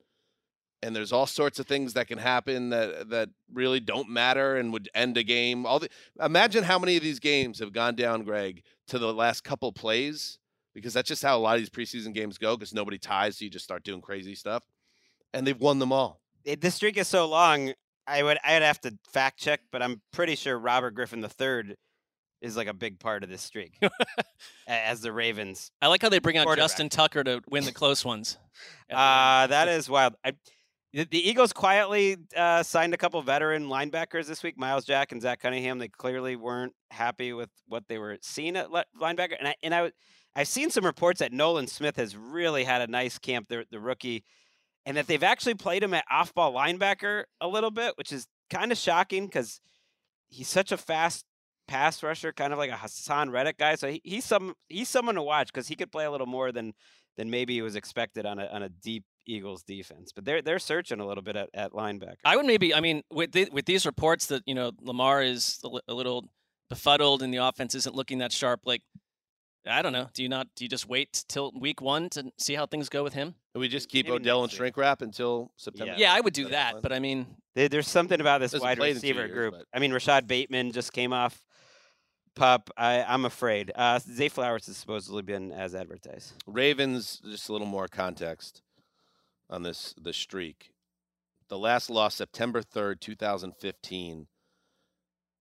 and 0.83 0.97
there's 0.97 1.13
all 1.13 1.27
sorts 1.27 1.59
of 1.59 1.67
things 1.67 1.93
that 1.93 2.09
can 2.09 2.19
happen 2.19 2.71
that 2.71 3.11
that 3.11 3.29
really 3.53 3.81
don't 3.81 4.09
matter 4.09 4.57
and 4.57 4.73
would 4.73 4.89
end 4.95 5.17
a 5.17 5.23
game. 5.23 5.67
All 5.67 5.79
the 5.79 5.89
imagine 6.23 6.65
how 6.65 6.79
many 6.79 6.97
of 6.97 7.03
these 7.03 7.19
games 7.19 7.59
have 7.59 7.73
gone 7.73 7.95
down, 7.95 8.23
Gregg, 8.23 8.63
to 8.89 8.99
the 8.99 9.13
last 9.13 9.45
couple 9.45 9.73
plays 9.73 10.39
because 10.75 10.95
that's 10.95 11.09
just 11.09 11.23
how 11.23 11.37
a 11.37 11.41
lot 11.41 11.57
of 11.57 11.61
these 11.61 11.71
preseason 11.71 12.15
games 12.15 12.39
go 12.39 12.57
because 12.57 12.73
nobody 12.73 12.99
ties, 12.99 13.39
so 13.39 13.45
you 13.45 13.51
just 13.51 13.65
start 13.65 13.83
doing 13.83 14.01
crazy 14.01 14.35
stuff, 14.35 14.63
and 15.35 15.47
they've 15.47 15.61
won 15.61 15.79
them 15.79 15.93
all. 15.93 16.21
The 16.45 16.71
streak 16.71 16.97
is 16.97 17.09
so 17.09 17.29
long. 17.29 17.75
I 18.07 18.23
would 18.23 18.39
I'd 18.43 18.63
have 18.63 18.81
to 18.83 18.97
fact 19.13 19.39
check, 19.39 19.61
but 19.71 19.83
I'm 19.83 20.01
pretty 20.13 20.35
sure 20.35 20.59
Robert 20.59 20.93
Griffin 20.95 21.23
III 21.23 21.77
is 22.41 22.57
like 22.57 22.69
a 22.69 22.75
big 22.75 22.99
part 22.99 23.23
of 23.23 23.29
this 23.29 23.43
streak 23.43 23.79
as 24.67 25.01
the 25.01 25.13
Ravens. 25.13 25.71
I 25.83 25.89
like 25.89 26.03
how 26.03 26.09
they 26.09 26.19
bring 26.19 26.37
out 26.37 26.57
Justin 26.57 26.89
Tucker 26.89 27.23
to 27.25 27.41
win 27.51 27.65
the 27.65 27.73
close 27.73 28.05
ones. 28.05 28.39
Uh, 28.91 29.47
that 29.47 29.69
is 29.69 29.89
wild. 29.89 30.15
I, 30.25 30.33
the, 30.93 31.05
the 31.05 31.29
Eagles 31.29 31.53
quietly 31.53 32.17
uh, 32.37 32.63
signed 32.63 32.95
a 32.95 32.97
couple 32.97 33.23
veteran 33.23 33.69
linebackers 33.69 34.27
this 34.27 34.43
week, 34.43 34.59
Myles 34.59 34.85
Jack 34.85 35.13
and 35.13 35.23
Zach 35.23 35.41
Cunningham. 35.41 35.79
They 35.79 35.89
clearly 35.89 36.37
weren't 36.37 36.73
happy 36.91 37.33
with 37.33 37.51
what 37.69 37.85
they 37.89 37.99
were 37.99 38.19
seeing 38.23 38.57
at 38.57 38.71
le- 38.71 38.85
linebacker, 39.01 39.37
and 39.39 39.49
I 39.49 39.55
and 39.63 39.75
I, 39.75 39.93
I've 40.35 40.49
seen 40.49 40.71
some 40.71 40.85
reports 40.85 41.21
that 41.21 41.33
Nolan 41.33 41.67
Smith 41.67 41.97
has 41.97 42.17
really 42.17 42.65
had 42.65 42.83
a 42.83 42.87
nice 42.87 43.19
camp, 43.19 43.49
the, 43.49 43.65
the 43.71 43.81
rookie, 43.81 44.25
and 44.85 44.97
that 44.97 45.07
they've 45.07 45.23
actually 45.23 45.55
played 45.55 45.83
him 45.83 45.95
at 45.95 46.05
off-ball 46.11 46.53
linebacker 46.53 47.25
a 47.41 47.49
little 47.49 47.71
bit, 47.71 47.97
which 47.97 48.13
is 48.13 48.27
kind 48.49 48.73
of 48.73 48.79
shocking 48.79 49.27
because 49.27 49.61
he's 50.29 50.49
such 50.49 50.73
a 50.73 50.77
fast 50.77 51.25
pass 51.71 52.03
rusher, 52.03 52.33
kind 52.33 52.53
of 52.53 52.59
like 52.59 52.71
a 52.71 52.75
Haason 52.75 53.31
Reddick 53.31 53.57
guy. 53.59 53.77
So 53.77 53.89
he, 53.89 54.01
he's 54.05 54.25
some 54.25 54.55
he's 54.69 54.89
someone 54.89 55.15
to 55.15 55.23
watch 55.23 55.53
because 55.53 55.69
he 55.69 55.77
could 55.77 55.93
play 55.93 56.05
a 56.05 56.11
little 56.11 56.27
more 56.27 56.51
than 56.53 56.75
than 57.17 57.31
maybe 57.31 57.61
was 57.63 57.77
expected 57.77 58.27
on 58.27 58.39
a 58.39 58.47
on 58.47 58.63
a 58.63 58.69
deep 58.69 59.05
Eagles 59.27 59.63
defense. 59.63 60.13
But 60.15 60.25
they're 60.25 60.43
they're 60.43 60.59
searching 60.59 61.01
a 61.01 61.07
little 61.07 61.23
bit 61.23 61.37
at, 61.37 61.49
at 61.55 61.73
linebacker. 61.73 62.17
I 62.25 62.37
would 62.37 62.47
maybe. 62.47 62.75
I 62.75 62.81
mean, 62.81 63.03
with 63.11 63.33
the, 63.33 63.49
with 63.53 63.67
these 63.67 63.87
reports 63.87 64.27
that 64.27 64.43
you 64.47 64.55
know 64.55 64.73
Lamar 64.83 65.23
is 65.23 65.61
a, 65.65 65.69
li- 65.69 65.81
a 65.89 65.95
little 65.95 66.29
befuddled 66.69 67.23
and 67.23 67.33
the 67.33 67.39
offense 67.39 67.75
isn't 67.75 67.95
looking 67.95 68.19
that 68.19 68.33
sharp. 68.33 68.61
Like, 68.65 68.83
I 69.67 69.83
don't 69.83 69.93
know. 69.93 70.09
Do 70.15 70.23
you 70.23 70.29
not? 70.29 70.49
Do 70.57 70.65
you 70.65 70.69
just 70.69 70.89
wait 70.89 71.25
till 71.29 71.53
week 71.59 71.81
one 71.81 72.09
to 72.11 72.33
see 72.39 72.55
how 72.55 72.67
things 72.67 72.89
go 72.89 73.03
with 73.05 73.13
him? 73.13 73.35
And 73.55 73.61
we 73.61 73.69
just 73.69 73.89
keep 73.89 74.07
Maybe 74.07 74.17
Odell 74.17 74.43
and 74.45 74.51
shrink 74.53 74.77
wrap 74.77 75.03
until 75.03 75.53
September. 75.57 75.95
Yeah, 75.97 76.15
I 76.15 76.21
would 76.21 76.33
do 76.33 76.49
that. 76.49 76.77
But 76.83 76.93
I 76.93 76.99
mean, 77.01 77.27
there's 77.55 77.89
something 77.89 78.21
about 78.21 78.41
this 78.41 78.55
wide 78.55 78.79
played 78.79 78.97
in 78.97 79.03
two 79.03 79.09
receiver 79.09 79.27
years, 79.27 79.33
group. 79.33 79.55
but- 79.59 79.67
I 79.75 79.81
mean, 79.81 79.93
Rashod 79.93 80.27
Bateman 80.27 80.73
just 80.73 80.93
came 80.93 81.13
off 81.13 81.45
pup. 82.35 82.71
I, 82.77 83.03
I'm 83.03 83.25
afraid. 83.25 83.73
Uh, 83.75 83.99
Zay 83.99 84.29
Flowers 84.29 84.67
has 84.67 84.77
supposedly 84.77 85.23
been 85.23 85.53
as 85.53 85.75
advertised. 85.75 86.35
Ravens, 86.47 87.21
just 87.25 87.49
a 87.49 87.53
little 87.53 87.67
more 87.67 87.89
context 87.89 88.63
on 89.49 89.63
this 89.63 89.95
this 90.01 90.17
streak. 90.17 90.73
The 91.49 91.59
last 91.59 91.91
loss, 91.91 92.15
September 92.15 92.63
third, 92.63 93.01
two 93.01 93.15
thousand 93.15 93.57
fifteen. 93.57 94.27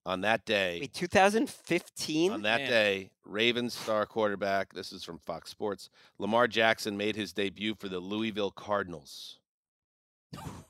On 0.06 0.22
that 0.22 0.44
day, 0.46 0.80
Wait, 0.82 0.94
2015? 0.94 2.32
on 2.32 2.42
that 2.44 2.62
Man. 2.62 2.70
day, 2.70 3.12
Ravens 3.26 3.76
star 3.76 4.06
quarterback. 4.08 4.74
This 4.74 4.92
is 4.92 5.04
from 5.04 5.20
Fox 5.20 5.52
Sports. 5.52 5.90
Lamar 6.18 6.48
Jackson 6.48 6.98
made 6.98 7.16
his 7.16 7.32
debut 7.34 7.76
for 7.78 7.90
the 7.90 8.00
Louisville 8.00 8.50
Cardinals. 8.50 9.38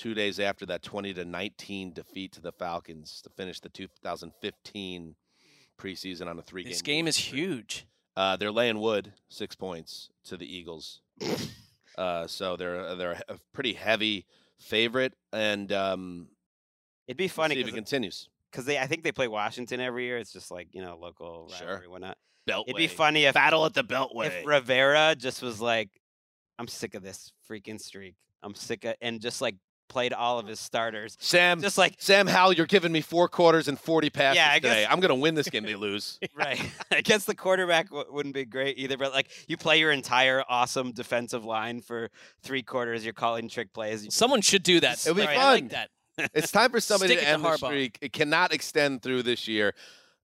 Two 0.00 0.14
days 0.14 0.40
after 0.40 0.64
that 0.64 0.82
20 0.82 1.12
to 1.12 1.26
19 1.26 1.92
defeat 1.92 2.32
to 2.32 2.40
the 2.40 2.52
Falcons 2.52 3.20
to 3.22 3.28
finish 3.28 3.60
the 3.60 3.68
2015 3.68 5.14
preseason 5.78 6.26
on 6.26 6.38
a 6.38 6.42
three 6.42 6.62
game. 6.62 6.72
this 6.72 6.80
game 6.80 7.06
is 7.06 7.18
huge. 7.18 7.86
Uh, 8.16 8.34
they're 8.34 8.50
laying 8.50 8.80
wood 8.80 9.12
six 9.28 9.54
points 9.54 10.08
to 10.24 10.38
the 10.38 10.46
Eagles, 10.56 11.02
uh, 11.98 12.26
so 12.26 12.56
they're 12.56 12.96
they're 12.96 13.22
a 13.28 13.36
pretty 13.52 13.74
heavy 13.74 14.24
favorite, 14.58 15.12
and 15.34 15.70
um, 15.70 16.28
It'd 17.06 17.18
be 17.18 17.28
funny 17.28 17.56
see 17.56 17.60
if 17.60 17.68
it 17.68 17.74
continues. 17.74 18.30
because 18.50 18.64
they 18.64 18.78
I 18.78 18.86
think 18.86 19.02
they 19.02 19.12
play 19.12 19.28
Washington 19.28 19.80
every 19.82 20.04
year. 20.06 20.16
It's 20.16 20.32
just 20.32 20.50
like 20.50 20.68
you 20.72 20.80
know 20.80 20.96
local 20.98 21.52
Sure. 21.58 21.82
whatnot. 21.86 22.16
Beltway. 22.48 22.64
It'd 22.68 22.76
be 22.76 22.86
funny 22.86 23.26
if 23.26 23.34
battle 23.34 23.66
at 23.66 23.74
the 23.74 23.84
Beltway. 23.84 24.28
if 24.28 24.46
Rivera 24.46 25.14
just 25.14 25.42
was 25.42 25.60
like, 25.60 25.90
I'm 26.58 26.68
sick 26.68 26.94
of 26.94 27.02
this 27.02 27.32
freaking 27.46 27.78
streak. 27.78 28.14
I'm 28.42 28.54
sick 28.54 28.86
of 28.86 28.94
and 29.02 29.20
just 29.20 29.42
like 29.42 29.56
played 29.90 30.14
all 30.14 30.38
of 30.38 30.46
his 30.46 30.58
starters. 30.58 31.18
Sam, 31.20 31.60
Just 31.60 31.76
like 31.76 31.96
Sam 31.98 32.26
Howell, 32.26 32.54
you're 32.54 32.64
giving 32.64 32.90
me 32.92 33.02
four 33.02 33.28
quarters 33.28 33.68
and 33.68 33.78
40 33.78 34.08
passes 34.08 34.36
Yeah, 34.36 34.48
I 34.50 34.54
today. 34.58 34.82
guess- 34.84 34.88
I'm 34.90 35.00
gonna 35.00 35.14
win 35.16 35.34
this 35.34 35.50
game. 35.50 35.64
They 35.64 35.74
lose. 35.74 36.18
right. 36.34 36.58
I 36.90 37.02
guess 37.02 37.26
the 37.26 37.34
quarterback 37.34 37.90
w- 37.90 38.06
wouldn't 38.10 38.34
be 38.34 38.46
great 38.46 38.78
either, 38.78 38.96
but 38.96 39.12
like 39.12 39.28
you 39.48 39.58
play 39.58 39.78
your 39.78 39.90
entire 39.92 40.42
awesome 40.48 40.92
defensive 40.92 41.44
line 41.44 41.82
for 41.82 42.08
three 42.42 42.62
quarters. 42.62 43.04
You're 43.04 43.12
calling 43.12 43.50
trick 43.50 43.74
plays. 43.74 44.06
Someone 44.14 44.40
should 44.40 44.62
do 44.62 44.80
that. 44.80 45.00
It'll 45.06 45.14
be 45.14 45.22
Sorry, 45.24 45.36
I 45.36 45.44
like 45.52 45.60
fun. 45.60 45.68
that. 45.68 45.90
It's 46.34 46.50
time 46.52 46.70
for 46.70 46.80
somebody 46.80 47.14
Stick 47.14 47.24
to 47.24 47.30
end 47.30 47.44
the 47.44 47.48
Harbaugh. 47.48 47.56
streak. 47.66 47.98
It 48.00 48.12
cannot 48.12 48.52
extend 48.54 49.02
through 49.02 49.22
this 49.24 49.46
year. 49.48 49.74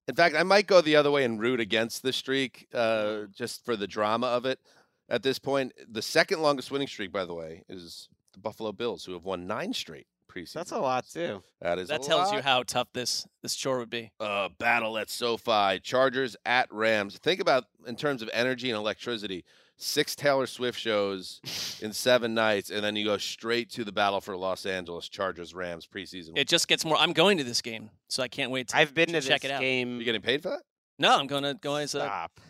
In 0.08 0.14
fact, 0.14 0.36
I 0.36 0.42
might 0.44 0.66
go 0.66 0.80
the 0.80 0.94
other 0.96 1.10
way 1.10 1.24
and 1.24 1.40
root 1.40 1.58
against 1.58 2.02
the 2.02 2.12
streak, 2.12 2.68
uh, 2.72 3.22
just 3.34 3.64
for 3.64 3.76
the 3.76 3.86
drama 3.88 4.26
of 4.28 4.46
it. 4.46 4.60
At 5.08 5.22
this 5.22 5.38
point, 5.38 5.72
the 5.90 6.02
second 6.02 6.42
longest 6.42 6.70
winning 6.70 6.86
streak, 6.88 7.12
by 7.12 7.24
the 7.24 7.34
way, 7.34 7.62
is 7.68 8.08
the 8.37 8.41
Buffalo 8.41 8.70
Bills, 8.72 9.05
who 9.05 9.12
have 9.14 9.24
won 9.24 9.47
nine 9.47 9.72
straight 9.72 10.07
preseason. 10.30 10.53
That's 10.53 10.70
a 10.72 10.78
lot 10.78 11.07
too. 11.09 11.43
That 11.61 11.78
is 11.78 11.89
That 11.89 12.05
a 12.05 12.07
tells 12.09 12.32
you 12.32 12.43
how 12.43 12.62
tough 12.62 12.89
this 12.93 13.26
this 13.43 13.57
chore 13.57 13.78
would 13.78 13.91
be. 13.91 14.12
uh, 14.20 14.51
battle 14.59 14.99
at 14.99 15.11
SoFi, 15.11 15.80
Chargers 15.82 16.37
at 16.45 16.70
Rams. 16.72 17.18
Think 17.18 17.41
about 17.41 17.64
in 17.87 17.97
terms 17.97 18.22
of 18.22 18.30
energy 18.32 18.70
and 18.70 18.76
electricity. 18.78 19.45
Six 19.78 20.16
Taylor 20.16 20.47
Swift 20.47 20.78
shows 20.78 21.39
in 21.82 21.93
seven 21.93 22.32
nights, 22.32 22.70
and 22.70 22.82
then 22.82 22.97
you 22.97 23.05
go 23.05 23.18
straight 23.18 23.70
to 23.72 23.84
the 23.84 23.93
battle 23.93 24.22
for 24.22 24.34
Los 24.34 24.64
Angeles 24.64 25.07
Chargers 25.09 25.53
Rams 25.55 25.87
preseason. 25.87 26.30
It 26.34 26.49
just 26.49 26.66
gets 26.66 26.82
more. 26.84 26.97
I'm 26.97 27.12
going 27.12 27.37
to 27.39 27.45
this 27.45 27.61
game, 27.61 27.91
so 28.09 28.22
I 28.22 28.28
can't 28.28 28.51
wait 28.51 28.68
to. 28.68 28.76
I've 28.78 28.95
been 28.95 29.09
to 29.09 29.20
to 29.20 29.26
check 29.28 29.43
this 29.43 29.51
it 29.51 29.55
out. 29.55 29.61
game. 29.61 29.99
you 29.99 30.05
getting 30.05 30.22
paid 30.22 30.43
for 30.43 30.49
that? 30.49 30.62
No, 30.99 31.14
I'm 31.18 31.26
going 31.26 31.43
to 31.43 31.53
go 31.61 31.74
as 31.76 31.95
a, 31.95 32.01
Stop. 32.01 32.41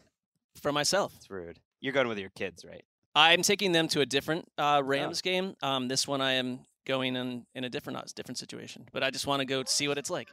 for 0.62 0.70
myself. 0.70 1.14
It's 1.16 1.28
rude. 1.28 1.58
You're 1.80 1.92
going 1.92 2.06
with 2.06 2.18
your 2.18 2.30
kids, 2.30 2.64
right? 2.64 2.84
I'm 3.16 3.40
taking 3.42 3.72
them 3.72 3.88
to 3.88 4.02
a 4.02 4.06
different 4.06 4.46
uh, 4.58 4.82
Rams 4.84 5.22
game. 5.22 5.56
Um, 5.62 5.88
this 5.88 6.06
one 6.06 6.20
I 6.20 6.32
am 6.32 6.60
going 6.84 7.16
in 7.16 7.46
in 7.54 7.64
a 7.64 7.70
different 7.70 7.98
uh, 7.98 8.02
different 8.14 8.36
situation, 8.38 8.86
but 8.92 9.02
I 9.02 9.10
just 9.10 9.26
want 9.26 9.40
to 9.40 9.46
go 9.46 9.64
see 9.66 9.88
what 9.88 9.96
it's 9.96 10.10
like. 10.10 10.28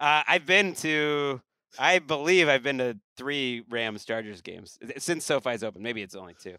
Uh, 0.00 0.22
I've 0.26 0.46
been 0.46 0.72
to, 0.76 1.40
I 1.78 1.98
believe 1.98 2.48
I've 2.48 2.62
been 2.62 2.78
to 2.78 2.96
three 3.16 3.64
Rams 3.68 4.04
Chargers 4.04 4.40
games 4.40 4.78
th- 4.80 5.00
since 5.00 5.24
SoFi's 5.24 5.62
open. 5.62 5.82
Maybe 5.82 6.00
it's 6.00 6.14
only 6.14 6.34
two. 6.40 6.56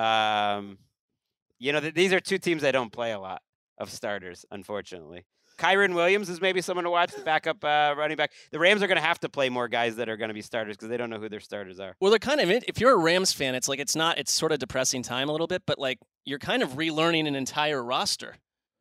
Um, 0.00 0.78
you 1.58 1.72
know, 1.72 1.80
th- 1.80 1.94
these 1.94 2.12
are 2.12 2.20
two 2.20 2.38
teams 2.38 2.62
that 2.62 2.70
don't 2.72 2.92
play 2.92 3.12
a 3.12 3.20
lot 3.20 3.42
of 3.78 3.90
starters, 3.90 4.46
unfortunately. 4.50 5.26
Kyren 5.62 5.94
Williams 5.94 6.28
is 6.28 6.40
maybe 6.40 6.60
someone 6.60 6.84
to 6.84 6.90
watch, 6.90 7.12
the 7.14 7.22
backup 7.22 7.62
uh, 7.64 7.94
running 7.96 8.16
back. 8.16 8.32
The 8.50 8.58
Rams 8.58 8.82
are 8.82 8.88
going 8.88 9.00
to 9.00 9.06
have 9.06 9.20
to 9.20 9.28
play 9.28 9.48
more 9.48 9.68
guys 9.68 9.94
that 9.96 10.08
are 10.08 10.16
going 10.16 10.28
to 10.28 10.34
be 10.34 10.42
starters 10.42 10.76
because 10.76 10.88
they 10.88 10.96
don't 10.96 11.08
know 11.08 11.20
who 11.20 11.28
their 11.28 11.40
starters 11.40 11.78
are. 11.78 11.94
Well, 12.00 12.10
they're 12.10 12.18
kind 12.18 12.40
of 12.40 12.50
if 12.50 12.80
you're 12.80 12.92
a 12.92 12.98
Rams 12.98 13.32
fan, 13.32 13.54
it's 13.54 13.68
like 13.68 13.78
it's 13.78 13.94
not 13.94 14.18
it's 14.18 14.32
sort 14.32 14.50
of 14.50 14.58
depressing 14.58 15.02
time 15.02 15.28
a 15.28 15.32
little 15.32 15.46
bit, 15.46 15.62
but 15.64 15.78
like 15.78 15.98
you're 16.24 16.40
kind 16.40 16.64
of 16.64 16.70
relearning 16.70 17.28
an 17.28 17.36
entire 17.36 17.82
roster. 17.82 18.34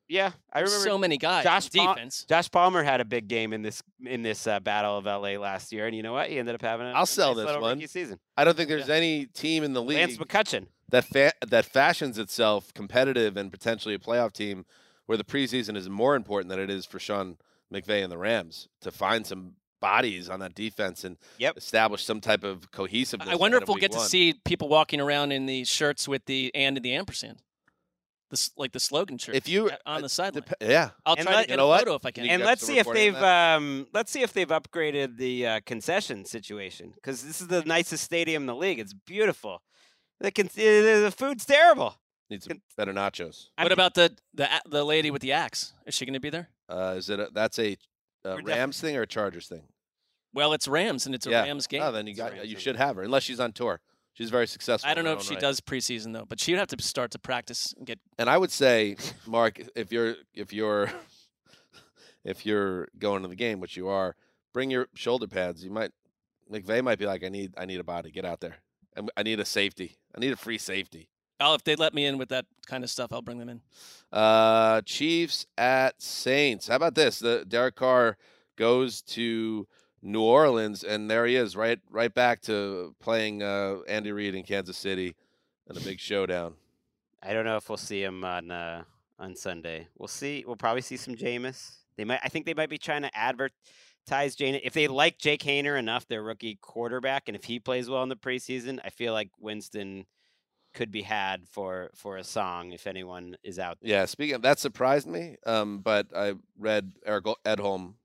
Yeah, 0.09 0.31
I 0.51 0.59
remember 0.59 0.83
so 0.83 0.97
many 0.97 1.17
guys. 1.17 1.45
Josh 1.45 1.69
Pal- 1.69 1.93
defense. 1.93 2.25
Josh 2.27 2.51
Palmer 2.51 2.83
had 2.83 2.99
a 2.99 3.05
big 3.05 3.27
game 3.29 3.53
in 3.53 3.61
this 3.61 3.81
in 4.03 4.23
this 4.23 4.45
uh, 4.47 4.59
battle 4.59 4.97
of 4.97 5.05
LA 5.05 5.39
last 5.39 5.71
year, 5.71 5.85
and 5.85 5.95
you 5.95 6.03
know 6.03 6.11
what? 6.13 6.29
He 6.29 6.37
ended 6.39 6.55
up 6.55 6.61
having. 6.61 6.87
A, 6.87 6.91
I'll 6.91 7.03
a 7.03 7.07
sell 7.07 7.29
nice 7.29 7.37
this 7.37 7.45
little 7.45 7.61
one. 7.61 7.87
season. 7.87 8.19
I 8.35 8.43
don't 8.43 8.57
think 8.57 8.67
there's 8.67 8.89
any 8.89 9.27
team 9.27 9.63
in 9.63 9.71
the 9.73 9.81
league 9.81 9.99
Lance 9.99 10.17
McCutcheon. 10.17 10.65
that 10.89 11.05
fa- 11.05 11.33
that 11.47 11.63
fashions 11.63 12.17
itself 12.17 12.73
competitive 12.73 13.37
and 13.37 13.51
potentially 13.51 13.95
a 13.95 13.99
playoff 13.99 14.33
team 14.33 14.65
where 15.05 15.17
the 15.17 15.23
preseason 15.23 15.75
is 15.75 15.89
more 15.89 16.15
important 16.15 16.49
than 16.49 16.59
it 16.59 16.69
is 16.69 16.85
for 16.85 16.99
Sean 16.99 17.37
McVay 17.73 18.03
and 18.03 18.11
the 18.11 18.17
Rams 18.17 18.67
to 18.81 18.91
find 18.91 19.25
some 19.25 19.53
bodies 19.79 20.29
on 20.29 20.39
that 20.41 20.53
defense 20.53 21.03
and 21.03 21.17
Yep. 21.39 21.57
establish 21.57 22.05
some 22.05 22.21
type 22.21 22.43
of 22.43 22.69
cohesiveness. 22.71 23.29
I 23.29 23.35
wonder 23.35 23.57
if 23.57 23.67
we'll 23.67 23.77
get 23.77 23.91
one. 23.91 24.01
to 24.03 24.09
see 24.09 24.35
people 24.45 24.69
walking 24.69 25.01
around 25.01 25.31
in 25.31 25.45
the 25.47 25.63
shirts 25.63 26.07
with 26.07 26.25
the 26.25 26.51
and 26.53 26.77
and 26.77 26.83
the 26.85 26.93
ampersand. 26.93 27.41
the 28.29 28.49
like 28.55 28.71
the 28.71 28.79
slogan 28.79 29.17
shirt. 29.17 29.35
If 29.35 29.49
you- 29.49 29.69
on 29.85 29.97
uh, 29.97 30.01
the 30.01 30.07
sideline. 30.07 30.43
Dep- 30.47 30.53
yeah, 30.61 30.91
I'll 31.05 31.15
And 31.15 31.25
try 31.25 31.35
let- 31.35 31.41
to 31.41 31.47
get 31.47 31.53
you 31.53 31.57
know 31.57 31.65
a 31.65 31.69
what? 31.69 31.79
photo 31.79 31.95
if 31.95 32.05
I 32.05 32.11
can. 32.11 32.23
You 32.23 32.29
and 32.31 32.41
got 32.41 32.45
let's 32.47 32.65
see 32.65 32.77
if 32.77 32.87
they've 32.87 33.15
um, 33.15 33.87
let's 33.93 34.09
see 34.11 34.21
if 34.21 34.31
they've 34.31 34.47
upgraded 34.47 35.17
the 35.17 35.47
uh, 35.47 35.59
concession 35.65 36.23
situation 36.23 36.91
because 36.95 37.23
this 37.25 37.41
is 37.41 37.47
the 37.47 37.61
nicest 37.65 38.03
stadium 38.05 38.43
in 38.43 38.47
the 38.47 38.55
league. 38.55 38.79
It's 38.79 38.93
beautiful. 38.93 39.61
The 40.21 40.31
con- 40.31 40.49
the 40.53 41.13
food's 41.17 41.45
terrible. 41.45 41.95
Need 42.31 42.43
some 42.43 42.61
better 42.77 42.93
nachos. 42.93 43.47
I'm- 43.57 43.65
What 43.65 43.71
about 43.73 43.93
the 43.93 44.15
the 44.33 44.47
the 44.65 44.83
lady 44.85 45.11
with 45.11 45.21
the 45.21 45.33
axe? 45.33 45.73
Is 45.85 45.93
she 45.93 46.05
going 46.05 46.13
to 46.13 46.19
be 46.19 46.29
there? 46.29 46.49
Uh, 46.69 46.95
is 46.97 47.09
it 47.09 47.19
a, 47.19 47.29
that's 47.33 47.59
a, 47.59 47.77
We're 48.23 48.31
a 48.33 48.37
def- 48.37 48.45
Rams 48.45 48.79
thing 48.81 48.95
or 48.95 49.01
a 49.01 49.07
Chargers 49.07 49.47
thing? 49.49 49.63
Well, 50.33 50.53
it's 50.53 50.65
Rams 50.67 51.05
and 51.05 51.13
it's 51.13 51.27
a 51.27 51.29
Yeah. 51.29 51.41
Rams 51.43 51.67
game. 51.67 51.81
Oh, 51.83 51.91
then 51.91 52.07
you 52.07 52.11
It's 52.11 52.19
a 52.19 52.23
got 52.23 52.31
Rams 52.31 52.49
you 52.49 52.57
should 52.57 52.77
have 52.77 52.95
her 52.95 53.03
unless 53.03 53.23
she's 53.23 53.41
on 53.41 53.51
tour. 53.51 53.81
She's 54.13 54.29
very 54.29 54.47
successful. 54.47 54.89
I 54.89 54.93
don't 54.93 55.03
know 55.03 55.13
if 55.13 55.23
she 55.23 55.33
right. 55.35 55.41
does 55.41 55.59
preseason 55.61 56.13
though, 56.13 56.25
but 56.25 56.39
she'd 56.39 56.57
have 56.57 56.67
to 56.67 56.81
start 56.81 57.11
to 57.11 57.19
practice 57.19 57.73
and 57.77 57.85
get. 57.85 57.99
And 58.17 58.29
I 58.29 58.37
would 58.37 58.51
say, 58.51 58.95
Marc, 59.27 59.59
if 59.75 59.91
you're 59.91 60.15
if 60.33 60.53
you're 60.53 60.89
if 62.23 62.45
you're 62.45 62.87
going 62.97 63.21
to 63.23 63.27
the 63.27 63.35
game, 63.35 63.59
which 63.59 63.75
you 63.75 63.87
are, 63.89 64.15
bring 64.53 64.71
your 64.71 64.87
shoulder 64.95 65.27
pads. 65.27 65.63
You 65.63 65.71
might 65.71 65.91
McVay 66.51 66.81
might 66.83 66.99
be 66.99 67.05
like, 67.05 67.23
I 67.25 67.29
need 67.29 67.53
I 67.57 67.65
need 67.65 67.79
a 67.79 67.83
body. 67.83 68.11
Get 68.11 68.25
out 68.25 68.39
there. 68.39 68.55
I 68.97 69.01
I 69.17 69.23
need 69.23 69.39
a 69.39 69.45
safety. 69.45 69.97
I 70.15 70.19
need 70.19 70.31
a 70.31 70.37
free 70.37 70.57
safety. 70.57 71.09
Oh, 71.41 71.53
if 71.53 71.63
they 71.63 71.75
let 71.75 71.93
me 71.93 72.05
in 72.05 72.17
with 72.17 72.29
that 72.29 72.45
kind 72.67 72.83
of 72.83 72.89
stuff, 72.89 73.11
I'll 73.11 73.21
bring 73.21 73.39
them 73.39 73.49
in. 73.49 73.61
Uh, 74.11 74.81
Chiefs 74.81 75.45
at 75.57 76.01
Saints. 76.01 76.67
How 76.67 76.75
about 76.75 76.95
this? 76.95 77.19
The 77.19 77.45
Derek 77.47 77.75
Carr 77.75 78.17
goes 78.55 79.01
to 79.01 79.67
New 80.01 80.21
Orleans, 80.21 80.83
and 80.83 81.09
there 81.09 81.25
he 81.25 81.35
is, 81.35 81.55
right 81.55 81.79
right 81.89 82.13
back 82.13 82.41
to 82.43 82.95
playing 82.99 83.43
uh, 83.43 83.77
Andy 83.87 84.11
Reid 84.11 84.35
in 84.35 84.43
Kansas 84.43 84.77
City 84.77 85.15
in 85.69 85.77
a 85.77 85.79
big 85.79 85.99
showdown. 85.99 86.53
I 87.23 87.33
don't 87.33 87.45
know 87.45 87.57
if 87.57 87.69
we'll 87.69 87.77
see 87.77 88.03
him 88.03 88.23
on 88.23 88.51
uh, 88.51 88.83
on 89.19 89.35
Sunday. 89.35 89.87
We'll 89.97 90.07
see. 90.07 90.43
We'll 90.45 90.55
probably 90.55 90.81
see 90.81 90.97
some 90.97 91.15
Jameis. 91.15 91.75
They 91.97 92.03
might. 92.03 92.19
I 92.23 92.29
think 92.29 92.45
they 92.45 92.53
might 92.53 92.69
be 92.69 92.79
trying 92.79 93.03
to 93.03 93.15
advertise 93.15 94.35
Jane. 94.35 94.59
If 94.63 94.73
they 94.73 94.87
like 94.87 95.19
Jake 95.19 95.43
Haener 95.43 95.77
enough, 95.77 96.07
their 96.07 96.23
rookie 96.23 96.57
quarterback, 96.61 97.27
and 97.27 97.35
if 97.35 97.43
he 97.43 97.59
plays 97.59 97.89
well 97.89 98.03
in 98.03 98.09
the 98.09 98.15
preseason, 98.15 98.79
I 98.83 98.89
feel 98.89 99.13
like 99.13 99.29
Winston 99.39 100.05
could 100.73 100.91
be 100.91 101.01
had 101.01 101.47
for 101.47 101.91
for 101.93 102.17
a 102.17 102.23
song 102.23 102.71
if 102.71 102.87
anyone 102.87 103.35
is 103.43 103.59
out 103.59 103.77
there. 103.81 103.91
Yeah, 103.91 104.05
speaking 104.05 104.35
of 104.35 104.41
that 104.43 104.59
surprised 104.59 105.07
me. 105.07 105.37
Um, 105.45 105.79
but 105.79 106.07
I 106.15 106.35
read 106.57 106.93
Eric 107.05 107.25
Edholm, 107.45 107.95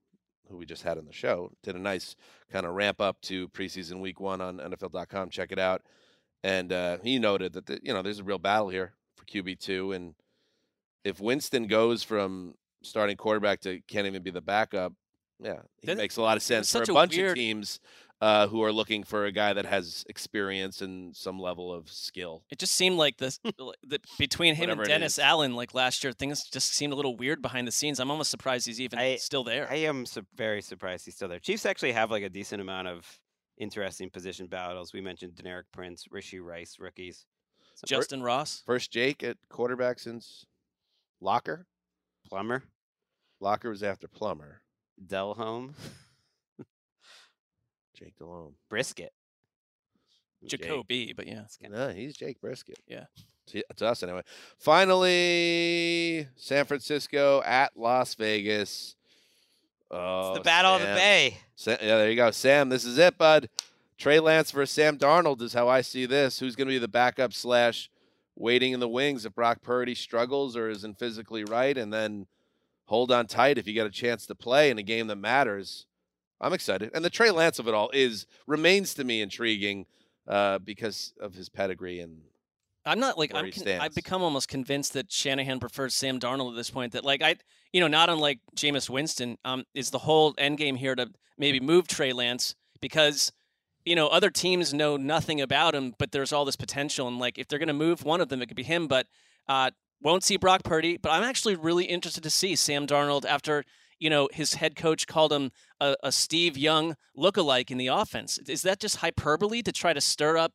who 0.49 0.57
we 0.57 0.67
just 0.67 0.83
had 0.83 0.99
on 0.99 1.07
the 1.07 1.13
show, 1.13 1.53
did 1.63 1.77
a 1.77 1.79
nice 1.79 2.17
kind 2.51 2.67
of 2.67 2.75
ramp 2.75 3.01
up 3.01 3.21
to 3.23 3.49
preseason 3.49 4.01
week 4.01 4.21
one 4.21 4.41
on 4.41 4.59
NFL.com. 4.59 5.31
Check 5.31 5.53
it 5.53 5.59
out. 5.59 5.83
And 6.43 6.73
uh, 6.73 6.99
he 7.03 7.19
noted 7.19 7.55
that 7.55 7.67
the, 7.67 7.81
you 7.83 7.93
know 7.93 8.03
there's 8.03 8.21
a 8.21 8.25
real 8.25 8.39
battle 8.39 8.69
here 8.69 8.93
for 9.17 9.25
QB 9.25 9.59
two, 9.61 9.93
and 9.93 10.15
if 11.05 11.21
Winston 11.21 11.67
goes 11.67 12.03
from 12.03 12.55
starting 12.83 13.17
quarterback 13.17 13.61
to 13.61 13.81
can't 13.89 14.07
even 14.07 14.23
be 14.23 14.31
the 14.31 14.41
backup, 14.41 14.93
yeah, 15.43 15.61
he 15.81 15.87
Then 15.87 15.99
makes 15.99 16.17
a 16.17 16.23
lot 16.23 16.37
of 16.37 16.43
sense 16.43 16.71
for 16.73 16.79
a 16.79 16.83
a 16.83 16.95
bunch 16.95 17.17
of 17.19 17.35
teams 17.35 17.81
uh, 18.21 18.47
who 18.49 18.63
are 18.63 18.73
looking 18.73 19.05
for 19.05 19.27
a 19.27 19.33
guy 19.33 19.53
that 19.53 19.67
has 19.67 20.05
experience 20.09 20.81
and 20.81 21.15
some 21.15 21.39
level 21.39 21.73
of 21.73 21.91
skill. 21.91 22.45
It 22.51 22.59
just 22.59 22.75
seemed 22.75 22.97
like 22.97 23.19
this 23.19 23.39
that 23.89 24.01
between 24.19 24.55
him 24.55 24.63
Whatever 24.69 24.83
and 24.83 24.89
Dennis. 24.89 25.19
Allen, 25.19 25.55
like 25.55 25.75
last 25.75 26.03
year, 26.03 26.13
things 26.13 26.45
just 26.45 26.73
seemed 26.75 26.93
a 26.93 26.97
little 26.97 27.17
weird 27.17 27.43
behind 27.43 27.69
the 27.69 27.73
scenes. 27.73 28.01
I'm 28.01 28.11
almost 28.11 28.31
surprised 28.31 28.67
he's 28.67 28.81
even 28.81 28.99
I- 28.99 29.17
still 29.17 29.45
there. 29.45 29.69
I 29.71 29.77
am 29.77 30.07
su- 30.07 30.27
very 30.35 30.63
surprised 30.63 31.05
he's 31.05 31.15
still 31.15 31.29
there. 31.29 31.39
Chiefs 31.41 31.67
actually 31.67 31.93
have 31.93 32.11
like 32.11 32.23
a 32.23 32.29
decent 32.31 32.61
amount 32.61 32.89
of 32.89 33.21
interesting 33.59 34.11
position 34.11 34.47
battles. 34.47 34.93
We 34.93 35.01
mentioned 35.01 35.33
Deneric 35.35 35.65
Prince, 35.73 36.07
Rashee 36.13 36.43
Rice, 36.43 36.77
rookies. 36.79 37.27
Some- 37.75 37.87
Justin 37.89 38.23
Ross. 38.23 38.63
First 38.65 38.91
Jake 38.91 39.23
at 39.23 39.37
quarterback 39.51 39.99
since 39.99 40.47
Locker. 41.21 41.67
Plummer, 42.29 42.65
Locker 43.41 43.71
was 43.71 43.83
after 43.83 44.09
Plummer. 44.09 44.63
Delhomme, 45.07 45.75
Jake 47.97 48.17
Delhomme. 48.19 48.55
Brisket. 48.69 49.13
Jacoby, 50.47 51.13
but 51.13 51.27
yeah. 51.27 51.43
It's 51.45 51.57
kinda- 51.57 51.77
No, 51.77 51.93
he's 51.93 52.17
Jake 52.17 52.41
Brisket. 52.41 52.79
Yeah. 52.87 53.07
To, 53.49 53.63
to 53.77 53.87
us 53.87 54.03
anyway. 54.03 54.23
Finally, 54.59 56.29
San 56.37 56.65
Francisco 56.65 57.43
at 57.45 57.77
Las 57.77 58.15
Vegas. 58.15 58.97
Oh, 59.91 60.31
It's 60.31 60.37
the 60.37 60.41
oh, 60.41 60.43
battle 60.45 60.75
of 60.75 60.81
the 60.81 60.87
Bay. 60.89 61.39
Sa- 61.55 61.71
yeah, 61.81 61.97
there 61.99 62.11
you 62.11 62.17
go, 62.17 62.31
Sam. 62.33 62.69
This 62.69 62.85
is 62.85 62.99
it, 62.99 63.17
bud. 63.17 63.49
Trey 63.99 64.21
Lance 64.21 64.51
versus 64.51 64.75
Sam 64.75 64.99
Darnold 64.99 65.41
is 65.43 65.55
how 65.55 65.69
I 65.69 65.81
see 65.81 66.07
this. 66.07 66.39
Who's 66.39 66.57
going 66.57 66.69
to 66.69 66.75
be 66.75 66.79
the 66.79 66.89
backup 66.89 67.33
slash 67.33 67.89
waiting 68.35 68.73
in 68.73 68.81
the 68.81 68.89
wings 68.89 69.25
if 69.25 69.35
Brock 69.35 69.63
Purdy 69.63 69.95
struggles 69.95 70.57
or 70.57 70.69
isn't 70.69 70.99
physically 70.99 71.45
right, 71.45 71.79
and 71.79 71.93
then 71.93 72.27
hold 72.87 73.11
on 73.11 73.27
tight 73.27 73.59
if 73.59 73.67
you 73.67 73.73
get 73.73 73.87
a 73.87 73.91
chance 73.91 74.27
to 74.27 74.35
play 74.35 74.71
in 74.71 74.79
a 74.79 74.83
game 74.83 75.07
that 75.07 75.17
matters. 75.17 75.87
I'm 76.41 76.53
excited, 76.53 76.91
and 76.95 77.05
the 77.05 77.11
Trey 77.11 77.31
Lance 77.31 77.59
of 77.59 77.69
it 77.69 77.75
all 77.75 77.91
is 77.93 78.27
remains 78.47 78.95
to 78.95 79.05
me 79.05 79.23
intriguing 79.23 79.87
uh, 80.29 80.59
because 80.59 81.15
of 81.21 81.35
his 81.35 81.49
pedigree 81.49 82.01
and 82.01 82.21
I'm 82.87 83.01
not 83.01 83.19
like 83.19 83.35
I'm. 83.35 83.51
Con-. 83.51 83.69
I've 83.81 83.95
become 83.95 84.23
almost 84.23 84.49
convinced 84.49 84.93
that 84.93 85.11
Shanahan 85.11 85.59
prefers 85.59 85.95
Sam 85.95 86.21
Darnold 86.21 86.51
at 86.51 86.57
this 86.57 86.71
point. 86.71 86.93
That 86.93 87.05
like 87.05 87.21
I, 87.21 87.37
you 87.73 87.81
know, 87.81 87.89
not 87.89 88.09
unlike 88.09 88.39
Jameis 88.55 88.89
Winston, 88.89 89.37
um, 89.45 89.65
is 89.75 89.91
the 89.91 89.99
whole 89.99 90.35
end 90.39 90.57
game 90.59 90.77
here 90.77 90.95
to 90.95 91.11
maybe 91.37 91.59
move 91.59 91.89
Trey 91.89 92.13
Lance 92.13 92.55
because, 92.81 93.33
you 93.85 93.97
know, 93.97 94.07
other 94.07 94.31
teams 94.31 94.73
know 94.73 94.97
nothing 94.97 95.41
about 95.41 95.75
him, 95.75 95.95
but 95.99 96.13
there's 96.13 96.33
all 96.33 96.45
this 96.45 96.57
potential, 96.57 97.09
and 97.09 97.19
like 97.19 97.39
if 97.39 97.49
they're 97.49 97.59
going 97.59 97.67
to 97.67 97.75
move 97.75 98.05
one 98.05 98.21
of 98.21 98.29
them, 98.29 98.41
it 98.41 98.47
could 98.47 98.57
be 98.57 98.63
him. 98.63 98.87
But 98.87 99.09
uh, 99.49 99.73
won't 100.01 100.23
see 100.23 100.37
Brock 100.37 100.63
Purdy. 100.63 100.97
But 100.97 101.11
I'm 101.11 101.25
actually 101.25 101.57
really 101.57 101.87
interested 101.87 102.23
to 102.23 102.31
see 102.31 102.55
Sam 102.55 102.87
Darnold 102.87 103.25
after. 103.25 103.65
You 103.99 104.11
know, 104.11 104.29
his 104.33 104.55
head 104.55 104.77
coach 104.77 105.07
called 105.07 105.33
him 105.33 105.51
a, 105.81 105.97
a 106.03 106.13
Steve 106.13 106.57
Young 106.59 106.97
lookalike 107.17 107.71
in 107.71 107.79
the 107.79 107.87
offense. 107.89 108.39
Is 108.47 108.63
that 108.63 108.81
just 108.81 108.97
hyperbole 108.97 109.63
to 109.63 109.73
try 109.73 109.93
to 109.93 110.01
stir 110.01 110.37
up 110.37 110.53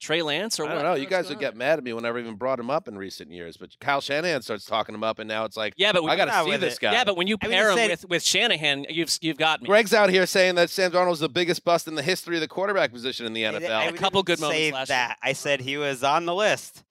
Trey 0.00 0.22
Lance, 0.22 0.58
or 0.58 0.64
I 0.64 0.68
what? 0.68 0.74
don't 0.76 0.82
know. 0.84 0.94
You 0.94 1.06
guys 1.06 1.28
would 1.28 1.38
get 1.38 1.54
mad 1.54 1.78
at 1.78 1.84
me 1.84 1.92
whenever 1.92 2.16
I 2.16 2.22
even 2.22 2.36
brought 2.36 2.58
him 2.58 2.70
up 2.70 2.88
in 2.88 2.96
recent 2.96 3.30
years, 3.30 3.58
but 3.58 3.78
Kyle 3.80 4.00
Shanahan 4.00 4.40
starts 4.40 4.64
talking 4.64 4.94
him 4.94 5.04
up, 5.04 5.18
and 5.18 5.28
now 5.28 5.44
it's 5.44 5.58
like, 5.58 5.74
Yeah, 5.76 5.92
but 5.92 6.02
I 6.04 6.16
got 6.16 6.24
to 6.24 6.50
see 6.50 6.56
this 6.56 6.76
it. 6.76 6.80
guy. 6.80 6.92
Yeah, 6.92 7.04
but 7.04 7.18
when 7.18 7.26
you 7.26 7.36
I 7.42 7.46
pair 7.48 7.64
you 7.64 7.70
him 7.72 7.76
said- 7.76 7.90
with, 7.90 8.08
with 8.08 8.22
Shanahan, 8.22 8.86
you've 8.88 9.14
you've 9.20 9.36
got 9.36 9.60
me. 9.60 9.66
Gregg's 9.68 9.92
out 9.92 10.08
here 10.08 10.24
saying 10.24 10.54
that 10.54 10.70
Sam 10.70 10.90
Darnold's 10.90 11.20
the 11.20 11.28
biggest 11.28 11.66
bust 11.66 11.86
in 11.86 11.96
the 11.96 12.02
history 12.02 12.36
of 12.36 12.40
the 12.40 12.48
quarterback 12.48 12.92
position 12.92 13.26
in 13.26 13.34
the 13.34 13.42
NFL. 13.42 13.70
I 13.70 13.84
A 13.84 13.92
couple 13.92 14.22
good 14.22 14.40
moments 14.40 14.58
say 14.58 14.72
last 14.72 14.88
year. 14.88 14.96
that. 14.96 15.18
I 15.22 15.34
said 15.34 15.60
he 15.60 15.76
was 15.76 16.02
on 16.02 16.24
the 16.24 16.34
list. 16.34 16.82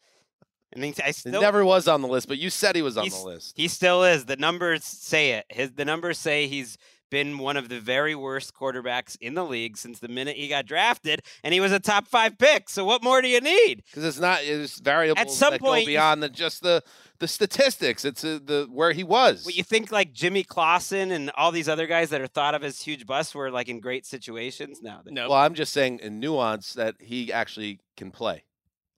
And 0.72 0.84
he, 0.84 0.94
I 1.04 1.08
he 1.08 1.12
still, 1.14 1.42
never 1.42 1.66
was 1.66 1.88
on 1.88 2.02
the 2.02 2.08
list, 2.08 2.28
but 2.28 2.38
you 2.38 2.50
said 2.50 2.76
he 2.76 2.82
was 2.82 2.98
on 2.98 3.10
the 3.10 3.18
list. 3.18 3.54
He 3.58 3.68
still 3.68 4.04
is. 4.04 4.26
The 4.26 4.38
numbers 4.38 4.84
say 4.84 5.32
it. 5.32 5.46
His 5.50 5.72
the 5.72 5.86
numbers 5.86 6.18
say 6.20 6.48
he's 6.48 6.78
been 7.10 7.40
one 7.40 7.58
of 7.58 7.70
the 7.70 7.80
very 7.80 8.14
worst 8.14 8.54
quarterbacks 8.54 9.18
in 9.20 9.34
the 9.34 9.44
league 9.44 9.78
since 9.78 9.98
the 10.00 10.08
minute 10.08 10.36
he 10.36 10.48
got 10.48 10.68
drafted, 10.68 11.22
and 11.44 11.54
he 11.56 11.60
was 11.60 11.72
a 11.72 11.80
top 11.80 12.08
five 12.08 12.38
pick. 12.38 12.70
So 12.70 12.86
what 12.86 13.04
more 13.04 13.22
do 13.22 13.28
you 13.28 13.42
need? 13.42 13.84
Because 13.86 14.04
it's 14.04 14.20
not 14.20 14.42
it's 14.44 14.80
variables 14.80 15.36
some 15.36 15.54
that 15.54 15.60
point, 15.60 15.86
go 15.86 15.88
beyond 15.88 16.22
the, 16.22 16.30
just 16.30 16.62
the 16.62 16.84
the 17.18 17.28
statistics. 17.28 18.06
It's 18.06 18.24
uh, 18.24 18.40
the 18.44 18.68
where 18.72 18.92
he 18.92 19.04
was. 19.04 19.46
Well, 19.46 19.56
you 19.56 19.64
think 19.64 19.92
like 19.92 20.14
Jimmy 20.14 20.44
Clausen 20.44 21.12
and 21.12 21.32
all 21.36 21.52
these 21.52 21.68
other 21.68 21.88
guys 21.88 22.12
that 22.12 22.22
are 22.22 22.28
thought 22.28 22.54
of 22.56 22.64
as 22.64 22.82
huge 22.82 23.06
busts 23.08 23.34
were 23.34 23.50
like 23.50 23.70
in 23.70 23.80
great 23.80 24.06
situations? 24.06 24.80
No, 24.82 25.00
they- 25.04 25.12
No, 25.12 25.30
well, 25.30 25.40
I'm 25.40 25.56
just 25.56 25.74
saying 25.74 26.00
in 26.00 26.20
nuance 26.20 26.74
that 26.74 26.96
he 27.00 27.34
actually 27.34 27.80
can 27.98 28.12
play. 28.12 28.44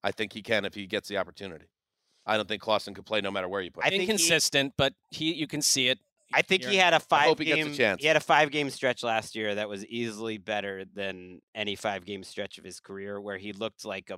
I 0.03 0.11
think 0.11 0.33
he 0.33 0.41
can 0.41 0.65
if 0.65 0.73
he 0.73 0.87
gets 0.87 1.07
the 1.09 1.17
opportunity. 1.17 1.65
I 2.25 2.37
don't 2.37 2.47
think 2.47 2.61
Clausen 2.61 2.93
could 2.93 3.05
play 3.05 3.21
no 3.21 3.31
matter 3.31 3.47
where 3.49 3.61
you 3.61 3.71
put 3.71 3.83
him. 3.83 3.87
I 3.87 3.95
him. 3.95 3.99
think 4.07 4.19
he- 4.19 4.71
but 4.77 4.93
he 5.09 5.33
you 5.33 5.47
can 5.47 5.61
see 5.61 5.87
it. 5.87 5.99
I 6.33 6.41
think 6.43 6.61
here 6.61 6.71
he 6.71 6.77
had 6.77 6.93
a 6.93 6.99
five 6.99 7.25
hope 7.27 7.39
he 7.39 7.45
gets 7.45 7.61
a 7.61 7.65
game. 7.65 7.73
chance. 7.73 8.01
He 8.01 8.07
had 8.07 8.15
a 8.15 8.21
five 8.21 8.51
game 8.51 8.69
stretch 8.69 9.03
last 9.03 9.35
year 9.35 9.55
that 9.55 9.67
was 9.67 9.85
easily 9.87 10.37
better 10.37 10.85
than 10.85 11.41
any 11.53 11.75
five 11.75 12.05
game 12.05 12.23
stretch 12.23 12.57
of 12.57 12.63
his 12.63 12.79
career, 12.79 13.19
where 13.19 13.37
he 13.37 13.51
looked 13.53 13.83
like 13.85 14.09
a 14.09 14.17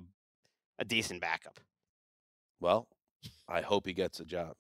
a 0.80 0.86
decent 0.86 1.22
backup. 1.22 1.60
Well, 2.60 2.88
I 3.48 3.62
hope 3.62 3.86
he 3.88 3.94
gets 3.94 4.20
a 4.20 4.26
job, 4.26 4.56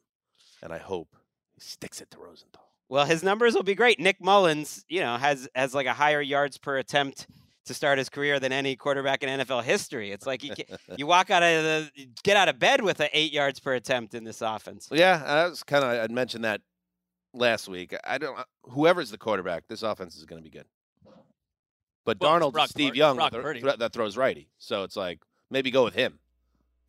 and 0.62 0.74
I 0.74 0.78
hope 0.80 1.16
he 1.54 1.62
sticks 1.62 2.02
it 2.02 2.10
to 2.12 2.18
Rosenthal. 2.20 2.70
Well, 2.90 3.06
his 3.06 3.24
numbers 3.24 3.54
will 3.56 3.64
be 3.64 3.76
great. 3.76 4.00
Nick 4.00 4.22
Mullens, 4.22 4.84
you 4.88 5.02
know, 5.02 5.18
has 5.18 5.48
has 5.56 5.74
like 5.74 5.88
a 5.88 5.94
higher 5.94 6.22
yards 6.22 6.58
per 6.58 6.78
attempt 6.78 7.28
to 7.66 7.74
start 7.74 7.98
his 7.98 8.10
career 8.10 8.40
than 8.40 8.52
any 8.52 8.76
quarterback 8.76 9.24
in 9.24 9.40
NFL 9.40 9.64
history. 9.64 10.12
It's 10.12 10.26
like 10.26 10.44
you, 10.44 10.54
ca- 10.56 10.78
you 10.98 11.08
walk 11.08 11.30
out 11.30 11.44
of 11.44 11.64
the 11.64 11.90
get 12.24 12.36
out 12.38 12.50
of 12.50 12.60
bed 12.60 12.82
with 12.82 13.00
a 13.00 13.10
eight 13.18 13.32
yards 13.32 13.60
per 13.60 13.74
attempt 13.74 14.14
in 14.14 14.24
this 14.24 14.42
offense. 14.42 14.90
Yeah, 14.92 15.18
that 15.18 15.50
was 15.50 15.64
kind 15.64 15.84
of 15.84 15.92
I'd 15.92 16.12
mentioned 16.12 16.44
that 16.46 16.62
last 17.34 17.68
week. 17.70 17.96
I 18.06 18.18
don't. 18.18 18.38
Whoever's 18.64 19.10
the 19.12 19.18
quarterback, 19.18 19.68
this 19.68 19.84
offense 19.84 20.16
is 20.16 20.26
going 20.26 20.44
to 20.44 20.50
be 20.50 20.56
good. 20.56 20.66
But 22.06 22.20
Well, 22.20 22.38
Darnold, 22.40 22.52
Brock 22.54 22.70
Steve 22.70 22.92
Pur- 22.92 22.96
Young, 22.98 23.16
Brock 23.16 23.32
with 23.32 23.40
a 23.40 23.44
Purdy. 23.44 23.62
threat 23.62 23.80
that 23.80 23.94
throws 23.94 24.18
righty. 24.18 24.50
So 24.58 24.84
it's 24.84 24.96
like 24.98 25.20
maybe 25.50 25.72
go 25.72 25.84
with 25.86 25.94
him. 25.96 26.20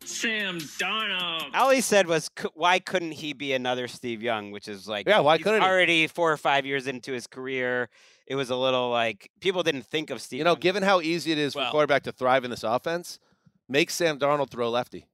Sam 0.03 0.59
Darnold. 0.59 1.51
All 1.55 1.69
he 1.69 1.79
said 1.79 2.05
was, 2.07 2.29
"Why 2.53 2.79
couldn't 2.79 3.13
he 3.13 3.31
be 3.31 3.53
another 3.53 3.87
Steve 3.87 4.21
Young?" 4.21 4.51
Which 4.51 4.67
is 4.67 4.87
like, 4.89 5.07
Yeah, 5.07 5.21
why 5.21 5.37
he's 5.37 5.45
couldn't 5.45 5.61
he? 5.61 5.67
already 5.67 6.07
four 6.07 6.31
or 6.31 6.37
five 6.37 6.65
years 6.65 6.85
into 6.85 7.13
his 7.13 7.27
career? 7.27 7.89
It 8.27 8.35
was 8.35 8.49
a 8.49 8.55
little 8.55 8.89
like 8.89 9.29
people 9.39 9.61
didn't 9.63 9.85
think 9.85 10.09
of 10.09 10.21
Steve. 10.21 10.39
You 10.39 10.43
know, 10.43 10.51
Young. 10.51 10.59
given 10.59 10.83
how 10.83 10.99
easy 11.01 11.31
it 11.31 11.37
is 11.37 11.53
for 11.53 11.59
Well- 11.59 11.67
a 11.69 11.71
quarterback 11.71 12.03
to 12.03 12.11
thrive 12.11 12.43
in 12.43 12.51
this 12.51 12.63
offense, 12.63 13.19
make 13.69 13.89
Sam 13.91 14.17
Darnold 14.19 14.49
throw 14.49 14.69
lefty. 14.69 15.07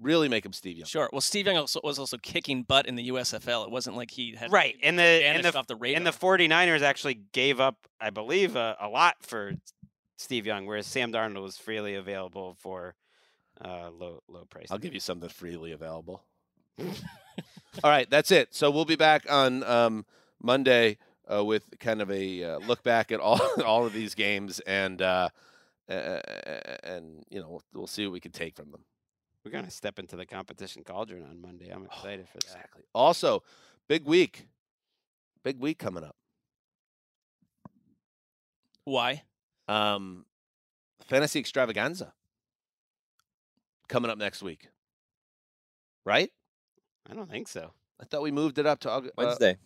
really 0.00 0.28
make 0.28 0.46
him 0.46 0.52
Steve 0.52 0.76
Young. 0.76 0.86
Sure. 0.86 1.10
Well, 1.12 1.20
Steve 1.20 1.46
Young 1.46 1.56
also, 1.56 1.80
was 1.82 1.98
also 1.98 2.16
kicking 2.18 2.62
butt 2.62 2.86
in 2.86 2.94
the 2.94 3.08
USFL. 3.08 3.64
It 3.64 3.70
wasn't 3.72 3.96
like 3.96 4.12
he 4.12 4.36
had 4.36 4.52
Right, 4.52 4.76
and 4.80 4.96
the 4.96 5.02
and 5.02 5.44
the 5.44 5.58
off 5.58 5.66
the 5.66 5.74
radar. 5.74 5.96
and 5.96 6.06
the 6.06 6.12
49ers 6.12 6.82
actually 6.82 7.14
gave 7.32 7.58
up, 7.58 7.88
I 8.00 8.10
believe, 8.10 8.54
a, 8.54 8.76
a 8.80 8.88
lot 8.88 9.16
for 9.22 9.54
Steve 10.16 10.46
Young, 10.46 10.66
whereas 10.66 10.86
Sam 10.86 11.10
Darnold 11.12 11.42
was 11.42 11.58
freely 11.58 11.96
available 11.96 12.54
for 12.60 12.94
uh, 13.60 13.90
low 13.90 14.22
low 14.28 14.44
price. 14.44 14.68
I'll 14.70 14.78
give 14.78 14.94
you 14.94 15.00
something 15.00 15.28
freely 15.28 15.72
available. 15.72 16.22
All 16.78 16.86
right, 17.90 18.08
that's 18.08 18.30
it. 18.30 18.54
So 18.54 18.70
we'll 18.70 18.84
be 18.84 18.94
back 18.96 19.26
on 19.28 19.64
um, 19.64 20.06
Monday 20.40 20.98
uh, 21.32 21.44
with 21.44 21.78
kind 21.78 22.00
of 22.00 22.10
a 22.10 22.42
uh, 22.42 22.58
look 22.60 22.82
back 22.82 23.12
at 23.12 23.20
all 23.20 23.40
all 23.64 23.86
of 23.86 23.92
these 23.92 24.14
games, 24.14 24.60
and 24.60 25.02
uh, 25.02 25.28
uh, 25.88 26.20
and 26.82 27.24
you 27.30 27.40
know 27.40 27.48
we'll, 27.48 27.62
we'll 27.74 27.86
see 27.86 28.06
what 28.06 28.12
we 28.12 28.20
can 28.20 28.32
take 28.32 28.56
from 28.56 28.70
them. 28.70 28.84
We're 29.44 29.52
gonna 29.52 29.70
step 29.70 29.98
into 29.98 30.16
the 30.16 30.26
competition 30.26 30.84
cauldron 30.84 31.24
on 31.24 31.40
Monday. 31.40 31.70
I'm 31.70 31.84
excited 31.84 32.28
for 32.28 32.38
that. 32.38 32.44
Exactly. 32.44 32.82
Also, 32.94 33.42
big 33.88 34.04
week, 34.04 34.46
big 35.42 35.60
week 35.60 35.78
coming 35.78 36.04
up. 36.04 36.16
Why? 38.84 39.22
Um, 39.68 40.24
fantasy 41.06 41.38
extravaganza 41.40 42.14
coming 43.88 44.10
up 44.10 44.18
next 44.18 44.42
week, 44.42 44.68
right? 46.06 46.30
I 47.10 47.14
don't 47.14 47.30
think 47.30 47.48
so. 47.48 47.72
I 48.00 48.04
thought 48.04 48.22
we 48.22 48.30
moved 48.30 48.58
it 48.58 48.66
up 48.66 48.80
to 48.80 48.90
August. 48.90 49.14
Wednesday. 49.16 49.58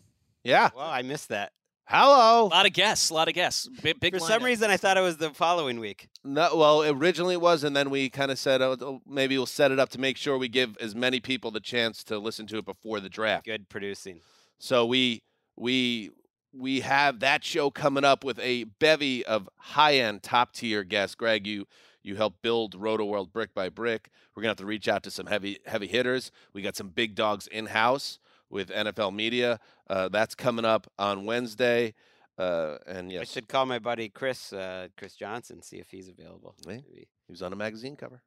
Yeah. 0.44 0.70
Well, 0.74 0.88
I 0.88 1.02
missed 1.02 1.28
that. 1.28 1.52
Hello. 1.86 2.46
A 2.46 2.48
lot 2.48 2.66
of 2.66 2.72
guests. 2.72 3.10
A 3.10 3.14
lot 3.14 3.28
of 3.28 3.34
guests. 3.34 3.68
Big, 3.82 4.00
big 4.00 4.14
For 4.14 4.20
some 4.20 4.42
reason, 4.42 4.70
I 4.70 4.76
thought 4.76 4.96
it 4.96 5.02
was 5.02 5.18
the 5.18 5.30
following 5.30 5.78
week. 5.78 6.08
No, 6.24 6.56
well, 6.56 6.84
originally 6.84 7.34
it 7.34 7.40
was, 7.40 7.64
and 7.64 7.76
then 7.76 7.90
we 7.90 8.08
kind 8.08 8.30
of 8.30 8.38
said, 8.38 8.62
oh, 8.62 8.76
oh, 8.80 9.02
maybe 9.06 9.36
we'll 9.36 9.46
set 9.46 9.72
it 9.72 9.78
up 9.78 9.90
to 9.90 10.00
make 10.00 10.16
sure 10.16 10.38
we 10.38 10.48
give 10.48 10.76
as 10.78 10.94
many 10.94 11.20
people 11.20 11.50
the 11.50 11.60
chance 11.60 12.02
to 12.04 12.18
listen 12.18 12.46
to 12.48 12.58
it 12.58 12.64
before 12.64 13.00
the 13.00 13.08
draft. 13.08 13.44
Good 13.44 13.68
producing. 13.68 14.20
So 14.58 14.86
we 14.86 15.22
we 15.56 16.10
we 16.54 16.80
have 16.80 17.20
that 17.20 17.44
show 17.44 17.70
coming 17.70 18.04
up 18.04 18.24
with 18.24 18.38
a 18.38 18.64
bevy 18.64 19.24
of 19.26 19.48
high 19.56 19.96
end, 19.96 20.22
top 20.22 20.52
tier 20.52 20.84
guests. 20.84 21.14
Gregg, 21.14 21.46
you 21.46 21.66
you 22.02 22.16
helped 22.16 22.42
build 22.42 22.78
Rotoworld 22.78 23.32
brick 23.32 23.54
by 23.54 23.68
brick. 23.68 24.08
We're 24.34 24.42
gonna 24.42 24.50
have 24.50 24.58
to 24.58 24.66
reach 24.66 24.88
out 24.88 25.02
to 25.02 25.10
some 25.10 25.26
heavy 25.26 25.58
heavy 25.66 25.88
hitters. 25.88 26.30
We 26.52 26.62
got 26.62 26.76
some 26.76 26.88
big 26.88 27.16
dogs 27.16 27.48
in 27.48 27.66
house 27.66 28.18
with 28.52 28.68
NFL 28.68 29.12
Media. 29.14 29.58
Uh, 29.90 30.08
that's 30.08 30.36
coming 30.36 30.64
up 30.64 30.86
on 30.98 31.24
Wednesday. 31.24 31.94
Uh, 32.38 32.76
and 32.86 33.12
I 33.12 33.24
should 33.24 33.48
call 33.48 33.66
my 33.66 33.78
buddy 33.78 34.08
Chris 34.08 34.52
uh, 34.52 34.88
Chris 34.96 35.14
Johnson 35.14 35.62
see 35.62 35.76
if 35.76 35.90
he's 35.90 36.08
available. 36.08 36.54
Yeah. 36.60 36.74
Maybe. 36.74 37.08
he 37.26 37.32
was 37.32 37.42
on 37.42 37.52
a 37.52 37.56
magazine 37.56 37.96
cover. 37.96 38.22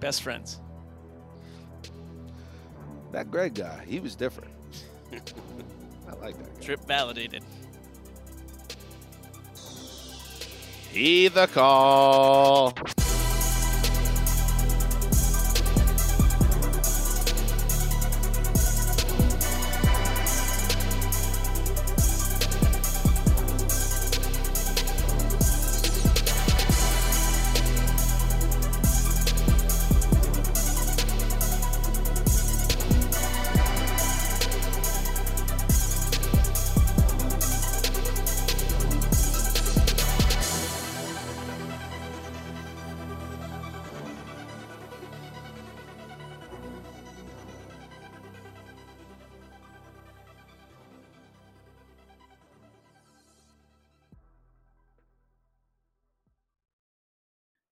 Best 0.00 0.22
friends. 0.22 0.60
That 3.12 3.30
Gregg 3.30 3.54
guy, 3.54 3.84
he 3.86 4.00
was 4.00 4.16
different. 4.16 4.52
I 5.12 6.14
like 6.16 6.36
that. 6.38 6.54
Guy. 6.54 6.60
Trip 6.64 6.84
validated. 6.86 7.44
He 10.90 11.28
the 11.28 11.46
call. 11.46 12.74